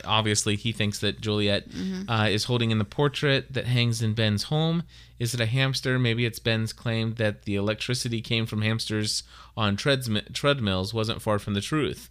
Obviously, 0.05 0.55
he 0.57 0.71
thinks 0.73 1.01
that 1.01 1.21
Juliet 1.21 1.69
Mhm. 1.71 2.05
uh, 2.09 2.29
is 2.29 2.45
holding 2.45 2.71
in 2.71 2.79
the 2.79 2.85
portrait 2.85 3.53
that 3.53 3.67
hangs 3.67 4.01
in 4.03 4.15
Ben's 4.15 4.45
home. 4.45 4.85
Is 5.19 5.35
it 5.35 5.41
a 5.41 5.47
hamster? 5.47 5.99
Maybe 5.99 6.25
it's 6.25 6.39
Ben's 6.39 6.73
claim 6.73 7.15
that 7.15 7.43
the 7.43 7.57
electricity 7.57 8.21
came 8.21 8.47
from 8.47 8.63
hamsters 8.63 9.25
on 9.57 9.77
treadsmi- 9.77 10.33
treadmills 10.33 10.95
wasn't 10.95 11.21
far 11.21 11.39
from 11.41 11.55
the 11.55 11.61
truth. 11.61 12.09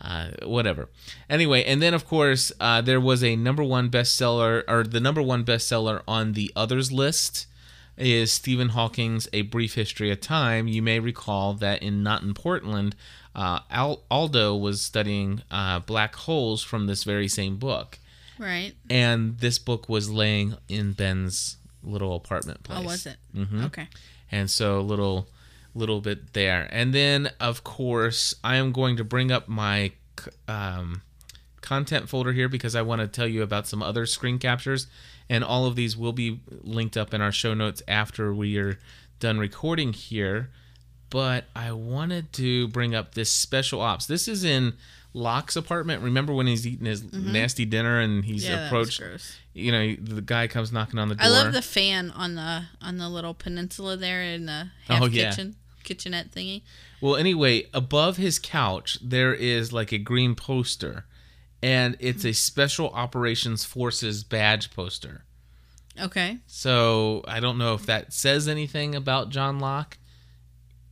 Uh, 0.00 0.28
whatever. 0.44 0.88
Anyway, 1.28 1.62
and 1.64 1.80
then 1.82 1.92
of 1.94 2.06
course 2.06 2.50
uh, 2.60 2.80
there 2.80 3.00
was 3.00 3.22
a 3.22 3.36
number 3.36 3.62
one 3.62 3.90
bestseller, 3.90 4.64
or 4.66 4.84
the 4.84 5.00
number 5.00 5.20
one 5.22 5.44
bestseller 5.44 6.02
on 6.08 6.32
the 6.32 6.50
others 6.56 6.90
list 6.90 7.46
is 7.96 8.32
Stephen 8.32 8.70
Hawking's 8.70 9.28
A 9.32 9.42
Brief 9.42 9.74
History 9.74 10.10
of 10.10 10.20
Time. 10.20 10.66
You 10.68 10.82
may 10.82 10.98
recall 10.98 11.54
that 11.54 11.82
in 11.82 12.02
Not 12.02 12.22
in 12.22 12.34
Portland, 12.34 12.96
uh, 13.34 13.60
Al- 13.70 14.02
Aldo 14.10 14.56
was 14.56 14.80
studying 14.82 15.42
uh, 15.50 15.78
black 15.80 16.14
holes 16.14 16.62
from 16.62 16.86
this 16.86 17.04
very 17.04 17.28
same 17.28 17.56
book, 17.56 17.98
Right. 18.38 18.72
and 18.90 19.38
this 19.38 19.58
book 19.58 19.88
was 19.88 20.10
laying 20.10 20.56
in 20.68 20.92
Ben's 20.92 21.56
little 21.82 22.14
apartment 22.16 22.62
place. 22.62 22.78
Oh, 22.80 22.84
was 22.84 23.06
it? 23.06 23.16
Mm-hmm. 23.34 23.64
Okay. 23.66 23.88
And 24.30 24.50
so 24.50 24.78
a 24.78 24.82
little 24.82 25.28
little 25.74 26.00
bit 26.02 26.32
there. 26.34 26.68
And 26.70 26.92
then 26.94 27.30
of 27.40 27.64
course, 27.64 28.34
I 28.44 28.56
am 28.56 28.72
going 28.72 28.96
to 28.98 29.04
bring 29.04 29.32
up 29.32 29.48
my 29.48 29.92
um, 30.46 31.00
content 31.62 32.08
folder 32.10 32.32
here 32.32 32.48
because 32.48 32.74
I 32.76 32.82
want 32.82 33.00
to 33.00 33.08
tell 33.08 33.26
you 33.26 33.42
about 33.42 33.66
some 33.66 33.82
other 33.82 34.04
screen 34.06 34.38
captures, 34.38 34.86
and 35.32 35.42
all 35.42 35.64
of 35.64 35.76
these 35.76 35.96
will 35.96 36.12
be 36.12 36.40
linked 36.62 36.94
up 36.96 37.14
in 37.14 37.22
our 37.22 37.32
show 37.32 37.54
notes 37.54 37.82
after 37.88 38.34
we 38.34 38.58
are 38.58 38.78
done 39.18 39.38
recording 39.38 39.94
here. 39.94 40.50
But 41.08 41.44
I 41.56 41.72
wanted 41.72 42.32
to 42.34 42.68
bring 42.68 42.94
up 42.94 43.14
this 43.14 43.30
special 43.32 43.80
ops. 43.80 44.04
This 44.06 44.28
is 44.28 44.44
in 44.44 44.74
Locke's 45.14 45.56
apartment. 45.56 46.02
Remember 46.02 46.32
when 46.34 46.46
he's 46.46 46.66
eating 46.66 46.86
his 46.86 47.02
Mhm. 47.02 47.32
nasty 47.32 47.64
dinner 47.64 47.98
and 48.00 48.24
he's 48.26 48.44
Yeah, 48.44 48.66
approached? 48.66 48.98
gross. 49.00 49.36
You 49.54 49.72
know, 49.72 49.96
the 50.00 50.20
guy 50.22 50.46
comes 50.48 50.70
knocking 50.72 50.98
on 50.98 51.08
the 51.08 51.14
door. 51.14 51.24
I 51.26 51.28
love 51.30 51.52
the 51.54 51.62
fan 51.62 52.10
on 52.10 52.34
the 52.34 52.64
on 52.82 52.98
the 52.98 53.08
little 53.08 53.34
peninsula 53.34 53.96
there 53.96 54.22
in 54.22 54.44
the 54.46 54.68
half 54.88 55.02
Oh, 55.02 55.06
yeah. 55.06 55.30
kitchen 55.30 55.56
kitchenette 55.82 56.30
thingy. 56.30 56.62
Well, 57.00 57.16
anyway, 57.16 57.66
above 57.74 58.16
his 58.16 58.38
couch 58.38 58.98
there 59.02 59.34
is 59.34 59.72
like 59.72 59.92
a 59.92 59.98
green 59.98 60.34
poster, 60.34 61.04
and 61.62 61.96
it's 62.00 62.24
a 62.24 62.32
Special 62.32 62.90
Operations 62.90 63.64
Forces 63.64 64.24
badge 64.24 64.74
poster. 64.74 65.24
Okay. 66.00 66.38
So 66.46 67.22
I 67.28 67.40
don't 67.40 67.58
know 67.58 67.74
if 67.74 67.86
that 67.86 68.12
says 68.12 68.48
anything 68.48 68.94
about 68.94 69.28
John 69.28 69.58
Locke, 69.58 69.98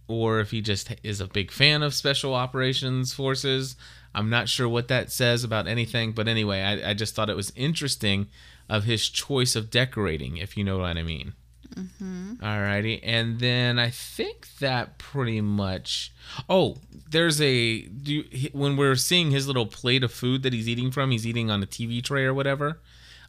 or 0.07 0.41
if 0.41 0.51
he 0.51 0.61
just 0.61 0.95
is 1.03 1.21
a 1.21 1.27
big 1.27 1.51
fan 1.51 1.83
of 1.83 1.95
Special 1.95 2.35
Operations 2.35 3.13
Forces. 3.13 3.77
I'm 4.15 4.29
not 4.29 4.49
sure 4.49 4.69
what 4.69 4.89
that 4.89 5.13
says 5.13 5.45
about 5.45 5.69
anything, 5.69 6.13
but 6.13 6.29
anyway, 6.29 6.61
I, 6.63 6.91
I 6.91 6.95
just 6.95 7.15
thought 7.15 7.31
it 7.31 7.37
was 7.37 7.53
interesting 7.55 8.27
of 8.69 8.85
his 8.85 9.09
choice 9.09 9.57
of 9.57 9.71
decorating, 9.71 10.37
if 10.37 10.57
you 10.57 10.65
know 10.65 10.79
what 10.79 10.97
I 10.97 11.03
mean. 11.03 11.35
Mm-hmm. 11.75 12.35
Alrighty, 12.43 13.01
and 13.03 13.39
then 13.39 13.79
I 13.79 13.91
think 13.91 14.49
that 14.59 14.99
pretty 14.99 15.41
much. 15.41 16.13
Oh, 16.49 16.79
there's 17.11 17.41
a 17.41 17.83
do 17.83 18.25
you, 18.31 18.51
when 18.53 18.77
we're 18.77 18.97
seeing 18.97 19.31
his 19.31 19.47
little 19.47 19.67
plate 19.67 20.03
of 20.03 20.13
food 20.13 20.43
that 20.43 20.53
he's 20.53 20.69
eating 20.69 20.91
from. 20.91 21.11
He's 21.11 21.27
eating 21.27 21.51
on 21.51 21.63
a 21.63 21.67
TV 21.67 22.03
tray 22.03 22.25
or 22.25 22.35
whatever. 22.35 22.81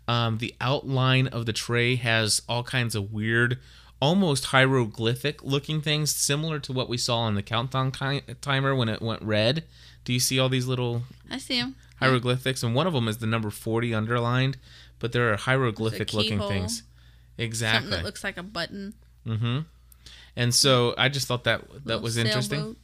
Um, 0.07 0.39
the 0.39 0.55
outline 0.59 1.27
of 1.27 1.45
the 1.45 1.53
tray 1.53 1.95
has 1.95 2.41
all 2.49 2.63
kinds 2.63 2.95
of 2.95 3.13
weird, 3.13 3.59
almost 4.01 4.45
hieroglyphic 4.45 5.43
looking 5.43 5.81
things, 5.81 6.13
similar 6.13 6.59
to 6.59 6.73
what 6.73 6.89
we 6.89 6.97
saw 6.97 7.19
on 7.19 7.35
the 7.35 7.43
countdown 7.43 7.91
ki- 7.91 8.21
timer 8.41 8.75
when 8.75 8.89
it 8.89 9.01
went 9.01 9.21
red. 9.21 9.63
Do 10.03 10.13
you 10.13 10.19
see 10.19 10.39
all 10.39 10.49
these 10.49 10.65
little 10.67 11.03
I 11.29 11.37
see 11.37 11.57
him. 11.57 11.75
hieroglyphics? 11.99 12.63
And 12.63 12.73
one 12.73 12.87
of 12.87 12.93
them 12.93 13.07
is 13.07 13.19
the 13.19 13.27
number 13.27 13.51
forty 13.51 13.93
underlined, 13.93 14.57
but 14.99 15.11
there 15.11 15.31
are 15.31 15.37
hieroglyphic 15.37 16.13
looking 16.13 16.39
things. 16.39 16.83
Exactly. 17.37 17.83
Something 17.83 17.99
that 17.99 18.05
looks 18.05 18.23
like 18.23 18.37
a 18.37 18.43
button. 18.43 18.93
Mm-hmm. 19.25 19.59
And 20.35 20.53
so 20.53 20.93
I 20.97 21.09
just 21.09 21.27
thought 21.27 21.43
that 21.45 21.67
that 21.69 21.85
Little 21.85 22.01
was 22.01 22.17
interesting. 22.17 22.75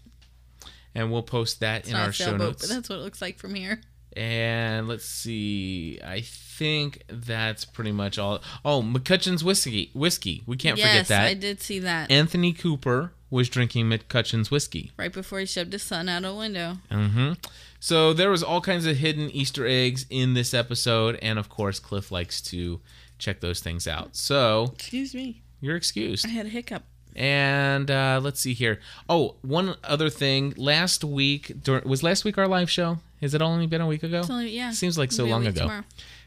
And 0.95 1.11
we'll 1.11 1.23
post 1.23 1.59
that 1.59 1.81
It's 1.81 1.89
in 1.89 1.95
our 1.95 2.09
a 2.09 2.13
show 2.13 2.35
notes. 2.35 2.67
but 2.67 2.73
that's 2.73 2.89
what 2.89 2.99
it 2.99 3.03
looks 3.03 3.21
like 3.21 3.37
from 3.37 3.53
here. 3.53 3.81
And 4.15 4.87
let's 4.87 5.05
see. 5.05 5.99
I 6.03 6.21
think 6.21 7.03
that's 7.07 7.65
pretty 7.65 7.91
much 7.91 8.17
all. 8.17 8.41
Oh, 8.65 8.81
MacCutcheon's 8.81 9.43
whiskey. 9.43 9.91
Whiskey. 9.93 10.41
We 10.47 10.57
can't 10.57 10.77
yes, 10.77 10.87
forget 10.87 11.07
that. 11.09 11.23
Yes, 11.25 11.31
I 11.31 11.33
did 11.35 11.61
see 11.61 11.79
that. 11.79 12.09
Anthony 12.09 12.51
Cooper 12.51 13.11
was 13.29 13.47
drinking 13.47 13.89
MacCutcheon's 13.89 14.49
whiskey. 14.49 14.91
right 14.97 15.13
before 15.13 15.39
he 15.39 15.45
shoved 15.45 15.73
his 15.73 15.83
son 15.83 16.09
out 16.09 16.25
a 16.25 16.33
window. 16.33 16.77
Mm-hmm. 16.89 17.33
So 17.79 18.11
there 18.13 18.31
was 18.31 18.41
all 18.41 18.61
kinds 18.61 18.87
of 18.87 18.97
hidden 18.97 19.29
Easter 19.29 19.67
eggs 19.67 20.07
in 20.09 20.33
this 20.33 20.53
episode, 20.53 21.19
and 21.21 21.37
of 21.37 21.47
course, 21.47 21.79
Cliff 21.79 22.11
likes 22.11 22.41
to 22.43 22.79
check 23.18 23.39
those 23.39 23.59
things 23.59 23.88
out. 23.88 24.15
So 24.15 24.72
Excuse 24.76 25.13
me. 25.13 25.41
you're 25.61 25.76
excused. 25.76 26.26
I 26.26 26.30
had 26.30 26.45
a 26.45 26.49
hiccup. 26.49 26.84
And 27.15 27.89
uh, 27.89 28.20
let's 28.22 28.39
see 28.39 28.53
here. 28.53 28.80
Oh, 29.09 29.38
one 29.41 29.76
other 29.84 30.09
thing. 30.09 30.53
Last 30.55 31.03
week 31.03 31.51
was 31.84 32.03
last 32.03 32.24
week 32.24 32.38
our 32.38 32.47
live 32.47 32.70
show. 32.70 32.99
Has 33.22 33.34
it 33.34 33.41
only 33.41 33.65
been 33.65 33.82
a 33.82 33.88
week 33.88 34.03
ago? 34.03 34.22
Only- 34.30 34.49
yeah. 34.55 34.70
Seems 34.72 34.97
like 34.99 35.11
so 35.11 35.24
It'll 35.24 35.32
long 35.32 35.47
ago. 35.47 35.61
tomorrow. 35.61 35.84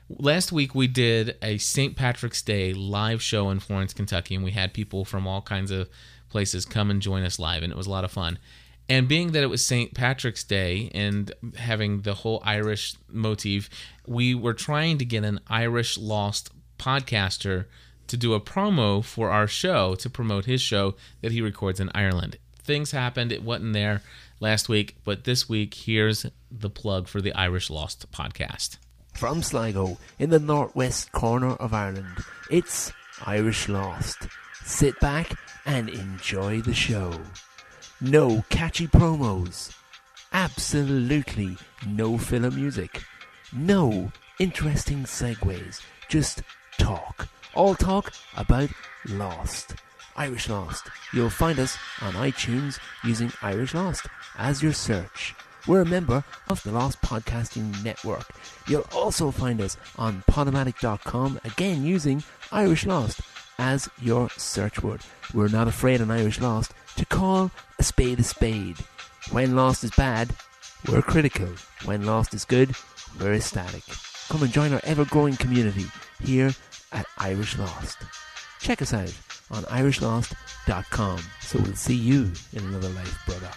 Last 0.08 0.50
week 0.50 0.74
we 0.74 0.88
did 0.88 1.36
a 1.40 1.58
St. 1.58 1.94
Patrick's 1.94 2.42
Day 2.42 2.72
live 2.72 3.22
show 3.22 3.50
in 3.50 3.60
Florence, 3.60 3.94
Kentucky, 3.94 4.34
and 4.34 4.42
we 4.42 4.50
had 4.50 4.74
people 4.74 5.04
from 5.04 5.28
all 5.28 5.40
kinds 5.42 5.70
of 5.70 5.88
places 6.28 6.64
come 6.66 6.90
and 6.90 7.00
join 7.00 7.22
us 7.22 7.38
live, 7.38 7.62
and 7.62 7.72
it 7.72 7.76
was 7.76 7.86
a 7.86 7.90
lot 7.90 8.02
of 8.04 8.10
fun. 8.10 8.38
And 8.88 9.06
being 9.06 9.30
that 9.32 9.44
it 9.44 9.46
was 9.46 9.64
St. 9.64 9.94
Patrick's 9.94 10.42
Day 10.42 10.90
and 10.92 11.32
having 11.56 12.00
the 12.00 12.14
whole 12.14 12.42
Irish 12.44 12.96
motif, 13.08 13.70
we 14.08 14.34
were 14.34 14.54
trying 14.54 14.98
to 14.98 15.04
get 15.04 15.22
an 15.22 15.38
Irish 15.46 15.96
Lost 15.96 16.50
podcaster 16.80 17.66
to 18.06 18.16
do 18.16 18.34
a 18.34 18.40
promo 18.40 19.04
for 19.04 19.30
our 19.30 19.46
show 19.46 19.94
to 19.96 20.10
promote 20.10 20.46
his 20.46 20.60
show 20.60 20.96
that 21.20 21.30
he 21.30 21.40
records 21.42 21.78
in 21.78 21.90
Ireland. 21.94 22.38
Things 22.58 22.90
happened, 22.90 23.30
it 23.30 23.44
wasn't 23.44 23.74
there 23.74 24.02
last 24.40 24.68
week, 24.68 24.96
but 25.04 25.24
this 25.24 25.48
week, 25.48 25.74
here's 25.74 26.26
the 26.50 26.70
plug 26.70 27.06
for 27.06 27.20
the 27.20 27.32
Irish 27.34 27.70
Lost 27.70 28.10
podcast. 28.10 28.78
From 29.14 29.42
Sligo, 29.42 29.98
in 30.18 30.30
the 30.30 30.38
northwest 30.38 31.12
corner 31.12 31.52
of 31.54 31.74
Ireland, 31.74 32.24
it's 32.50 32.92
Irish 33.26 33.68
Lost. 33.68 34.28
Sit 34.64 34.98
back 35.00 35.32
and 35.66 35.88
enjoy 35.88 36.60
the 36.62 36.74
show. 36.74 37.12
No 38.00 38.44
catchy 38.48 38.86
promos. 38.88 39.76
Absolutely 40.32 41.56
no 41.86 42.16
filler 42.16 42.50
music. 42.50 43.02
No 43.52 44.10
interesting 44.38 45.04
segues. 45.04 45.82
Just 46.08 46.42
talk. 46.80 47.28
All 47.54 47.74
talk 47.74 48.12
about 48.36 48.70
Lost. 49.08 49.74
Irish 50.16 50.48
Lost. 50.48 50.88
You'll 51.12 51.30
find 51.30 51.58
us 51.58 51.76
on 52.00 52.14
iTunes 52.14 52.78
using 53.04 53.32
Irish 53.42 53.74
Lost 53.74 54.06
as 54.38 54.62
your 54.62 54.72
search. 54.72 55.34
We're 55.66 55.82
a 55.82 55.86
member 55.86 56.24
of 56.48 56.62
the 56.62 56.72
Lost 56.72 57.00
Podcasting 57.02 57.84
Network. 57.84 58.26
You'll 58.66 58.88
also 58.94 59.30
find 59.30 59.60
us 59.60 59.76
on 59.98 60.24
Podomatic.com, 60.30 61.40
again 61.44 61.84
using 61.84 62.24
Irish 62.50 62.86
Lost 62.86 63.20
as 63.58 63.90
your 64.00 64.30
search 64.30 64.82
word. 64.82 65.02
We're 65.34 65.48
not 65.48 65.68
afraid 65.68 66.00
on 66.00 66.10
Irish 66.10 66.40
Lost 66.40 66.72
to 66.96 67.04
call 67.04 67.50
a 67.78 67.82
spade 67.82 68.20
a 68.20 68.24
spade. 68.24 68.78
When 69.30 69.54
Lost 69.54 69.84
is 69.84 69.90
bad, 69.90 70.34
we're 70.88 71.02
critical. 71.02 71.48
When 71.84 72.06
Lost 72.06 72.32
is 72.32 72.46
good, 72.46 72.74
we're 73.20 73.34
ecstatic. 73.34 73.82
Come 74.30 74.44
and 74.44 74.52
join 74.52 74.72
our 74.72 74.80
ever 74.84 75.04
growing 75.04 75.36
community 75.36 75.86
here 76.22 76.52
at 76.92 77.06
Irish 77.18 77.56
Lost. 77.58 77.98
Check 78.60 78.82
us 78.82 78.92
out 78.92 79.14
on 79.50 79.64
irishlost.com. 79.64 81.18
So 81.40 81.58
we'll 81.60 81.74
see 81.74 81.94
you 81.94 82.30
in 82.52 82.64
another 82.64 82.88
life, 82.90 83.22
brother. 83.26 83.50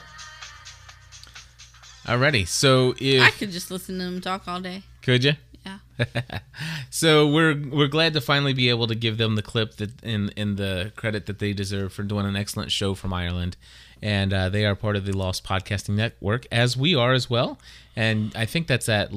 Alrighty, 2.06 2.48
so 2.48 2.94
if 3.00 3.22
I 3.22 3.30
could 3.30 3.52
just 3.52 3.72
listen 3.72 3.98
to 4.00 4.04
him 4.04 4.20
talk 4.20 4.48
all 4.48 4.60
day. 4.60 4.84
Could 5.02 5.24
you? 5.24 5.34
Yeah. 5.66 5.78
so 6.90 7.28
we're 7.28 7.56
we're 7.70 7.88
glad 7.88 8.14
to 8.14 8.22
finally 8.22 8.54
be 8.54 8.70
able 8.70 8.88
to 8.88 8.96
give 8.96 9.18
them 9.18 9.36
the 9.36 9.42
clip 9.42 9.78
that 9.78 10.04
in 10.04 10.30
in 10.36 10.58
the 10.58 10.92
credit 10.98 11.28
that 11.28 11.40
they 11.40 11.54
deserve 11.54 11.94
for 11.94 12.04
doing 12.04 12.26
an 12.26 12.36
excellent 12.36 12.74
show 12.74 12.94
from 12.94 13.14
Ireland, 13.14 13.56
and 14.02 14.34
uh, 14.34 14.50
they 14.50 14.66
are 14.66 14.76
part 14.76 14.98
of 14.98 15.06
the 15.06 15.16
Lost 15.16 15.46
Podcasting 15.46 15.96
Network 15.96 16.46
as 16.52 16.76
we 16.76 16.94
are 16.94 17.14
as 17.14 17.30
well. 17.30 17.58
And 17.96 18.36
I 18.36 18.46
think 18.46 18.68
that's 18.68 18.90
at 18.90 19.14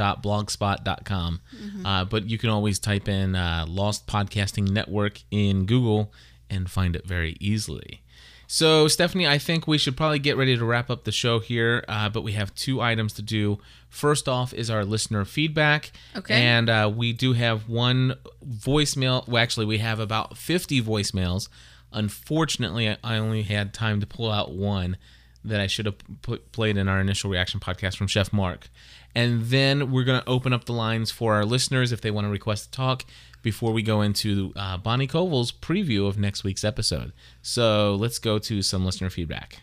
lostcasts.blogspot.com. 0.00 1.40
Mhm. 1.54 1.86
Uh, 1.86 2.04
but 2.04 2.28
you 2.28 2.38
can 2.38 2.50
always 2.50 2.78
type 2.78 3.08
in 3.08 3.34
uh, 3.34 3.64
Lost 3.68 4.06
Podcasting 4.06 4.70
Network 4.70 5.20
in 5.30 5.66
Google 5.66 6.12
and 6.48 6.70
find 6.70 6.96
it 6.96 7.06
very 7.06 7.36
easily. 7.40 8.02
So, 8.46 8.88
Stephanie, 8.88 9.28
I 9.28 9.38
think 9.38 9.68
we 9.68 9.78
should 9.78 9.96
probably 9.96 10.18
get 10.18 10.36
ready 10.36 10.56
to 10.56 10.64
wrap 10.64 10.90
up 10.90 11.04
the 11.04 11.12
show 11.12 11.38
here, 11.38 11.84
uh, 11.86 12.08
but 12.08 12.22
we 12.22 12.32
have 12.32 12.52
two 12.56 12.80
items 12.80 13.12
to 13.12 13.22
do. 13.22 13.60
First 13.88 14.28
off 14.28 14.52
is 14.52 14.68
our 14.68 14.84
listener 14.84 15.24
feedback. 15.24 15.92
Okay. 16.16 16.34
And 16.34 16.68
uh, 16.68 16.90
we 16.94 17.12
do 17.12 17.32
have 17.34 17.68
one 17.68 18.14
voicemail. 18.44 19.26
Well, 19.28 19.40
actually, 19.40 19.66
we 19.66 19.78
have 19.78 20.00
about 20.00 20.36
50 20.36 20.82
voicemails. 20.82 21.48
Unfortunately, 21.92 22.88
I- 22.90 22.96
I 23.04 23.18
only 23.18 23.42
had 23.42 23.72
time 23.72 24.00
to 24.00 24.06
pull 24.06 24.30
out 24.32 24.52
one 24.52 24.96
that 25.44 25.60
I 25.60 25.68
should 25.68 25.86
have 25.86 25.94
put, 26.22 26.50
played 26.50 26.76
in 26.76 26.88
our 26.88 27.00
initial 27.00 27.30
reaction 27.30 27.60
podcast 27.60 27.96
from 27.96 28.08
Chef 28.08 28.32
Mark. 28.32 28.68
And 29.14 29.46
then 29.46 29.90
we're 29.90 30.04
going 30.04 30.20
to 30.20 30.28
open 30.28 30.52
up 30.52 30.64
the 30.64 30.72
lines 30.72 31.10
for 31.10 31.34
our 31.34 31.44
listeners 31.44 31.92
if 31.92 32.00
they 32.00 32.10
want 32.10 32.26
to 32.26 32.30
request 32.30 32.64
to 32.64 32.70
talk 32.70 33.04
before 33.42 33.72
we 33.72 33.82
go 33.82 34.02
into 34.02 34.52
uh, 34.56 34.76
Bonnie 34.76 35.06
Koval's 35.06 35.50
preview 35.50 36.06
of 36.06 36.18
next 36.18 36.44
week's 36.44 36.64
episode. 36.64 37.12
So 37.42 37.94
let's 37.94 38.18
go 38.18 38.38
to 38.38 38.62
some 38.62 38.84
listener 38.84 39.10
feedback. 39.10 39.62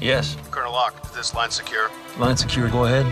Yes. 0.00 0.36
Colonel 0.50 0.72
Locke, 0.72 1.04
is 1.04 1.12
this 1.12 1.34
line 1.34 1.50
secure? 1.50 1.90
Line 2.18 2.36
secure, 2.36 2.68
go 2.68 2.84
ahead. 2.84 3.06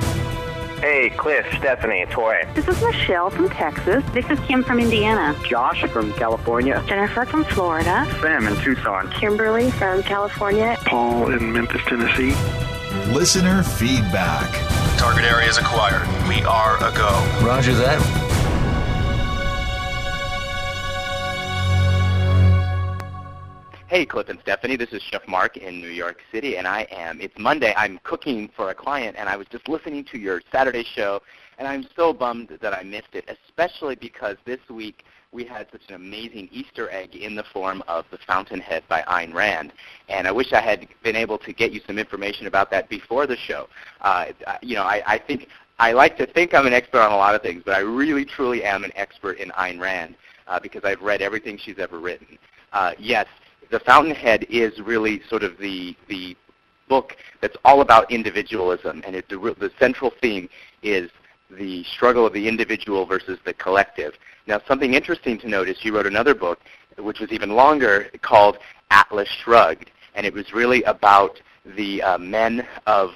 Hey, 0.81 1.09
Cliff, 1.11 1.47
Stephanie, 1.57 2.05
Toy. 2.11 2.47
This 2.55 2.69
is 2.69 2.83
Michelle 2.83 3.31
from 3.31 3.49
Texas. 3.49 4.05
This 4.13 4.29
is 4.29 4.39
Kim 4.41 4.63
from 4.63 4.81
Indiana. 4.81 5.35
Josh 5.45 5.83
from 5.87 6.13
California. 6.13 6.85
Jennifer 6.87 7.25
from 7.25 7.45
Florida. 7.45 8.07
Sam 8.21 8.47
in 8.47 8.57
Tucson. 8.57 9.11
Kimberly 9.13 9.71
from 9.71 10.03
California. 10.03 10.77
Paul 10.85 11.33
in 11.33 11.53
Memphis, 11.53 11.81
Tennessee. 11.87 12.35
Listener 13.13 13.63
feedback. 13.63 14.51
Target 14.99 15.25
area 15.25 15.49
is 15.49 15.59
acquired. 15.59 16.09
We 16.27 16.43
are 16.45 16.77
a 16.79 16.91
go. 16.97 17.47
Roger 17.47 17.75
that. 17.75 18.01
Hey, 23.87 24.07
Cliff 24.07 24.31
and 24.31 24.41
Stephanie, 24.41 24.77
this 24.77 24.93
is 24.93 25.03
Chef 25.03 25.29
Mark 25.29 25.59
in 25.59 25.81
New 25.81 25.91
York 25.91 26.23
City, 26.33 26.57
and 26.57 26.67
I 26.67 26.87
am, 26.91 27.21
it's 27.21 27.39
Monday, 27.39 27.75
I'm 27.77 28.01
cooking 28.03 28.49
for 28.57 28.71
a 28.71 28.75
client, 28.75 29.17
and 29.19 29.29
I 29.29 29.37
was 29.37 29.47
just 29.49 29.69
listening 29.69 30.05
to 30.07 30.19
your 30.19 30.43
Saturday 30.51 30.83
show, 30.83 31.21
and 31.59 31.69
I'm 31.69 31.87
so 31.95 32.13
bummed 32.13 32.59
that 32.61 32.73
I 32.73 32.83
missed 32.83 33.13
it, 33.13 33.29
especially 33.29 33.95
because 33.95 34.37
this 34.47 34.59
week 34.69 35.05
we 35.35 35.45
had 35.45 35.67
such 35.73 35.83
an 35.89 35.97
amazing 35.97 36.49
Easter 36.53 36.89
egg 36.91 37.17
in 37.17 37.35
the 37.35 37.43
form 37.53 37.83
of 37.89 38.05
The 38.11 38.19
Fountainhead 38.19 38.85
by 38.89 39.03
Ayn 39.03 39.35
Rand, 39.35 39.73
and 40.09 40.29
I 40.29 40.33
wish 40.33 40.53
I 40.53 40.61
had 40.61 40.87
been 41.03 41.17
able 41.17 41.39
to 41.39 41.53
get 41.53 41.73
you 41.73 41.81
some 41.87 41.99
information 41.99 42.47
about 42.47 42.71
that 42.71 42.89
before 42.89 43.27
the 43.27 43.37
show. 43.37 43.69
Uh, 44.01 44.27
you 44.63 44.77
know, 44.77 44.85
I, 44.85 45.03
I 45.07 45.19
think, 45.19 45.49
I 45.81 45.93
like 45.93 46.17
to 46.19 46.27
think 46.27 46.55
I'm 46.55 46.67
an 46.67 46.73
expert 46.73 47.01
on 47.01 47.11
a 47.11 47.17
lot 47.17 47.35
of 47.35 47.43
things, 47.43 47.63
but 47.67 47.75
I 47.75 47.81
really, 47.81 48.25
truly 48.25 48.63
am 48.63 48.85
an 48.85 48.93
expert 48.95 49.39
in 49.39 49.51
Ayn 49.51 49.81
Rand 49.81 50.15
uh, 50.47 50.61
because 50.61 50.85
I've 50.85 51.03
read 51.03 51.21
everything 51.21 51.59
she's 51.59 51.81
ever 51.81 51.99
written. 51.99 52.39
Uh, 52.73 52.93
yes, 52.99 53.27
The 53.73 53.81
Fountainhead 53.81 54.47
is 54.49 54.79
really 54.81 55.21
sort 55.29 55.43
of 55.43 55.59
the 55.59 55.97
the 56.09 56.37
book 56.89 57.17
that's 57.41 57.57
all 57.65 57.81
about 57.81 58.11
individualism, 58.11 59.03
and 59.07 59.17
it, 59.17 59.29
the, 59.29 59.39
the 59.59 59.71
central 59.79 60.13
theme 60.21 60.49
is 60.83 61.11
the 61.57 61.85
struggle 61.85 62.27
of 62.27 62.33
the 62.33 62.49
individual 62.49 63.07
versus 63.07 63.39
the 63.45 63.55
collective. 63.55 64.15
Now, 64.47 64.61
something 64.67 64.95
interesting 64.95 65.39
to 65.39 65.49
note 65.49 65.69
is 65.69 65.79
she 65.79 65.91
wrote 65.91 66.07
another 66.07 66.35
book, 66.35 66.61
which 66.99 67.21
was 67.21 67.33
even 67.33 67.51
longer, 67.51 68.11
called 68.23 68.59
Atlas 68.91 69.29
Shrugged, 69.29 69.91
and 70.15 70.27
it 70.27 70.33
was 70.33 70.53
really 70.53 70.83
about 70.85 71.41
the 71.65 72.03
uh, 72.03 72.19
men 72.19 72.67
of 72.87 73.11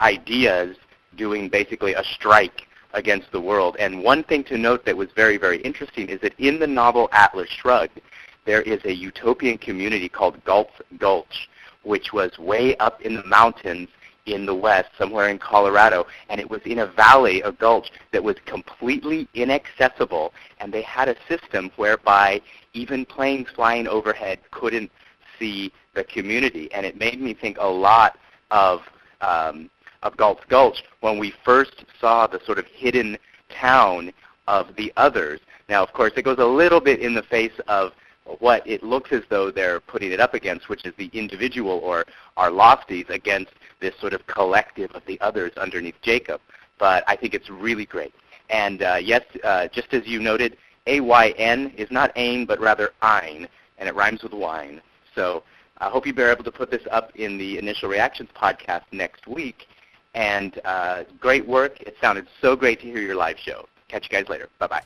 ideas 0.00 0.76
doing 1.16 1.48
basically 1.48 1.94
a 1.94 2.04
strike 2.04 2.66
against 2.94 3.30
the 3.32 3.40
world. 3.40 3.76
And 3.78 4.02
one 4.02 4.22
thing 4.24 4.44
to 4.44 4.58
note 4.58 4.84
that 4.84 4.96
was 4.96 5.08
very, 5.14 5.36
very 5.36 5.58
interesting 5.62 6.08
is 6.08 6.20
that 6.20 6.34
in 6.38 6.58
the 6.58 6.66
novel 6.66 7.08
Atlas 7.12 7.48
Shrugged, 7.48 8.00
there 8.44 8.62
is 8.62 8.84
a 8.84 8.92
utopian 8.92 9.58
community 9.58 10.08
called 10.08 10.42
Galt's 10.44 10.80
Gulch, 10.98 11.48
which 11.84 12.12
was 12.12 12.38
way 12.38 12.76
up 12.76 13.00
in 13.02 13.14
the 13.14 13.24
mountains 13.24 13.88
in 14.26 14.46
the 14.46 14.54
west, 14.54 14.90
somewhere 14.96 15.28
in 15.28 15.38
Colorado, 15.38 16.06
and 16.28 16.40
it 16.40 16.48
was 16.48 16.60
in 16.64 16.80
a 16.80 16.86
valley, 16.86 17.42
a 17.42 17.52
gulch, 17.52 17.90
that 18.12 18.22
was 18.22 18.36
completely 18.46 19.28
inaccessible, 19.34 20.32
and 20.60 20.72
they 20.72 20.82
had 20.82 21.08
a 21.08 21.16
system 21.28 21.70
whereby 21.76 22.40
even 22.72 23.04
planes 23.04 23.48
flying 23.54 23.88
overhead 23.88 24.38
couldn't 24.50 24.90
see 25.38 25.72
the 25.94 26.04
community, 26.04 26.72
and 26.72 26.86
it 26.86 26.96
made 26.96 27.20
me 27.20 27.34
think 27.34 27.56
a 27.58 27.66
lot 27.66 28.18
of 28.50 28.82
um, 29.20 29.70
of 30.02 30.16
Gulch 30.16 30.40
Gulch 30.48 30.82
when 31.00 31.18
we 31.18 31.32
first 31.44 31.84
saw 32.00 32.26
the 32.26 32.40
sort 32.44 32.58
of 32.58 32.66
hidden 32.66 33.16
town 33.48 34.12
of 34.48 34.74
the 34.76 34.92
others. 34.96 35.40
Now, 35.68 35.82
of 35.82 35.92
course, 35.92 36.12
it 36.16 36.22
goes 36.22 36.38
a 36.38 36.44
little 36.44 36.80
bit 36.80 37.00
in 37.00 37.14
the 37.14 37.22
face 37.22 37.52
of 37.68 37.92
what 38.38 38.66
it 38.66 38.82
looks 38.82 39.12
as 39.12 39.22
though 39.28 39.50
they're 39.50 39.80
putting 39.80 40.12
it 40.12 40.20
up 40.20 40.34
against, 40.34 40.68
which 40.68 40.84
is 40.84 40.94
the 40.96 41.10
individual 41.12 41.80
or 41.82 42.06
our 42.36 42.50
lofties 42.50 43.08
against 43.10 43.52
this 43.80 43.94
sort 44.00 44.12
of 44.12 44.26
collective 44.26 44.90
of 44.92 45.04
the 45.06 45.20
others 45.20 45.52
underneath 45.56 46.00
Jacob. 46.02 46.40
But 46.78 47.04
I 47.06 47.16
think 47.16 47.34
it's 47.34 47.50
really 47.50 47.84
great. 47.84 48.14
And 48.50 48.82
uh, 48.82 48.98
yes, 49.02 49.22
uh, 49.44 49.68
just 49.68 49.92
as 49.94 50.06
you 50.06 50.20
noted, 50.20 50.56
A-Y-N 50.86 51.72
is 51.76 51.90
not 51.90 52.12
ain, 52.16 52.44
but 52.46 52.60
rather 52.60 52.92
ein, 53.02 53.48
and 53.78 53.88
it 53.88 53.94
rhymes 53.94 54.22
with 54.22 54.32
wine. 54.32 54.80
So 55.14 55.42
I 55.78 55.88
hope 55.88 56.06
you'll 56.06 56.14
be 56.14 56.22
able 56.22 56.44
to 56.44 56.52
put 56.52 56.70
this 56.70 56.82
up 56.90 57.14
in 57.16 57.38
the 57.38 57.58
Initial 57.58 57.88
Reactions 57.88 58.30
podcast 58.36 58.84
next 58.92 59.26
week. 59.26 59.66
And 60.14 60.60
uh, 60.64 61.04
great 61.18 61.46
work. 61.48 61.80
It 61.80 61.96
sounded 62.00 62.26
so 62.40 62.54
great 62.54 62.80
to 62.80 62.86
hear 62.86 63.00
your 63.00 63.16
live 63.16 63.38
show. 63.38 63.66
Catch 63.88 64.04
you 64.04 64.10
guys 64.10 64.28
later. 64.28 64.48
Bye-bye. 64.58 64.82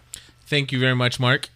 Thank 0.46 0.70
you 0.70 0.78
very 0.78 0.94
much, 0.94 1.18
Mark. 1.18 1.48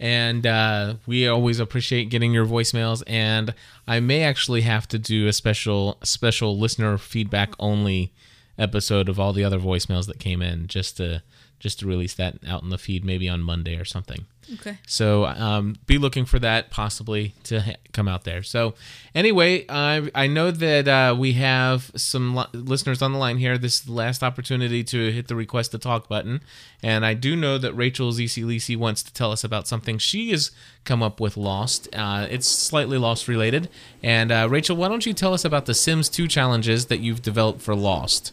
And 0.00 0.46
uh, 0.46 0.94
we 1.06 1.28
always 1.28 1.60
appreciate 1.60 2.08
getting 2.08 2.32
your 2.32 2.46
voicemails. 2.46 3.02
And 3.06 3.54
I 3.86 4.00
may 4.00 4.22
actually 4.22 4.62
have 4.62 4.88
to 4.88 4.98
do 4.98 5.28
a 5.28 5.32
special 5.32 5.98
special 6.02 6.58
listener 6.58 6.96
feedback 6.96 7.52
only 7.60 8.12
episode 8.58 9.08
of 9.08 9.20
all 9.20 9.32
the 9.32 9.44
other 9.44 9.58
voicemails 9.58 10.06
that 10.06 10.18
came 10.18 10.40
in, 10.40 10.66
just 10.68 10.96
to 10.96 11.22
just 11.60 11.78
to 11.78 11.86
release 11.86 12.14
that 12.14 12.38
out 12.48 12.62
in 12.62 12.70
the 12.70 12.78
feed, 12.78 13.04
maybe 13.04 13.28
on 13.28 13.40
Monday 13.42 13.76
or 13.76 13.84
something. 13.84 14.24
Okay. 14.54 14.78
So 14.86 15.26
um, 15.26 15.76
be 15.86 15.98
looking 15.98 16.24
for 16.24 16.38
that 16.40 16.70
possibly 16.70 17.34
to 17.44 17.60
ha- 17.60 17.74
come 17.92 18.08
out 18.08 18.24
there. 18.24 18.42
So 18.42 18.74
anyway, 19.14 19.64
I 19.68 20.10
I 20.14 20.26
know 20.26 20.50
that 20.50 20.88
uh, 20.88 21.14
we 21.16 21.34
have 21.34 21.92
some 21.94 22.34
li- 22.34 22.46
listeners 22.52 23.00
on 23.00 23.12
the 23.12 23.18
line 23.18 23.36
here. 23.36 23.58
This 23.58 23.74
is 23.74 23.80
the 23.82 23.92
last 23.92 24.22
opportunity 24.24 24.82
to 24.84 25.12
hit 25.12 25.28
the 25.28 25.36
request 25.36 25.70
to 25.72 25.78
talk 25.78 26.08
button, 26.08 26.40
and 26.82 27.06
I 27.06 27.14
do 27.14 27.36
know 27.36 27.58
that 27.58 27.74
Rachel 27.74 28.10
ZC 28.10 28.44
Lisi 28.44 28.76
wants 28.76 29.02
to 29.04 29.12
tell 29.12 29.30
us 29.30 29.44
about 29.44 29.68
something 29.68 29.98
she 29.98 30.30
has 30.30 30.50
come 30.84 31.02
up 31.02 31.20
with 31.20 31.36
Lost. 31.36 31.88
Uh, 31.94 32.26
it's 32.28 32.48
slightly 32.48 32.98
Lost 32.98 33.28
related, 33.28 33.68
and 34.02 34.32
uh, 34.32 34.48
Rachel, 34.50 34.74
why 34.76 34.88
don't 34.88 35.06
you 35.06 35.12
tell 35.12 35.34
us 35.34 35.44
about 35.44 35.66
the 35.66 35.74
Sims 35.74 36.08
2 36.08 36.26
challenges 36.26 36.86
that 36.86 36.98
you've 36.98 37.22
developed 37.22 37.60
for 37.60 37.76
Lost? 37.76 38.32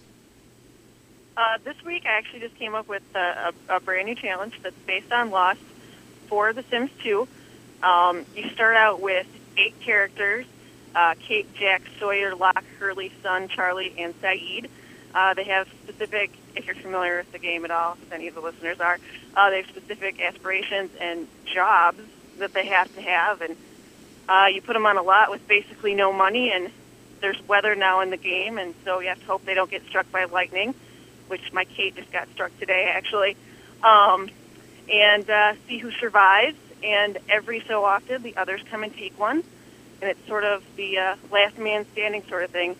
Uh, 1.37 1.59
this 1.63 1.75
week, 1.85 2.03
I 2.07 2.17
actually 2.17 2.39
just 2.39 2.55
came 2.55 2.73
up 2.73 2.87
with 2.87 3.03
a, 3.13 3.53
a, 3.69 3.75
a 3.75 3.79
brand 3.79 4.07
new 4.07 4.15
challenge 4.15 4.59
that's 4.63 4.75
based 4.87 5.11
on 5.11 5.29
Lost 5.29 5.59
for 6.27 6.51
The 6.51 6.63
Sims 6.63 6.89
2. 7.03 7.27
Um, 7.83 8.25
you 8.35 8.49
start 8.49 8.75
out 8.75 9.01
with 9.01 9.27
eight 9.55 9.79
characters 9.79 10.47
uh, 10.95 11.13
Kate, 11.19 11.53
Jack, 11.53 11.83
Sawyer, 11.99 12.33
Locke, 12.33 12.63
Hurley, 12.79 13.11
Sun, 13.21 13.49
Charlie, 13.49 13.93
and 13.99 14.19
Sayid. 14.19 14.67
Uh, 15.13 15.35
they 15.35 15.43
have 15.43 15.67
specific, 15.83 16.31
if 16.55 16.65
you're 16.65 16.75
familiar 16.75 17.17
with 17.17 17.31
the 17.31 17.37
game 17.37 17.65
at 17.65 17.71
all, 17.71 17.97
if 18.01 18.11
any 18.11 18.27
of 18.27 18.33
the 18.33 18.41
listeners 18.41 18.79
are, 18.79 18.97
uh, 19.35 19.49
they 19.51 19.57
have 19.57 19.67
specific 19.67 20.19
aspirations 20.19 20.89
and 20.99 21.27
jobs 21.45 21.99
that 22.39 22.51
they 22.53 22.65
have 22.65 22.91
to 22.95 23.01
have. 23.01 23.41
And 23.41 23.55
uh, 24.27 24.47
you 24.51 24.59
put 24.59 24.73
them 24.73 24.87
on 24.87 24.97
a 24.97 25.03
lot 25.03 25.29
with 25.29 25.47
basically 25.47 25.93
no 25.93 26.11
money, 26.11 26.51
and 26.51 26.71
there's 27.21 27.39
weather 27.47 27.75
now 27.75 28.01
in 28.01 28.09
the 28.09 28.17
game, 28.17 28.57
and 28.57 28.73
so 28.83 28.99
you 28.99 29.09
have 29.09 29.19
to 29.19 29.25
hope 29.25 29.45
they 29.45 29.53
don't 29.53 29.69
get 29.69 29.85
struck 29.85 30.11
by 30.11 30.23
lightning, 30.23 30.73
which 31.27 31.53
my 31.53 31.65
Kate 31.65 31.95
just 31.95 32.11
got 32.11 32.27
struck 32.33 32.57
today, 32.59 32.91
actually. 32.93 33.37
Um, 33.83 34.29
and 34.91 35.29
uh, 35.29 35.53
see 35.67 35.77
who 35.77 35.91
survives. 35.91 36.57
And 36.83 37.17
every 37.29 37.63
so 37.67 37.83
often, 37.83 38.21
the 38.23 38.37
others 38.37 38.61
come 38.69 38.83
and 38.83 38.93
take 38.93 39.17
one, 39.19 39.43
and 40.01 40.11
it's 40.11 40.27
sort 40.27 40.43
of 40.43 40.63
the 40.75 40.97
uh, 40.99 41.15
last 41.31 41.57
man 41.57 41.87
standing 41.93 42.23
sort 42.27 42.43
of 42.43 42.51
thing. 42.51 42.75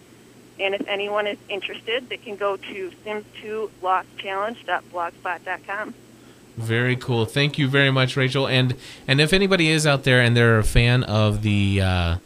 And 0.60 0.76
if 0.76 0.88
anyone 0.88 1.26
is 1.28 1.38
interested, 1.49 2.10
they 2.10 2.18
can 2.18 2.36
go 2.36 2.57
to 2.57 2.91
sims2lostchallenge.blogspot.com. 3.06 5.94
Very 6.57 6.95
cool. 6.95 7.26
Thank 7.26 7.60
you 7.60 7.68
very 7.68 7.91
much, 7.91 8.18
Rachel. 8.18 8.48
And 8.48 8.76
and 9.07 9.22
if 9.22 9.32
anybody 9.32 9.69
is 9.69 9.86
out 9.86 10.03
there 10.03 10.19
and 10.22 10.36
they're 10.36 10.57
a 10.57 10.64
fan 10.64 11.03
of 11.03 11.44
the 11.44 11.82
uh, 11.82 12.18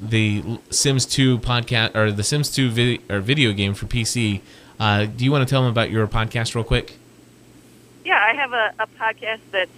the 0.00 0.60
Sims 0.70 1.04
2 1.06 1.40
podcast 1.40 1.96
or 1.96 2.12
the 2.12 2.22
Sims 2.22 2.48
2 2.50 2.70
vid- 2.70 3.10
or 3.10 3.18
video 3.20 3.52
game 3.52 3.74
for 3.74 3.86
PC, 3.86 4.40
uh, 4.80 5.04
do 5.04 5.24
you 5.24 5.30
want 5.30 5.46
to 5.46 5.50
tell 5.50 5.62
them 5.62 5.70
about 5.70 5.90
your 5.90 6.06
podcast 6.08 6.54
real 6.54 6.64
quick? 6.64 6.96
Yeah, 8.04 8.18
I 8.18 8.34
have 8.34 8.52
a, 8.52 8.72
a 8.80 8.86
podcast 8.98 9.40
that's 9.52 9.70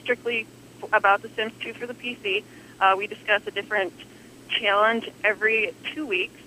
strictly 0.00 0.46
about 0.92 1.22
The 1.22 1.28
Sims 1.28 1.52
2 1.60 1.74
for 1.74 1.86
the 1.86 1.94
PC. 1.94 2.42
Uh, 2.80 2.94
we 2.96 3.06
discuss 3.06 3.46
a 3.46 3.50
different 3.50 3.92
challenge 4.48 5.10
every 5.22 5.74
two 5.92 6.06
weeks. 6.06 6.40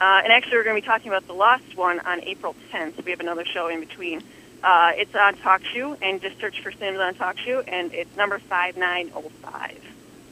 Uh, 0.00 0.20
and 0.22 0.32
actually, 0.32 0.58
we're 0.58 0.64
going 0.64 0.76
to 0.76 0.82
be 0.82 0.86
talking 0.86 1.08
about 1.08 1.26
the 1.26 1.32
Lost 1.32 1.76
one 1.76 2.00
on 2.00 2.22
April 2.22 2.54
10th. 2.70 3.04
We 3.04 3.10
have 3.10 3.20
another 3.20 3.44
show 3.44 3.68
in 3.68 3.80
between. 3.80 4.22
Uh, 4.62 4.92
it's 4.94 5.14
on 5.14 5.34
TalkShoe, 5.36 5.98
and 6.02 6.20
just 6.20 6.38
search 6.38 6.60
for 6.60 6.70
Sims 6.70 6.98
on 6.98 7.14
TalkShoe, 7.14 7.64
and 7.66 7.92
it's 7.92 8.14
number 8.16 8.38
5905. 8.38 9.80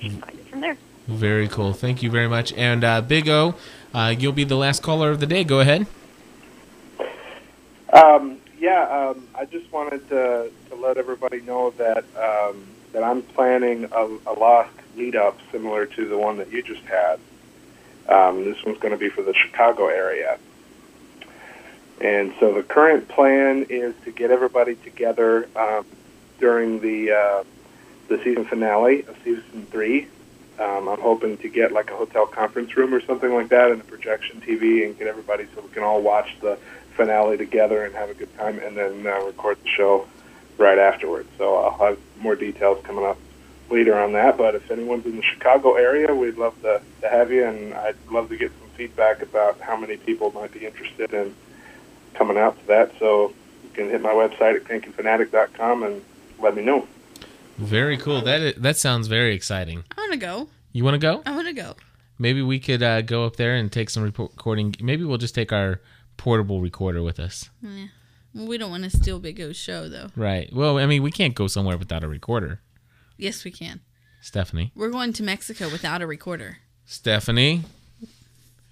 You 0.01 0.11
can 0.11 0.21
find 0.21 0.39
it 0.39 0.47
from 0.47 0.61
there. 0.61 0.77
Very 1.07 1.49
cool. 1.49 1.73
Thank 1.73 2.03
you 2.03 2.11
very 2.11 2.29
much. 2.29 2.53
And 2.53 2.85
uh, 2.85 3.01
Big 3.01 3.29
O, 3.29 3.55
uh, 3.93 4.15
you'll 4.17 4.33
be 4.33 4.45
the 4.45 4.57
last 4.57 4.83
caller 4.83 5.11
of 5.11 5.21
the 5.21 5.27
day. 5.27 5.45
Go 5.45 5.61
ahead. 5.61 5.87
Um, 7.95 8.39
yeah, 8.59 8.83
um, 8.89 9.29
I 9.37 9.45
just 9.45 9.71
wanted 9.73 10.09
to, 10.09 10.51
to 10.71 10.75
let 10.75 10.99
everybody 10.99 11.41
know 11.41 11.71
that 11.79 12.05
um, 12.17 12.67
that 12.93 13.05
I'm 13.05 13.23
planning 13.23 13.89
a, 13.93 14.09
a 14.27 14.67
lead 14.97 15.17
up 15.17 15.39
similar 15.53 15.87
to 15.87 16.09
the 16.09 16.19
one 16.19 16.37
that 16.39 16.51
you 16.51 16.63
just 16.63 16.83
had. 16.83 17.19
Um, 18.09 18.45
this 18.45 18.63
one's 18.65 18.79
going 18.79 18.93
to 18.93 18.99
be 18.99 19.09
for 19.09 19.23
the 19.23 19.35
Chicago 19.35 19.87
area. 19.87 20.39
And 22.01 22.35
so 22.41 22.53
the 22.53 22.63
current 22.63 23.09
plan 23.09 23.67
is 23.69 23.95
to 24.05 24.11
get 24.11 24.31
everybody 24.31 24.75
together 24.77 25.49
um, 25.57 25.87
during 26.41 26.81
the 26.81 27.13
uh, 27.13 27.45
the 28.09 28.19
season 28.25 28.45
finale 28.45 29.05
of 29.07 29.17
season 29.25 29.67
three. 29.71 30.09
Um, 30.59 30.89
I'm 30.89 31.01
hoping 31.01 31.37
to 31.39 31.49
get 31.49 31.73
like 31.73 31.91
a 31.91 31.97
hotel 31.97 32.27
conference 32.27 32.77
room 32.77 32.93
or 32.93 33.01
something 33.01 33.33
like 33.33 33.49
that 33.49 33.71
and 33.71 33.81
a 33.81 33.85
projection 33.85 34.41
TV 34.41 34.85
and 34.85 34.97
get 34.97 35.09
everybody 35.09 35.47
so 35.55 35.63
we 35.63 35.69
can 35.71 35.83
all 35.83 36.01
watch 36.03 36.37
the 36.41 36.59
finale 36.97 37.37
together 37.37 37.85
and 37.85 37.95
have 37.95 38.11
a 38.11 38.15
good 38.15 38.35
time 38.37 38.59
and 38.59 38.77
then 38.77 39.07
uh, 39.07 39.25
record 39.25 39.59
the 39.63 39.69
show 39.69 40.07
right 40.59 40.79
afterwards. 40.79 41.29
So 41.39 41.57
I'll 41.57 41.79
have 41.89 41.99
more 42.19 42.37
details 42.37 42.85
coming 42.85 43.05
up 43.05 43.19
later 43.71 43.99
on 43.99 44.13
that. 44.13 44.37
But 44.37 44.55
if 44.55 44.71
anyone's 44.71 45.07
in 45.07 45.17
the 45.17 45.23
Chicago 45.23 45.75
area, 45.75 46.15
we'd 46.15 46.37
love 46.37 46.61
to, 46.63 46.81
to 47.03 47.09
have 47.09 47.33
you, 47.33 47.45
and 47.45 47.75
I'd 47.75 47.97
love 48.11 48.29
to 48.29 48.37
get 48.37 48.53
some 48.61 48.69
feedback 48.71 49.23
about 49.23 49.61
how 49.61 49.77
many 49.77 49.97
people 49.97 50.31
might 50.33 50.53
be 50.53 50.65
interested 50.67 51.13
in 51.13 51.35
coming 52.15 52.39
out 52.39 52.59
to 52.61 52.67
that. 52.69 52.93
So 52.99 53.33
you 53.63 53.71
can 53.75 53.89
hit 53.89 54.01
my 54.01 54.13
website 54.13 54.57
at 54.57 54.65
crankingfanatic.com 54.65 55.83
and 55.83 56.05
let 56.39 56.55
me 56.55 56.63
know. 56.63 56.87
Very 57.59 57.97
cool. 57.97 58.21
That 58.21 58.61
that 58.63 58.77
sounds 58.77 59.07
very 59.07 59.33
exciting. 59.35 59.85
I 59.97 60.01
want 60.01 60.13
to 60.13 60.19
go. 60.19 60.49
You 60.73 60.83
want 60.83 60.95
to 60.95 60.99
go? 60.99 61.23
I 61.25 61.37
want 61.37 61.47
to 61.47 61.53
go. 61.53 61.77
Maybe 62.19 62.43
we 62.43 62.59
could 62.59 62.83
uh, 62.83 63.03
go 63.03 63.25
up 63.25 63.37
there 63.37 63.55
and 63.55 63.71
take 63.71 63.91
some 63.91 64.03
recording. 64.03 64.75
Maybe 64.81 65.05
we'll 65.05 65.19
just 65.19 65.35
take 65.37 65.53
our 65.53 65.81
portable 66.17 66.61
recorder 66.61 67.03
with 67.03 67.19
us. 67.21 67.51
Yeah. 67.63 67.87
We 68.35 68.59
don't 68.59 68.71
want 68.71 68.85
to 68.85 68.91
steal 68.91 69.21
Big 69.21 69.41
O's 69.41 69.57
show, 69.57 69.89
though. 69.89 70.09
Right. 70.17 70.53
Well, 70.53 70.79
I 70.79 70.87
mean, 70.87 71.03
we 71.03 71.13
can't 71.13 71.35
go 71.35 71.47
somewhere 71.47 71.77
without 71.77 72.03
a 72.03 72.09
recorder. 72.09 72.61
Yes, 73.17 73.45
we 73.45 73.53
can. 73.53 73.81
Stephanie. 74.21 74.73
We're 74.75 74.91
going 74.91 75.13
to 75.15 75.23
Mexico 75.23 75.69
without 75.69 76.03
a 76.03 76.07
recorder. 76.07 76.59
Stephanie. 76.85 77.63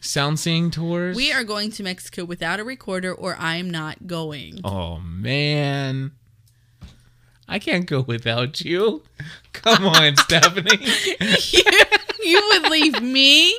Sound 0.00 0.40
seeing 0.40 0.72
tours. 0.72 1.14
We 1.16 1.30
are 1.32 1.44
going 1.44 1.70
to 1.72 1.84
Mexico 1.84 2.24
without 2.24 2.58
a 2.58 2.64
recorder, 2.64 3.14
or 3.14 3.36
I'm 3.38 3.70
not 3.70 4.08
going. 4.08 4.60
Oh 4.64 4.98
man. 4.98 6.10
I 7.46 7.60
can't 7.60 7.86
go 7.86 8.00
without 8.00 8.60
you. 8.62 9.02
Come 9.52 9.86
on, 9.86 10.16
Stephanie. 10.16 10.78
you, 11.52 11.62
you 12.24 12.50
would 12.52 12.70
leave 12.70 13.00
me 13.00 13.56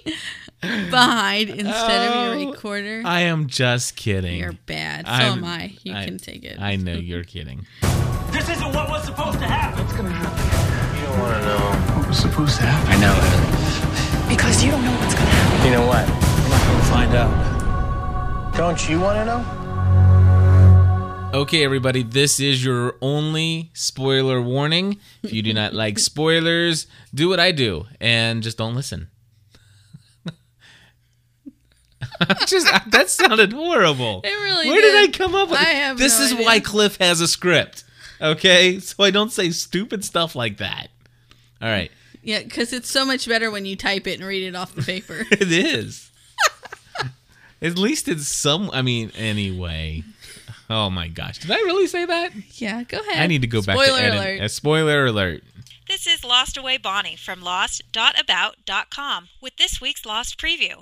behind 0.90 1.49
instead 1.61 2.07
of 2.10 2.15
Oh, 2.15 2.34
your 2.38 2.52
recorder. 2.52 3.02
I 3.06 3.22
am 3.22 3.48
just 3.48 3.95
kidding. 3.95 4.40
You're 4.40 4.53
bad. 4.65 5.06
So 5.06 5.11
I'm- 5.11 5.38
am 5.40 5.44
I. 5.45 5.73
You 5.84 5.94
can 5.94 6.18
take 6.18 6.44
it. 6.44 6.60
I 6.60 6.76
know 6.77 6.94
you're 6.94 7.23
kidding. 7.23 7.65
This 8.31 8.49
isn't 8.49 8.73
what 8.73 8.90
was 8.90 9.03
supposed 9.06 9.40
to 9.40 9.45
happen. 9.45 9.84
It's 9.85 9.94
gonna 9.94 10.10
happen? 10.10 10.99
You 10.99 11.06
don't 11.07 11.19
want 11.19 11.35
to 11.40 11.45
know 11.45 11.95
what 11.98 12.07
was 12.07 12.18
supposed 12.18 12.56
to 12.57 12.65
happen. 12.65 12.91
I 12.91 12.98
know. 12.99 14.30
Because 14.30 14.64
you 14.64 14.72
don't 14.72 14.84
know 14.84 14.91
what's 14.99 15.14
gonna 15.14 15.26
happen. 15.30 15.65
You 15.68 15.72
know 15.77 15.85
what? 15.88 16.07
We're 16.07 16.49
not 16.49 16.65
going 16.68 16.80
to 16.80 16.85
find 16.85 17.15
out. 17.15 18.53
Don't 18.57 18.90
you 18.90 18.99
want 18.99 19.18
to 19.19 19.26
know? 19.26 19.60
Okay, 21.34 21.64
everybody, 21.65 22.03
this 22.03 22.40
is 22.40 22.64
your 22.64 22.95
only 23.02 23.72
spoiler 23.73 24.40
warning. 24.41 24.99
If 25.23 25.34
you 25.34 25.41
do 25.41 25.52
not 25.53 25.73
like 25.73 25.98
spoilers, 26.11 26.85
do 27.14 27.27
what 27.30 27.40
I 27.40 27.52
do 27.52 27.85
and 27.99 28.44
just 28.44 28.57
don't 28.57 28.76
listen. 28.76 29.10
just 32.47 32.67
that 32.91 33.09
sounded 33.09 33.53
horrible. 33.53 34.21
It 34.23 34.27
really 34.29 34.67
Where 34.69 34.81
did, 34.81 34.91
did. 34.91 35.09
I 35.15 35.17
come 35.17 35.35
up 35.35 35.49
with 35.49 35.59
I 35.59 35.63
have 35.65 35.97
This 35.97 36.17
no 36.19 36.25
is 36.25 36.33
idea. 36.33 36.45
why 36.45 36.59
Cliff 36.59 36.97
has 36.97 37.21
a 37.21 37.27
script. 37.27 37.83
Okay? 38.21 38.79
So 38.79 39.03
I 39.03 39.11
don't 39.11 39.31
say 39.31 39.49
stupid 39.51 40.03
stuff 40.05 40.35
like 40.35 40.57
that. 40.57 40.87
All 41.61 41.69
right. 41.69 41.91
Yeah, 42.21 42.41
because 42.41 42.71
it's 42.73 42.89
so 42.89 43.05
much 43.05 43.27
better 43.27 43.51
when 43.51 43.65
you 43.65 43.75
type 43.75 44.07
it 44.07 44.19
and 44.19 44.27
read 44.27 44.43
it 44.47 44.55
off 44.55 44.73
the 44.75 44.81
paper. 44.81 45.25
It 45.31 45.51
is. 45.51 46.09
At 47.61 47.77
least 47.77 48.07
it's 48.07 48.27
some 48.27 48.69
I 48.71 48.81
mean, 48.81 49.11
anyway. 49.17 50.03
Oh 50.69 50.89
my 50.89 51.07
gosh. 51.07 51.39
Did 51.39 51.51
I 51.51 51.55
really 51.57 51.87
say 51.87 52.05
that? 52.05 52.31
yeah, 52.59 52.83
go 52.83 52.97
ahead. 52.99 53.21
I 53.21 53.27
need 53.27 53.41
to 53.41 53.47
go 53.47 53.61
back 53.61 53.75
Spoiler 53.77 53.97
to 53.99 54.03
edit. 54.03 54.19
alert. 54.19 54.41
A 54.41 54.49
spoiler 54.49 55.05
alert. 55.05 55.43
This 55.93 56.07
is 56.07 56.23
Lost 56.23 56.57
Away 56.57 56.77
Bonnie 56.77 57.15
from 57.15 57.43
lost.about.com 57.43 59.29
with 59.39 59.57
this 59.57 59.79
week's 59.79 60.07
Lost 60.07 60.39
preview. 60.39 60.81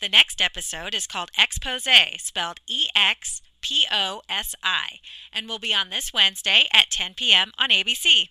The 0.00 0.08
next 0.08 0.40
episode 0.40 0.94
is 0.94 1.08
called 1.08 1.32
Expose, 1.36 1.88
spelled 2.22 2.60
E 2.68 2.86
X 2.94 3.42
P 3.60 3.88
O 3.90 4.22
S 4.28 4.54
I, 4.62 5.00
and 5.32 5.48
will 5.48 5.58
be 5.58 5.74
on 5.74 5.90
this 5.90 6.12
Wednesday 6.12 6.68
at 6.72 6.92
10 6.92 7.14
p.m. 7.14 7.50
on 7.58 7.70
ABC. 7.70 8.28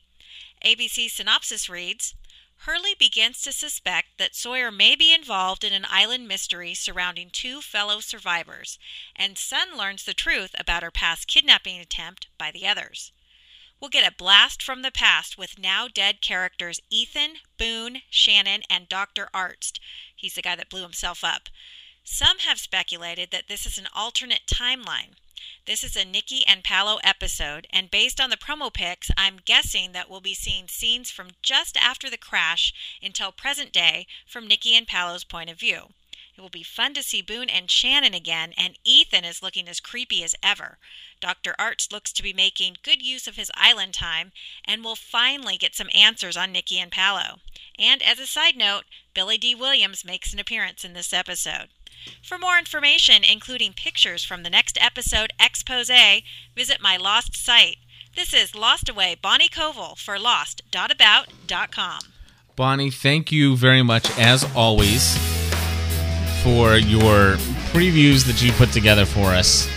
ABC 0.64 1.12
synopsis 1.12 1.68
reads 1.68 2.16
Hurley 2.60 2.96
begins 2.98 3.42
to 3.42 3.52
suspect 3.52 4.18
that 4.18 4.34
Sawyer 4.34 4.72
may 4.72 4.96
be 4.96 5.14
involved 5.14 5.66
in 5.66 5.74
an 5.74 5.86
island 5.90 6.30
mystery 6.30 6.74
surrounding 6.74 7.30
two 7.30 7.60
fellow 7.60 8.00
survivors, 8.00 8.80
and 9.18 9.38
Sun 9.38 9.78
learns 9.78 10.06
the 10.06 10.14
truth 10.14 10.56
about 10.58 10.82
her 10.82 10.92
past 10.92 11.28
kidnapping 11.28 11.78
attempt 11.78 12.28
by 12.38 12.52
the 12.52 12.66
others. 12.66 13.12
We'll 13.82 13.90
get 13.90 14.08
a 14.08 14.16
blast 14.16 14.62
from 14.62 14.84
the 14.84 14.92
past 14.92 15.40
with 15.40 15.58
now 15.58 15.88
dead 15.88 16.22
characters 16.22 16.80
Ethan, 16.92 17.38
Boone, 17.58 18.04
Shannon, 18.12 18.62
and 18.70 18.88
Dr. 18.88 19.28
Arzt. 19.34 19.80
He's 20.16 20.36
the 20.36 20.44
guy 20.44 20.56
that 20.56 20.70
blew 20.70 20.84
himself 20.84 21.24
up. 21.24 21.50
Some 22.04 22.38
have 22.40 22.60
speculated 22.60 23.32
that 23.32 23.48
this 23.48 23.66
is 23.66 23.80
an 23.80 23.88
alternate 23.96 24.46
timeline. 24.46 25.16
This 25.66 25.84
is 25.84 25.96
a 25.96 26.06
Nikki 26.06 26.46
and 26.46 26.64
Paulo 26.64 27.00
episode, 27.04 27.66
and 27.72 27.90
based 27.90 28.22
on 28.22 28.30
the 28.30 28.38
promo 28.38 28.72
pics, 28.72 29.10
I'm 29.18 29.40
guessing 29.44 29.94
that 29.94 30.12
we'll 30.12 30.22
be 30.22 30.36
seeing 30.36 30.68
scenes 30.68 31.10
from 31.10 31.32
just 31.42 31.76
after 31.76 32.08
the 32.08 32.18
crash 32.18 32.74
until 33.02 33.32
present 33.32 33.72
day 33.72 34.06
from 34.28 34.48
Nikki 34.48 34.76
and 34.76 34.88
Paulo's 34.88 35.24
point 35.24 35.50
of 35.50 35.60
view. 35.60 35.94
It 36.42 36.44
will 36.44 36.50
be 36.50 36.64
fun 36.64 36.96
to 36.96 37.04
see 37.04 37.22
Boone 37.22 37.52
and 37.52 37.70
Shannon 37.70 38.16
again, 38.16 38.54
and 38.58 38.80
Ethan 38.84 39.26
is 39.26 39.44
looking 39.44 39.70
as 39.70 39.80
creepy 39.80 40.24
as 40.24 40.34
ever. 40.42 40.80
Dr. 41.20 41.54
Arzt 41.60 41.94
looks 41.94 42.12
to 42.14 42.24
be 42.24 42.34
making 42.34 42.78
good 42.82 43.00
use 43.00 43.28
of 43.28 43.36
his 43.36 43.52
island 43.54 43.94
time, 43.94 44.32
and 44.66 44.84
we'll 44.84 44.96
finally 44.96 45.56
get 45.56 45.76
some 45.76 45.92
answers 45.94 46.36
on 46.36 46.52
Nikki 46.52 46.80
and 46.80 46.92
Paulo. 46.92 47.36
And 47.78 48.02
as 48.02 48.18
a 48.18 48.26
side 48.26 48.58
note, 48.58 48.86
Billy 49.14 49.38
Dee 49.38 49.54
Williams 49.54 50.04
makes 50.04 50.34
an 50.34 50.40
appearance 50.40 50.84
in 50.84 50.94
this 50.94 51.14
episode. 51.14 51.68
For 52.24 52.40
more 52.40 52.58
information, 52.58 53.24
including 53.24 53.74
pictures 53.74 54.24
from 54.24 54.42
the 54.42 54.50
next 54.50 54.80
episode 54.82 55.34
expose, 55.40 55.92
visit 56.56 56.82
my 56.82 56.98
Lost 56.98 57.36
site. 57.36 57.78
This 58.16 58.34
is 58.34 58.56
Lost 58.56 58.90
Away 58.90 59.16
Bonnie 59.22 59.48
Koval 59.48 59.96
for 59.96 60.18
lost.about.com. 60.18 62.00
Bonnie, 62.56 62.90
thank 62.90 63.32
you 63.32 63.56
very 63.56 63.84
much, 63.84 64.10
as 64.18 64.44
always, 64.56 65.16
for 66.44 66.78
your 66.78 67.36
previews 67.74 68.26
that 68.28 68.42
you 68.42 68.52
put 68.54 68.72
together 68.72 69.06
for 69.06 69.28
us. 69.28 69.68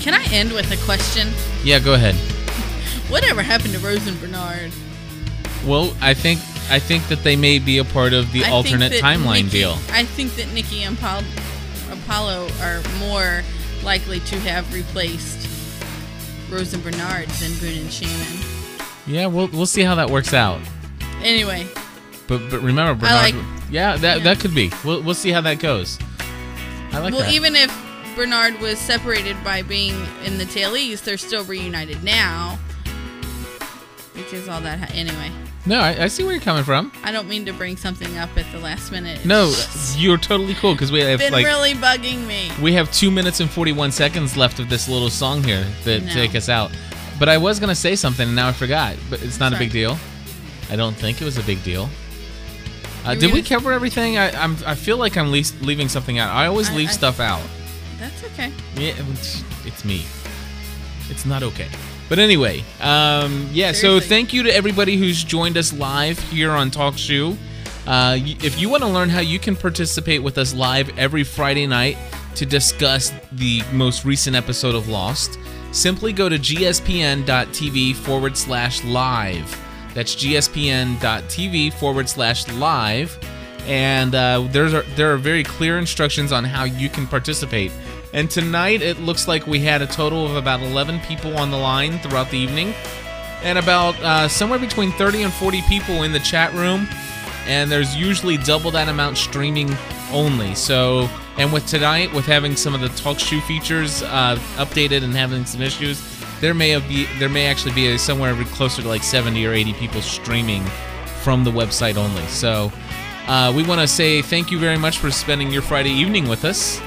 Can 0.00 0.14
I 0.14 0.24
end 0.32 0.52
with 0.52 0.70
a 0.70 0.84
question? 0.84 1.28
Yeah, 1.64 1.78
go 1.78 1.94
ahead. 1.94 2.14
Whatever 3.10 3.42
happened 3.42 3.74
to 3.74 3.80
Rose 3.80 4.06
and 4.06 4.20
Bernard? 4.20 4.72
Well, 5.66 5.94
I 6.00 6.14
think 6.14 6.40
I 6.70 6.78
think 6.78 7.06
that 7.08 7.22
they 7.22 7.36
may 7.36 7.58
be 7.58 7.78
a 7.78 7.84
part 7.84 8.12
of 8.12 8.32
the 8.32 8.44
I 8.44 8.50
alternate 8.50 8.92
timeline 8.92 9.44
Nikki- 9.44 9.50
deal. 9.58 9.72
I 9.90 10.04
think 10.04 10.34
that 10.36 10.52
Nikki 10.52 10.82
and 10.82 10.98
Paul, 10.98 11.22
Apollo 11.90 12.48
are 12.60 12.82
more 12.98 13.42
likely 13.84 14.20
to 14.20 14.38
have 14.40 14.72
replaced 14.74 15.48
Rose 16.50 16.72
and 16.74 16.82
Bernard 16.82 17.28
than 17.28 17.52
Boone 17.58 17.78
and 17.82 17.92
Shannon. 17.92 18.44
Yeah, 19.06 19.26
we'll 19.26 19.48
we'll 19.48 19.66
see 19.66 19.82
how 19.82 19.94
that 19.96 20.10
works 20.10 20.34
out. 20.34 20.60
Anyway, 21.22 21.66
But 22.28 22.50
but 22.50 22.60
remember, 22.60 22.94
Bernard. 23.06 23.34
like- 23.34 23.44
yeah, 23.70 23.96
that 23.96 24.18
yeah. 24.18 24.24
that 24.24 24.40
could 24.40 24.54
be. 24.54 24.70
We'll 24.84 25.02
we'll 25.02 25.14
see 25.14 25.30
how 25.30 25.40
that 25.42 25.58
goes. 25.58 25.98
I 26.92 26.98
like 27.00 27.12
well, 27.12 27.22
that. 27.22 27.32
even 27.32 27.54
if 27.56 27.70
Bernard 28.14 28.58
was 28.60 28.78
separated 28.78 29.36
by 29.44 29.62
being 29.62 29.94
in 30.24 30.38
the 30.38 30.46
tail 30.46 30.76
east, 30.76 31.04
they're 31.04 31.18
still 31.18 31.44
reunited 31.44 32.02
now. 32.02 32.58
Because 34.14 34.48
all 34.48 34.60
that. 34.62 34.78
Ha- 34.78 34.94
anyway, 34.94 35.30
no, 35.66 35.80
I, 35.80 36.04
I 36.04 36.06
see 36.08 36.22
where 36.22 36.32
you're 36.32 36.40
coming 36.40 36.64
from. 36.64 36.90
I 37.04 37.12
don't 37.12 37.28
mean 37.28 37.44
to 37.46 37.52
bring 37.52 37.76
something 37.76 38.16
up 38.16 38.30
at 38.38 38.50
the 38.52 38.58
last 38.58 38.90
minute. 38.92 39.18
It's 39.18 39.26
No, 39.26 39.52
you're 39.96 40.16
totally 40.16 40.54
cool 40.54 40.72
because 40.72 40.90
we 40.90 41.00
have 41.00 41.18
been 41.18 41.32
like 41.32 41.44
really 41.44 41.74
bugging 41.74 42.26
me. 42.26 42.50
we 42.62 42.72
have 42.72 42.90
two 42.92 43.10
minutes 43.10 43.40
and 43.40 43.50
forty 43.50 43.72
one 43.72 43.90
seconds 43.92 44.36
left 44.36 44.58
of 44.58 44.70
this 44.70 44.88
little 44.88 45.10
song 45.10 45.42
here 45.42 45.66
that 45.84 46.02
No. 46.04 46.12
take 46.12 46.34
us 46.34 46.48
out. 46.48 46.70
But 47.18 47.28
I 47.28 47.36
was 47.36 47.60
gonna 47.60 47.74
say 47.74 47.96
something 47.96 48.26
and 48.26 48.36
now 48.36 48.48
I 48.48 48.52
forgot. 48.52 48.96
But 49.10 49.22
it's 49.22 49.38
not 49.40 49.52
a 49.52 49.58
big 49.58 49.70
deal. 49.72 49.98
I 50.70 50.76
don't 50.76 50.94
think 50.96 51.20
it 51.20 51.24
was 51.24 51.36
a 51.36 51.42
big 51.42 51.62
deal. 51.62 51.88
Uh, 53.06 53.14
did 53.14 53.32
we 53.32 53.42
cover 53.42 53.72
everything? 53.72 54.18
I, 54.18 54.30
I'm 54.32 54.56
I 54.66 54.74
feel 54.74 54.96
like 54.96 55.16
I'm 55.16 55.30
least, 55.30 55.60
leaving 55.62 55.88
something 55.88 56.18
out. 56.18 56.34
I 56.34 56.46
always 56.46 56.70
I- 56.70 56.74
leave 56.76 56.88
I- 56.88 56.92
stuff 56.92 57.20
out. 57.20 57.42
That's 57.98 58.24
okay. 58.24 58.52
Yeah, 58.76 58.92
it's, 59.12 59.42
it's 59.64 59.84
me. 59.84 60.04
It's 61.08 61.24
not 61.24 61.42
okay. 61.42 61.68
But 62.08 62.18
anyway, 62.18 62.62
um, 62.80 63.48
yeah. 63.52 63.72
So 63.72 64.00
thank 64.00 64.32
you 64.32 64.42
to 64.44 64.54
everybody 64.54 64.96
who's 64.96 65.24
joined 65.24 65.56
us 65.56 65.72
live 65.72 66.18
here 66.30 66.50
on 66.52 66.70
TalkShoe. 66.70 67.36
Uh, 67.86 68.18
if 68.20 68.60
you 68.60 68.68
want 68.68 68.82
to 68.82 68.88
learn 68.88 69.08
how 69.08 69.20
you 69.20 69.38
can 69.38 69.56
participate 69.56 70.22
with 70.22 70.38
us 70.38 70.52
live 70.52 70.96
every 70.98 71.22
Friday 71.24 71.66
night 71.66 71.96
to 72.34 72.44
discuss 72.44 73.12
the 73.32 73.62
most 73.72 74.04
recent 74.04 74.36
episode 74.36 74.74
of 74.74 74.88
Lost, 74.88 75.38
simply 75.72 76.12
go 76.12 76.28
to 76.28 76.36
gspn.tv 76.38 77.94
forward 77.94 78.36
slash 78.36 78.84
live. 78.84 79.65
That's 79.96 80.14
gspn.tv 80.14 81.72
forward 81.72 82.06
slash 82.06 82.46
live. 82.48 83.18
And 83.66 84.14
uh, 84.14 84.46
there's 84.50 84.74
a, 84.74 84.82
there 84.94 85.10
are 85.14 85.16
very 85.16 85.42
clear 85.42 85.78
instructions 85.78 86.32
on 86.32 86.44
how 86.44 86.64
you 86.64 86.90
can 86.90 87.06
participate. 87.06 87.72
And 88.12 88.30
tonight 88.30 88.82
it 88.82 89.00
looks 89.00 89.26
like 89.26 89.46
we 89.46 89.58
had 89.60 89.80
a 89.80 89.86
total 89.86 90.26
of 90.26 90.36
about 90.36 90.60
11 90.60 91.00
people 91.00 91.38
on 91.38 91.50
the 91.50 91.56
line 91.56 91.98
throughout 92.00 92.30
the 92.30 92.36
evening, 92.36 92.74
and 93.42 93.56
about 93.56 93.98
uh, 94.02 94.28
somewhere 94.28 94.58
between 94.58 94.92
30 94.92 95.22
and 95.22 95.32
40 95.32 95.62
people 95.62 96.02
in 96.02 96.12
the 96.12 96.20
chat 96.20 96.52
room. 96.52 96.86
And 97.46 97.70
there's 97.70 97.96
usually 97.96 98.36
double 98.36 98.70
that 98.72 98.88
amount 98.88 99.16
streaming 99.16 99.74
only. 100.12 100.54
So, 100.54 101.08
and 101.38 101.54
with 101.54 101.66
tonight, 101.66 102.12
with 102.12 102.26
having 102.26 102.54
some 102.54 102.74
of 102.74 102.82
the 102.82 102.88
TalkShoe 102.88 103.42
features 103.44 104.02
uh, 104.02 104.36
updated 104.56 105.04
and 105.04 105.14
having 105.14 105.46
some 105.46 105.62
issues, 105.62 106.15
there 106.40 106.54
may 106.54 106.70
have 106.70 106.86
be 106.88 107.06
there 107.18 107.28
may 107.28 107.46
actually 107.46 107.72
be 107.72 107.88
a, 107.88 107.98
somewhere 107.98 108.34
closer 108.46 108.82
to 108.82 108.88
like 108.88 109.02
70 109.02 109.44
or 109.46 109.52
80 109.52 109.72
people 109.74 110.00
streaming 110.02 110.62
from 111.22 111.44
the 111.44 111.50
website 111.50 111.96
only. 111.96 112.24
So, 112.26 112.72
uh, 113.26 113.52
we 113.54 113.64
want 113.64 113.80
to 113.80 113.88
say 113.88 114.22
thank 114.22 114.50
you 114.50 114.58
very 114.58 114.78
much 114.78 114.98
for 114.98 115.10
spending 115.10 115.50
your 115.50 115.62
Friday 115.62 115.90
evening 115.90 116.28
with 116.28 116.44
us, 116.44 116.80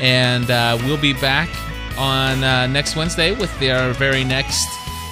and 0.00 0.50
uh, 0.50 0.78
we'll 0.82 1.00
be 1.00 1.12
back 1.12 1.48
on 1.96 2.42
uh, 2.42 2.66
next 2.66 2.96
Wednesday 2.96 3.34
with 3.34 3.50
our 3.62 3.92
very 3.92 4.24
next 4.24 4.66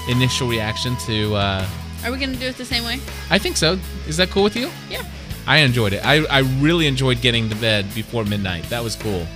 initial 0.08 0.48
reaction 0.48 0.96
to. 1.06 1.34
Uh, 1.34 1.66
Are 2.04 2.10
we 2.10 2.18
gonna 2.18 2.36
do 2.36 2.46
it 2.46 2.56
the 2.56 2.64
same 2.64 2.84
way? 2.84 2.98
I 3.30 3.38
think 3.38 3.56
so. 3.56 3.78
Is 4.08 4.16
that 4.16 4.30
cool 4.30 4.42
with 4.42 4.56
you? 4.56 4.70
Yeah. 4.90 5.04
I 5.46 5.58
enjoyed 5.58 5.92
it. 5.92 6.04
I, 6.04 6.24
I 6.26 6.40
really 6.60 6.86
enjoyed 6.86 7.20
getting 7.20 7.48
to 7.48 7.56
bed 7.56 7.92
before 7.94 8.24
midnight. 8.24 8.64
That 8.64 8.82
was 8.82 8.94
cool. 8.94 9.26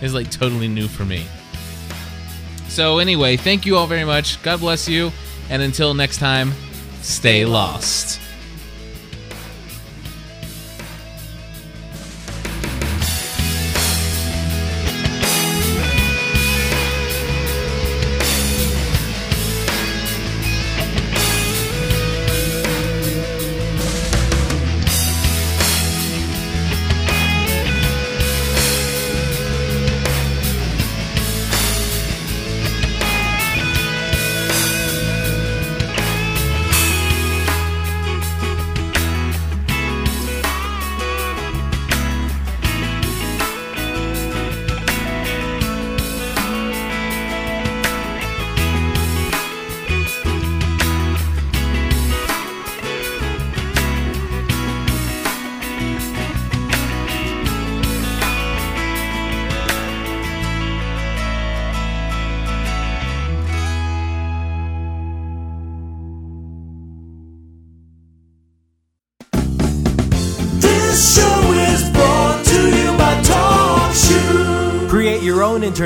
It 0.00 0.02
was 0.02 0.14
like 0.14 0.30
totally 0.30 0.68
new 0.68 0.88
for 0.88 1.04
me. 1.04 1.26
So, 2.68 2.98
anyway, 2.98 3.36
thank 3.36 3.64
you 3.64 3.76
all 3.76 3.86
very 3.86 4.04
much. 4.04 4.42
God 4.42 4.60
bless 4.60 4.88
you. 4.88 5.12
And 5.48 5.62
until 5.62 5.94
next 5.94 6.18
time, 6.18 6.52
stay 7.00 7.44
lost. 7.44 8.25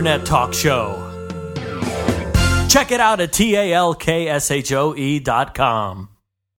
Internet 0.01 0.24
talk 0.27 0.55
show. 0.55 0.97
Check 2.70 2.90
it 2.90 3.01
out 3.01 3.20
at 3.20 3.32
talkshoe 3.32 5.22
dot 5.22 5.55
com. 5.55 6.09